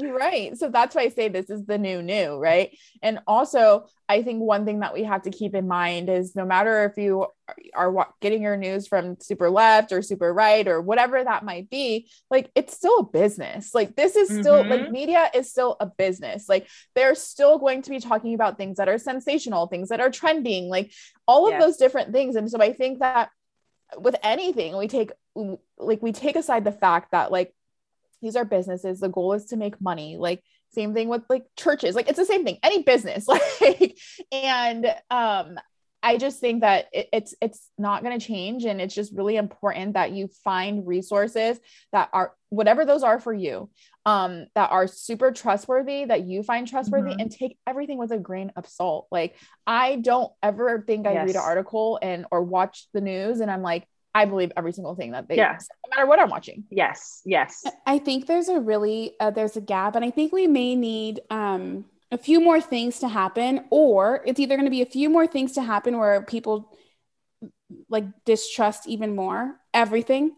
Right. 0.00 0.56
So 0.56 0.68
that's 0.68 0.94
why 0.94 1.02
I 1.02 1.08
say 1.08 1.28
this 1.28 1.50
is 1.50 1.64
the 1.66 1.78
new 1.78 2.02
new, 2.02 2.36
right? 2.36 2.76
And 3.02 3.20
also, 3.26 3.86
I 4.08 4.22
think 4.22 4.40
one 4.40 4.64
thing 4.64 4.80
that 4.80 4.94
we 4.94 5.04
have 5.04 5.22
to 5.22 5.30
keep 5.30 5.54
in 5.54 5.66
mind 5.66 6.08
is 6.08 6.36
no 6.36 6.44
matter 6.44 6.84
if 6.84 6.96
you 6.96 7.26
are 7.74 8.08
getting 8.20 8.42
your 8.42 8.56
news 8.56 8.86
from 8.86 9.18
super 9.20 9.50
left 9.50 9.92
or 9.92 10.02
super 10.02 10.32
right 10.32 10.66
or 10.66 10.80
whatever 10.80 11.22
that 11.22 11.44
might 11.44 11.68
be, 11.70 12.08
like 12.30 12.50
it's 12.54 12.74
still 12.74 12.98
a 12.98 13.04
business. 13.04 13.74
Like 13.74 13.96
this 13.96 14.16
is 14.16 14.28
still 14.28 14.62
mm-hmm. 14.62 14.70
like 14.70 14.90
media 14.90 15.30
is 15.34 15.50
still 15.50 15.76
a 15.80 15.86
business. 15.86 16.48
Like 16.48 16.68
they're 16.94 17.14
still 17.14 17.58
going 17.58 17.82
to 17.82 17.90
be 17.90 18.00
talking 18.00 18.34
about 18.34 18.58
things 18.58 18.76
that 18.78 18.88
are 18.88 18.98
sensational, 18.98 19.66
things 19.66 19.88
that 19.88 20.00
are 20.00 20.10
trending, 20.10 20.68
like 20.68 20.92
all 21.26 21.46
of 21.46 21.52
yes. 21.52 21.62
those 21.62 21.76
different 21.76 22.12
things. 22.12 22.36
And 22.36 22.50
so 22.50 22.60
I 22.60 22.72
think 22.72 23.00
that 23.00 23.30
with 23.98 24.16
anything, 24.22 24.76
we 24.76 24.88
take 24.88 25.12
like 25.78 26.02
we 26.02 26.12
take 26.12 26.36
aside 26.36 26.64
the 26.64 26.72
fact 26.72 27.12
that 27.12 27.30
like 27.30 27.54
these 28.26 28.36
are 28.36 28.44
businesses 28.44 28.98
the 29.00 29.08
goal 29.08 29.32
is 29.32 29.44
to 29.46 29.56
make 29.56 29.80
money 29.80 30.16
like 30.18 30.42
same 30.72 30.92
thing 30.92 31.08
with 31.08 31.22
like 31.30 31.44
churches 31.56 31.94
like 31.94 32.08
it's 32.08 32.18
the 32.18 32.24
same 32.24 32.44
thing 32.44 32.58
any 32.62 32.82
business 32.82 33.28
like 33.60 33.96
and 34.32 34.92
um 35.10 35.56
I 36.06 36.18
just 36.18 36.38
think 36.38 36.60
that 36.60 36.86
it, 36.92 37.08
it's 37.12 37.34
it's 37.42 37.68
not 37.78 38.04
going 38.04 38.16
to 38.16 38.24
change, 38.24 38.64
and 38.64 38.80
it's 38.80 38.94
just 38.94 39.12
really 39.12 39.34
important 39.36 39.94
that 39.94 40.12
you 40.12 40.28
find 40.44 40.86
resources 40.86 41.58
that 41.90 42.10
are 42.12 42.32
whatever 42.48 42.84
those 42.84 43.02
are 43.02 43.18
for 43.18 43.34
you, 43.34 43.68
um, 44.04 44.46
that 44.54 44.70
are 44.70 44.86
super 44.86 45.32
trustworthy, 45.32 46.04
that 46.04 46.22
you 46.22 46.44
find 46.44 46.68
trustworthy, 46.68 47.10
mm-hmm. 47.10 47.20
and 47.22 47.32
take 47.32 47.58
everything 47.66 47.98
with 47.98 48.12
a 48.12 48.18
grain 48.18 48.52
of 48.54 48.68
salt. 48.68 49.08
Like 49.10 49.34
I 49.66 49.96
don't 49.96 50.32
ever 50.44 50.84
think 50.86 51.08
I 51.08 51.14
yes. 51.14 51.26
read 51.26 51.36
an 51.36 51.42
article 51.42 51.98
and 52.00 52.24
or 52.30 52.44
watch 52.44 52.86
the 52.94 53.00
news, 53.00 53.40
and 53.40 53.50
I'm 53.50 53.62
like, 53.62 53.88
I 54.16 54.24
believe 54.24 54.50
every 54.56 54.72
single 54.72 54.94
thing 54.94 55.10
that 55.10 55.28
they 55.28 55.36
yeah. 55.36 55.58
no 55.60 55.90
matter 55.94 56.06
what 56.08 56.18
I'm 56.18 56.30
watching. 56.30 56.64
Yes, 56.70 57.20
yes. 57.26 57.64
I 57.84 57.98
think 57.98 58.26
there's 58.26 58.48
a 58.48 58.58
really 58.58 59.14
uh, 59.20 59.30
there's 59.30 59.58
a 59.58 59.60
gap, 59.60 59.94
and 59.94 60.02
I 60.02 60.10
think 60.10 60.32
we 60.32 60.46
may 60.46 60.74
need 60.74 61.20
um, 61.28 61.84
a 62.10 62.16
few 62.16 62.40
more 62.40 62.58
things 62.58 63.00
to 63.00 63.08
happen, 63.08 63.66
or 63.68 64.22
it's 64.24 64.40
either 64.40 64.56
going 64.56 64.64
to 64.64 64.70
be 64.70 64.80
a 64.80 64.86
few 64.86 65.10
more 65.10 65.26
things 65.26 65.52
to 65.52 65.62
happen 65.62 65.98
where 65.98 66.22
people 66.22 66.74
like 67.90 68.06
distrust 68.24 68.86
even 68.86 69.14
more 69.14 69.56
everything, 69.74 70.34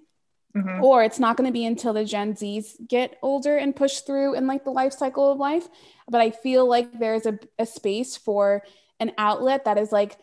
mm-hmm. 0.56 0.82
or 0.82 1.04
it's 1.04 1.20
not 1.20 1.36
going 1.36 1.48
to 1.48 1.52
be 1.52 1.64
until 1.64 1.92
the 1.92 2.04
Gen 2.04 2.34
Zs 2.34 2.72
get 2.88 3.16
older 3.22 3.56
and 3.56 3.76
push 3.76 4.00
through 4.00 4.34
in 4.34 4.48
like 4.48 4.64
the 4.64 4.72
life 4.72 4.92
cycle 4.92 5.30
of 5.30 5.38
life. 5.38 5.68
But 6.10 6.20
I 6.20 6.32
feel 6.32 6.68
like 6.68 6.98
there's 6.98 7.26
a, 7.26 7.38
a 7.60 7.64
space 7.64 8.16
for 8.16 8.64
an 8.98 9.12
outlet 9.18 9.66
that 9.66 9.78
is 9.78 9.92
like 9.92 10.18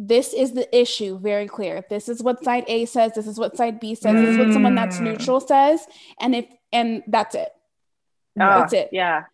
this 0.00 0.32
is 0.32 0.52
the 0.52 0.66
issue 0.76 1.18
very 1.18 1.48
clear. 1.48 1.84
This 1.90 2.08
is 2.08 2.22
what 2.22 2.44
side 2.44 2.64
a 2.68 2.84
says 2.86 3.12
this 3.14 3.26
is 3.26 3.36
what 3.38 3.56
side 3.56 3.80
b 3.80 3.94
says 3.96 4.14
this 4.20 4.30
is 4.30 4.38
what 4.38 4.52
someone 4.52 4.74
that's 4.76 4.98
Mm. 4.98 5.02
neutral 5.06 5.40
says 5.40 5.84
and 6.20 6.34
if 6.36 6.46
and 6.72 7.02
that's 7.08 7.34
it. 7.34 7.48
Oh, 8.40 8.46
that's 8.60 8.72
it. 8.72 8.90
Yeah. 8.92 9.24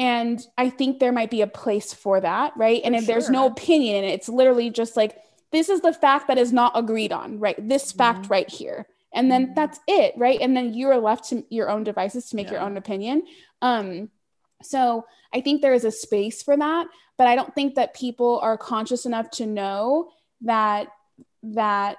and 0.00 0.40
i 0.56 0.68
think 0.70 0.98
there 0.98 1.12
might 1.12 1.30
be 1.30 1.42
a 1.42 1.46
place 1.46 1.92
for 1.94 2.20
that 2.20 2.52
right? 2.56 2.80
And 2.84 2.94
if 2.96 3.06
there's 3.06 3.30
no 3.30 3.46
opinion 3.46 3.96
in 3.96 4.04
it 4.04 4.12
it's 4.14 4.28
literally 4.28 4.70
just 4.70 4.96
like 4.96 5.16
this 5.50 5.68
is 5.68 5.80
the 5.80 5.92
fact 5.94 6.28
that 6.28 6.38
is 6.38 6.52
not 6.52 6.72
agreed 6.74 7.12
on 7.12 7.38
right? 7.38 7.56
This 7.68 7.92
fact 7.92 8.22
Mhm. 8.26 8.30
right 8.30 8.50
here. 8.50 8.86
And 9.14 9.30
then 9.30 9.48
Mhm. 9.48 9.54
that's 9.54 9.80
it 9.88 10.14
right? 10.16 10.40
And 10.40 10.56
then 10.56 10.74
you're 10.74 10.98
left 10.98 11.28
to 11.30 11.44
your 11.48 11.70
own 11.70 11.82
devices 11.84 12.28
to 12.30 12.36
make 12.36 12.50
your 12.50 12.60
own 12.60 12.76
opinion. 12.76 13.22
Um 13.62 14.10
so 14.62 15.04
i 15.32 15.40
think 15.40 15.62
there 15.62 15.74
is 15.74 15.84
a 15.84 15.92
space 15.92 16.42
for 16.42 16.56
that 16.56 16.86
but 17.18 17.26
i 17.26 17.34
don't 17.36 17.54
think 17.54 17.74
that 17.74 17.94
people 17.94 18.38
are 18.42 18.56
conscious 18.56 19.04
enough 19.04 19.30
to 19.30 19.44
know 19.46 20.08
that 20.42 20.88
that 21.42 21.96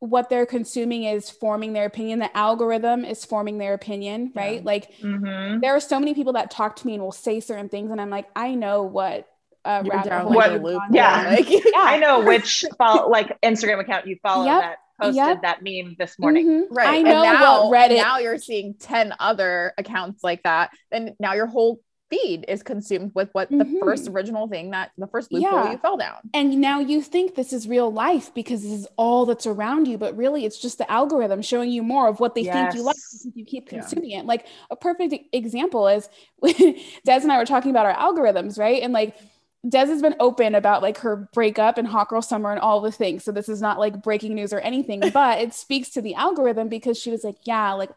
what 0.00 0.28
they're 0.28 0.46
consuming 0.46 1.04
is 1.04 1.28
forming 1.28 1.72
their 1.72 1.86
opinion 1.86 2.18
the 2.20 2.36
algorithm 2.36 3.04
is 3.04 3.24
forming 3.24 3.58
their 3.58 3.74
opinion 3.74 4.32
Yeah. 4.34 4.42
right 4.42 4.64
like 4.64 4.92
Mhm. 5.02 5.60
there 5.60 5.74
are 5.74 5.80
so 5.80 5.98
many 5.98 6.14
people 6.14 6.34
that 6.34 6.50
talk 6.50 6.76
to 6.76 6.86
me 6.86 6.94
and 6.94 7.02
will 7.02 7.10
say 7.12 7.40
certain 7.40 7.68
things 7.68 7.90
and 7.90 8.00
i'm 8.00 8.10
like 8.10 8.28
i 8.36 8.54
know 8.54 8.82
what 8.84 9.26
uh 9.64 9.82
You're 9.84 9.94
rabbit 9.96 10.12
hole 10.12 10.34
like 10.34 10.62
loop. 10.62 10.82
yeah. 10.92 11.30
Like, 11.36 11.50
yeah 11.50 11.60
I 11.74 11.98
know 11.98 12.20
which 12.24 12.64
follow, 12.78 13.08
like 13.10 13.36
Instagram 13.42 13.80
account 13.80 14.06
you 14.06 14.16
follow 14.22 14.44
Yep. 14.46 14.60
that 14.62 14.76
posted 15.00 15.16
Yep. 15.16 15.42
that 15.42 15.62
meme 15.62 15.96
this 15.98 16.16
morning. 16.18 16.46
Mhm. 16.46 16.66
right. 16.70 16.88
i 16.88 16.94
And 16.96 17.04
know 17.04 17.22
now, 17.22 17.68
what 17.68 17.76
reddit 17.76 17.96
now 17.96 18.18
you're 18.18 18.38
seeing 18.38 18.74
10 18.78 19.14
other 19.18 19.74
accounts 19.76 20.22
like 20.22 20.44
that. 20.44 20.70
And 20.92 21.14
now 21.18 21.34
your 21.34 21.46
whole 21.46 21.80
feed 22.10 22.44
is 22.48 22.62
consumed 22.62 23.12
with 23.14 23.28
what 23.32 23.50
the 23.50 23.56
Mhm. 23.64 23.80
first 23.80 24.08
original 24.08 24.48
thing 24.48 24.70
that 24.70 24.92
the 24.96 25.06
first 25.06 25.30
loophole 25.32 25.50
Yeah. 25.64 25.72
you 25.72 25.78
fell 25.78 25.96
down. 25.96 26.16
and 26.32 26.58
now 26.60 26.80
you 26.80 27.02
think 27.02 27.34
this 27.34 27.52
is 27.52 27.68
real 27.68 27.90
life 27.92 28.32
because 28.34 28.62
this 28.62 28.72
is 28.72 28.86
all 28.96 29.26
that's 29.26 29.46
around 29.46 29.86
you 29.86 29.98
but 29.98 30.16
really 30.16 30.44
it's 30.44 30.58
just 30.58 30.78
the 30.78 30.90
algorithm 30.90 31.42
showing 31.42 31.70
you 31.70 31.82
more 31.82 32.08
of 32.08 32.18
what 32.20 32.34
they 32.34 32.44
think 32.44 32.74
you 32.74 32.82
like 32.82 32.96
Yes. 32.96 33.22
because 33.22 33.36
you 33.36 33.44
keep 33.44 33.70
Yeah. 33.70 33.80
consuming 33.80 34.12
it 34.12 34.24
like 34.26 34.46
a 34.70 34.76
perfect 34.76 35.14
example 35.32 35.86
is 35.88 36.08
des 36.42 37.20
and 37.22 37.30
i 37.32 37.36
were 37.38 37.44
talking 37.44 37.70
about 37.70 37.86
our 37.86 37.94
algorithms 37.94 38.58
right 38.58 38.82
and 38.82 38.92
like 38.92 39.16
des 39.68 39.86
has 39.86 40.00
been 40.00 40.14
open 40.20 40.54
about 40.54 40.82
like 40.82 40.98
her 40.98 41.28
breakup 41.34 41.76
and 41.78 41.88
hot 41.88 42.08
girl 42.08 42.22
summer 42.22 42.50
and 42.52 42.60
all 42.60 42.80
the 42.80 42.92
things 42.92 43.24
so 43.24 43.32
this 43.32 43.48
is 43.48 43.60
not 43.60 43.78
like 43.78 44.02
breaking 44.02 44.34
news 44.34 44.52
or 44.52 44.60
anything 44.60 45.00
but 45.12 45.40
it 45.40 45.52
speaks 45.52 45.90
to 45.90 46.00
the 46.00 46.14
algorithm 46.14 46.68
because 46.68 46.96
she 46.98 47.10
was 47.10 47.22
like 47.24 47.36
yeah 47.44 47.72
like 47.72 47.90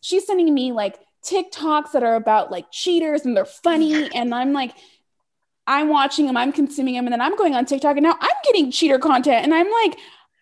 she's 0.00 0.24
sending 0.26 0.52
me 0.54 0.70
like 0.70 0.98
tiktoks 1.28 1.92
that 1.92 2.02
are 2.02 2.14
about 2.14 2.50
like 2.50 2.66
cheaters 2.70 3.24
and 3.24 3.36
they're 3.36 3.44
funny 3.44 4.10
and 4.14 4.34
i'm 4.34 4.52
like 4.52 4.74
I'm 5.68 5.90
watching 5.90 6.26
them, 6.26 6.36
I'm 6.36 6.50
consuming 6.50 6.94
them, 6.94 7.04
and 7.04 7.12
then 7.12 7.20
I'm 7.20 7.36
going 7.36 7.54
on 7.54 7.66
TikTok 7.66 7.98
and 7.98 8.02
now 8.02 8.16
I'm 8.18 8.36
getting 8.42 8.70
cheater 8.70 8.98
content. 8.98 9.44
And 9.44 9.52
I'm 9.54 9.70
like, 9.70 9.98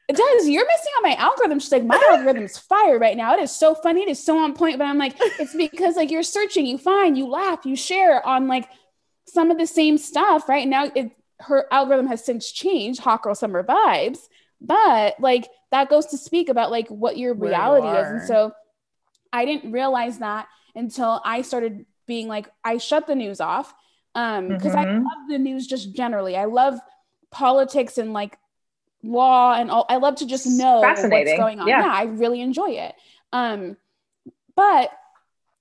Des, 0.09 0.49
you're 0.49 0.65
missing 0.65 0.93
on 0.99 1.03
my 1.03 1.17
algorithm. 1.17 1.59
She's 1.59 1.73
like, 1.73 1.85
my 1.85 2.01
algorithm's 2.13 2.57
fire 2.57 2.97
right 2.97 3.17
now. 3.17 3.35
It 3.35 3.43
is 3.43 3.51
so 3.51 3.75
funny. 3.75 4.03
It 4.03 4.09
is 4.09 4.23
so 4.23 4.39
on 4.39 4.55
point. 4.55 4.79
But 4.79 4.85
I'm 4.85 4.99
like, 4.99 5.17
it's 5.19 5.55
because 5.55 5.97
like 5.97 6.13
you're 6.13 6.23
searching, 6.23 6.65
you 6.65 6.79
find, 6.79 7.19
you 7.19 7.27
laugh, 7.27 7.67
you 7.67 7.75
share 7.75 8.25
on 8.25 8.47
like 8.47 8.69
some 9.27 9.51
of 9.51 9.59
the 9.59 9.67
same 9.67 9.99
stuff. 9.99 10.49
Right 10.49 10.69
now, 10.69 10.93
it 10.95 11.11
her 11.41 11.67
algorithm 11.73 12.07
has 12.07 12.25
since 12.25 12.51
changed, 12.53 13.01
hot 13.01 13.23
girl 13.23 13.35
summer 13.35 13.65
vibes. 13.65 14.19
But 14.61 15.19
like 15.19 15.49
that 15.73 15.91
goes 15.91 16.07
to 16.07 16.19
speak 16.19 16.49
about 16.49 16.71
like 16.71 16.87
what 16.89 17.19
your 17.19 17.35
Where 17.35 17.51
you 17.51 17.57
reality 17.57 17.89
is. 17.89 18.07
And 18.07 18.23
so 18.23 18.53
I 19.33 19.45
didn't 19.45 19.73
realize 19.73 20.19
that 20.21 20.47
until 20.77 21.21
I 21.25 21.43
started 21.43 21.87
being 22.07 22.29
like, 22.29 22.49
I 22.63 22.77
shut 22.79 23.07
the 23.07 23.15
news 23.17 23.41
off. 23.41 23.75
Um, 24.15 24.49
because 24.49 24.75
I 24.75 24.85
Mhm. 24.85 25.03
love 25.05 25.29
the 25.29 25.39
news 25.39 25.67
just 25.67 25.93
generally. 25.93 26.37
I 26.37 26.45
love 26.47 26.79
politics 27.31 27.99
and 27.99 28.13
like 28.15 28.39
law 29.03 29.53
and 29.55 29.71
all. 29.71 29.85
I 29.91 29.97
love 29.97 30.17
to 30.17 30.27
just 30.27 30.47
know 30.47 30.81
what's 30.81 31.37
going 31.37 31.61
on. 31.61 31.69
Yeah. 31.69 31.81
Yeah. 31.81 31.93
I 31.93 32.05
really 32.05 32.41
enjoy 32.41 32.71
it. 32.71 32.95
Um, 33.33 33.77
but 34.55 34.91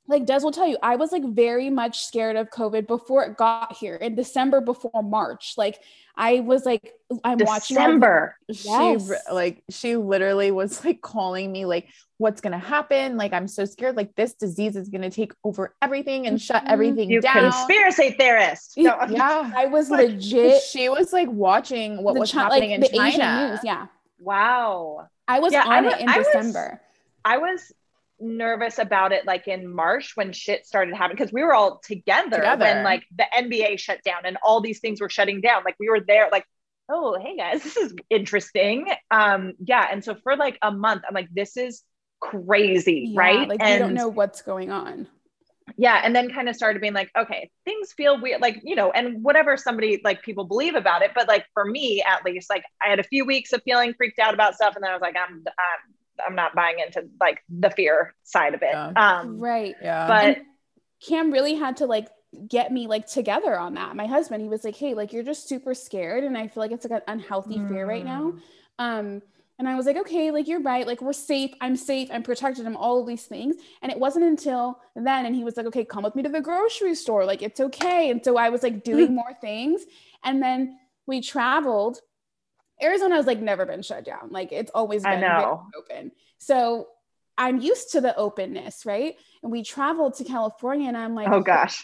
like 0.07 0.25
Des 0.25 0.39
will 0.43 0.51
tell 0.51 0.67
you, 0.67 0.77
I 0.83 0.95
was 0.97 1.11
like 1.11 1.23
very 1.25 1.69
much 1.69 2.05
scared 2.05 2.35
of 2.35 2.49
COVID 2.51 2.85
before 2.87 3.23
it 3.23 3.37
got 3.37 3.75
here 3.75 3.95
in 3.95 4.15
December 4.15 4.61
before 4.61 5.01
March. 5.03 5.53
Like 5.57 5.79
I 6.15 6.41
was 6.41 6.65
like, 6.65 6.93
I'm 7.23 7.37
watching 7.39 7.75
December. 7.77 8.37
she 8.51 8.69
Yes. 8.69 9.09
re- 9.09 9.17
like 9.31 9.63
she 9.69 9.95
literally 9.95 10.51
was 10.51 10.85
like 10.85 11.01
calling 11.01 11.51
me 11.51 11.65
like 11.65 11.87
what's 12.17 12.39
gonna 12.39 12.57
happen 12.57 13.17
like 13.17 13.33
i'm 13.33 13.45
so 13.45 13.65
scared 13.65 13.97
like 13.97 14.15
this 14.15 14.33
disease 14.35 14.77
is 14.77 14.87
gonna 14.87 15.09
take 15.09 15.33
over 15.43 15.75
everything 15.81 16.27
and 16.27 16.41
shut 16.41 16.63
Mhm. 16.63 16.69
everything 16.71 17.09
You 17.09 17.19
down 17.19 17.51
conspiracy 17.51 18.11
theorist. 18.11 18.75
No, 18.77 18.97
yeah 19.09 19.51
I 19.57 19.65
was 19.65 19.89
Like, 19.89 20.11
legit 20.11 20.61
she 20.63 20.87
was 20.87 21.11
like 21.11 21.27
watching 21.29 22.01
what 22.01 22.15
was 22.17 22.31
Chi- 22.31 22.41
happening 22.41 22.69
like 22.69 22.75
in 22.75 22.79
the 22.81 22.87
china 22.87 23.07
Asian 23.09 23.49
news. 23.49 23.59
Yeah. 23.65 23.87
Wow. 24.19 25.09
I 25.27 25.39
was 25.39 25.51
Yeah, 25.51 25.63
I 25.67 25.77
on 25.79 25.85
it 25.87 25.99
in 25.99 26.07
I 26.07 26.17
was- 26.19 26.27
December. 26.27 26.79
I 27.25 27.37
was 27.39 27.73
nervous 28.19 28.79
about 28.79 29.11
it 29.11 29.25
like 29.25 29.47
in 29.47 29.67
March 29.73 30.13
when 30.15 30.31
shit 30.31 30.65
started 30.65 30.95
happening 30.95 31.17
because 31.17 31.33
we 31.33 31.43
were 31.43 31.53
all 31.53 31.79
together, 31.83 32.37
Together. 32.37 32.65
when 32.65 32.83
like 32.83 33.03
the 33.15 33.25
NBA 33.35 33.79
shut 33.79 34.01
down 34.03 34.21
and 34.25 34.37
all 34.43 34.61
these 34.61 34.79
things 34.79 35.01
were 35.01 35.09
shutting 35.09 35.41
down. 35.41 35.63
Like 35.65 35.75
we 35.79 35.89
were 35.89 35.99
there, 35.99 36.29
like, 36.31 36.45
oh, 36.89 37.17
hey 37.19 37.35
guys, 37.37 37.63
this 37.63 37.77
is 37.77 37.93
interesting. 38.09 38.85
Um, 39.11 39.53
yeah. 39.59 39.87
And 39.91 40.03
so 40.03 40.15
for 40.23 40.35
like 40.37 40.57
a 40.61 40.71
month, 40.71 41.03
I'm 41.07 41.13
like, 41.15 41.29
this 41.33 41.57
is 41.57 41.83
crazy, 42.21 43.09
Yeah, 43.13 43.19
right? 43.19 43.49
Like 43.49 43.61
and 43.61 43.73
we 43.73 43.79
don't 43.79 43.93
know 43.93 44.07
what's 44.09 44.41
going 44.41 44.71
on. 44.71 45.07
yeah 45.77 45.99
and 46.03 46.15
then 46.15 46.31
kind 46.31 46.47
of 46.47 46.55
started 46.55 46.79
being 46.79 46.93
like 46.93 47.09
okay 47.17 47.49
things 47.65 47.91
feel 47.93 48.21
weird 48.21 48.39
like 48.39 48.61
you 48.63 48.75
know 48.75 48.91
and 48.91 49.23
whatever 49.23 49.57
somebody 49.57 49.99
like 50.03 50.21
people 50.21 50.43
believe 50.43 50.75
about 50.75 51.01
it 51.01 51.09
but 51.15 51.27
like 51.27 51.43
for 51.55 51.65
me 51.65 52.03
at 52.05 52.23
least 52.23 52.51
like 52.51 52.63
i 52.85 52.87
had 52.87 52.99
a 52.99 53.03
few 53.03 53.25
weeks 53.25 53.51
of 53.51 53.63
feeling 53.63 53.91
freaked 53.97 54.19
out 54.19 54.35
about 54.35 54.53
stuff 54.53 54.75
and 54.75 54.83
then 54.83 54.91
i 54.91 54.93
was 54.93 55.01
like 55.01 55.15
i'm 55.17 55.43
i'm, 55.47 55.94
I'm 56.25 56.35
not 56.35 56.55
buying 56.55 56.77
into 56.85 57.07
like 57.19 57.43
the 57.49 57.69
fear 57.69 58.13
side 58.23 58.53
of 58.53 58.61
it 58.61 58.69
Yeah. 58.71 58.91
um 58.95 59.39
Right. 59.39 59.75
yeah 59.81 60.07
but 60.07 60.37
Cam 61.05 61.31
really 61.31 61.55
had 61.55 61.77
to 61.77 61.85
like 61.85 62.07
get 62.47 62.71
me 62.71 62.87
like 62.87 63.05
together 63.07 63.57
on 63.57 63.75
that. 63.75 63.95
My 63.95 64.07
husband, 64.07 64.41
he 64.41 64.49
was 64.49 64.63
like, 64.63 64.75
"Hey, 64.75 64.93
like 64.93 65.13
you're 65.13 65.23
just 65.23 65.47
super 65.47 65.73
scared, 65.73 66.23
and 66.23 66.37
I 66.37 66.47
feel 66.47 66.61
like 66.61 66.71
it's 66.71 66.85
like 66.85 66.99
an 67.01 67.13
unhealthy 67.13 67.55
fear 67.67 67.85
right 67.85 68.03
now." 68.03 68.33
Mm. 68.33 68.39
Um, 68.79 69.21
and 69.57 69.69
I 69.69 69.75
was 69.75 69.85
like, 69.85 69.95
"Okay, 69.97 70.31
like 70.31 70.47
you're 70.47 70.61
right. 70.61 70.85
Like 70.85 71.01
we're 71.01 71.13
safe. 71.13 71.51
I'm 71.61 71.75
safe. 71.77 72.09
I'm 72.11 72.23
protected. 72.23 72.65
I'm 72.65 72.75
all 72.75 72.99
of 73.01 73.07
these 73.07 73.25
things." 73.25 73.55
And 73.81 73.91
it 73.91 73.99
wasn't 73.99 74.25
until 74.25 74.79
then, 74.95 75.25
and 75.25 75.33
he 75.35 75.43
was 75.45 75.55
like, 75.57 75.65
"Okay, 75.67 75.85
come 75.85 76.03
with 76.03 76.15
me 76.15 76.23
to 76.23 76.29
the 76.29 76.41
grocery 76.41 76.95
store. 76.95 77.23
Like 77.25 77.41
it's 77.41 77.59
okay." 77.61 78.09
And 78.09 78.23
so 78.23 78.35
I 78.37 78.49
was 78.49 78.63
like 78.63 78.83
doing 78.83 79.13
more 79.21 79.33
things, 79.39 79.83
and 80.23 80.41
then 80.41 80.77
we 81.07 81.21
traveled. 81.21 81.99
Arizona 82.81 83.15
has 83.15 83.25
like 83.25 83.39
never 83.39 83.65
been 83.65 83.81
shut 83.81 84.03
down. 84.05 84.29
Like 84.31 84.51
it's 84.51 84.71
always 84.73 85.03
been 85.03 85.21
open. 85.77 86.11
So 86.37 86.87
I'm 87.37 87.59
used 87.59 87.91
to 87.91 88.01
the 88.01 88.15
openness, 88.15 88.85
right? 88.85 89.15
And 89.43 89.51
we 89.51 89.63
traveled 89.63 90.15
to 90.15 90.23
California, 90.23 90.87
and 90.87 90.97
I'm 90.97 91.15
like, 91.15 91.27
oh 91.29 91.41
gosh 91.41 91.83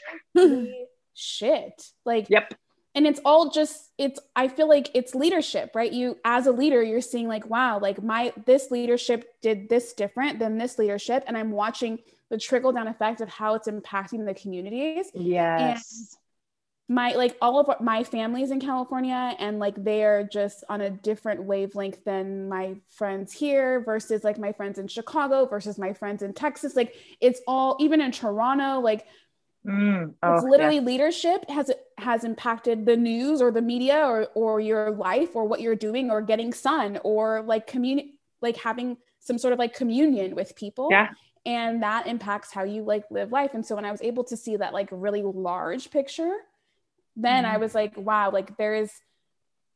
shit 1.13 1.83
like 2.05 2.29
Yep. 2.29 2.53
and 2.95 3.05
it's 3.05 3.19
all 3.25 3.49
just 3.51 3.91
it's 3.97 4.19
i 4.35 4.47
feel 4.47 4.67
like 4.69 4.89
it's 4.93 5.13
leadership 5.13 5.71
right 5.75 5.91
you 5.91 6.17
as 6.23 6.47
a 6.47 6.51
leader 6.51 6.81
you're 6.81 7.01
seeing 7.01 7.27
like 7.27 7.45
wow 7.49 7.79
like 7.79 8.01
my 8.01 8.31
this 8.45 8.71
leadership 8.71 9.25
did 9.41 9.67
this 9.69 9.93
different 9.93 10.39
than 10.39 10.57
this 10.57 10.79
leadership 10.79 11.23
and 11.27 11.37
i'm 11.37 11.51
watching 11.51 11.99
the 12.29 12.37
trickle 12.37 12.71
down 12.71 12.87
effect 12.87 13.19
of 13.19 13.27
how 13.29 13.55
it's 13.55 13.67
impacting 13.67 14.25
the 14.25 14.33
communities 14.33 15.07
yes 15.13 16.15
my 16.99 17.13
like 17.13 17.37
all 17.41 17.57
of 17.59 17.67
my 17.81 18.03
family's 18.03 18.51
in 18.51 18.59
California 18.59 19.21
and 19.39 19.59
like 19.65 19.75
they're 19.81 20.23
just 20.39 20.57
on 20.67 20.79
a 20.81 20.89
different 20.89 21.39
wavelength 21.51 22.03
than 22.03 22.49
my 22.49 22.75
friends 22.89 23.32
here 23.32 23.79
versus 23.91 24.24
like 24.28 24.37
my 24.37 24.51
friends 24.51 24.78
in 24.78 24.87
Chicago 24.87 25.45
versus 25.45 25.78
my 25.86 25.93
friends 25.93 26.21
in 26.21 26.33
Texas 26.33 26.75
like 26.75 26.91
it's 27.21 27.39
all 27.47 27.78
even 27.79 28.01
in 28.01 28.11
Toronto 28.11 28.79
like 28.82 29.05
Mm. 29.63 30.09
it's 30.09 30.43
Oh, 30.43 30.47
literally 30.49 30.78
yeah. 30.78 30.82
leadership 30.91 31.47
has 31.47 31.70
has 31.99 32.24
impacted 32.24 32.78
the 32.87 32.97
news 32.97 33.43
or 33.43 33.51
the 33.51 33.61
media 33.61 33.99
or 34.11 34.28
or 34.33 34.59
your 34.59 34.89
life 34.89 35.36
or 35.36 35.43
what 35.45 35.61
you're 35.61 35.75
doing 35.75 36.09
or 36.09 36.20
getting 36.32 36.51
sun 36.51 36.99
or 37.03 37.43
like 37.43 37.66
communi- 37.74 38.13
like 38.41 38.57
having 38.57 38.97
some 39.20 39.37
sort 39.37 39.53
of 39.53 39.59
like 39.59 39.75
communion 39.75 40.33
with 40.33 40.55
people 40.55 40.87
Yeah. 40.89 41.09
and 41.45 41.83
that 41.83 42.07
impacts 42.07 42.51
how 42.51 42.63
you 42.63 42.82
like 42.93 43.05
live 43.11 43.32
life 43.32 43.51
and 43.53 43.63
so 43.63 43.75
when 43.75 43.86
i 43.86 43.91
was 43.91 44.01
able 44.01 44.24
to 44.32 44.36
see 44.36 44.55
that 44.57 44.74
like 44.74 44.89
really 44.91 45.21
large 45.21 45.91
picture 45.91 46.33
then 47.16 47.46
i 47.46 47.58
Mhm. 47.58 47.59
was 47.59 47.75
like 47.75 47.96
wow 47.97 48.32
like 48.32 48.58
there 48.58 48.75
is 48.75 48.92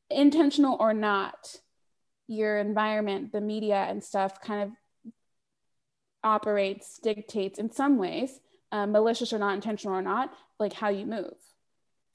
intentional 0.10 0.78
or 0.80 0.94
not 0.94 1.56
your 2.28 2.57
environment 2.57 3.32
the 3.32 3.41
media 3.41 3.86
and 3.90 4.03
stuff 4.03 4.40
kind 4.41 4.64
of 4.64 4.72
operates 6.24 6.99
dictates 7.03 7.60
in 7.60 7.72
some 7.72 7.98
ways 7.98 8.40
uh, 8.72 8.86
malicious 8.88 9.32
or 9.32 9.40
not 9.40 9.53
intentional 9.53 9.95
or 9.95 10.02
not 10.02 10.34
like 10.60 10.74
how 10.74 10.90
you 10.90 11.06
move 11.06 11.34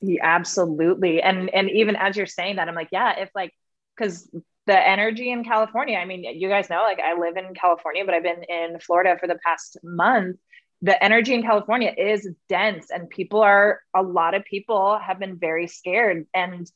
Yeah, 0.01 0.21
absolutely. 0.23 1.23
And 1.23 1.51
and 1.51 1.71
even 1.71 1.95
as 1.97 2.17
you're 2.17 2.27
saying 2.27 2.57
that, 2.57 2.69
I'm 2.69 2.75
like, 2.75 2.89
yeah, 2.91 3.19
if 3.21 3.31
like 3.35 3.53
because 3.97 4.29
the 4.67 4.89
energy 4.89 5.31
in 5.31 5.45
California, 5.45 5.99
I 5.99 6.07
mean, 6.07 6.25
you 6.25 6.49
guys 6.49 6.71
know, 6.71 6.83
like 6.83 7.01
I 7.01 7.19
live 7.19 7.37
in 7.37 7.55
California, 7.55 8.05
but 8.05 8.15
I've 8.15 8.23
been 8.23 8.43
in 8.45 8.81
Florida 8.81 9.17
for 9.21 9.27
the 9.27 9.39
past 9.45 9.77
month. 9.85 10.39
The 10.83 11.03
energy 11.03 11.35
in 11.35 11.43
California 11.43 11.95
is 11.97 12.29
dense 12.49 12.91
and 12.91 13.11
people 13.11 13.43
are 13.43 13.81
a 13.95 14.03
lot 14.03 14.35
of 14.35 14.45
people 14.45 14.99
have 14.99 15.19
been 15.19 15.37
very 15.37 15.67
scared. 15.67 16.27
And 16.33 16.71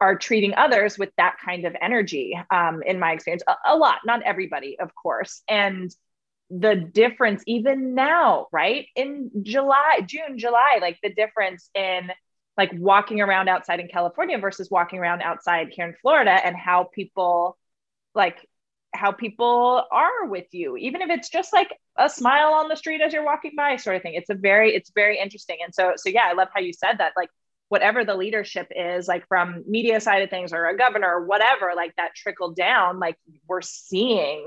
are 0.00 0.16
treating 0.16 0.54
others 0.54 0.98
with 0.98 1.10
that 1.16 1.36
kind 1.44 1.64
of 1.64 1.74
energy 1.80 2.38
um, 2.50 2.82
in 2.82 2.98
my 2.98 3.12
experience 3.12 3.42
a, 3.46 3.54
a 3.66 3.76
lot 3.76 3.98
not 4.04 4.22
everybody 4.22 4.78
of 4.78 4.94
course 4.94 5.42
and 5.48 5.94
the 6.50 6.76
difference 6.76 7.42
even 7.46 7.94
now 7.94 8.46
right 8.52 8.86
in 8.94 9.30
july 9.42 10.00
june 10.06 10.38
july 10.38 10.78
like 10.80 10.98
the 11.02 11.12
difference 11.12 11.70
in 11.74 12.10
like 12.56 12.70
walking 12.74 13.20
around 13.20 13.48
outside 13.48 13.80
in 13.80 13.88
california 13.88 14.38
versus 14.38 14.70
walking 14.70 14.98
around 14.98 15.22
outside 15.22 15.68
here 15.70 15.86
in 15.86 15.94
florida 16.00 16.30
and 16.30 16.56
how 16.56 16.84
people 16.84 17.56
like 18.14 18.48
how 18.96 19.12
people 19.12 19.84
are 19.90 20.26
with 20.26 20.46
you 20.52 20.76
even 20.76 21.02
if 21.02 21.10
it's 21.10 21.28
just 21.28 21.52
like 21.52 21.72
a 21.98 22.08
smile 22.08 22.52
on 22.52 22.68
the 22.68 22.76
street 22.76 23.00
as 23.00 23.12
you're 23.12 23.24
walking 23.24 23.52
by 23.56 23.76
sort 23.76 23.96
of 23.96 24.02
thing. 24.02 24.14
It's 24.14 24.30
a 24.30 24.34
very 24.34 24.74
it's 24.74 24.90
very 24.94 25.18
interesting. 25.18 25.58
And 25.64 25.74
so 25.74 25.92
so 25.96 26.08
yeah 26.08 26.24
i 26.26 26.32
love 26.32 26.48
how 26.54 26.60
you 26.60 26.72
said 26.72 26.98
that 26.98 27.12
like 27.16 27.30
whatever 27.68 28.04
the 28.04 28.14
leadership 28.14 28.68
is 28.74 29.08
like 29.08 29.26
from 29.26 29.64
media 29.66 30.00
side 30.00 30.22
of 30.22 30.30
things 30.30 30.52
or 30.52 30.66
a 30.66 30.76
governor 30.76 31.08
or 31.08 31.26
whatever 31.26 31.72
like 31.74 31.94
that 31.96 32.14
trickle 32.14 32.52
down 32.52 33.00
like 33.00 33.16
we're 33.48 33.60
seeing 33.60 34.46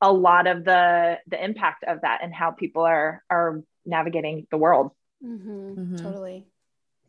a 0.00 0.10
lot 0.10 0.46
of 0.46 0.64
the 0.64 1.18
the 1.26 1.42
impact 1.42 1.84
of 1.84 2.00
that 2.02 2.20
and 2.22 2.34
how 2.34 2.50
people 2.50 2.82
are 2.82 3.22
are 3.30 3.62
navigating 3.86 4.46
the 4.50 4.56
world. 4.56 4.92
Mm-hmm. 5.24 5.74
Mm-hmm. 5.80 5.96
totally. 5.96 6.46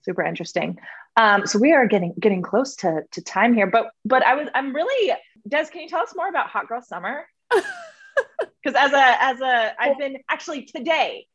Super 0.04 0.24
interesting. 0.24 0.78
Um, 1.18 1.48
so 1.48 1.60
we 1.60 1.72
are 1.74 1.88
getting 1.88 2.14
getting 2.20 2.42
close 2.42 2.76
to 2.78 3.04
to 3.12 3.22
time 3.22 3.54
here 3.54 3.68
but 3.68 3.88
but 4.04 4.22
i 4.26 4.36
was 4.36 4.50
i'm 4.54 4.76
really 4.76 5.14
des 5.48 5.66
can 5.72 5.82
you 5.82 5.90
tell 5.90 6.02
us 6.02 6.16
more 6.16 6.28
about 6.28 6.48
hot 6.48 6.68
girl 6.68 6.82
summer 6.82 7.26
because 7.52 8.76
as 8.76 8.94
a 8.94 9.24
as 9.24 9.42
a 9.42 9.74
i've 9.80 9.98
been 9.98 10.18
actually 10.30 10.64
today 10.64 11.28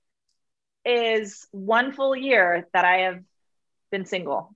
is 0.85 1.47
one 1.53 1.93
full 1.93 2.17
year 2.17 2.67
that 2.73 2.85
i 2.85 2.99
have 2.99 3.23
been 3.91 4.05
single 4.05 4.55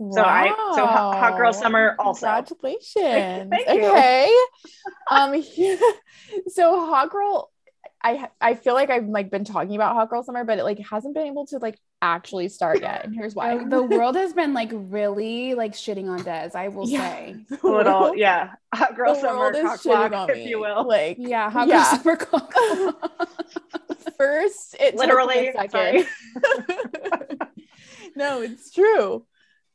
Wow. 0.00 0.14
So 0.14 0.22
I 0.22 0.46
so 0.76 0.86
hot, 0.86 1.14
hot, 1.14 1.36
girl 1.36 1.52
summer 1.52 1.94
also. 1.98 2.26
Congratulations. 2.26 2.94
Thank 3.50 3.68
you. 3.68 3.86
Okay. 3.86 4.34
um 5.10 5.42
so 6.48 6.86
hot 6.86 7.10
girl 7.10 7.50
I 8.02 8.28
I 8.40 8.54
feel 8.54 8.74
like 8.74 8.90
I've 8.90 9.06
like 9.06 9.30
been 9.30 9.44
talking 9.44 9.74
about 9.74 9.94
hot 9.94 10.10
girl 10.10 10.22
summer 10.22 10.44
but 10.44 10.58
it 10.58 10.64
like 10.64 10.78
hasn't 10.78 11.14
been 11.14 11.26
able 11.26 11.46
to 11.46 11.58
like 11.58 11.78
actually 12.02 12.48
start 12.48 12.80
yet 12.80 13.04
and 13.04 13.14
here's 13.14 13.34
why. 13.34 13.62
the 13.62 13.82
world 13.82 14.16
has 14.16 14.32
been 14.32 14.54
like 14.54 14.70
really 14.72 15.54
like 15.54 15.72
shitting 15.72 16.08
on 16.08 16.22
Des, 16.22 16.50
I 16.54 16.68
will 16.68 16.88
yeah. 16.88 17.00
say. 17.00 17.36
A 17.62 17.66
little 17.66 18.16
yeah. 18.16 18.52
Hot 18.74 18.96
girl 18.96 19.14
the 19.14 19.20
summer 19.20 19.52
cock 19.52 19.82
block, 19.82 20.30
if 20.30 20.48
you 20.48 20.60
will. 20.60 20.86
Like 20.86 21.16
yeah, 21.18 21.50
hot 21.50 21.68
yeah. 21.68 21.98
girl 22.02 22.18
summer 22.18 22.94
First 24.16 24.76
it 24.80 24.96
literally 24.96 25.52
second. 25.54 26.06
no, 28.16 28.40
it's 28.42 28.70
true 28.70 29.26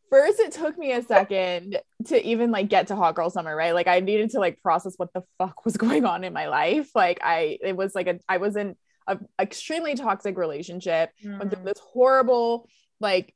first 0.10 0.40
it 0.40 0.52
took 0.52 0.77
me 0.77 0.91
a 0.91 1.03
second 1.03 1.80
to 2.06 2.26
even 2.26 2.52
like 2.52 2.69
get 2.69 2.88
to 2.88 2.95
hot 2.95 3.15
girl 3.15 3.30
summer 3.30 3.56
right? 3.56 3.73
Like 3.73 3.88
i 3.88 3.99
needed 3.99 4.32
to 4.32 4.40
like 4.40 4.61
process 4.61 4.94
what 4.98 5.14
the 5.14 5.23
fuck 5.38 5.65
was 5.65 5.77
going 5.86 6.06
on 6.06 6.23
in 6.23 6.34
my 6.34 6.48
life. 6.48 6.90
Like 6.95 7.19
i 7.22 7.57
it 7.61 7.76
was 7.76 7.95
like 7.95 8.07
a 8.07 8.19
i 8.27 8.38
was 8.38 8.56
in 8.56 8.76
a 9.07 9.19
extremely 9.40 9.95
toxic 9.95 10.38
relationship 10.38 11.11
mm-hmm. 11.23 11.38
went 11.38 11.53
through 11.53 11.64
this 11.64 11.80
horrible 11.80 12.68
like 12.99 13.34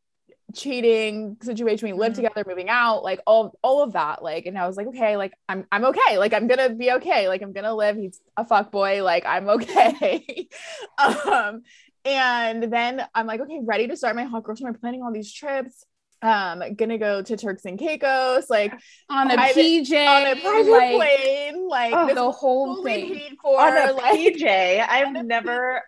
cheating 0.56 1.38
situation. 1.41 1.88
We 1.88 1.94
lived 1.94 2.16
mm-hmm. 2.16 2.24
together 2.24 2.44
moving 2.48 2.70
out 2.70 3.04
like 3.04 3.20
all 3.28 3.58
all 3.62 3.84
of 3.84 3.94
that 3.94 4.24
like 4.24 4.46
and 4.48 4.58
i 4.58 4.66
was 4.66 4.78
like 4.78 4.88
okay 4.88 5.16
like 5.16 5.34
i'm 5.48 5.66
i'm 5.72 5.86
okay. 5.86 6.18
Like 6.18 6.34
i'm 6.34 6.48
gonna 6.48 6.70
be 6.70 6.91
okay. 6.94 7.28
Like 7.28 7.41
i'm 7.41 7.54
gonna 7.54 7.76
live. 7.76 7.98
He's 7.98 8.20
a 8.38 8.46
fuck 8.46 8.72
boy. 8.72 9.04
Like 9.04 9.26
i'm 9.26 9.50
okay. 9.50 10.48
Um 10.98 11.64
and 12.06 12.64
then 12.64 13.06
i'm 13.14 13.28
like 13.28 13.41
okay 13.41 13.60
ready 13.64 13.88
to 13.88 13.98
start 13.98 14.16
my 14.16 14.24
hot 14.24 14.44
girl 14.44 14.56
summer. 14.56 14.74
Planning 14.74 15.04
all 15.04 15.12
these 15.12 15.32
trips 15.32 15.86
um 16.22 16.62
gonna 16.76 16.98
go 16.98 17.22
to 17.22 17.38
Turks 17.38 17.66
and 17.66 17.80
Caicos 17.80 18.50
like 18.50 18.74
on 19.10 19.32
a 19.32 19.36
private, 19.36 19.56
PJ 19.56 20.08
on 20.08 20.38
a 20.38 20.41
private 20.41 20.72
like, 20.72 20.96
plane 20.96 21.68
like 21.68 21.94
oh, 21.96 22.14
the 22.14 22.32
whole 22.32 22.84
thing. 22.84 23.38
for, 23.41 23.60
on 23.60 23.90
a 23.90 23.94
like, 23.94 24.20
PJ 24.20 24.86
I've 24.88 25.14
never 25.26 25.82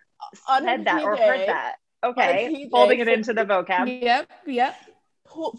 said 0.46 0.84
that 0.86 1.02
or 1.02 1.16
heard 1.16 1.48
that. 1.48 1.74
Okay 2.04 2.68
folding 2.70 3.00
it 3.00 3.08
into 3.08 3.34
the 3.34 3.44
vocab. 3.44 4.02
Yep 4.02 4.30
yep. 4.46 4.76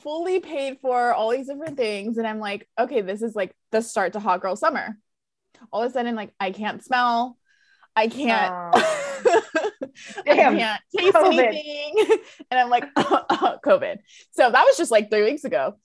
Fully 0.02 0.40
paid 0.40 0.78
for 0.82 1.14
all 1.14 1.32
these 1.32 1.48
different 1.48 1.78
things 1.78 2.18
and 2.18 2.26
I'm 2.26 2.40
like 2.40 2.68
okay 2.80 3.02
this 3.02 3.22
is 3.22 3.36
like 3.36 3.56
the 3.72 3.82
start 3.82 4.14
to 4.14 4.20
hot 4.20 4.42
girl 4.42 4.56
summer. 4.56 4.98
All 5.72 5.84
of 5.84 5.92
a 5.92 5.94
sudden 5.94 6.16
like 6.16 6.34
I 6.40 6.52
can't 6.52 6.84
smell 6.84 7.38
I 7.96 8.08
can't 8.08 8.74
oh. 8.76 9.10
I 10.28 10.36
can't 10.36 10.82
taste 10.96 11.14
COVID. 11.14 11.48
anything. 11.48 12.18
And 12.52 12.60
I'm 12.60 12.70
like, 12.70 12.86
oh 12.96 13.58
COVID. 13.66 13.98
So 14.32 14.52
that 14.52 14.64
was 14.64 14.78
just 14.78 14.92
like 14.92 15.10
three 15.10 15.24
weeks 15.24 15.44
ago. 15.44 15.76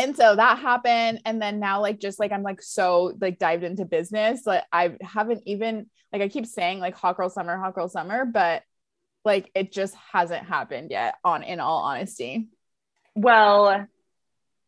And 0.00 0.16
so 0.16 0.34
that 0.34 0.58
happened. 0.58 1.20
And 1.24 1.40
then 1.40 1.60
now, 1.60 1.80
like, 1.80 2.00
just 2.00 2.18
like 2.18 2.32
I'm 2.32 2.42
like 2.42 2.62
so 2.62 3.14
like 3.20 3.38
dived 3.38 3.62
into 3.62 3.84
business. 3.84 4.44
Like 4.44 4.64
I 4.72 4.96
haven't 5.02 5.42
even 5.46 5.88
like 6.12 6.22
I 6.22 6.28
keep 6.28 6.46
saying 6.46 6.80
like 6.80 6.96
hot 6.96 7.16
girl 7.16 7.30
summer, 7.30 7.56
hot 7.56 7.74
girl 7.74 7.88
summer, 7.88 8.24
but 8.24 8.62
like 9.24 9.50
it 9.54 9.72
just 9.72 9.94
hasn't 10.12 10.44
happened 10.46 10.90
yet, 10.90 11.14
on 11.24 11.42
in 11.42 11.60
all 11.60 11.82
honesty. 11.82 12.48
Well, 13.14 13.86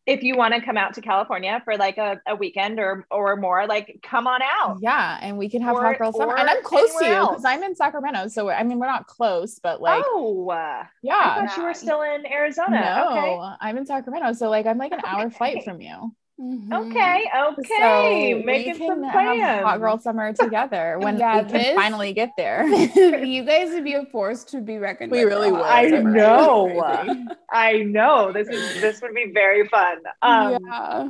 if 0.07 0.23
you 0.23 0.37
want 0.37 0.53
to 0.53 0.61
come 0.61 0.77
out 0.77 0.93
to 0.93 1.01
California 1.01 1.61
for 1.65 1.75
like 1.75 1.97
a, 1.97 2.19
a 2.25 2.35
weekend 2.35 2.79
or 2.79 3.05
or 3.11 3.35
more, 3.35 3.67
like 3.67 3.99
come 4.01 4.25
on 4.25 4.41
out. 4.41 4.77
Yeah, 4.81 5.19
and 5.21 5.37
we 5.37 5.49
can 5.49 5.61
have 5.61 5.75
or, 5.75 5.83
hot 5.83 5.97
girl 5.97 6.13
summer. 6.13 6.37
And 6.37 6.49
I'm 6.49 6.63
close 6.63 6.95
to 6.97 7.05
you 7.05 7.27
because 7.27 7.43
I'm 7.43 7.61
in 7.61 7.75
Sacramento, 7.75 8.29
so 8.29 8.49
I 8.49 8.63
mean 8.63 8.79
we're 8.79 8.87
not 8.87 9.05
close, 9.05 9.59
but 9.59 9.81
like 9.81 10.03
oh 10.07 10.49
yeah, 11.03 11.13
I 11.13 11.45
thought 11.45 11.57
you 11.57 11.63
were 11.63 11.73
still 11.73 12.01
in 12.01 12.25
Arizona. 12.25 12.79
No, 12.79 13.17
okay. 13.17 13.55
I'm 13.59 13.77
in 13.77 13.85
Sacramento, 13.85 14.33
so 14.33 14.49
like 14.49 14.65
I'm 14.65 14.77
like 14.77 14.93
an 14.93 15.01
hour 15.05 15.29
flight 15.29 15.63
from 15.65 15.81
you. 15.81 16.15
Mm-hmm. 16.39 16.71
Okay, 16.71 17.23
okay, 17.35 18.37
so 18.37 18.45
making 18.45 18.75
some 18.75 18.99
plans. 18.99 19.63
hot 19.63 19.79
girl 19.79 19.97
summer 19.97 20.33
together 20.33 20.99
when 21.01 21.17
yeah, 21.17 21.41
we 21.41 21.49
can 21.49 21.75
finally 21.75 22.13
get 22.13 22.29
there. 22.37 22.67
you 23.25 23.43
guys 23.43 23.71
would 23.71 23.83
be 23.83 23.95
a 23.95 24.05
force 24.05 24.43
to 24.45 24.61
be 24.61 24.77
reckoned. 24.77 25.11
We 25.11 25.23
really 25.23 25.51
would. 25.51 25.61
I 25.61 25.89
know. 25.89 26.83
I 27.51 27.77
know. 27.79 28.31
This 28.31 28.49
is 28.49 28.79
this 28.81 29.01
would 29.01 29.15
be 29.15 29.31
very 29.33 29.67
fun. 29.67 29.97
Um, 30.21 30.59
yeah. 30.63 31.09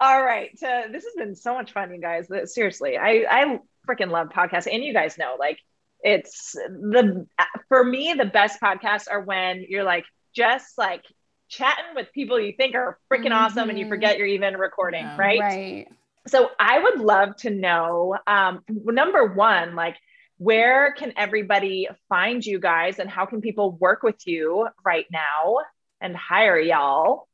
All 0.00 0.24
right. 0.24 0.58
Uh, 0.62 0.88
this 0.90 1.04
has 1.04 1.12
been 1.18 1.36
so 1.36 1.52
much 1.52 1.72
fun, 1.72 1.92
you 1.92 2.00
guys. 2.00 2.28
Seriously, 2.46 2.96
I 2.96 3.26
I 3.30 3.58
freaking 3.86 4.10
love 4.10 4.28
podcasts, 4.30 4.72
and 4.72 4.82
you 4.82 4.94
guys 4.94 5.18
know, 5.18 5.36
like, 5.38 5.58
it's 6.00 6.52
the 6.52 7.26
for 7.68 7.84
me 7.84 8.14
the 8.16 8.24
best 8.24 8.58
podcasts 8.58 9.06
are 9.10 9.20
when 9.20 9.66
you're 9.68 9.84
like 9.84 10.06
just 10.34 10.78
like 10.78 11.04
chatting 11.50 11.94
with 11.94 12.06
people 12.14 12.40
you 12.40 12.54
think 12.56 12.74
are 12.74 12.98
freaking 13.12 13.26
mm-hmm. 13.26 13.34
awesome 13.34 13.68
and 13.68 13.78
you 13.78 13.84
mm-hmm. 13.84 13.92
forget 13.92 14.16
you're 14.16 14.26
even 14.26 14.56
recording, 14.56 15.04
yeah, 15.04 15.16
right? 15.18 15.40
Right. 15.40 15.88
So 16.26 16.50
I 16.58 16.78
would 16.78 17.00
love 17.00 17.36
to 17.38 17.50
know 17.50 18.16
um, 18.26 18.62
number 18.68 19.26
one, 19.26 19.74
like, 19.74 19.96
where 20.38 20.94
can 20.94 21.12
everybody 21.16 21.86
find 22.08 22.44
you 22.44 22.58
guys 22.58 22.98
and 22.98 23.10
how 23.10 23.26
can 23.26 23.42
people 23.42 23.72
work 23.72 24.02
with 24.02 24.26
you 24.26 24.68
right 24.84 25.04
now 25.12 25.58
and 26.00 26.16
hire 26.16 26.58
y'all? 26.58 27.28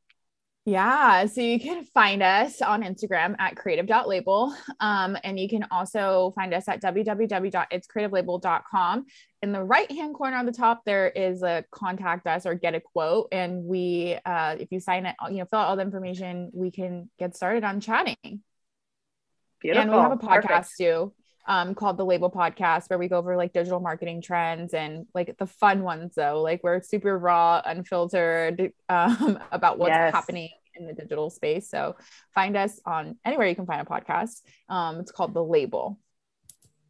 Yeah, 0.69 1.27
so 1.27 1.43
you 1.43 1.61
can 1.61 1.85
find 1.85 2.25
us 2.25 2.61
on 2.61 2.83
Instagram 2.83 3.37
at 3.39 3.55
creative.label. 3.55 4.53
Um, 4.81 5.17
and 5.23 5.39
you 5.39 5.49
can 5.49 5.65
also 5.71 6.33
find 6.35 6.53
us 6.53 6.67
at 6.67 6.83
www.itscreativelabel.com. 6.83 9.07
In 9.43 9.53
the 9.53 9.63
right 9.63 9.89
hand 9.93 10.17
corner 10.17 10.37
on 10.37 10.45
the 10.45 10.51
top, 10.51 10.85
there 10.85 11.09
is 11.09 11.45
a 11.45 11.65
contact 11.71 12.27
us 12.27 12.47
or 12.47 12.57
get 12.57 12.75
a 12.75 12.81
quote. 12.81 13.29
And 13.31 13.63
we, 13.63 14.19
uh, 14.27 14.57
if 14.59 14.73
you 14.73 14.81
sign 14.81 15.07
it, 15.07 15.15
you 15.31 15.37
know, 15.37 15.45
fill 15.45 15.61
out 15.61 15.69
all 15.69 15.77
the 15.77 15.83
information, 15.83 16.51
we 16.53 16.73
can 16.73 17.11
get 17.17 17.37
started 17.37 17.63
on 17.63 17.81
chatting. 17.81 18.43
Beautiful. 19.61 19.83
And 19.83 19.93
we 19.93 19.99
have 19.99 20.11
a 20.11 20.17
podcast 20.17 20.43
Perfect. 20.43 20.79
too 20.79 21.13
um, 21.47 21.75
called 21.75 21.97
the 21.97 22.05
Label 22.05 22.31
Podcast, 22.31 22.91
where 22.91 22.99
we 22.99 23.09
go 23.09 23.19
over 23.19 23.37
like 23.37 23.53
digital 23.53 23.81
marketing 23.81 24.21
trends 24.21 24.75
and 24.75 25.07
like 25.15 25.37
the 25.39 25.47
fun 25.47 25.83
ones 25.83 26.15
though, 26.17 26.43
like 26.43 26.63
we're 26.63 26.83
super 26.83 27.17
raw, 27.17 27.63
unfiltered 27.65 28.73
um, 28.89 29.39
about 29.53 29.79
what's 29.79 29.91
yes. 29.91 30.13
happening 30.13 30.51
in 30.75 30.87
the 30.87 30.93
digital 30.93 31.31
space. 31.31 31.71
So 31.71 31.97
find 32.35 32.57
us 32.57 32.81
on 32.85 33.17
anywhere 33.25 33.47
you 33.47 33.55
can 33.55 33.67
find 33.67 33.81
a 33.81 33.85
podcast. 33.85 34.43
Um, 34.69 35.01
it's 35.01 35.13
called 35.13 35.35
the 35.35 35.45
Label. 35.45 35.99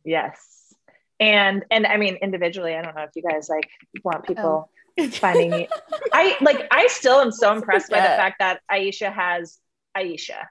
Yes, 0.04 0.74
and 1.20 1.64
and 1.70 1.86
I 1.86 1.96
mean 1.98 2.16
individually, 2.16 2.74
I 2.74 2.82
don't 2.82 2.96
know 2.96 3.02
if 3.02 3.10
you 3.14 3.22
guys 3.22 3.48
like 3.48 3.68
want 4.04 4.26
people. 4.26 4.70
Oh. 4.70 4.70
finding 5.10 5.50
me 5.50 5.68
i 6.14 6.38
like 6.40 6.66
i 6.70 6.86
still 6.86 7.20
am 7.20 7.30
so 7.30 7.52
impressed 7.52 7.90
by 7.90 7.98
the 8.00 8.06
fact 8.06 8.36
that 8.38 8.62
aisha 8.72 9.12
has 9.12 9.58
aisha 9.94 10.46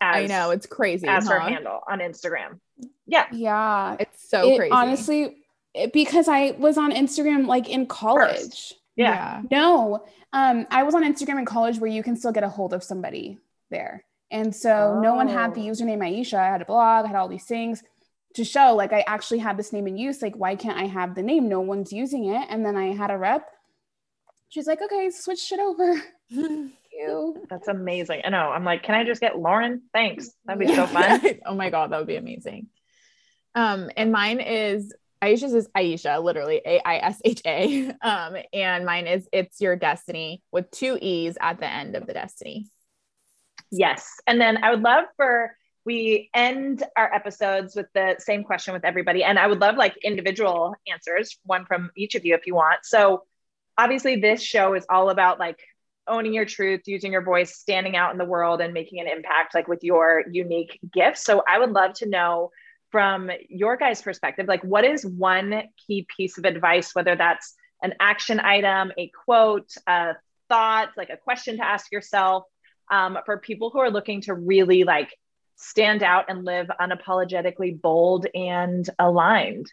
as, 0.00 0.24
I 0.24 0.26
know 0.26 0.50
it's 0.50 0.66
crazy 0.66 1.06
as 1.06 1.26
huh? 1.26 1.34
her 1.34 1.40
handle 1.40 1.80
on 1.88 1.98
Instagram. 1.98 2.58
Yeah. 3.06 3.26
Yeah. 3.32 3.96
It's 3.98 4.28
so 4.28 4.48
it, 4.48 4.56
crazy. 4.56 4.72
Honestly, 4.72 5.36
it, 5.74 5.92
because 5.92 6.28
I 6.28 6.52
was 6.52 6.78
on 6.78 6.92
Instagram 6.92 7.46
like 7.46 7.68
in 7.68 7.86
college. 7.86 8.74
Yeah. 8.96 9.14
yeah. 9.14 9.42
No. 9.50 10.04
Um, 10.32 10.66
I 10.70 10.82
was 10.84 10.94
on 10.94 11.02
Instagram 11.02 11.38
in 11.38 11.44
college 11.44 11.78
where 11.78 11.90
you 11.90 12.02
can 12.02 12.16
still 12.16 12.32
get 12.32 12.44
a 12.44 12.48
hold 12.48 12.72
of 12.72 12.84
somebody 12.84 13.38
there. 13.70 14.04
And 14.30 14.54
so 14.54 14.94
oh. 14.96 15.00
no 15.00 15.14
one 15.14 15.28
had 15.28 15.54
the 15.54 15.62
oh. 15.68 15.72
username 15.72 15.98
Aisha. 15.98 16.38
I 16.38 16.46
had 16.46 16.62
a 16.62 16.66
blog, 16.66 17.04
I 17.04 17.08
had 17.08 17.16
all 17.16 17.28
these 17.28 17.44
things 17.44 17.82
to 18.34 18.44
show 18.44 18.74
like 18.74 18.92
I 18.92 19.04
actually 19.06 19.38
had 19.38 19.56
this 19.56 19.72
name 19.72 19.86
in 19.86 19.96
use. 19.96 20.22
Like, 20.22 20.36
why 20.36 20.54
can't 20.54 20.78
I 20.78 20.86
have 20.86 21.14
the 21.14 21.22
name? 21.22 21.48
No 21.48 21.60
one's 21.60 21.92
using 21.92 22.26
it. 22.26 22.46
And 22.48 22.64
then 22.64 22.76
I 22.76 22.94
had 22.94 23.10
a 23.10 23.18
rep. 23.18 23.48
She's 24.48 24.66
like, 24.66 24.80
okay, 24.82 25.10
switch 25.10 25.52
it 25.52 25.60
over. 25.60 26.00
you. 27.00 27.36
That's 27.48 27.68
amazing. 27.68 28.22
I 28.24 28.30
know. 28.30 28.50
I'm 28.50 28.64
like, 28.64 28.82
can 28.82 28.94
I 28.94 29.04
just 29.04 29.20
get 29.20 29.38
Lauren? 29.38 29.82
Thanks. 29.92 30.30
That'd 30.44 30.66
be 30.66 30.74
so 30.74 30.86
fun. 30.86 31.20
oh 31.46 31.54
my 31.54 31.70
god, 31.70 31.92
that 31.92 31.98
would 31.98 32.06
be 32.06 32.16
amazing. 32.16 32.68
Um, 33.54 33.90
and 33.96 34.12
mine 34.12 34.40
is 34.40 34.92
Aisha's 35.22 35.52
is 35.52 35.68
Aisha, 35.76 36.22
literally 36.22 36.62
A 36.64 36.80
I 36.84 36.96
S 36.98 37.20
H 37.24 37.42
A. 37.44 37.92
Um, 38.02 38.36
and 38.52 38.86
mine 38.86 39.06
is 39.06 39.28
It's 39.32 39.60
Your 39.60 39.76
Destiny 39.76 40.42
with 40.52 40.70
two 40.70 40.98
E's 41.00 41.36
at 41.40 41.58
the 41.58 41.68
end 41.68 41.96
of 41.96 42.06
the 42.06 42.14
destiny. 42.14 42.68
Yes. 43.70 44.08
And 44.26 44.40
then 44.40 44.64
I 44.64 44.70
would 44.70 44.82
love 44.82 45.04
for 45.16 45.54
we 45.84 46.30
end 46.34 46.82
our 46.96 47.12
episodes 47.12 47.74
with 47.74 47.86
the 47.94 48.16
same 48.18 48.44
question 48.44 48.74
with 48.74 48.84
everybody. 48.84 49.24
And 49.24 49.38
I 49.38 49.46
would 49.46 49.60
love 49.60 49.76
like 49.76 49.96
individual 49.98 50.74
answers, 50.90 51.38
one 51.44 51.64
from 51.64 51.90
each 51.96 52.14
of 52.14 52.24
you 52.24 52.34
if 52.34 52.46
you 52.46 52.54
want. 52.54 52.80
So 52.84 53.24
obviously 53.78 54.20
this 54.20 54.42
show 54.42 54.74
is 54.74 54.84
all 54.90 55.10
about 55.10 55.38
like 55.38 55.58
owning 56.10 56.34
your 56.34 56.44
truth, 56.44 56.82
using 56.86 57.12
your 57.12 57.22
voice, 57.22 57.56
standing 57.56 57.96
out 57.96 58.12
in 58.12 58.18
the 58.18 58.24
world 58.24 58.60
and 58.60 58.74
making 58.74 59.00
an 59.00 59.06
impact 59.06 59.54
like 59.54 59.68
with 59.68 59.82
your 59.82 60.24
unique 60.30 60.78
gifts. 60.92 61.24
So 61.24 61.42
I 61.48 61.58
would 61.58 61.70
love 61.70 61.94
to 61.94 62.08
know 62.08 62.50
from 62.90 63.30
your 63.48 63.76
guys' 63.76 64.02
perspective, 64.02 64.46
like 64.48 64.62
what 64.62 64.84
is 64.84 65.06
one 65.06 65.62
key 65.86 66.06
piece 66.14 66.36
of 66.38 66.44
advice, 66.44 66.94
whether 66.94 67.14
that's 67.14 67.54
an 67.82 67.94
action 68.00 68.40
item, 68.40 68.92
a 68.98 69.10
quote, 69.24 69.70
a 69.86 70.14
thought, 70.48 70.90
like 70.96 71.10
a 71.10 71.16
question 71.16 71.56
to 71.58 71.64
ask 71.64 71.90
yourself 71.92 72.44
um, 72.90 73.16
for 73.24 73.38
people 73.38 73.70
who 73.70 73.78
are 73.78 73.90
looking 73.90 74.20
to 74.22 74.34
really 74.34 74.84
like 74.84 75.14
stand 75.56 76.02
out 76.02 76.24
and 76.28 76.44
live 76.44 76.68
unapologetically 76.80 77.80
bold 77.80 78.26
and 78.34 78.88
aligned? 78.98 79.66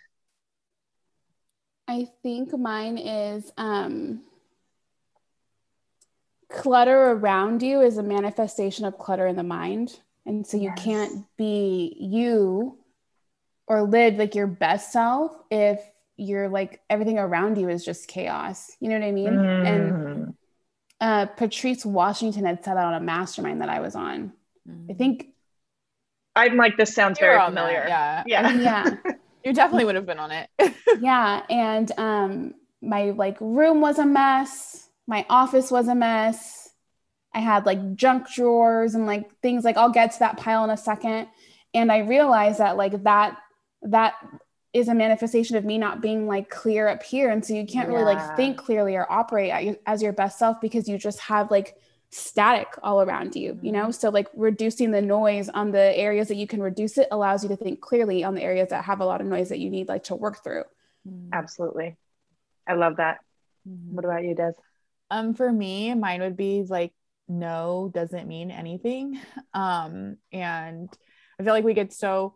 I 1.87 2.07
think 2.21 2.57
mine 2.57 2.97
is 2.97 3.51
um, 3.57 4.21
clutter 6.49 7.11
around 7.11 7.61
you 7.61 7.81
is 7.81 7.97
a 7.97 8.03
manifestation 8.03 8.85
of 8.85 8.97
clutter 8.97 9.27
in 9.27 9.35
the 9.35 9.43
mind. 9.43 9.99
And 10.25 10.45
so 10.45 10.57
you 10.57 10.71
yes. 10.75 10.83
can't 10.83 11.25
be 11.37 11.95
you 11.99 12.77
or 13.67 13.83
live 13.83 14.15
like 14.15 14.35
your 14.35 14.47
best 14.47 14.91
self 14.91 15.31
if 15.51 15.79
you're 16.17 16.49
like 16.49 16.81
everything 16.89 17.17
around 17.17 17.57
you 17.57 17.69
is 17.69 17.85
just 17.85 18.07
chaos. 18.07 18.75
You 18.79 18.89
know 18.89 18.99
what 18.99 19.05
I 19.05 19.11
mean? 19.11 19.33
Mm. 19.33 19.67
And 19.67 20.33
uh, 20.99 21.25
Patrice 21.27 21.85
Washington 21.85 22.45
had 22.45 22.63
said 22.63 22.75
that 22.75 22.85
on 22.85 22.93
a 22.93 22.99
mastermind 22.99 23.61
that 23.61 23.69
I 23.69 23.79
was 23.79 23.95
on. 23.95 24.33
Mm. 24.67 24.91
I 24.91 24.93
think 24.95 25.27
I'm 26.35 26.55
like, 26.55 26.77
this 26.77 26.93
sounds 26.93 27.19
very 27.19 27.39
familiar. 27.43 27.83
That, 27.87 28.27
yeah. 28.27 28.51
Yeah. 28.51 28.95
yeah. 29.05 29.13
you 29.43 29.53
definitely 29.53 29.85
would 29.85 29.95
have 29.95 30.05
been 30.05 30.19
on 30.19 30.31
it. 30.31 30.49
yeah. 31.01 31.43
And 31.49 31.91
um, 31.97 32.53
my 32.81 33.11
like 33.11 33.37
room 33.39 33.81
was 33.81 33.97
a 33.97 34.05
mess. 34.05 34.86
My 35.07 35.25
office 35.29 35.71
was 35.71 35.87
a 35.87 35.95
mess. 35.95 36.69
I 37.33 37.39
had 37.39 37.65
like 37.65 37.95
junk 37.95 38.29
drawers 38.29 38.95
and 38.95 39.05
like 39.05 39.29
things 39.41 39.63
like 39.63 39.77
I'll 39.77 39.91
get 39.91 40.11
to 40.13 40.19
that 40.19 40.37
pile 40.37 40.63
in 40.63 40.69
a 40.69 40.77
second. 40.77 41.27
And 41.73 41.91
I 41.91 41.99
realized 41.99 42.59
that 42.59 42.77
like 42.77 43.03
that 43.03 43.37
that 43.83 44.15
is 44.73 44.87
a 44.87 44.93
manifestation 44.93 45.55
of 45.55 45.65
me 45.65 45.77
not 45.77 46.01
being 46.01 46.27
like 46.27 46.49
clear 46.49 46.87
up 46.87 47.03
here. 47.03 47.29
And 47.29 47.45
so 47.45 47.53
you 47.53 47.65
can't 47.65 47.89
really 47.89 48.03
like 48.03 48.35
think 48.35 48.57
clearly 48.57 48.95
or 48.95 49.11
operate 49.11 49.63
your, 49.63 49.75
as 49.85 50.01
your 50.01 50.13
best 50.13 50.37
self 50.37 50.59
because 50.61 50.87
you 50.87 50.97
just 50.97 51.19
have 51.19 51.49
like 51.51 51.77
static 52.09 52.67
all 52.83 53.01
around 53.01 53.35
you, 53.35 53.57
you 53.61 53.71
know? 53.71 53.83
Mm-hmm. 53.83 53.91
So 53.91 54.09
like 54.09 54.27
reducing 54.35 54.91
the 54.91 55.01
noise 55.01 55.49
on 55.49 55.71
the 55.71 55.97
areas 55.97 56.27
that 56.27 56.35
you 56.35 56.47
can 56.47 56.61
reduce 56.61 56.97
it 56.97 57.07
allows 57.11 57.43
you 57.43 57.49
to 57.49 57.55
think 57.55 57.81
clearly 57.81 58.23
on 58.23 58.35
the 58.35 58.43
areas 58.43 58.69
that 58.69 58.83
have 58.83 58.99
a 58.99 59.05
lot 59.05 59.21
of 59.21 59.27
noise 59.27 59.49
that 59.49 59.59
you 59.59 59.69
need 59.69 59.87
like 59.87 60.05
to 60.05 60.15
work 60.15 60.43
through. 60.43 60.63
Mm-hmm. 61.07 61.33
Absolutely. 61.33 61.97
I 62.67 62.73
love 62.73 62.97
that. 62.97 63.19
Mm-hmm. 63.67 63.95
What 63.95 64.05
about 64.05 64.23
you, 64.23 64.35
Des? 64.35 64.53
Um, 65.09 65.33
for 65.33 65.51
me, 65.51 65.93
mine 65.93 66.21
would 66.21 66.37
be 66.37 66.63
like 66.63 66.93
no 67.27 67.91
doesn't 67.93 68.27
mean 68.27 68.51
anything. 68.51 69.19
Um, 69.53 70.17
and 70.31 70.87
I 71.39 71.43
feel 71.43 71.53
like 71.53 71.63
we 71.63 71.73
get 71.73 71.91
so 71.91 72.35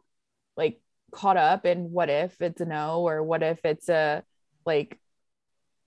like 0.58 0.82
caught 1.12 1.38
up 1.38 1.68
in 1.68 1.92
what 1.92 2.10
if 2.10 2.42
it's 2.42 2.62
a 2.62 2.66
no 2.66 3.02
or 3.02 3.22
what 3.22 3.44
if 3.44 3.60
it's 3.64 3.90
a 3.90 4.24
like 4.66 5.00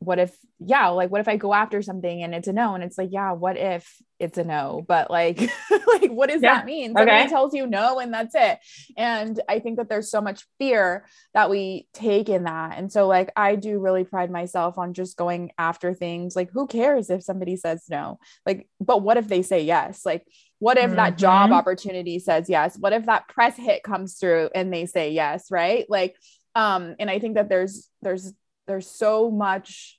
what 0.05 0.18
if 0.18 0.36
yeah 0.59 0.89
like 0.89 1.10
what 1.10 1.20
if 1.20 1.28
i 1.28 1.36
go 1.36 1.52
after 1.52 1.82
something 1.82 2.22
and 2.22 2.35
it's 2.35 2.48
a 2.48 2.52
no? 2.52 2.74
And 2.74 2.85
it's 2.85 2.98
like 2.98 3.10
yeah 3.12 3.32
what 3.32 3.56
if 3.56 3.97
it's 4.18 4.39
a 4.39 4.44
no? 4.44 4.85
But 4.86 5.10
like 5.10 5.40
like 5.70 6.10
what 6.10 6.31
does 6.31 6.43
yeah. 6.43 6.56
that 6.56 6.66
mean? 6.66 6.94
Somebody 6.94 7.10
okay. 7.10 7.28
tells 7.28 7.55
you 7.55 7.66
no 7.66 7.98
and 7.98 8.12
that's 8.12 8.35
it. 8.35 8.59
And 8.97 9.40
i 9.48 9.59
think 9.59 9.78
that 9.78 9.89
there's 9.89 10.10
so 10.10 10.20
much 10.20 10.44
fear 10.59 11.06
that 11.35 11.51
we 11.51 11.89
take 11.93 12.28
in 12.28 12.44
that. 12.44 12.78
And 12.78 12.93
so 12.93 13.06
like 13.06 13.32
i 13.36 13.56
do 13.56 13.81
really 13.81 14.05
pride 14.05 14.31
myself 14.31 14.78
on 14.78 14.94
just 14.94 15.16
going 15.16 15.52
after 15.59 15.94
things. 15.94 16.36
Like 16.36 16.51
who 16.51 16.66
cares 16.66 17.10
if 17.10 17.22
somebody 17.22 17.56
says 17.56 17.85
no? 17.90 18.18
Like 18.47 18.68
but 18.81 19.02
what 19.02 19.16
if 19.16 19.28
they 19.28 19.43
say 19.43 19.62
yes? 19.62 20.05
Like 20.05 20.26
what 20.59 20.78
if 20.78 20.86
mm-hmm. 20.86 20.97
that 20.97 21.18
job 21.18 21.47
mm-hmm. 21.47 21.55
opportunity 21.55 22.18
says 22.18 22.48
yes? 22.48 22.76
What 22.78 22.93
if 22.93 23.06
that 23.06 23.28
press 23.28 23.56
hit 23.56 23.82
comes 23.82 24.18
through 24.18 24.51
and 24.55 24.72
they 24.72 24.86
say 24.86 25.10
yes 25.10 25.51
right? 25.51 25.85
Like 25.89 26.16
um 26.55 26.94
and 26.98 27.10
i 27.10 27.18
think 27.18 27.35
that 27.35 27.48
there's 27.48 27.89
there's 28.02 28.32
there's 28.66 28.91
so 28.91 29.31
much 29.31 29.99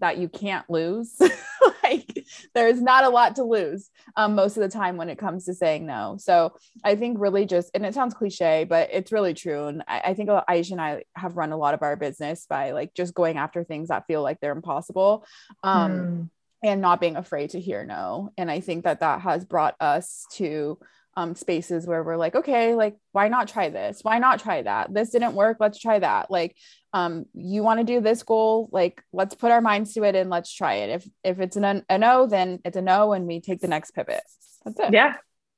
that 0.00 0.18
you 0.18 0.28
can't 0.28 0.68
lose. 0.68 1.16
like 1.82 2.26
there's 2.54 2.80
not 2.80 3.04
a 3.04 3.08
lot 3.08 3.36
to 3.36 3.44
lose 3.44 3.90
um, 4.16 4.34
most 4.34 4.56
of 4.56 4.62
the 4.62 4.68
time 4.68 4.96
when 4.96 5.08
it 5.08 5.18
comes 5.18 5.44
to 5.44 5.54
saying 5.54 5.86
no. 5.86 6.16
So 6.18 6.54
I 6.82 6.96
think 6.96 7.18
really 7.20 7.46
just, 7.46 7.70
and 7.74 7.84
it 7.84 7.94
sounds 7.94 8.14
cliche, 8.14 8.64
but 8.64 8.88
it's 8.92 9.12
really 9.12 9.34
true. 9.34 9.66
And 9.66 9.82
I, 9.86 10.00
I 10.06 10.14
think 10.14 10.30
Aisha 10.30 10.72
and 10.72 10.80
I 10.80 11.04
have 11.14 11.36
run 11.36 11.52
a 11.52 11.56
lot 11.56 11.74
of 11.74 11.82
our 11.82 11.96
business 11.96 12.46
by 12.48 12.72
like 12.72 12.94
just 12.94 13.14
going 13.14 13.36
after 13.36 13.64
things 13.64 13.88
that 13.88 14.06
feel 14.06 14.22
like 14.22 14.40
they're 14.40 14.52
impossible. 14.52 15.24
Um, 15.62 15.92
mm. 15.92 16.30
And 16.62 16.80
not 16.80 16.98
being 16.98 17.16
afraid 17.16 17.50
to 17.50 17.60
hear 17.60 17.84
no. 17.84 18.30
And 18.38 18.50
I 18.50 18.60
think 18.60 18.84
that 18.84 19.00
that 19.00 19.20
has 19.20 19.44
brought 19.44 19.74
us 19.80 20.24
to 20.36 20.78
um, 21.16 21.34
spaces 21.34 21.86
where 21.86 22.02
we're 22.02 22.16
like, 22.16 22.34
okay, 22.34 22.74
like, 22.74 22.96
why 23.12 23.28
not 23.28 23.48
try 23.48 23.68
this? 23.68 24.00
Why 24.02 24.18
not 24.18 24.40
try 24.40 24.62
that? 24.62 24.92
This 24.92 25.10
didn't 25.10 25.34
work. 25.34 25.58
Let's 25.60 25.78
try 25.78 25.98
that. 25.98 26.30
Like, 26.30 26.56
um, 26.92 27.26
you 27.34 27.62
want 27.62 27.80
to 27.80 27.84
do 27.84 28.00
this 28.00 28.22
goal, 28.22 28.68
like, 28.72 29.02
let's 29.12 29.34
put 29.34 29.50
our 29.50 29.60
minds 29.60 29.94
to 29.94 30.04
it 30.04 30.14
and 30.14 30.30
let's 30.30 30.52
try 30.52 30.74
it. 30.74 30.90
If 30.90 31.08
if 31.22 31.40
it's 31.40 31.56
an, 31.56 31.84
a 31.88 31.98
no, 31.98 32.26
then 32.26 32.60
it's 32.64 32.76
a 32.76 32.82
no, 32.82 33.12
and 33.12 33.26
we 33.26 33.40
take 33.40 33.60
the 33.60 33.68
next 33.68 33.92
pivot. 33.92 34.22
That's 34.64 34.78
it. 34.78 34.92
Yeah, 34.92 35.14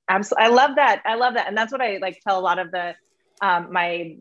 absolutely. 0.08 0.44
I 0.44 0.48
love 0.48 0.76
that. 0.76 1.02
I 1.04 1.14
love 1.14 1.34
that, 1.34 1.48
and 1.48 1.56
that's 1.56 1.72
what 1.72 1.82
I 1.82 1.98
like 1.98 2.20
tell 2.26 2.38
a 2.38 2.40
lot 2.40 2.58
of 2.58 2.70
the 2.70 2.94
um, 3.42 3.70
my 3.70 4.16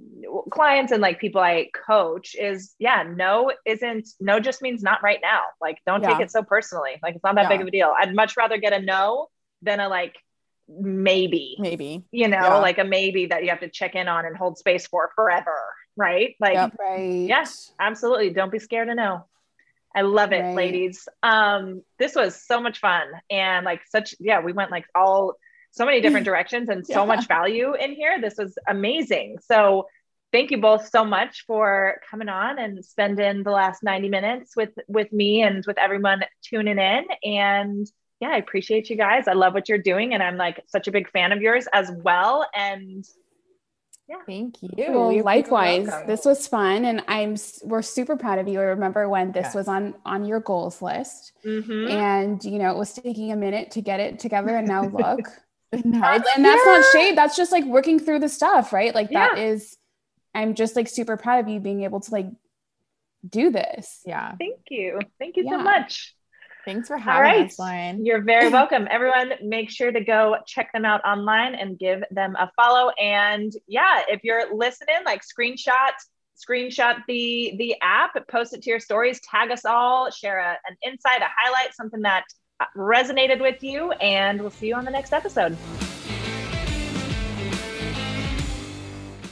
clients 0.52 0.92
and 0.92 1.02
like 1.02 1.20
people 1.20 1.40
I 1.40 1.70
coach 1.88 2.36
is 2.36 2.76
yeah, 2.80 3.04
no 3.04 3.52
isn't 3.66 4.10
no 4.20 4.40
just 4.40 4.62
means 4.62 4.84
not 4.84 5.02
right 5.02 5.20
now. 5.22 5.44
Like, 5.62 5.78
don't 5.86 6.02
yeah. 6.02 6.12
take 6.12 6.20
it 6.22 6.32
so 6.32 6.44
personally. 6.44 7.00
Like, 7.02 7.16
it's 7.16 7.24
not 7.24 7.36
that 7.36 7.44
yeah. 7.44 7.50
big 7.50 7.62
of 7.62 7.68
a 7.68 7.72
deal. 7.72 7.94
I'd 7.98 8.14
much 8.14 8.36
rather 8.36 8.58
get 8.58 8.74
a 8.74 8.82
no 8.82 9.28
than 9.62 9.80
a 9.80 9.88
like 9.88 10.16
maybe 10.68 11.56
maybe. 11.60 12.04
you 12.12 12.28
know 12.28 12.38
yeah. 12.38 12.56
like 12.56 12.78
a 12.80 12.84
maybe 12.84 13.28
that 13.28 13.44
you 13.44 13.50
have 13.50 13.60
to 13.60 13.70
check 13.70 13.96
in 13.96 14.08
on 14.08 14.26
and 14.26 14.36
hold 14.36 14.58
space 14.58 14.88
for 14.88 15.12
forever 15.16 15.56
right? 15.98 16.36
Like 16.40 16.54
yep. 16.54 16.76
right. 16.80 17.28
yes 17.28 17.72
absolutely. 17.80 18.32
Don't 18.32 18.52
be 18.52 18.60
scared 18.60 18.90
to 18.90 18.96
know. 18.96 19.26
I 19.96 20.02
love 20.02 20.34
it 20.34 20.42
right. 20.42 20.56
ladies. 20.56 21.08
Um 21.24 21.84
this 22.00 22.16
was 22.16 22.36
so 22.36 22.62
much 22.62 22.80
fun 22.80 23.08
and 23.30 23.66
like 23.66 23.82
such 23.88 24.16
yeah 24.20 24.42
we 24.42 24.54
went 24.54 24.72
like 24.72 24.86
all 24.94 25.36
so 25.72 25.86
many 25.86 26.02
different 26.02 26.26
directions 26.32 26.70
and 26.70 26.86
so 26.86 27.02
yeah. 27.02 27.06
much 27.06 27.28
value 27.28 27.74
in 27.74 27.94
here. 27.94 28.20
This 28.20 28.36
was 28.38 28.58
amazing. 28.68 29.38
So 29.42 29.88
thank 30.32 30.52
you 30.52 30.60
both 30.60 30.90
so 30.90 31.06
much 31.06 31.46
for 31.46 32.02
coming 32.10 32.30
on 32.30 32.60
and 32.60 32.84
spending 32.84 33.44
the 33.44 33.52
last 33.52 33.84
90 33.84 34.10
minutes 34.10 34.56
with 34.56 34.72
with 34.88 35.12
me 35.14 35.44
and 35.44 35.66
with 35.66 35.78
everyone 35.78 36.24
tuning 36.44 36.78
in. 36.78 37.06
And 37.24 37.88
yeah, 38.20 38.30
I 38.30 38.38
appreciate 38.38 38.90
you 38.90 38.96
guys. 38.96 39.28
I 39.28 39.34
love 39.34 39.54
what 39.54 39.68
you're 39.68 39.78
doing. 39.78 40.14
And 40.14 40.24
I'm 40.24 40.38
like 40.38 40.64
such 40.68 40.88
a 40.88 40.92
big 40.92 41.10
fan 41.12 41.32
of 41.32 41.42
yours 41.42 41.68
as 41.74 41.92
well. 41.92 42.48
And 42.56 43.06
yeah. 44.08 44.18
Thank 44.28 44.62
you. 44.62 44.92
Well, 44.92 45.24
likewise, 45.24 45.90
this 46.06 46.26
was 46.26 46.48
fun, 46.48 46.86
and 46.86 47.04
I'm 47.08 47.38
we're 47.64 47.82
super 47.82 48.16
proud 48.16 48.38
of 48.38 48.48
you. 48.48 48.60
I 48.60 48.66
remember 48.66 49.10
when 49.10 49.32
this 49.32 49.46
yes. 49.46 49.56
was 49.56 49.68
on 49.68 49.96
on 50.06 50.26
your 50.26 50.40
goals 50.40 50.80
list, 50.80 51.32
mm-hmm. 51.44 51.88
and 51.90 52.44
you 52.46 52.60
know 52.60 52.70
it 52.70 52.78
was 52.78 52.94
taking 52.94 53.32
a 53.32 53.36
minute 53.36 53.72
to 53.72 53.82
get 53.82 54.00
it 54.00 54.20
together, 54.20 54.56
and 54.56 54.68
now 54.68 54.84
look, 54.88 55.22
and, 55.72 55.86
now 55.86 56.14
and 56.14 56.46
that's 56.46 56.66
not 56.66 56.86
shade. 56.92 57.18
That's 57.18 57.36
just 57.36 57.52
like 57.52 57.66
working 57.66 57.98
through 57.98 58.20
the 58.20 58.30
stuff, 58.30 58.74
right? 58.74 58.94
Like 58.94 59.10
that 59.10 59.38
yeah. 59.38 59.46
is. 59.46 59.76
I'm 60.36 60.54
just 60.54 60.76
like 60.76 60.88
super 60.88 61.18
proud 61.18 61.40
of 61.40 61.48
you 61.48 61.60
being 61.60 61.82
able 61.82 62.02
to 62.02 62.12
like 62.12 62.28
do 63.28 63.50
this. 63.50 64.02
Yeah. 64.06 64.36
Thank 64.38 64.60
you. 64.70 65.00
Thank 65.18 65.38
you 65.38 65.46
yeah. 65.46 65.52
so 65.52 65.58
much. 65.60 66.15
Thanks 66.66 66.88
for 66.88 66.98
having 66.98 67.22
right. 67.22 67.46
us, 67.46 67.60
Lauren. 67.60 68.06
You're 68.06 68.22
very 68.22 68.50
welcome. 68.60 68.88
Everyone, 68.90 69.34
make 69.42 69.70
sure 69.70 69.92
to 69.92 70.04
go 70.04 70.38
check 70.48 70.72
them 70.74 70.84
out 70.84 71.04
online 71.06 71.56
and 71.56 71.78
give 71.78 72.04
them 72.12 72.36
a 72.36 72.52
follow. 72.56 72.90
And 73.00 73.54
yeah, 73.68 74.02
if 74.08 74.24
you're 74.24 74.56
listening, 74.56 74.98
like 75.06 75.22
screenshot, 75.22 75.94
screenshot 76.36 76.98
the 77.08 77.56
the 77.58 77.76
app, 77.82 78.16
post 78.28 78.54
it 78.54 78.64
to 78.64 78.70
your 78.70 78.80
stories, 78.80 79.22
tag 79.22 79.52
us 79.52 79.64
all, 79.64 80.10
share 80.10 80.40
a, 80.40 80.58
an 80.68 80.76
insight, 80.84 81.22
a 81.22 81.28
highlight, 81.38 81.76
something 81.76 82.02
that 82.02 82.26
uh, 82.60 82.66
resonated 82.76 83.40
with 83.40 83.64
you, 83.64 83.92
and 83.94 84.42
we'll 84.42 84.50
see 84.50 84.68
you 84.68 84.76
on 84.76 84.86
the 84.86 84.92
next 84.92 85.14
episode. 85.14 85.56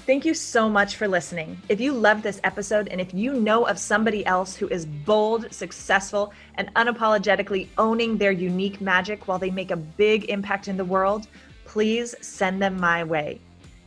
Thank 0.05 0.25
you 0.25 0.33
so 0.33 0.67
much 0.67 0.97
for 0.97 1.07
listening. 1.07 1.61
If 1.69 1.79
you 1.79 1.93
loved 1.93 2.23
this 2.23 2.41
episode 2.43 2.89
and 2.89 2.99
if 2.99 3.13
you 3.13 3.35
know 3.35 3.65
of 3.65 3.79
somebody 3.79 4.25
else 4.25 4.53
who 4.53 4.67
is 4.67 4.85
bold, 4.85 5.53
successful, 5.53 6.33
and 6.55 6.69
unapologetically 6.75 7.69
owning 7.77 8.17
their 8.17 8.33
unique 8.33 8.81
magic 8.81 9.29
while 9.29 9.39
they 9.39 9.49
make 9.49 9.71
a 9.71 9.77
big 9.77 10.25
impact 10.25 10.67
in 10.67 10.75
the 10.75 10.83
world, 10.83 11.27
please 11.63 12.15
send 12.19 12.61
them 12.61 12.75
my 12.81 13.05
way. 13.05 13.39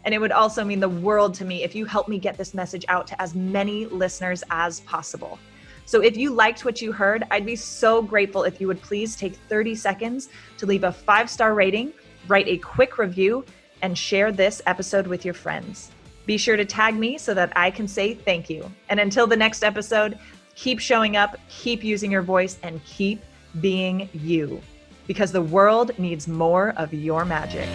And 0.07 0.15
it 0.15 0.19
would 0.19 0.33
also 0.33 0.65
mean 0.65 0.81
the 0.81 0.89
world 0.89 1.35
to 1.35 1.45
me 1.45 1.63
if 1.63 1.75
you 1.75 1.85
help 1.85 2.09
me 2.09 2.19
get 2.19 2.39
this 2.39 2.55
message 2.55 2.87
out 2.89 3.07
to 3.09 3.21
as 3.21 3.35
many 3.35 3.85
listeners 3.85 4.43
as 4.49 4.81
possible. 4.81 5.39
So 5.85 6.01
if 6.01 6.17
you 6.17 6.31
liked 6.31 6.65
what 6.65 6.81
you 6.81 6.93
heard, 6.93 7.25
I'd 7.31 7.45
be 7.45 7.57
so 7.57 8.01
grateful 8.01 8.45
if 8.45 8.59
you 8.59 8.69
would 8.69 8.81
please 8.81 9.17
take 9.17 9.35
30 9.51 9.75
seconds 9.75 10.31
to 10.57 10.65
leave 10.65 10.85
a 10.85 10.93
five 10.93 11.29
star 11.29 11.53
rating, 11.53 11.93
write 12.27 12.49
a 12.49 12.57
quick 12.57 12.97
review, 12.97 13.45
and 13.83 13.99
share 13.99 14.33
this 14.33 14.63
episode 14.65 15.07
with 15.07 15.23
your 15.23 15.35
friends. 15.35 15.91
Be 16.27 16.37
sure 16.37 16.57
to 16.57 16.65
tag 16.65 16.97
me 16.97 17.19
so 17.19 17.35
that 17.35 17.53
I 17.57 17.71
can 17.71 17.87
say 17.87 18.15
thank 18.15 18.51
you. 18.51 18.71
And 18.89 18.99
until 18.99 19.27
the 19.27 19.37
next 19.37 19.63
episode, 19.63 20.19
keep 20.57 20.81
showing 20.81 21.17
up, 21.17 21.37
keep 21.49 21.85
using 21.85 22.11
your 22.11 22.23
voice, 22.23 22.59
and 22.63 22.85
keep 22.85 23.23
being 23.61 24.09
you 24.13 24.61
because 25.07 25.31
the 25.31 25.43
world 25.43 25.97
needs 25.99 26.27
more 26.27 26.71
of 26.77 26.93
your 26.93 27.25
magic. 27.25 27.69